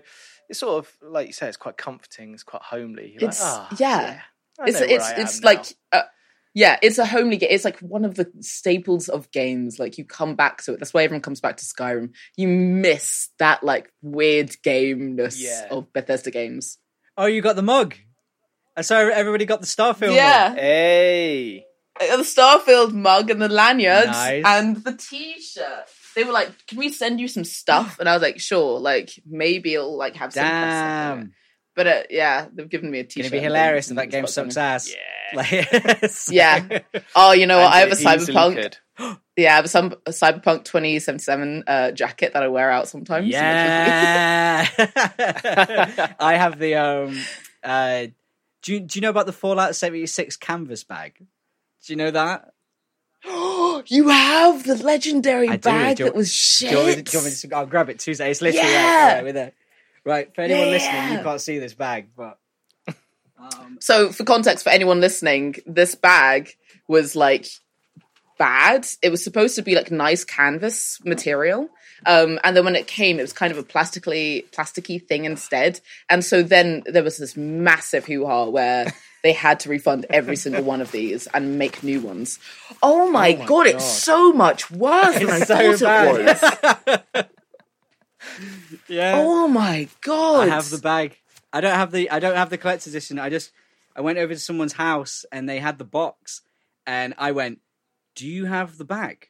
it's 0.49 0.59
sort 0.59 0.85
of 0.85 0.91
like 1.01 1.27
you 1.27 1.33
say. 1.33 1.47
It's 1.47 1.57
quite 1.57 1.77
comforting. 1.77 2.33
It's 2.33 2.43
quite 2.43 2.61
homely. 2.63 3.11
You're 3.13 3.21
like, 3.21 3.29
It's 3.29 3.41
"Ah, 3.43 3.75
yeah. 3.77 4.21
It's 4.65 4.79
it's 4.81 5.09
it's 5.17 5.43
like 5.43 5.65
uh, 5.91 6.03
yeah, 6.53 6.77
it's 6.83 6.97
a 6.99 7.05
homely 7.05 7.37
game. 7.37 7.49
It's 7.51 7.65
like 7.65 7.79
one 7.79 8.05
of 8.05 8.15
the 8.15 8.31
staples 8.41 9.09
of 9.09 9.31
games. 9.31 9.79
Like 9.79 9.97
you 9.97 10.05
come 10.05 10.35
back 10.35 10.61
to 10.63 10.73
it. 10.73 10.79
That's 10.79 10.93
why 10.93 11.03
everyone 11.03 11.21
comes 11.21 11.39
back 11.39 11.57
to 11.57 11.65
Skyrim. 11.65 12.11
You 12.35 12.47
miss 12.47 13.29
that 13.39 13.63
like 13.63 13.91
weird 14.01 14.49
gameness 14.63 15.39
Yeah. 15.39 15.67
of 15.71 15.91
Bethesda 15.93 16.29
games. 16.31 16.77
oh, 17.17 17.25
you 17.25 17.41
got 17.41 17.55
the 17.55 17.61
mug. 17.63 17.95
I 18.75 18.81
saw 18.81 18.97
everybody 18.97 19.45
got 19.45 19.61
the 19.61 19.67
Starfield 19.67 20.15
yeah. 20.15 20.49
mug. 20.49 20.57
Hey. 20.57 21.65
The 21.99 22.05
Starfield 22.23 22.93
mug 22.93 23.29
and 23.29 23.41
the 23.41 23.49
lanyards 23.49 24.07
Nice. 24.07 24.43
and 24.45 24.77
the 24.83 24.93
t-shirt. 24.95 25.65
They 26.15 26.23
were 26.23 26.31
like, 26.31 26.49
"Can 26.67 26.77
we 26.77 26.89
send 26.89 27.19
you 27.19 27.27
some 27.27 27.43
stuff?" 27.43 27.99
And 27.99 28.09
I 28.09 28.13
was 28.13 28.21
like, 28.21 28.39
"Sure." 28.39 28.79
Like 28.79 29.11
maybe 29.25 29.73
it'll 29.75 29.97
like 29.97 30.15
have 30.15 30.33
some. 30.33 30.41
stuff. 30.43 30.51
Damn. 30.53 31.33
But 31.75 31.87
uh, 31.87 32.03
yeah, 32.09 32.47
they've 32.53 32.67
given 32.67 32.91
me 32.91 32.99
a 32.99 33.03
Gonna 33.03 33.09
t-shirt. 33.09 33.31
be 33.31 33.39
hilarious 33.39 33.89
if 33.89 33.95
that 33.95 34.03
and 34.03 34.11
game 34.11 34.27
sucks 34.27 34.57
ass. 34.57 34.91
Yeah. 34.91 35.37
Like, 35.37 36.11
Yeah. 36.29 36.79
Oh, 37.15 37.31
you 37.31 37.45
know 37.47 37.59
what? 37.59 37.71
I 37.71 37.79
have 37.79 37.89
a 37.89 37.91
And 37.95 38.01
it 38.01 38.21
easily 38.21 38.35
cyberpunk. 38.37 38.55
could. 38.97 39.17
Yeah, 39.37 39.53
I 39.53 39.55
have 39.55 39.65
a, 39.65 39.69
some, 39.69 39.93
a 40.05 40.11
cyberpunk 40.11 40.65
twenty 40.65 40.99
seventy 40.99 41.23
seven 41.23 41.63
uh, 41.65 41.91
jacket 41.91 42.33
that 42.33 42.43
I 42.43 42.49
wear 42.49 42.69
out 42.69 42.89
sometimes. 42.89 43.27
Yeah. 43.27 44.67
I 46.19 46.35
have 46.37 46.59
the 46.59 46.75
um 46.75 47.17
uh 47.63 48.07
do 48.61 48.73
you, 48.73 48.79
do 48.81 48.97
you 48.99 49.01
know 49.01 49.09
about 49.09 49.25
the 49.25 49.33
Fallout 49.33 49.75
76 49.75 50.35
canvas 50.37 50.83
bag? 50.83 51.25
Do 51.85 51.93
you 51.93 51.97
know 51.97 52.11
that? 52.11 52.51
you 53.87 54.09
have 54.09 54.63
the 54.63 54.75
legendary 54.83 55.49
I 55.49 55.57
bag 55.57 55.97
Do 55.97 56.03
you- 56.03 56.09
that 56.09 56.15
was 56.15 56.29
Do 56.29 56.33
shit. 56.33 56.71
you 56.71 56.77
want 56.77 56.87
me 56.89 56.95
to, 56.95 57.01
do 57.03 57.17
you 57.17 57.23
want 57.23 57.31
me 57.33 57.49
to 57.49 57.55
I'll 57.55 57.65
grab 57.65 57.89
it 57.89 57.99
Tuesday. 57.99 58.31
It's 58.31 58.41
literally 58.41 58.67
Yeah. 58.69 59.05
right, 59.07 59.13
right 59.15 59.23
with 59.23 59.37
it. 59.37 59.53
Right, 60.03 60.33
for 60.33 60.41
anyone 60.41 60.69
listening, 60.71 61.11
you 61.17 61.23
can't 61.23 61.39
see 61.41 61.59
this 61.59 61.75
bag, 61.75 62.09
but 62.17 62.39
um, 63.39 63.77
So, 63.81 64.11
for 64.11 64.23
context, 64.23 64.63
for 64.63 64.71
anyone 64.71 64.99
listening, 64.99 65.57
this 65.67 65.93
bag 65.93 66.49
was 66.87 67.15
like 67.15 67.45
bad. 68.39 68.87
It 69.03 69.09
was 69.11 69.23
supposed 69.23 69.55
to 69.57 69.61
be 69.61 69.75
like 69.75 69.91
nice 69.91 70.23
canvas 70.25 70.97
material, 71.05 71.69
um, 72.05 72.39
and 72.43 72.55
then 72.55 72.65
when 72.65 72.75
it 72.75 72.87
came, 72.87 73.19
it 73.19 73.23
was 73.23 73.33
kind 73.33 73.51
of 73.51 73.57
a 73.57 73.63
plastically 73.63 74.45
plasticky 74.51 75.05
thing 75.05 75.25
instead. 75.25 75.79
And 76.09 76.23
so 76.23 76.41
then 76.41 76.83
there 76.85 77.03
was 77.03 77.17
this 77.17 77.37
massive 77.37 78.05
hoo 78.05 78.25
ha 78.25 78.45
where 78.45 78.93
they 79.23 79.33
had 79.33 79.59
to 79.61 79.69
refund 79.69 80.05
every 80.09 80.35
single 80.35 80.63
one 80.63 80.81
of 80.81 80.91
these 80.91 81.27
and 81.27 81.59
make 81.59 81.83
new 81.83 82.01
ones. 82.01 82.39
Oh 82.81 83.09
my, 83.09 83.33
my 83.33 83.45
god, 83.45 83.47
God. 83.47 83.67
it's 83.67 83.85
so 83.85 84.33
much 84.33 84.71
worse 84.71 85.19
than 85.19 85.29
I 85.29 85.39
so 85.39 85.77
thought 85.77 86.19
it 86.19 86.41
bad. 86.41 87.05
was. 87.13 87.25
yeah. 88.87 89.13
Oh 89.17 89.47
my 89.47 89.87
god! 90.01 90.47
I 90.49 90.51
have 90.51 90.69
the 90.69 90.79
bag. 90.79 91.17
I 91.53 91.61
don't 91.61 91.75
have 91.75 91.91
the 91.91 92.09
I 92.09 92.19
don't 92.19 92.35
have 92.35 92.49
the 92.49 92.57
collector's 92.57 92.93
edition. 92.93 93.19
I 93.19 93.29
just 93.29 93.51
I 93.95 94.01
went 94.01 94.17
over 94.17 94.33
to 94.33 94.39
someone's 94.39 94.73
house 94.73 95.25
and 95.31 95.47
they 95.47 95.59
had 95.59 95.77
the 95.77 95.85
box 95.85 96.41
and 96.87 97.13
I 97.17 97.31
went, 97.31 97.59
"Do 98.15 98.27
you 98.27 98.45
have 98.45 98.77
the 98.77 98.85
bag?" 98.85 99.27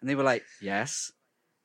And 0.00 0.08
they 0.08 0.14
were 0.14 0.22
like, 0.22 0.44
"Yes." 0.62 1.12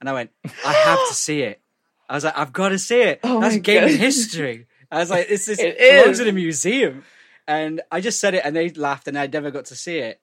And 0.01 0.09
I 0.09 0.13
went, 0.13 0.31
"I 0.65 0.73
have 0.73 1.07
to 1.07 1.13
see 1.27 1.41
it." 1.43 1.61
I 2.09 2.15
was 2.15 2.25
like, 2.25 2.37
"I've 2.37 2.51
got 2.51 2.69
to 2.69 2.79
see 2.79 3.01
it. 3.01 3.21
Oh 3.23 3.39
That's 3.39 3.55
my 3.55 3.59
gaming 3.59 3.91
God. 3.91 3.99
history." 3.99 4.67
I 4.91 4.97
was 4.99 5.09
like, 5.09 5.29
"This 5.29 5.47
is 5.53 5.59
It 5.59 5.77
it 5.79 5.97
belongs 5.97 6.19
is. 6.19 6.21
in 6.21 6.27
a 6.27 6.31
museum," 6.33 7.05
and 7.47 7.81
I 7.89 8.01
just 8.01 8.19
said 8.19 8.33
it, 8.33 8.41
and 8.43 8.53
they 8.55 8.69
laughed, 8.71 9.07
and 9.07 9.17
I 9.17 9.27
never 9.27 9.49
got 9.51 9.65
to 9.65 9.75
see 9.75 9.99
it. 9.99 10.19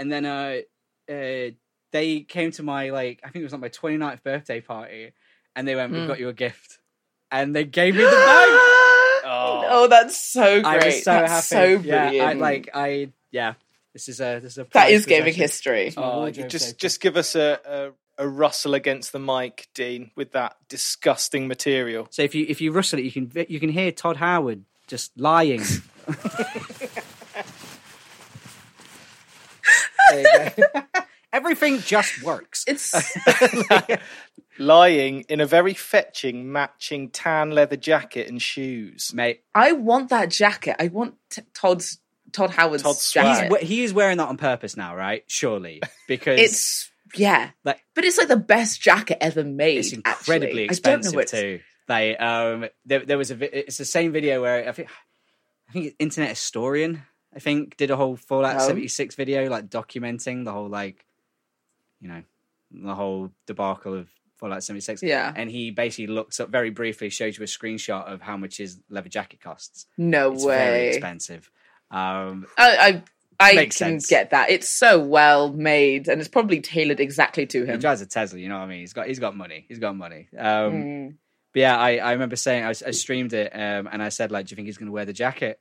And 0.00 0.10
then 0.10 0.24
uh, 0.26 0.56
uh, 1.08 1.50
they 1.92 2.20
came 2.26 2.50
to 2.52 2.62
my 2.64 2.90
like, 2.90 3.20
I 3.22 3.28
think 3.30 3.42
it 3.42 3.44
was 3.44 3.52
like 3.52 3.60
my 3.60 3.68
29th 3.68 4.22
birthday 4.24 4.60
party, 4.60 5.12
and 5.54 5.68
they 5.68 5.76
went, 5.76 5.92
"We've 5.92 6.02
Mm. 6.02 6.06
got 6.08 6.18
you 6.18 6.28
a 6.30 6.32
gift," 6.32 6.78
and 7.30 7.54
they 7.54 7.64
gave 7.64 7.94
me 7.94 8.02
the 8.02 8.10
bag. 8.10 8.60
Oh. 9.30 9.62
oh, 9.68 9.88
that's 9.88 10.16
so 10.16 10.62
great. 10.62 10.64
I 10.82 10.86
was 10.86 11.02
so 11.02 11.12
that's 11.12 11.50
happy. 11.50 11.76
So 11.76 11.82
yeah, 11.86 12.08
brilliant. 12.08 12.28
I, 12.30 12.32
like 12.34 12.68
I 12.72 13.12
yeah. 13.30 13.54
This 13.92 14.08
is 14.08 14.20
a 14.20 14.38
this 14.40 14.52
is 14.52 14.58
a 14.58 14.66
that 14.72 14.90
is 14.90 15.04
gaming 15.04 15.34
history. 15.34 15.92
Oh, 15.96 16.30
just 16.30 16.78
just 16.78 17.00
give 17.02 17.16
us 17.16 17.34
a, 17.34 17.58
a 17.66 17.90
a 18.18 18.28
rustle 18.28 18.74
against 18.74 19.12
the 19.12 19.18
mic, 19.18 19.68
Dean, 19.74 20.10
with 20.16 20.32
that 20.32 20.56
disgusting 20.68 21.46
material. 21.48 22.08
So 22.10 22.22
if 22.22 22.34
you 22.34 22.44
if 22.48 22.60
you 22.60 22.72
rustle 22.72 22.98
it, 22.98 23.04
you 23.04 23.12
can 23.12 23.30
you 23.48 23.60
can 23.60 23.68
hear 23.70 23.92
Todd 23.92 24.16
Howard 24.16 24.64
just 24.86 25.18
lying. 25.18 25.62
There 30.10 30.48
you 30.56 30.64
go. 30.74 30.82
Everything 31.32 31.80
just 31.80 32.22
works. 32.22 32.64
It's 32.66 32.94
Lying 34.58 35.20
in 35.28 35.40
a 35.40 35.46
very 35.46 35.74
fetching, 35.74 36.50
matching 36.50 37.10
tan 37.10 37.50
leather 37.50 37.76
jacket 37.76 38.28
and 38.28 38.40
shoes. 38.42 39.12
Mate, 39.14 39.42
I 39.54 39.72
want 39.72 40.08
that 40.08 40.30
jacket. 40.30 40.76
I 40.80 40.88
want 40.88 41.14
t- 41.30 41.42
Todd's 41.54 41.98
Todd 42.32 42.50
Howard's 42.50 42.82
Todd's 42.82 43.04
he's, 43.04 43.12
jacket. 43.12 43.52
we- 43.52 43.66
he 43.66 43.84
is 43.84 43.92
wearing 43.92 44.16
that 44.16 44.28
on 44.28 44.36
purpose 44.36 44.76
now, 44.76 44.96
right? 44.96 45.22
Surely, 45.28 45.80
because 46.08 46.40
It's 46.40 46.90
yeah, 47.16 47.50
Like- 47.64 47.84
but 47.94 48.04
it's 48.04 48.18
like 48.18 48.28
the 48.28 48.36
best 48.36 48.80
jacket 48.80 49.18
ever 49.20 49.44
made. 49.44 49.78
it's 49.78 49.92
incredibly 49.92 50.64
actually. 50.68 50.92
I 50.92 50.96
don't 50.96 51.12
know 51.12 51.18
expensive 51.20 51.40
too. 51.40 51.60
Like, 51.88 52.20
um, 52.20 52.66
there, 52.84 53.04
there 53.06 53.18
was 53.18 53.30
a. 53.30 53.34
vi- 53.36 53.50
It's 53.52 53.78
the 53.78 53.84
same 53.84 54.12
video 54.12 54.42
where 54.42 54.68
I 54.68 54.72
think, 54.72 54.88
I 55.68 55.72
think 55.72 55.94
Internet 55.98 56.30
Historian, 56.30 57.02
I 57.34 57.38
think, 57.38 57.76
did 57.76 57.90
a 57.90 57.96
whole 57.96 58.16
Fallout 58.16 58.56
Oh. 58.60 58.66
seventy 58.66 58.88
six 58.88 59.14
video, 59.14 59.48
like 59.48 59.68
documenting 59.70 60.44
the 60.44 60.52
whole 60.52 60.68
like, 60.68 61.04
you 62.00 62.08
know, 62.08 62.22
the 62.70 62.94
whole 62.94 63.30
debacle 63.46 63.94
of 63.94 64.08
Fallout 64.36 64.62
seventy 64.62 64.82
six. 64.82 65.02
Yeah. 65.02 65.32
and 65.34 65.50
he 65.50 65.70
basically 65.70 66.08
looks 66.08 66.40
up 66.40 66.50
very 66.50 66.70
briefly, 66.70 67.08
shows 67.08 67.38
you 67.38 67.44
a 67.44 67.46
screenshot 67.46 68.04
of 68.04 68.20
how 68.20 68.36
much 68.36 68.58
his 68.58 68.78
leather 68.90 69.08
jacket 69.08 69.40
costs. 69.40 69.86
No 69.96 70.32
It's 70.32 70.44
very 70.44 70.70
way. 70.72 70.88
expensive. 70.88 71.50
Um, 71.90 72.46
I 72.58 72.76
I, 72.76 73.02
I 73.40 73.52
Makes 73.54 73.78
can 73.78 74.00
sense. 74.00 74.06
get 74.08 74.30
that. 74.30 74.50
It's 74.50 74.68
so 74.68 74.98
well 74.98 75.52
made, 75.52 76.08
and 76.08 76.20
it's 76.20 76.28
probably 76.28 76.60
tailored 76.60 76.98
exactly 77.00 77.46
to 77.46 77.64
him. 77.64 77.74
he 77.76 77.78
drives 77.80 78.00
a 78.00 78.06
Tesla, 78.06 78.38
you 78.38 78.48
know 78.48 78.56
what 78.58 78.64
I 78.64 78.68
mean? 78.68 78.80
He's 78.80 78.92
got 78.92 79.06
he's 79.06 79.20
got 79.20 79.36
money. 79.36 79.64
He's 79.68 79.78
got 79.78 79.94
money. 79.96 80.28
Um, 80.36 80.72
Mm. 80.72 81.14
But 81.54 81.60
yeah, 81.60 81.78
I, 81.78 81.96
I 81.96 82.12
remember 82.12 82.36
saying 82.36 82.64
I, 82.64 82.70
I 82.70 82.90
streamed 82.90 83.32
it 83.32 83.50
um, 83.54 83.88
and 83.90 84.02
I 84.02 84.10
said 84.10 84.30
like, 84.30 84.46
"Do 84.46 84.52
you 84.52 84.56
think 84.56 84.66
he's 84.66 84.76
going 84.76 84.88
to 84.88 84.92
wear 84.92 85.04
the 85.06 85.12
jacket?" 85.14 85.58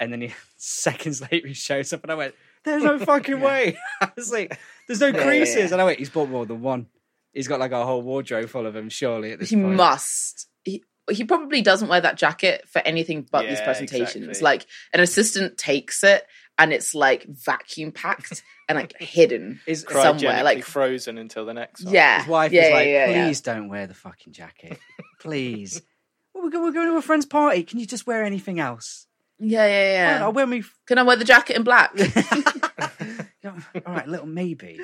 And 0.00 0.12
then 0.12 0.20
he, 0.20 0.34
seconds 0.58 1.22
later 1.30 1.46
he 1.48 1.54
shows 1.54 1.92
up 1.92 2.02
and 2.02 2.12
I 2.12 2.16
went, 2.16 2.34
"There's 2.64 2.82
no 2.82 2.98
fucking 3.04 3.40
way!" 3.40 3.78
I 4.00 4.10
was 4.16 4.30
like, 4.32 4.58
"There's 4.88 5.00
no 5.00 5.06
Yeah, 5.08 5.22
creases," 5.24 5.56
yeah. 5.56 5.72
and 5.72 5.80
I 5.80 5.84
went, 5.84 5.98
"He's 6.00 6.10
bought 6.10 6.28
more 6.28 6.44
than 6.44 6.60
one. 6.60 6.86
He's 7.32 7.48
got 7.48 7.60
like 7.60 7.72
a 7.72 7.84
whole 7.86 8.02
wardrobe 8.02 8.48
full 8.50 8.66
of 8.66 8.74
them, 8.74 8.88
surely." 8.90 9.32
At 9.32 9.38
this 9.38 9.50
He 9.50 9.56
point. 9.56 9.74
must. 9.76 10.48
He, 10.64 10.84
he 11.10 11.24
probably 11.24 11.62
doesn't 11.62 11.88
wear 11.88 12.00
that 12.00 12.16
jacket 12.18 12.68
for 12.68 12.80
anything 12.80 13.26
but 13.30 13.48
these 13.48 13.60
presentations. 13.60 14.24
exactly. 14.26 14.44
Like 14.44 14.66
an 14.92 15.00
assistant 15.00 15.56
takes 15.56 16.04
it 16.04 16.24
and 16.58 16.72
it's 16.72 16.94
like 16.94 17.24
vacuum 17.28 17.92
packed 17.92 18.42
and 18.68 18.76
like 18.76 18.98
hidden 19.00 19.60
His, 19.66 19.86
somewhere. 19.88 20.44
Like 20.44 20.64
frozen 20.64 21.18
until 21.18 21.44
the 21.44 21.54
next 21.54 21.84
one. 21.84 21.94
yeah, 21.94 22.20
his 22.20 22.28
wife 22.28 22.52
yeah, 22.52 22.62
was 22.62 22.70
like, 22.72 22.86
yeah, 22.86 23.06
yeah, 23.06 23.24
"Please 23.26 23.40
don't 23.40 23.68
wear 23.68 23.86
the 23.86 23.94
fucking 23.94 24.32
jacket, 24.32 24.78
please." 25.20 25.82
we're, 26.34 26.50
go- 26.50 26.62
we're 26.62 26.72
going 26.72 26.88
to 26.88 26.96
a 26.96 27.02
friend's 27.02 27.26
party. 27.26 27.62
Can 27.62 27.78
you 27.78 27.86
just 27.86 28.06
wear 28.06 28.24
anything 28.24 28.60
else? 28.60 29.06
yeah, 29.38 29.66
yeah, 29.66 29.92
yeah. 29.92 30.12
Fine, 30.14 30.22
I'll 30.22 30.32
wear 30.32 30.46
me 30.46 30.62
Can 30.86 30.98
I 30.98 31.02
wear 31.02 31.16
the 31.16 31.24
jacket 31.24 31.56
in 31.56 31.64
black? 31.64 31.92
All 33.44 33.94
right, 33.94 34.06
little 34.06 34.26
maybe. 34.26 34.78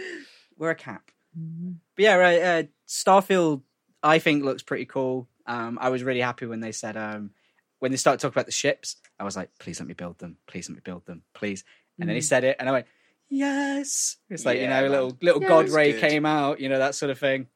Wear 0.56 0.70
a 0.70 0.74
cap. 0.74 1.10
But 1.34 2.02
yeah, 2.02 2.14
right, 2.14 2.42
uh, 2.42 2.62
Starfield, 2.88 3.62
I 4.02 4.18
think 4.18 4.44
looks 4.44 4.62
pretty 4.62 4.86
cool. 4.86 5.28
Um, 5.46 5.78
I 5.80 5.90
was 5.90 6.02
really 6.02 6.20
happy 6.20 6.46
when 6.46 6.60
they 6.60 6.72
said 6.72 6.96
um, 6.96 7.30
when 7.78 7.90
they 7.90 7.96
started 7.96 8.20
talking 8.20 8.34
about 8.34 8.46
the 8.46 8.52
ships. 8.52 8.96
I 9.20 9.24
was 9.24 9.36
like, 9.36 9.50
please 9.58 9.78
let 9.80 9.86
me 9.88 9.94
build 9.94 10.18
them. 10.18 10.36
Please 10.46 10.68
let 10.68 10.76
me 10.76 10.82
build 10.84 11.06
them. 11.06 11.22
Please. 11.34 11.64
And 11.98 12.08
then 12.08 12.14
he 12.16 12.22
said 12.22 12.44
it, 12.44 12.56
and 12.60 12.68
I 12.68 12.72
went, 12.72 12.86
yes. 13.28 14.16
It's 14.30 14.44
like 14.46 14.58
you 14.60 14.66
know, 14.68 14.78
a 14.78 14.82
man. 14.82 14.90
little 14.90 15.18
little 15.20 15.42
Yeah, 15.42 15.48
God 15.48 15.68
ray 15.70 15.92
good. 15.92 16.00
came 16.00 16.26
out. 16.26 16.60
You 16.60 16.68
know 16.68 16.78
that 16.78 16.94
sort 16.94 17.10
of 17.10 17.18
thing. 17.18 17.46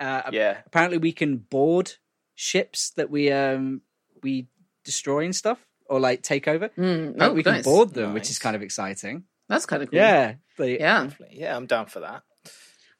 Uh, 0.00 0.22
Yeah. 0.32 0.58
apparently, 0.66 0.98
we 0.98 1.12
can 1.12 1.36
board 1.38 1.92
ships 2.34 2.90
that 2.96 3.10
we 3.10 3.30
um 3.32 3.80
we 4.22 4.48
destroy 4.84 5.24
and 5.24 5.34
stuff, 5.36 5.58
or 5.86 6.00
like 6.00 6.22
take 6.22 6.46
over. 6.48 6.68
Mm, 6.70 7.16
oh, 7.20 7.32
we 7.32 7.42
can 7.42 7.62
board 7.62 7.94
them, 7.94 8.12
which 8.14 8.30
is 8.30 8.38
kind 8.38 8.56
of 8.56 8.62
exciting. 8.62 9.24
That's 9.48 9.66
kind 9.66 9.82
of 9.82 9.90
cool. 9.90 9.98
Yeah, 9.98 10.34
But- 10.56 10.68
yeah. 10.80 11.08
Yeah, 11.30 11.56
I'm 11.56 11.66
down 11.66 11.86
for 11.86 12.00
that. 12.00 12.22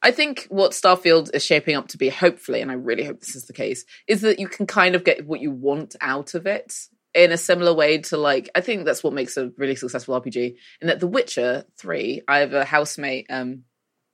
I 0.05 0.11
think 0.11 0.45
what 0.49 0.73
Starfield 0.73 1.33
is 1.33 1.43
shaping 1.43 1.75
up 1.75 1.87
to 1.89 1.97
be, 1.97 2.09
hopefully, 2.09 2.61
and 2.61 2.69
I 2.69 2.75
really 2.75 3.03
hope 3.03 3.19
this 3.21 3.35
is 3.35 3.47
the 3.47 3.53
case, 3.53 3.85
is 4.07 4.21
that 4.21 4.37
you 4.37 4.47
can 4.47 4.67
kind 4.67 4.93
of 4.93 5.03
get 5.03 5.25
what 5.25 5.41
you 5.41 5.49
want 5.49 5.95
out 5.99 6.35
of 6.35 6.45
it 6.45 6.75
in 7.15 7.31
a 7.31 7.37
similar 7.37 7.73
way 7.73 7.97
to 7.97 8.17
like 8.17 8.47
I 8.53 8.61
think 8.61 8.85
that's 8.85 9.03
what 9.03 9.13
makes 9.13 9.35
a 9.35 9.51
really 9.57 9.75
successful 9.75 10.21
RPG. 10.21 10.57
In 10.79 10.87
that 10.89 10.99
The 10.99 11.07
Witcher 11.07 11.65
Three, 11.79 12.21
I 12.27 12.37
have 12.39 12.53
a 12.53 12.63
housemate, 12.63 13.25
um, 13.31 13.63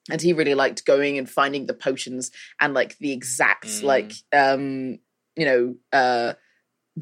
and 0.09 0.21
he 0.21 0.31
really 0.31 0.55
liked 0.55 0.85
going 0.85 1.17
and 1.17 1.29
finding 1.29 1.65
the 1.65 1.73
potions 1.73 2.31
and 2.57 2.73
like 2.73 2.97
the 2.99 3.11
exact 3.11 3.65
Mm. 3.67 3.83
like 3.83 4.13
um, 4.31 4.99
you 5.35 5.45
know, 5.45 5.75
uh 5.91 6.33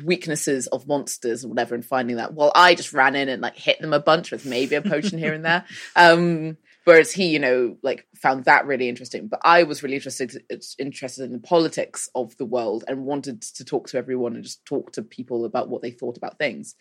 weaknesses 0.03 0.65
of 0.67 0.87
monsters 0.87 1.45
or 1.45 1.49
whatever 1.49 1.75
and 1.75 1.85
finding 1.85 2.15
that 2.17 2.33
while 2.33 2.51
I 2.55 2.73
just 2.75 2.93
ran 2.93 3.15
in 3.15 3.27
and 3.29 3.41
like 3.41 3.55
hit 3.55 3.81
them 3.81 3.93
a 3.93 3.99
bunch 3.99 4.31
with 4.31 4.45
maybe 4.45 4.75
a 4.75 4.81
potion 4.81 5.19
here 5.19 5.33
and 5.33 5.45
there. 5.45 5.65
Um 5.95 6.57
whereas 6.85 7.11
he, 7.11 7.27
you 7.29 7.39
know, 7.39 7.77
like 7.83 8.07
found 8.15 8.45
that 8.45 8.65
really 8.65 8.89
interesting. 8.89 9.27
But 9.27 9.41
I 9.43 9.63
was 9.63 9.83
really 9.83 9.95
interested 9.95 10.43
interested 10.77 11.23
in 11.25 11.31
the 11.31 11.39
politics 11.39 12.09
of 12.15 12.35
the 12.37 12.45
world 12.45 12.83
and 12.87 13.05
wanted 13.05 13.41
to 13.41 13.65
talk 13.65 13.87
to 13.89 13.97
everyone 13.97 14.35
and 14.35 14.43
just 14.43 14.65
talk 14.65 14.91
to 14.93 15.01
people 15.01 15.45
about 15.45 15.69
what 15.69 15.81
they 15.81 15.91
thought 15.91 16.17
about 16.17 16.37
things. 16.37 16.75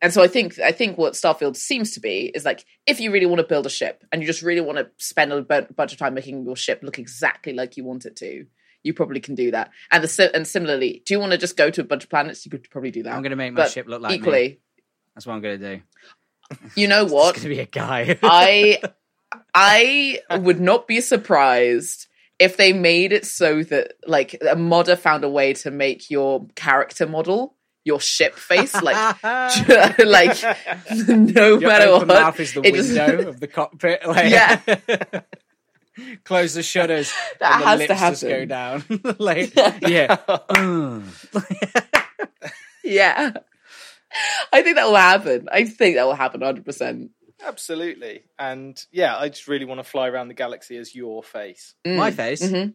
And 0.00 0.12
so 0.12 0.20
I 0.20 0.26
think 0.26 0.58
I 0.58 0.72
think 0.72 0.98
what 0.98 1.12
Starfield 1.12 1.56
seems 1.56 1.92
to 1.92 2.00
be 2.00 2.26
is 2.34 2.44
like 2.44 2.64
if 2.86 2.98
you 2.98 3.12
really 3.12 3.26
want 3.26 3.38
to 3.40 3.46
build 3.46 3.66
a 3.66 3.70
ship 3.70 4.02
and 4.10 4.20
you 4.20 4.26
just 4.26 4.42
really 4.42 4.60
want 4.60 4.78
to 4.78 4.90
spend 4.96 5.32
a 5.32 5.42
bunch 5.42 5.92
of 5.92 5.98
time 5.98 6.14
making 6.14 6.44
your 6.44 6.56
ship 6.56 6.80
look 6.82 6.98
exactly 6.98 7.52
like 7.52 7.76
you 7.76 7.84
want 7.84 8.04
it 8.04 8.16
to, 8.16 8.44
you 8.82 8.94
probably 8.94 9.20
can 9.20 9.36
do 9.36 9.52
that. 9.52 9.70
And 9.92 10.02
the 10.02 10.30
and 10.34 10.44
similarly, 10.46 11.02
do 11.06 11.14
you 11.14 11.20
want 11.20 11.30
to 11.32 11.38
just 11.38 11.56
go 11.56 11.70
to 11.70 11.80
a 11.80 11.84
bunch 11.84 12.02
of 12.02 12.10
planets? 12.10 12.44
You 12.44 12.50
could 12.50 12.68
probably 12.68 12.90
do 12.90 13.04
that. 13.04 13.14
I'm 13.14 13.22
going 13.22 13.30
to 13.30 13.36
make 13.36 13.52
my 13.52 13.62
But 13.62 13.70
ship 13.70 13.86
look 13.86 14.02
like 14.02 14.10
me. 14.10 14.16
equally. 14.16 14.60
That's 15.14 15.24
what 15.24 15.34
I'm 15.34 15.40
going 15.40 15.60
to 15.60 15.76
do. 15.76 15.82
You 16.74 16.88
know 16.88 17.04
what? 17.06 17.36
It's 17.36 17.44
going 17.44 17.54
to 17.54 17.56
be 17.56 17.60
a 17.60 17.66
guy. 17.66 18.18
I 18.24 18.80
I 19.54 20.20
would 20.30 20.60
not 20.60 20.86
be 20.86 21.00
surprised 21.00 22.06
if 22.38 22.56
they 22.56 22.72
made 22.72 23.12
it 23.12 23.24
so 23.26 23.62
that 23.64 23.94
like 24.06 24.40
a 24.48 24.56
modder 24.56 24.96
found 24.96 25.24
a 25.24 25.28
way 25.28 25.52
to 25.54 25.70
make 25.70 26.10
your 26.10 26.46
character 26.56 27.06
model 27.06 27.54
your 27.84 28.00
ship 28.00 28.34
face 28.36 28.74
like 28.80 28.96
like 29.98 30.40
no 31.08 31.58
Your 31.58 31.68
matter 31.68 31.86
open 31.88 32.08
what 32.08 32.20
mouth 32.20 32.38
is 32.40 32.52
the 32.54 32.60
it 32.66 32.74
just- 32.74 32.88
window 32.96 33.28
of 33.28 33.40
the 33.40 33.48
cockpit. 33.48 34.00
Like, 34.06 34.30
Yeah. 34.30 34.60
Close 36.24 36.54
the 36.54 36.62
shutters. 36.62 37.12
That 37.40 37.62
and 37.66 37.80
the 37.88 37.94
has 37.94 38.20
to 38.20 38.26
lips 38.26 38.46
just 38.46 38.48
go 38.50 38.56
happen. 38.80 39.02
down. 39.02 39.16
like, 39.18 39.54
yeah. 39.88 40.16
Yeah 42.84 43.32
I 44.52 44.62
think 44.62 44.76
that 44.76 44.84
will 44.86 44.96
happen 44.96 45.48
I 45.50 45.64
think 45.64 45.96
that 45.96 46.04
will 46.04 46.14
happen 46.14 46.40
100% 46.40 47.08
Absolutely. 47.44 48.22
And 48.38 48.82
yeah, 48.92 49.16
I 49.16 49.28
just 49.28 49.48
really 49.48 49.64
want 49.64 49.78
to 49.80 49.84
fly 49.84 50.08
around 50.08 50.28
the 50.28 50.34
galaxy 50.34 50.76
as 50.76 50.94
your 50.94 51.22
face. 51.22 51.74
My 51.84 52.10
face. 52.10 52.42
Mhm. 52.42 52.74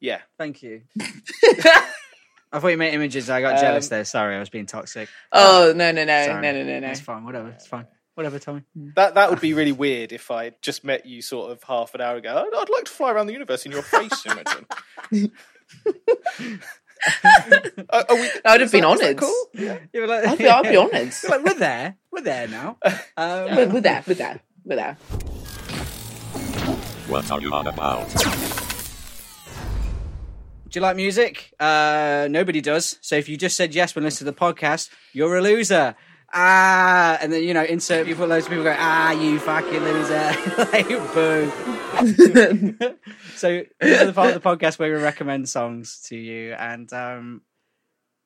Yeah. 0.00 0.20
Thank 0.38 0.62
you. 0.62 0.82
I 1.00 2.58
thought 2.60 2.68
you 2.68 2.76
meant 2.76 2.94
images. 2.94 3.30
I 3.30 3.40
got 3.40 3.54
Um, 3.56 3.60
jealous 3.60 3.88
there. 3.88 4.04
Sorry, 4.04 4.36
I 4.36 4.38
was 4.38 4.50
being 4.50 4.66
toxic. 4.66 5.08
oh 5.32 5.72
no 5.74 5.92
no 5.92 6.04
no 6.04 6.26
Sorry. 6.26 6.42
no 6.42 6.52
no 6.52 6.64
no 6.64 6.80
no 6.80 6.88
It's 6.88 7.00
fine. 7.00 7.24
Whatever. 7.24 7.48
It's 7.50 7.66
fine. 7.66 7.86
Whatever, 8.14 8.38
Tommy. 8.38 8.62
That 8.94 9.14
that 9.14 9.30
would 9.30 9.40
be 9.40 9.54
really 9.54 9.72
weird 9.72 10.12
if 10.12 10.30
I 10.30 10.52
just 10.62 10.84
met 10.84 11.04
you 11.04 11.20
sort 11.20 11.50
of 11.50 11.62
half 11.64 11.94
an 11.96 12.00
hour 12.00 12.16
ago. 12.16 12.30
I'd, 12.46 12.56
I'd 12.60 12.68
like 12.70 12.84
to 12.84 12.90
fly 12.92 13.10
around 13.12 13.26
the 13.26 13.32
universe 13.32 13.66
in 13.66 13.72
your 13.72 13.82
face, 13.82 14.24
Imogen. 14.26 14.66
Are- 17.90 18.04
are 18.08 18.14
we- 18.16 18.30
I 18.44 18.52
would 18.52 18.60
have 18.62 18.72
been 18.72 18.82
that- 18.82 18.92
is 18.94 19.00
that 19.00 19.04
honoured. 19.04 19.16
cool? 19.18 19.48
You 19.92 20.00
were 20.00 20.06
like, 20.06 20.26
I'd 20.26 20.38
be, 20.38 20.48
I'd 20.48 20.62
be 20.62 20.76
honoured 20.84 21.12
like, 21.28 21.44
we're 21.44 21.54
there. 21.58 21.96
We're 22.12 22.22
there 22.22 22.48
now. 22.48 22.78
Um, 23.16 23.54
we're, 23.56 23.68
we're 23.68 23.80
there 23.80 24.02
we're 24.08 24.14
there 24.14 24.40
we're 24.64 24.74
there 24.76 24.94
What 27.06 27.30
are 27.30 27.40
you 27.40 27.52
on 27.52 27.66
about? 27.68 28.08
Do 30.68 30.78
you 30.78 30.80
like 30.80 30.96
music? 30.96 31.52
Uh, 31.60 32.26
nobody 32.30 32.60
does. 32.60 32.98
So 33.00 33.14
if 33.14 33.28
you 33.28 33.36
just 33.36 33.56
said 33.56 33.72
yes 33.74 33.94
when 33.94 34.02
listening 34.04 34.32
to 34.32 34.36
the 34.36 34.40
podcast, 34.40 34.88
you're 35.12 35.36
a 35.36 35.40
loser. 35.42 35.94
Ah, 36.32 37.16
and 37.20 37.32
then 37.32 37.44
you 37.44 37.54
know, 37.54 37.62
insert 37.62 38.06
people, 38.06 38.24
put 38.24 38.30
loads 38.30 38.46
of 38.46 38.50
people 38.50 38.64
go, 38.64 38.74
ah, 38.76 39.12
you 39.12 39.38
fucking 39.38 39.80
loser, 39.84 40.32
like 40.72 40.88
boo. 40.88 41.52
so 43.36 43.62
this 43.80 44.00
is 44.00 44.06
the 44.06 44.12
part 44.14 44.34
of 44.34 44.42
the 44.42 44.48
podcast 44.48 44.78
where 44.78 44.94
we 44.94 45.02
recommend 45.02 45.48
songs 45.48 46.00
to 46.08 46.16
you, 46.16 46.52
and 46.52 46.92
um, 46.92 47.42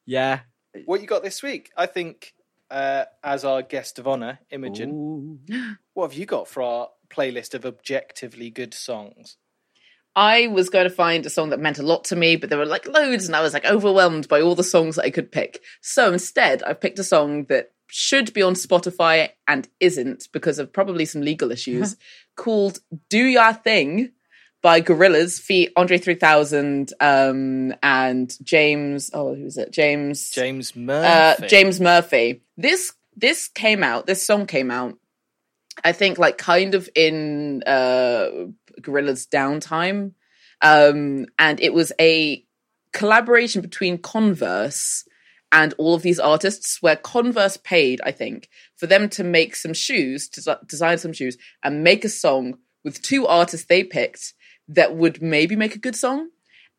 yeah, 0.06 0.40
what 0.84 1.00
you 1.00 1.06
got 1.06 1.22
this 1.22 1.42
week? 1.42 1.70
I 1.76 1.86
think 1.86 2.34
uh, 2.70 3.04
as 3.22 3.44
our 3.44 3.62
guest 3.62 3.98
of 3.98 4.08
honor, 4.08 4.40
Imogen, 4.50 5.40
what 5.94 6.10
have 6.10 6.18
you 6.18 6.26
got 6.26 6.48
for 6.48 6.62
our 6.62 6.88
playlist 7.10 7.54
of 7.54 7.64
objectively 7.64 8.50
good 8.50 8.74
songs? 8.74 9.36
I 10.16 10.48
was 10.48 10.68
going 10.68 10.88
to 10.88 10.94
find 10.94 11.24
a 11.26 11.30
song 11.30 11.50
that 11.50 11.60
meant 11.60 11.78
a 11.78 11.84
lot 11.84 12.04
to 12.04 12.16
me, 12.16 12.36
but 12.36 12.50
there 12.50 12.58
were 12.58 12.66
like 12.66 12.88
loads, 12.88 13.26
and 13.26 13.36
I 13.36 13.40
was 13.40 13.54
like 13.54 13.64
overwhelmed 13.64 14.28
by 14.28 14.40
all 14.40 14.54
the 14.54 14.64
songs 14.64 14.96
that 14.96 15.04
I 15.04 15.10
could 15.10 15.30
pick. 15.30 15.62
So 15.80 16.12
instead, 16.12 16.62
I've 16.62 16.80
picked 16.80 16.98
a 16.98 17.04
song 17.04 17.44
that 17.44 17.72
should 17.88 18.32
be 18.32 18.42
on 18.42 18.54
Spotify 18.54 19.30
and 19.46 19.68
isn't 19.80 20.28
because 20.32 20.58
of 20.58 20.72
probably 20.72 21.04
some 21.04 21.22
legal 21.22 21.50
issues 21.50 21.96
called 22.36 22.80
Do 23.08 23.24
Ya 23.24 23.52
Thing 23.52 24.12
by 24.62 24.80
Gorillaz, 24.80 25.40
feat 25.40 25.72
Andre 25.76 25.98
3000 25.98 26.92
um, 27.00 27.74
and 27.82 28.36
James, 28.42 29.10
oh, 29.14 29.34
who 29.34 29.44
was 29.44 29.56
it? 29.56 29.70
James. 29.70 30.30
James 30.30 30.72
uh, 30.76 30.80
Murphy. 30.80 31.46
James 31.46 31.80
Murphy. 31.80 32.42
This 32.56 32.92
this 33.16 33.48
came 33.48 33.82
out. 33.82 34.06
This 34.06 34.24
song 34.24 34.46
came 34.46 34.70
out. 34.70 34.96
I 35.84 35.92
think 35.92 36.18
like 36.18 36.38
kind 36.38 36.74
of 36.74 36.88
in 36.94 37.62
uh, 37.66 38.28
Gorillaz' 38.80 39.28
downtime, 39.28 40.12
um, 40.60 41.26
and 41.38 41.60
it 41.60 41.72
was 41.72 41.92
a 42.00 42.44
collaboration 42.92 43.62
between 43.62 43.98
Converse 43.98 45.04
and 45.52 45.74
all 45.78 45.94
of 45.94 46.02
these 46.02 46.20
artists, 46.20 46.82
where 46.82 46.96
Converse 46.96 47.56
paid, 47.56 48.00
I 48.04 48.12
think, 48.12 48.48
for 48.76 48.86
them 48.86 49.08
to 49.10 49.24
make 49.24 49.56
some 49.56 49.72
shoes, 49.72 50.28
to 50.30 50.60
design 50.66 50.98
some 50.98 51.12
shoes, 51.12 51.36
and 51.62 51.82
make 51.82 52.04
a 52.04 52.08
song 52.08 52.58
with 52.84 53.02
two 53.02 53.26
artists 53.26 53.66
they 53.66 53.82
picked 53.82 54.34
that 54.68 54.94
would 54.94 55.22
maybe 55.22 55.56
make 55.56 55.74
a 55.74 55.78
good 55.78 55.96
song. 55.96 56.28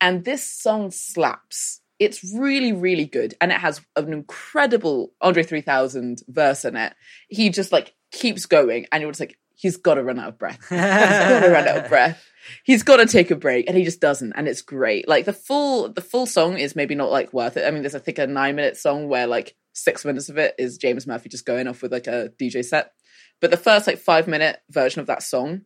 And 0.00 0.24
this 0.24 0.48
song 0.48 0.90
slaps. 0.90 1.80
It's 1.98 2.24
really, 2.34 2.72
really 2.72 3.04
good. 3.04 3.34
And 3.40 3.52
it 3.52 3.58
has 3.58 3.80
an 3.96 4.12
incredible 4.12 5.12
Andre 5.20 5.42
3000 5.42 6.22
verse 6.28 6.64
in 6.64 6.76
it. 6.76 6.94
He 7.28 7.50
just 7.50 7.72
like 7.72 7.94
keeps 8.10 8.46
going, 8.46 8.86
and 8.90 9.02
you're 9.02 9.10
just 9.10 9.20
like, 9.20 9.38
he's 9.54 9.76
got 9.76 9.94
to 9.94 10.02
run 10.02 10.18
out 10.18 10.28
of 10.28 10.38
breath. 10.38 10.60
He's 10.68 10.78
got 10.78 11.40
to 11.40 11.50
run 11.50 11.68
out 11.68 11.76
of 11.78 11.88
breath. 11.88 12.24
He's 12.64 12.82
got 12.82 12.96
to 12.96 13.06
take 13.06 13.30
a 13.30 13.36
break, 13.36 13.68
and 13.68 13.76
he 13.76 13.84
just 13.84 14.00
doesn't. 14.00 14.32
And 14.34 14.48
it's 14.48 14.62
great. 14.62 15.08
Like 15.08 15.24
the 15.24 15.32
full, 15.32 15.88
the 15.88 16.00
full 16.00 16.26
song 16.26 16.58
is 16.58 16.76
maybe 16.76 16.94
not 16.94 17.10
like 17.10 17.32
worth 17.32 17.56
it. 17.56 17.66
I 17.66 17.70
mean, 17.70 17.82
there's 17.82 17.94
I 17.94 17.98
think 17.98 18.18
a 18.18 18.26
nine 18.26 18.56
minute 18.56 18.76
song 18.76 19.08
where 19.08 19.26
like 19.26 19.56
six 19.72 20.04
minutes 20.04 20.28
of 20.28 20.38
it 20.38 20.54
is 20.58 20.78
James 20.78 21.06
Murphy 21.06 21.28
just 21.28 21.46
going 21.46 21.68
off 21.68 21.82
with 21.82 21.92
like 21.92 22.06
a 22.06 22.32
DJ 22.40 22.64
set. 22.64 22.92
But 23.40 23.50
the 23.50 23.56
first 23.56 23.86
like 23.86 23.98
five 23.98 24.28
minute 24.28 24.60
version 24.70 25.00
of 25.00 25.06
that 25.06 25.22
song 25.22 25.62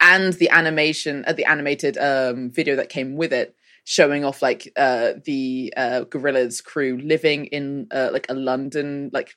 and 0.00 0.32
the 0.34 0.50
animation, 0.50 1.24
uh, 1.26 1.32
the 1.32 1.46
animated 1.46 1.98
um, 1.98 2.50
video 2.50 2.76
that 2.76 2.88
came 2.88 3.16
with 3.16 3.32
it, 3.32 3.54
showing 3.84 4.24
off 4.24 4.42
like 4.42 4.72
uh, 4.76 5.14
the 5.24 5.72
uh, 5.76 6.04
Gorillaz 6.08 6.62
crew 6.62 6.98
living 6.98 7.46
in 7.46 7.88
uh, 7.90 8.10
like 8.12 8.26
a 8.28 8.34
London 8.34 9.10
like 9.12 9.34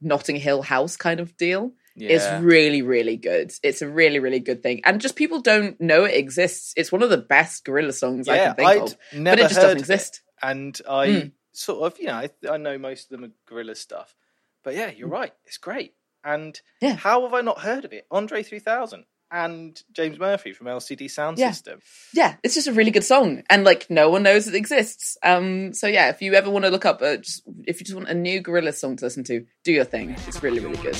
Notting 0.00 0.36
Hill 0.36 0.62
house 0.62 0.96
kind 0.96 1.20
of 1.20 1.36
deal. 1.36 1.72
It's 1.96 2.24
Yeah. 2.24 2.40
really, 2.42 2.82
really 2.82 3.16
good. 3.16 3.52
It's 3.62 3.80
a 3.82 3.88
really, 3.88 4.18
really 4.18 4.40
good 4.40 4.62
thing, 4.62 4.80
and 4.84 5.00
just 5.00 5.16
people 5.16 5.40
don't 5.40 5.80
know 5.80 6.04
it 6.04 6.14
exists. 6.14 6.72
It's 6.76 6.90
one 6.90 7.02
of 7.02 7.10
the 7.10 7.18
best 7.18 7.64
Gorillaz 7.64 7.94
songs 7.98 8.28
I 8.28 8.38
can 8.38 8.54
think 8.56 8.68
I'd 8.68 8.78
of, 8.82 8.96
never 9.12 9.36
but 9.36 9.38
it 9.38 9.48
just 9.48 9.60
doesn't 9.60 9.78
exist. 9.78 10.22
And 10.42 10.80
I 10.88 11.06
Mm. 11.06 11.32
sort 11.52 11.80
of, 11.92 11.98
you 12.00 12.06
know, 12.06 12.14
I, 12.14 12.30
I 12.50 12.56
know 12.56 12.78
most 12.78 13.04
of 13.04 13.10
them 13.20 13.24
are 13.30 13.32
Gorillaz 13.52 13.76
stuff. 13.78 14.16
But 14.64 14.74
yeah, 14.74 14.90
you're 14.90 15.08
right. 15.08 15.32
It's 15.44 15.58
great. 15.58 15.94
And. 16.24 16.60
Yeah. 16.80 16.94
how 16.94 17.22
have 17.22 17.34
I 17.34 17.42
not 17.42 17.60
heard 17.60 17.84
of 17.84 17.92
it? 17.92 18.06
Andre 18.10 18.42
3000 18.42 19.04
and 19.30 19.80
James 19.92 20.18
Murphy 20.18 20.52
from 20.52 20.66
LCD 20.66 21.10
Sound 21.10 21.38
Yeah. 21.38 21.50
System. 21.50 21.80
yeah, 22.12 22.36
it's 22.42 22.54
just 22.54 22.66
a 22.66 22.72
really 22.72 22.90
good 22.90 23.04
song, 23.04 23.42
and 23.50 23.64
like 23.64 23.88
no 23.90 24.10
one 24.10 24.22
knows 24.22 24.46
it 24.46 24.54
exists. 24.54 25.16
Um, 25.22 25.72
so 25.72 25.86
yeah, 25.86 26.08
if 26.10 26.22
you 26.22 26.34
ever 26.34 26.50
want 26.50 26.64
to 26.64 26.70
look 26.70 26.84
up, 26.84 27.02
uh, 27.02 27.16
just 27.16 27.42
if 27.66 27.80
you 27.80 27.84
just 27.86 27.96
want 27.96 28.08
a 28.08 28.14
new 28.14 28.42
Gorillaz 28.42 28.74
song 28.74 28.96
to 28.96 29.04
listen 29.04 29.24
to, 29.24 29.44
do 29.64 29.72
your 29.72 29.84
thing. 29.84 30.16
It's 30.26 30.42
really, 30.42 30.60
really 30.60 30.76
good. 30.76 30.96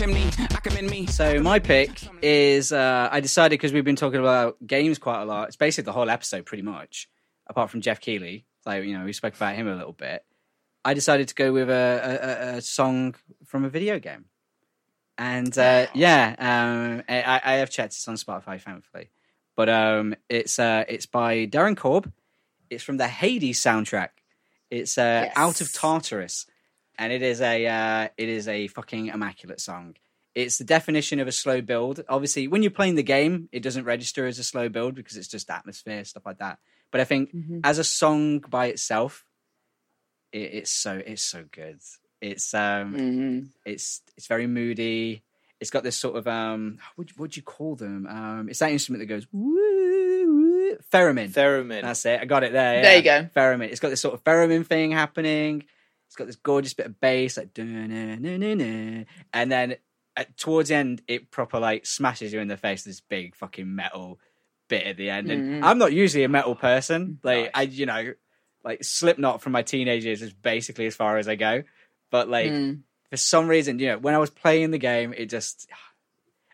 Chimney, 0.00 0.88
me. 0.88 1.04
So 1.04 1.40
my 1.40 1.58
pick 1.58 1.90
is 2.22 2.72
uh, 2.72 3.10
I 3.12 3.20
decided 3.20 3.58
because 3.58 3.74
we've 3.74 3.84
been 3.84 3.96
talking 3.96 4.18
about 4.18 4.56
games 4.66 4.98
quite 4.98 5.20
a 5.20 5.26
lot. 5.26 5.48
It's 5.48 5.56
basically 5.56 5.84
the 5.84 5.92
whole 5.92 6.08
episode, 6.08 6.46
pretty 6.46 6.62
much, 6.62 7.06
apart 7.46 7.68
from 7.68 7.82
Geoff 7.82 8.00
Keighley. 8.00 8.46
Like 8.64 8.84
you 8.84 8.98
know, 8.98 9.04
we 9.04 9.12
spoke 9.12 9.34
about 9.34 9.56
him 9.56 9.68
a 9.68 9.76
little 9.76 9.92
bit. 9.92 10.24
I 10.86 10.94
decided 10.94 11.28
to 11.28 11.34
go 11.34 11.52
with 11.52 11.68
a, 11.68 11.74
a, 11.74 12.56
a 12.56 12.62
song 12.62 13.14
from 13.44 13.66
a 13.66 13.68
video 13.68 13.98
game, 13.98 14.24
and 15.18 15.56
uh, 15.58 15.88
yeah, 15.92 16.34
um, 16.38 17.02
I, 17.06 17.42
I 17.44 17.52
have 17.56 17.68
checked. 17.68 17.92
It's 17.92 18.08
on 18.08 18.14
Spotify, 18.14 18.58
thankfully, 18.58 19.10
but 19.54 19.68
um, 19.68 20.14
it's 20.30 20.58
uh, 20.58 20.86
it's 20.88 21.04
by 21.04 21.46
Darren 21.46 21.76
Korb. 21.76 22.10
It's 22.70 22.82
from 22.82 22.96
the 22.96 23.06
Hades 23.06 23.60
soundtrack. 23.60 24.08
It's 24.70 24.96
uh, 24.96 25.24
Yes. 25.26 25.32
Out 25.36 25.60
of 25.60 25.74
Tartarus, 25.74 26.46
and 27.00 27.12
it 27.12 27.22
is 27.22 27.40
a 27.40 27.66
uh, 27.66 28.08
it 28.16 28.28
is 28.28 28.46
a 28.46 28.68
fucking 28.68 29.08
immaculate 29.08 29.60
song. 29.60 29.96
It's 30.36 30.58
the 30.58 30.64
definition 30.64 31.18
of 31.18 31.26
a 31.26 31.32
slow 31.32 31.60
build. 31.60 32.04
Obviously, 32.08 32.46
when 32.46 32.62
you're 32.62 32.70
playing 32.70 32.94
the 32.94 33.02
game, 33.02 33.48
it 33.50 33.64
doesn't 33.64 33.84
register 33.84 34.26
as 34.26 34.38
a 34.38 34.44
slow 34.44 34.68
build 34.68 34.94
because 34.94 35.16
it's 35.16 35.26
just 35.26 35.50
atmosphere 35.50 36.04
stuff 36.04 36.24
like 36.24 36.38
that. 36.38 36.58
But 36.92 37.00
I 37.00 37.04
think 37.04 37.30
as 37.64 37.78
a 37.78 37.84
song 37.84 38.38
by 38.38 38.66
itself, 38.66 39.24
it, 40.32 40.54
it's 40.54 40.70
so 40.70 41.02
it's 41.04 41.22
so 41.22 41.44
good. 41.50 41.80
It's 42.20 42.54
um 42.54 42.94
Mhm. 42.94 43.48
it's 43.64 44.02
it's 44.16 44.26
very 44.28 44.46
moody. 44.46 45.22
It's 45.58 45.70
got 45.70 45.82
this 45.82 45.96
sort 45.96 46.16
of 46.16 46.26
um 46.28 46.78
what 46.96 47.08
what 47.16 47.30
do 47.32 47.38
you 47.38 47.44
call 47.44 47.74
them? 47.76 48.06
Um, 48.06 48.48
it's 48.48 48.60
that 48.60 48.70
instrument 48.72 49.00
that 49.00 49.06
goes 49.06 49.26
woo, 49.32 49.52
woo, 50.26 50.76
theremin. 50.92 51.32
Theremin. 51.32 51.82
That's 51.82 52.04
it. 52.06 52.20
I 52.20 52.24
got 52.24 52.44
it 52.44 52.52
there. 52.52 52.82
There 52.82 52.96
you 52.96 53.02
go. 53.02 53.28
Theremin. 53.34 53.70
It's 53.70 53.80
got 53.80 53.88
this 53.88 54.00
sort 54.00 54.14
of 54.14 54.22
theremin 54.24 54.66
thing 54.66 54.92
happening. 54.92 55.64
It's 56.10 56.16
got 56.16 56.26
this 56.26 56.34
gorgeous 56.34 56.74
bit 56.74 56.86
of 56.86 57.00
bass, 57.00 57.36
like 57.36 57.56
and 57.56 59.14
then 59.32 59.76
at, 60.16 60.36
towards 60.36 60.68
the 60.68 60.74
end, 60.74 61.02
it 61.06 61.30
proper 61.30 61.60
like 61.60 61.86
smashes 61.86 62.32
you 62.32 62.40
in 62.40 62.48
the 62.48 62.56
face. 62.56 62.84
with 62.84 62.94
This 62.96 63.00
big 63.00 63.36
fucking 63.36 63.72
metal 63.72 64.18
bit 64.68 64.86
at 64.86 64.96
the 64.96 65.08
end, 65.08 65.30
and 65.30 65.62
Mhm. 65.62 65.64
I'm 65.66 65.78
not 65.78 65.92
usually 65.92 66.24
a 66.24 66.28
metal 66.28 66.56
person. 66.56 67.20
Like 67.22 67.50
I, 67.54 67.62
you 67.62 67.86
know, 67.86 68.14
like 68.64 68.82
Slipknot 68.82 69.40
from 69.40 69.52
my 69.52 69.62
teenage 69.62 70.04
years 70.04 70.20
is 70.20 70.32
basically 70.32 70.86
as 70.86 70.96
far 70.96 71.16
as 71.18 71.28
I 71.28 71.36
go. 71.36 71.62
But 72.10 72.28
like 72.28 72.50
Mm. 72.50 72.80
for 73.08 73.16
some 73.16 73.46
reason, 73.46 73.78
you 73.78 73.86
know, 73.88 73.98
when 73.98 74.14
I 74.14 74.18
was 74.18 74.30
playing 74.30 74.72
the 74.72 74.78
game, 74.78 75.14
it 75.16 75.26
just 75.26 75.68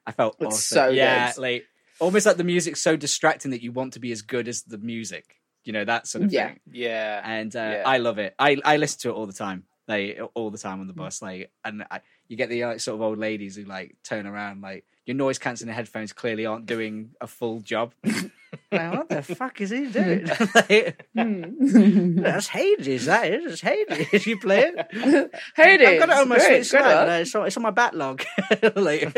I 0.07 0.13
felt 0.13 0.37
awesome. 0.41 0.77
so 0.77 0.89
yeah, 0.89 1.33
good. 1.33 1.41
like 1.41 1.67
almost 1.99 2.27
like 2.27 2.37
the 2.37 2.45
music's 2.45 2.83
so 2.83 2.95
distracting 2.95 3.53
that 3.53 3.63
you 3.63 3.73
want 3.73 3.95
to 3.95 4.01
be 4.01 4.13
as 4.13 4.21
good 4.21 4.49
as 4.49 4.65
the 4.65 4.77
music. 4.79 5.36
You 5.67 5.73
know 5.75 5.85
that 5.85 6.07
sort 6.07 6.25
of 6.25 6.33
Yeah. 6.33 6.47
thing. 6.49 6.61
Yeah. 6.73 7.21
And 7.23 7.55
uh, 7.55 7.59
Yeah. 7.59 7.83
I 7.85 7.99
love 7.99 8.19
it. 8.19 8.35
I 8.39 8.57
I 8.65 8.79
listen 8.79 9.01
to 9.01 9.09
it 9.11 9.13
all 9.13 9.27
the 9.27 9.33
time, 9.35 9.65
like 9.87 10.19
all 10.35 10.51
the 10.51 10.59
time 10.59 10.81
on 10.81 10.87
the 10.87 10.95
bus. 10.95 11.21
Like, 11.21 11.51
and 11.65 11.85
I, 11.91 12.01
you 12.29 12.37
get 12.39 12.49
the 12.49 12.65
like, 12.65 12.81
sort 12.81 12.95
of 12.95 13.03
old 13.03 13.19
ladies 13.19 13.57
who 13.57 13.65
like 13.65 13.97
turn 14.03 14.27
around, 14.27 14.63
like 14.63 14.85
your 15.05 15.17
noise 15.17 15.39
cancelling 15.39 15.75
headphones 15.75 16.13
clearly 16.13 16.47
aren't 16.47 16.67
doing 16.67 17.11
a 17.21 17.27
full 17.27 17.61
job. 17.61 17.93
like, 18.05 18.93
what 18.93 19.09
the 19.09 19.23
fuck 19.23 19.61
is 19.61 19.71
he 19.71 19.87
doing? 19.87 20.27
like, 20.55 21.05
that's 21.15 22.49
Hades. 22.49 23.07
That 23.07 23.33
is. 23.33 23.53
It's 23.53 23.61
Hades. 23.61 24.27
You 24.27 24.39
play 24.41 24.73
it. 24.73 25.35
Hades. 25.57 25.89
I've 25.89 25.99
got 26.01 26.09
it 26.09 26.17
on 26.23 26.29
my 26.29 26.39
Great, 26.39 26.65
Switch 26.67 26.81
good 26.81 26.87
Lite. 26.87 27.07
one. 27.07 27.21
It's 27.21 27.35
on, 27.35 27.47
it's 27.47 27.57
on 27.57 27.63
my 27.65 27.71
backlog. 27.71 28.25
like, 28.77 29.13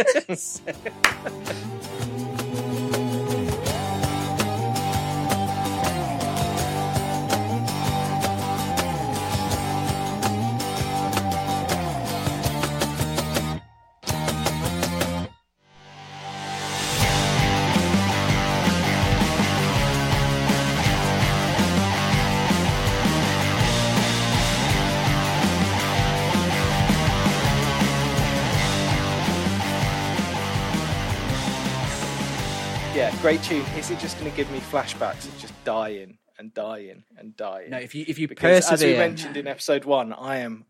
great 33.28 33.42
tune. 33.42 33.60
Is 33.76 33.90
it 33.90 33.98
just 33.98 34.18
going 34.18 34.30
to 34.30 34.34
give 34.34 34.50
me 34.50 34.59
flashbacks 34.59 35.26
of 35.26 35.36
just 35.38 35.52
dying 35.62 36.16
and 36.38 36.55
dying 36.55 37.05
and 37.18 37.36
dying? 37.36 37.68
no, 37.68 37.76
if 37.76 37.94
you 37.94 38.02
if 38.09 38.18
you 38.18 38.26
because 38.26 38.72
as 38.72 38.82
we 38.82 38.94
mentioned 38.96 39.36
in 39.36 39.46
episode 39.46 39.84
one, 39.84 40.14
I 40.14 40.38
am 40.38 40.64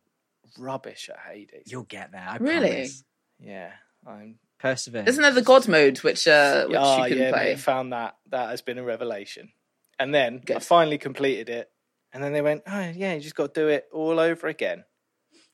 rubbish 0.59 1.09
at 1.09 1.21
Hades. 1.21 1.71
you'll 1.71 1.85
get 1.85 2.11
there. 2.11 2.27
I 2.29 2.39
Really? 2.39 2.69
promise. 2.71 3.05
Yeah, 3.39 3.71
I'm 4.05 4.41
Persevere. 4.59 5.05
Isn't 5.07 5.23
there 5.23 5.31
the 5.31 5.43
God 5.43 5.69
mode, 5.69 5.99
which 5.99 6.27
uh, 6.27 6.67
which 6.67 6.77
Ah, 6.77 7.05
you 7.05 7.11
can 7.15 7.19
yeah, 7.23 7.31
play? 7.31 7.45
mate, 7.51 7.61
found 7.61 7.93
that. 7.93 8.17
That 8.31 8.51
has 8.51 8.61
been 8.61 8.79
a 8.79 8.83
revelation. 8.83 9.53
And 10.01 10.13
then 10.13 10.43
I 10.53 10.59
finally 10.59 10.99
completed 10.99 11.49
it. 11.49 11.71
And 12.13 12.25
then 12.25 12.33
they 12.33 12.43
went, 12.43 12.63
oh, 12.67 12.91
yeah, 12.93 13.15
you 13.15 13.21
just 13.21 13.37
got 13.37 13.55
to 13.55 13.61
do 13.61 13.69
it 13.69 13.87
all 13.93 14.19
over 14.19 14.49
again. 14.49 14.83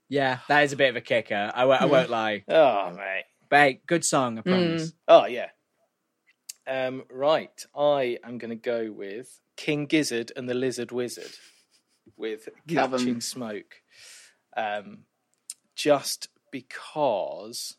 Yeah, 0.08 0.38
that 0.48 0.64
is 0.64 0.72
a 0.72 0.76
bit 0.76 0.88
of 0.88 0.96
a 0.96 1.00
kicker. 1.02 1.50
I, 1.54 1.66
won't- 1.66 2.08
lie. 2.08 2.44
Oh, 2.48 2.92
mate. 2.96 3.24
But 3.50 3.56
hey, 3.58 3.80
good 3.86 4.06
song, 4.06 4.38
I 4.38 4.40
promise. 4.40 4.94
Oh, 5.06 5.26
yeah. 5.26 5.48
Um, 6.66 7.04
right. 7.10 7.64
I 7.76 8.18
am 8.24 8.38
going 8.38 8.50
to 8.50 8.56
go 8.56 8.90
with 8.90 9.40
King 9.56 9.86
Gizzard 9.86 10.32
and 10.36 10.48
the 10.48 10.54
Lizard 10.54 10.92
Wizard 10.92 11.32
with 12.16 12.48
Love 12.70 12.94
'em. 12.94 12.98
Catching 13.00 13.20
Smoke. 13.20 13.82
Um, 14.56 15.04
just 15.74 16.28
because. 16.50 17.76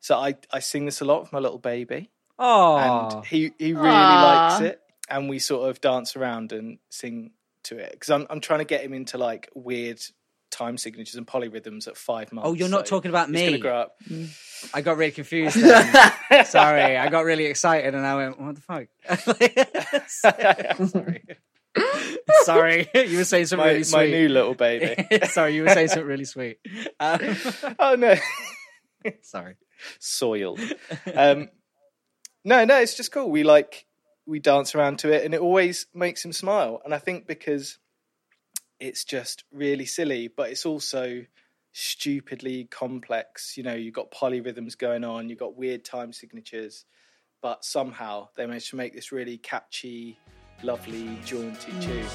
So 0.00 0.16
I, 0.16 0.36
I 0.50 0.60
sing 0.60 0.86
this 0.86 1.00
a 1.00 1.04
lot 1.04 1.22
with 1.22 1.32
my 1.32 1.38
little 1.38 1.58
baby. 1.58 2.10
Oh, 2.38 2.78
and 2.78 3.26
he 3.26 3.52
he 3.58 3.74
really 3.74 3.86
Aw. 3.86 4.48
likes 4.48 4.60
it 4.62 4.80
and 5.10 5.28
we 5.28 5.38
sort 5.38 5.68
of 5.68 5.80
dance 5.82 6.16
around 6.16 6.52
and 6.52 6.78
sing 6.88 7.32
to 7.64 7.76
it 7.76 7.92
because 7.92 8.08
I'm 8.08 8.26
I'm 8.30 8.40
trying 8.40 8.60
to 8.60 8.64
get 8.64 8.82
him 8.82 8.94
into 8.94 9.18
like 9.18 9.50
weird 9.54 10.00
time 10.50 10.76
signatures 10.76 11.14
and 11.16 11.26
polyrhythms 11.26 11.86
at 11.88 11.96
five 11.96 12.32
months. 12.32 12.48
Oh, 12.48 12.52
you're 12.52 12.68
not 12.68 12.86
so 12.86 12.96
talking 12.96 13.10
about 13.10 13.28
he's 13.28 13.34
me. 13.34 13.46
gonna 13.46 13.58
grow 13.58 13.76
up. 13.76 13.96
I 14.74 14.80
got 14.80 14.96
really 14.96 15.12
confused. 15.12 15.56
Then. 15.60 16.44
Sorry, 16.44 16.96
I 16.96 17.08
got 17.08 17.24
really 17.24 17.46
excited, 17.46 17.94
and 17.94 18.06
I 18.06 18.16
went, 18.16 18.40
"What 18.40 18.54
the 18.56 18.60
fuck?" 18.60 18.86
Sorry. 20.08 21.22
Sorry, 22.42 22.88
you 22.94 23.18
were 23.18 23.24
saying 23.24 23.46
something 23.46 23.64
my, 23.64 23.72
really 23.72 23.84
sweet. 23.84 23.98
my 23.98 24.06
new 24.06 24.28
little 24.28 24.54
baby. 24.54 25.26
Sorry, 25.26 25.54
you 25.54 25.62
were 25.62 25.68
saying 25.70 25.88
something 25.88 26.06
really 26.06 26.24
sweet. 26.24 26.58
Um, 26.98 27.36
oh 27.78 27.94
no, 27.96 28.16
sorry. 29.22 29.56
soiled. 30.00 30.60
Um, 31.14 31.48
no, 32.44 32.64
no, 32.64 32.80
it's 32.80 32.96
just 32.96 33.12
cool. 33.12 33.30
We 33.30 33.44
like 33.44 33.86
we 34.26 34.40
dance 34.40 34.74
around 34.74 34.98
to 35.00 35.12
it, 35.12 35.24
and 35.24 35.34
it 35.34 35.40
always 35.40 35.86
makes 35.94 36.24
him 36.24 36.32
smile. 36.32 36.80
And 36.84 36.94
I 36.94 36.98
think 36.98 37.26
because 37.26 37.78
it's 38.80 39.04
just 39.04 39.44
really 39.52 39.86
silly, 39.86 40.28
but 40.28 40.50
it's 40.50 40.66
also 40.66 41.24
stupidly 41.72 42.64
complex. 42.64 43.56
You 43.56 43.62
know, 43.62 43.74
you've 43.74 43.94
got 43.94 44.10
polyrhythms 44.10 44.76
going 44.76 45.04
on, 45.04 45.28
you've 45.28 45.38
got 45.38 45.56
weird 45.56 45.84
time 45.84 46.12
signatures, 46.12 46.86
but 47.42 47.64
somehow 47.64 48.28
they 48.36 48.46
managed 48.46 48.70
to 48.70 48.76
make 48.76 48.94
this 48.94 49.12
really 49.12 49.38
catchy, 49.38 50.18
lovely, 50.62 51.18
jaunty 51.24 51.72
tune. 51.80 52.06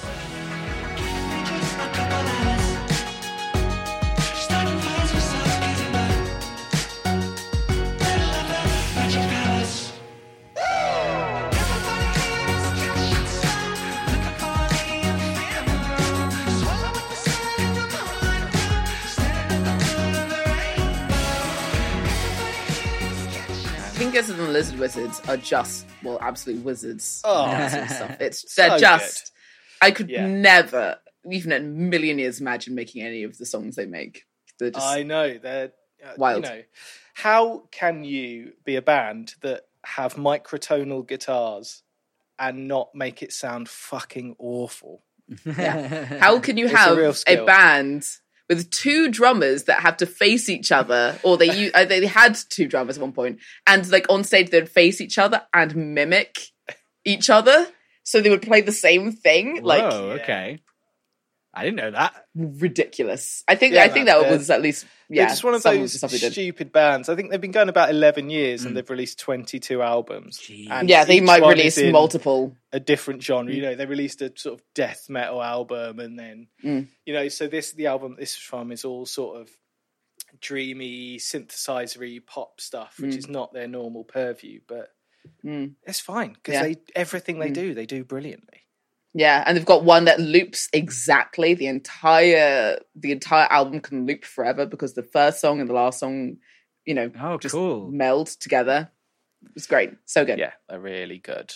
King 24.15 24.21
Gizzard 24.21 24.39
and 24.39 24.47
the 24.47 24.51
Lizard 24.53 24.79
Wizards 24.79 25.21
are 25.27 25.35
just 25.35 25.85
well, 26.01 26.17
absolute 26.21 26.63
wizards. 26.63 27.21
Oh. 27.25 27.47
Stuff. 27.67 28.15
It's 28.21 28.53
So 28.53 28.69
they're 28.69 28.77
just. 28.79 29.33
I 29.81 29.91
could 29.91 30.09
Yeah. 30.09 30.25
never, 30.25 30.99
even 31.29 31.51
in 31.51 31.61
a 31.61 31.67
million 31.67 32.17
years, 32.17 32.39
imagine 32.39 32.75
making 32.75 33.01
any 33.01 33.23
of 33.23 33.37
the 33.37 33.45
songs 33.45 33.75
they 33.75 33.85
make. 33.85 34.23
They're 34.57 34.71
just 34.71 34.87
I 34.87 35.03
know 35.03 35.37
they're 35.37 35.73
uh, 36.01 36.13
Wild. 36.17 36.45
You 36.45 36.49
know, 36.49 36.61
how 37.13 37.63
can 37.71 38.05
you 38.05 38.53
be 38.63 38.77
a 38.77 38.81
band 38.81 39.33
that 39.41 39.63
have 39.83 40.13
microtonal 40.15 41.05
guitars 41.05 41.83
and 42.39 42.69
not 42.69 42.95
make 42.95 43.21
it 43.21 43.33
sound 43.33 43.67
fucking 43.67 44.37
awful? 44.39 45.03
Yeah. 45.43 46.05
How 46.19 46.39
can 46.39 46.55
you 46.55 46.65
It's 46.65 46.73
a 46.73 46.77
have 46.77 46.97
a, 47.27 47.45
band 47.45 48.07
with 48.49 48.69
two 48.69 49.09
drummers 49.09 49.63
that 49.63 49.81
have 49.81 49.97
to 49.97 50.05
face 50.05 50.49
each 50.49 50.71
other, 50.71 51.17
or 51.23 51.37
they 51.37 51.71
uh, 51.71 51.85
they 51.85 52.05
had 52.05 52.37
two 52.49 52.67
drummers 52.67 52.97
at 52.97 53.01
one 53.01 53.13
point, 53.13 53.39
and 53.65 53.89
like 53.91 54.05
on 54.09 54.23
stage 54.23 54.49
they'd 54.49 54.69
face 54.69 55.01
each 55.01 55.17
other 55.17 55.43
and 55.53 55.75
mimic 55.75 56.37
each 57.03 57.29
other, 57.29 57.67
so 58.03 58.21
they 58.21 58.29
would 58.29 58.41
play 58.41 58.61
the 58.61 58.71
same 58.71 59.11
thing, 59.11 59.63
like 59.63 59.81
Whoa, 59.81 60.17
okay. 60.21 60.59
I 61.53 61.63
didn't 61.63 61.77
know 61.77 61.91
that. 61.91 62.25
ridiculous. 62.35 63.43
I 63.47 63.55
think 63.55 63.75
Yeah, 63.75 63.83
I 63.83 63.89
think 63.89 64.07
man, 64.07 64.21
that 64.21 64.31
was 64.31 64.49
at 64.49 64.61
least 64.61 64.85
They're 65.09 65.17
yeah, 65.17 65.27
just 65.27 65.43
one 65.43 65.53
of 65.53 65.61
some 65.61 65.75
those 65.77 65.91
the 65.91 65.97
stuff 65.99 66.11
they 66.11 66.17
did. 66.17 66.31
stupid 66.31 66.71
bands. 66.71 67.09
I 67.09 67.15
think 67.15 67.29
they've 67.29 67.39
been 67.39 67.51
going 67.51 67.69
about 67.69 67.89
eleven 67.91 68.29
years 68.29 68.65
and 68.65 68.75
they've 68.75 68.89
released 68.89 69.19
twenty-two 69.19 69.81
albums. 69.81 70.39
Jeez. 70.39 70.67
And 70.69 70.89
yeah, 70.89 71.05
they 71.05 71.21
might 71.21 71.43
release 71.43 71.79
multiple. 71.81 72.55
a 72.73 72.79
different 72.79 73.21
genre. 73.21 73.53
You 73.53 73.61
know, 73.61 73.75
they 73.75 73.85
released 73.85 74.21
a 74.21 74.31
sort 74.35 74.59
of 74.59 74.65
death 74.73 75.07
metal 75.09 75.41
album, 75.43 75.99
and 75.99 76.17
then 76.17 76.47
Mm. 76.63 76.87
you 77.05 77.13
know, 77.13 77.27
so 77.29 77.47
this 77.47 77.71
the 77.73 77.85
album 77.87 78.15
this 78.17 78.31
is 78.31 78.37
from 78.37 78.71
is 78.71 78.83
all 78.83 79.05
sort 79.05 79.39
of 79.41 79.49
dreamy, 80.41 81.17
synthesizery 81.17 82.25
pop 82.25 82.59
stuff, 82.59 82.95
which 82.99 83.11
Mm. 83.13 83.17
is 83.17 83.27
not 83.29 83.53
their 83.53 83.67
normal 83.67 84.03
purview, 84.03 84.59
but 84.67 84.89
Mm. 85.43 85.75
it's 85.87 85.99
fine 85.99 86.33
because 86.33 86.53
Yeah. 86.55 86.63
they 86.63 86.75
everything 86.95 87.39
they 87.39 87.49
Mm. 87.51 87.53
do 87.53 87.73
they 87.73 87.85
do 87.85 88.03
brilliantly. 88.03 88.64
Yeah, 89.17 89.45
and 89.47 89.55
they've 89.55 89.65
got 89.65 89.85
one 89.85 90.03
that 90.05 90.19
loops 90.19 90.67
exactly 90.73 91.53
the 91.53 91.67
entire 91.67 92.79
the 92.95 93.13
entire 93.13 93.47
album 93.49 93.79
can 93.79 94.05
loop 94.05 94.25
forever 94.25 94.65
because 94.65 94.93
the 94.93 95.03
first 95.03 95.39
song 95.39 95.61
and 95.61 95.69
the 95.69 95.73
last 95.73 95.99
song, 95.99 96.35
you 96.83 96.93
know, 96.93 97.09
Oh, 97.21 97.37
just 97.37 97.55
cool. 97.55 97.89
meld 97.89 98.27
together. 98.27 98.91
It's 99.55 99.67
great, 99.67 99.91
so 100.05 100.25
good. 100.25 100.37
Yeah, 100.37 100.51
they're 100.67 100.81
really 100.81 101.19
good. 101.19 101.53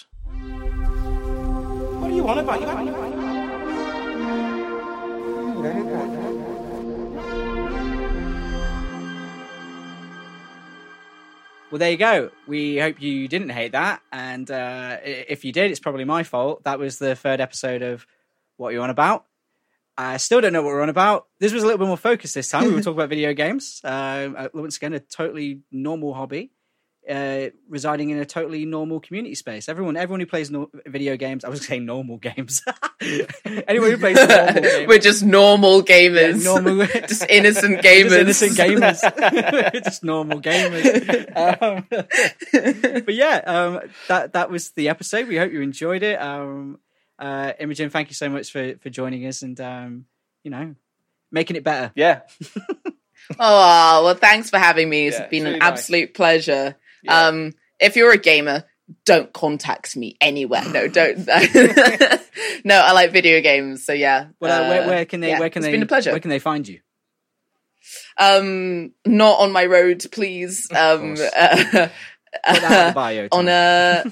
What 2.00 2.08
do 2.08 2.16
you 2.16 2.24
want 2.24 2.40
about? 2.40 2.62
You 2.62 2.68
want, 2.68 2.88
you 2.88 2.94
Well, 11.72 11.78
there 11.78 11.92
you 11.92 11.98
go. 11.98 12.32
We 12.48 12.80
hope 12.80 13.00
you 13.00 13.28
didn't 13.28 13.50
hate 13.50 13.74
that, 13.74 14.02
and 14.12 14.50
uh, 14.50 14.98
if 15.04 15.46
you 15.46 15.52
did, 15.52 15.70
it's 15.70 15.80
probably 15.80 16.04
my 16.04 16.24
fault. 16.24 16.64
That 16.64 16.80
was 16.80 16.98
the 16.98 17.16
third 17.16 17.40
episode 17.40 17.84
of 17.84 18.08
What 18.58 18.74
You're 18.74 18.82
On 18.82 18.90
About. 18.90 19.26
I 19.96 20.18
still 20.18 20.42
don't 20.42 20.52
know 20.52 20.64
what 20.64 20.70
we're 20.70 20.82
on 20.82 20.90
about. 20.90 21.28
This 21.40 21.54
was 21.54 21.62
a 21.62 21.68
little 21.68 21.78
bit 21.78 21.88
more 21.88 21.98
focused 21.98 22.34
this 22.34 22.50
time. 22.50 22.64
We 22.64 22.72
were 22.72 22.78
talking 22.82 22.94
about 22.94 23.10
video 23.10 23.34
games. 23.34 23.82
Um, 23.84 24.50
once 24.54 24.78
again, 24.78 24.94
a 24.94 25.00
totally 25.00 25.60
normal 25.72 26.14
hobby, 26.16 26.52
uh, 27.10 27.50
residing 27.68 28.12
in 28.12 28.18
a 28.20 28.26
totally 28.26 28.66
normal 28.66 29.00
community 29.00 29.36
space. 29.36 29.68
Everyone, 29.68 29.98
everyone 29.98 30.20
who 30.20 30.26
plays 30.26 30.52
no- 30.52 30.70
video 30.86 31.18
games, 31.18 31.44
I 31.44 31.50
was 31.50 31.66
saying 31.66 31.86
normal 31.86 32.18
games. 32.18 32.62
Anyone 33.68 33.92
who 33.92 33.98
plays 33.98 34.16
normal 34.18 34.54
games, 34.62 34.88
We're 34.88 35.00
just 35.00 35.24
normal 35.24 35.84
gamers, 35.84 36.44
normal, 36.44 36.86
just 37.08 37.26
innocent 37.30 37.82
gamers, 37.82 38.26
just 38.26 38.42
innocent 38.44 38.58
gamers, 38.58 39.84
just 39.84 40.04
normal 40.04 40.42
gamers. 40.42 41.36
Um, 41.36 41.86
but 43.06 43.14
yeah, 43.16 43.42
um, 43.46 43.80
that 44.08 44.34
that 44.34 44.50
was 44.52 44.72
the 44.72 44.90
episode. 44.90 45.28
We 45.28 45.38
hope 45.38 45.52
you 45.52 45.62
enjoyed 45.62 46.04
it. 46.04 46.22
Um, 46.22 46.80
uh, 47.18 47.54
Imogen, 47.60 47.90
thank 47.90 48.10
you 48.10 48.16
so 48.16 48.30
much 48.30 48.52
for 48.52 48.76
for 48.78 48.90
joining 48.90 49.26
us 49.26 49.42
and 49.42 49.60
um, 49.60 50.06
you 50.44 50.52
know 50.52 50.76
making 51.32 51.56
it 51.56 51.64
better. 51.64 51.92
Yeah, 51.96 52.22
Oh 53.40 54.04
well, 54.06 54.16
thanks 54.16 54.50
for 54.50 54.58
having 54.58 54.90
me. 54.90 55.08
It's 55.08 55.18
Yeah, 55.18 55.24
it's 55.24 55.30
been 55.32 55.44
really 55.44 55.56
an 55.56 55.60
nice. 55.60 55.72
absolute 55.72 56.14
pleasure. 56.14 56.76
Yeah. 57.04 57.28
Um, 57.28 57.54
if 57.80 57.96
you're 57.96 58.12
a 58.12 58.18
gamer, 58.18 58.66
don't 59.06 59.32
contact 59.34 59.96
me 59.96 60.18
anywhere. 60.20 60.64
No, 60.68 60.88
don't. 60.88 61.18
no, 62.64 62.76
I 62.80 62.92
like 62.92 63.12
video 63.12 63.42
games. 63.42 63.86
So 63.86 63.94
yeah. 63.94 64.28
Well, 64.40 64.64
uh, 64.64 64.70
where, 64.70 64.84
Uh, 64.84 64.88
where 64.88 65.06
can 65.06 65.22
they? 65.22 65.30
yeah, 65.30 65.40
where 65.40 65.50
can 65.50 65.62
it's 65.62 65.68
they? 65.68 65.72
Been 65.72 65.84
a 65.84 65.88
pleasure. 65.88 66.12
Where 66.12 66.20
can 66.20 66.30
they 66.30 66.40
find 66.40 66.68
you? 66.68 66.80
Um, 68.18 68.92
not 69.06 69.40
on 69.40 69.52
my 69.52 69.66
road, 69.66 70.06
please. 70.12 70.68
Um, 70.72 71.16
uh, 71.38 71.88
Put 72.46 72.62
that 72.62 72.82
in 72.82 72.88
the 72.88 72.94
bio. 72.94 73.28
on 73.32 73.48
a 73.48 74.04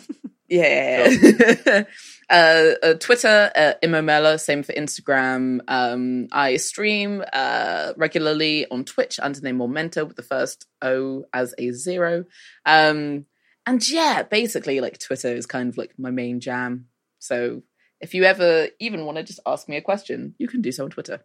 yeah. 0.47 1.83
Uh, 2.29 2.71
uh, 2.83 2.93
Twitter, 2.95 3.51
uh, 3.55 3.73
ImoMellor, 3.83 4.39
same 4.39 4.63
for 4.63 4.73
Instagram. 4.73 5.59
Um, 5.67 6.27
I 6.31 6.57
stream 6.57 7.23
uh, 7.31 7.93
regularly 7.95 8.65
on 8.69 8.83
Twitch 8.83 9.19
under 9.21 9.39
the 9.39 9.45
name 9.45 9.57
Momento 9.57 10.03
with 10.05 10.17
the 10.17 10.23
first 10.23 10.67
O 10.81 11.25
as 11.33 11.53
a 11.57 11.71
zero. 11.71 12.25
Um, 12.65 13.25
and 13.65 13.87
yeah, 13.89 14.23
basically, 14.23 14.81
like 14.81 14.99
Twitter 14.99 15.29
is 15.29 15.45
kind 15.45 15.69
of 15.69 15.77
like 15.77 15.93
my 15.97 16.11
main 16.11 16.39
jam. 16.41 16.87
So 17.19 17.63
if 18.01 18.13
you 18.13 18.23
ever 18.25 18.67
even 18.79 19.05
want 19.05 19.17
to 19.17 19.23
just 19.23 19.39
ask 19.45 19.67
me 19.69 19.77
a 19.77 19.81
question, 19.81 20.35
you 20.37 20.47
can 20.47 20.61
do 20.61 20.71
so 20.71 20.83
on 20.83 20.89
Twitter. 20.89 21.23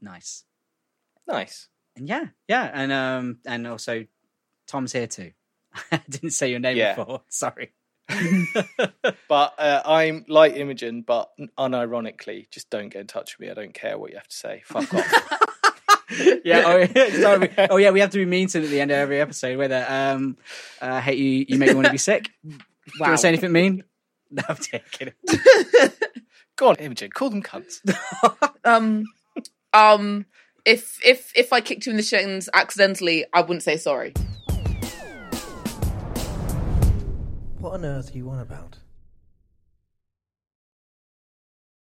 nice. 0.00 0.44
nice. 1.26 1.68
And 1.96 2.08
yeah, 2.08 2.26
yeah, 2.48 2.70
and 2.72 2.90
um, 2.92 3.38
and 3.46 3.66
also 3.66 4.06
Tom's 4.66 4.92
here 4.92 5.06
too. 5.06 5.32
I 5.92 6.00
didn't 6.08 6.30
say 6.30 6.50
your 6.50 6.60
name 6.60 6.76
Yeah. 6.76 6.94
before. 6.94 7.22
Sorry. 7.28 7.72
But 9.28 9.54
uh, 9.58 9.82
I'm 9.84 10.24
like 10.28 10.54
Imogen, 10.56 11.02
but 11.02 11.30
unironically, 11.58 12.50
just 12.50 12.68
don't 12.68 12.90
get 12.90 13.00
in 13.00 13.06
touch 13.06 13.38
with 13.38 13.46
me. 13.46 13.50
I 13.50 13.54
don't 13.54 13.72
care 13.72 13.96
what 13.96 14.10
you 14.10 14.16
have 14.16 14.28
to 14.28 14.36
say. 14.36 14.62
Fuck 14.66 14.92
off. 14.92 15.50
yeah. 16.44 16.62
Oh, 16.66 16.76
yeah. 16.76 17.10
Sorry. 17.20 17.50
oh, 17.70 17.76
yeah. 17.78 17.90
We 17.90 18.00
have 18.00 18.10
to 18.10 18.18
be 18.18 18.26
mean 18.26 18.48
to 18.48 18.58
them 18.58 18.64
at 18.64 18.70
the 18.70 18.80
end 18.80 18.90
of 18.90 18.98
every 18.98 19.20
episode. 19.20 19.56
Whether 19.56 19.86
um, 19.88 20.36
uh, 20.80 21.00
hate 21.00 21.18
you, 21.18 21.46
you 21.48 21.58
make 21.58 21.70
me 21.70 21.74
want 21.74 21.86
to 21.86 21.92
be 21.92 21.98
sick. 21.98 22.30
Do 22.44 22.50
you 22.50 23.00
want 23.00 23.12
to 23.14 23.18
say 23.18 23.28
anything 23.28 23.52
mean? 23.52 23.84
No, 24.30 24.42
I'm 24.48 24.56
taking 24.56 25.08
it. 25.08 26.12
Go 26.56 26.68
on, 26.68 26.76
Imogen, 26.76 27.10
call 27.10 27.30
them 27.30 27.42
cunts. 27.42 27.80
Um, 28.64 29.04
um, 29.72 30.26
if 30.64 30.98
if 31.04 31.32
if 31.34 31.52
I 31.52 31.60
kicked 31.60 31.86
you 31.86 31.90
in 31.90 31.96
the 31.96 32.02
shins 32.02 32.48
accidentally, 32.52 33.24
I 33.32 33.40
wouldn't 33.40 33.62
say 33.62 33.76
sorry. 33.76 34.14
What 37.62 37.74
on 37.74 37.84
earth 37.84 38.12
are 38.12 38.18
you 38.18 38.28
on 38.28 38.40
about? 38.40 38.81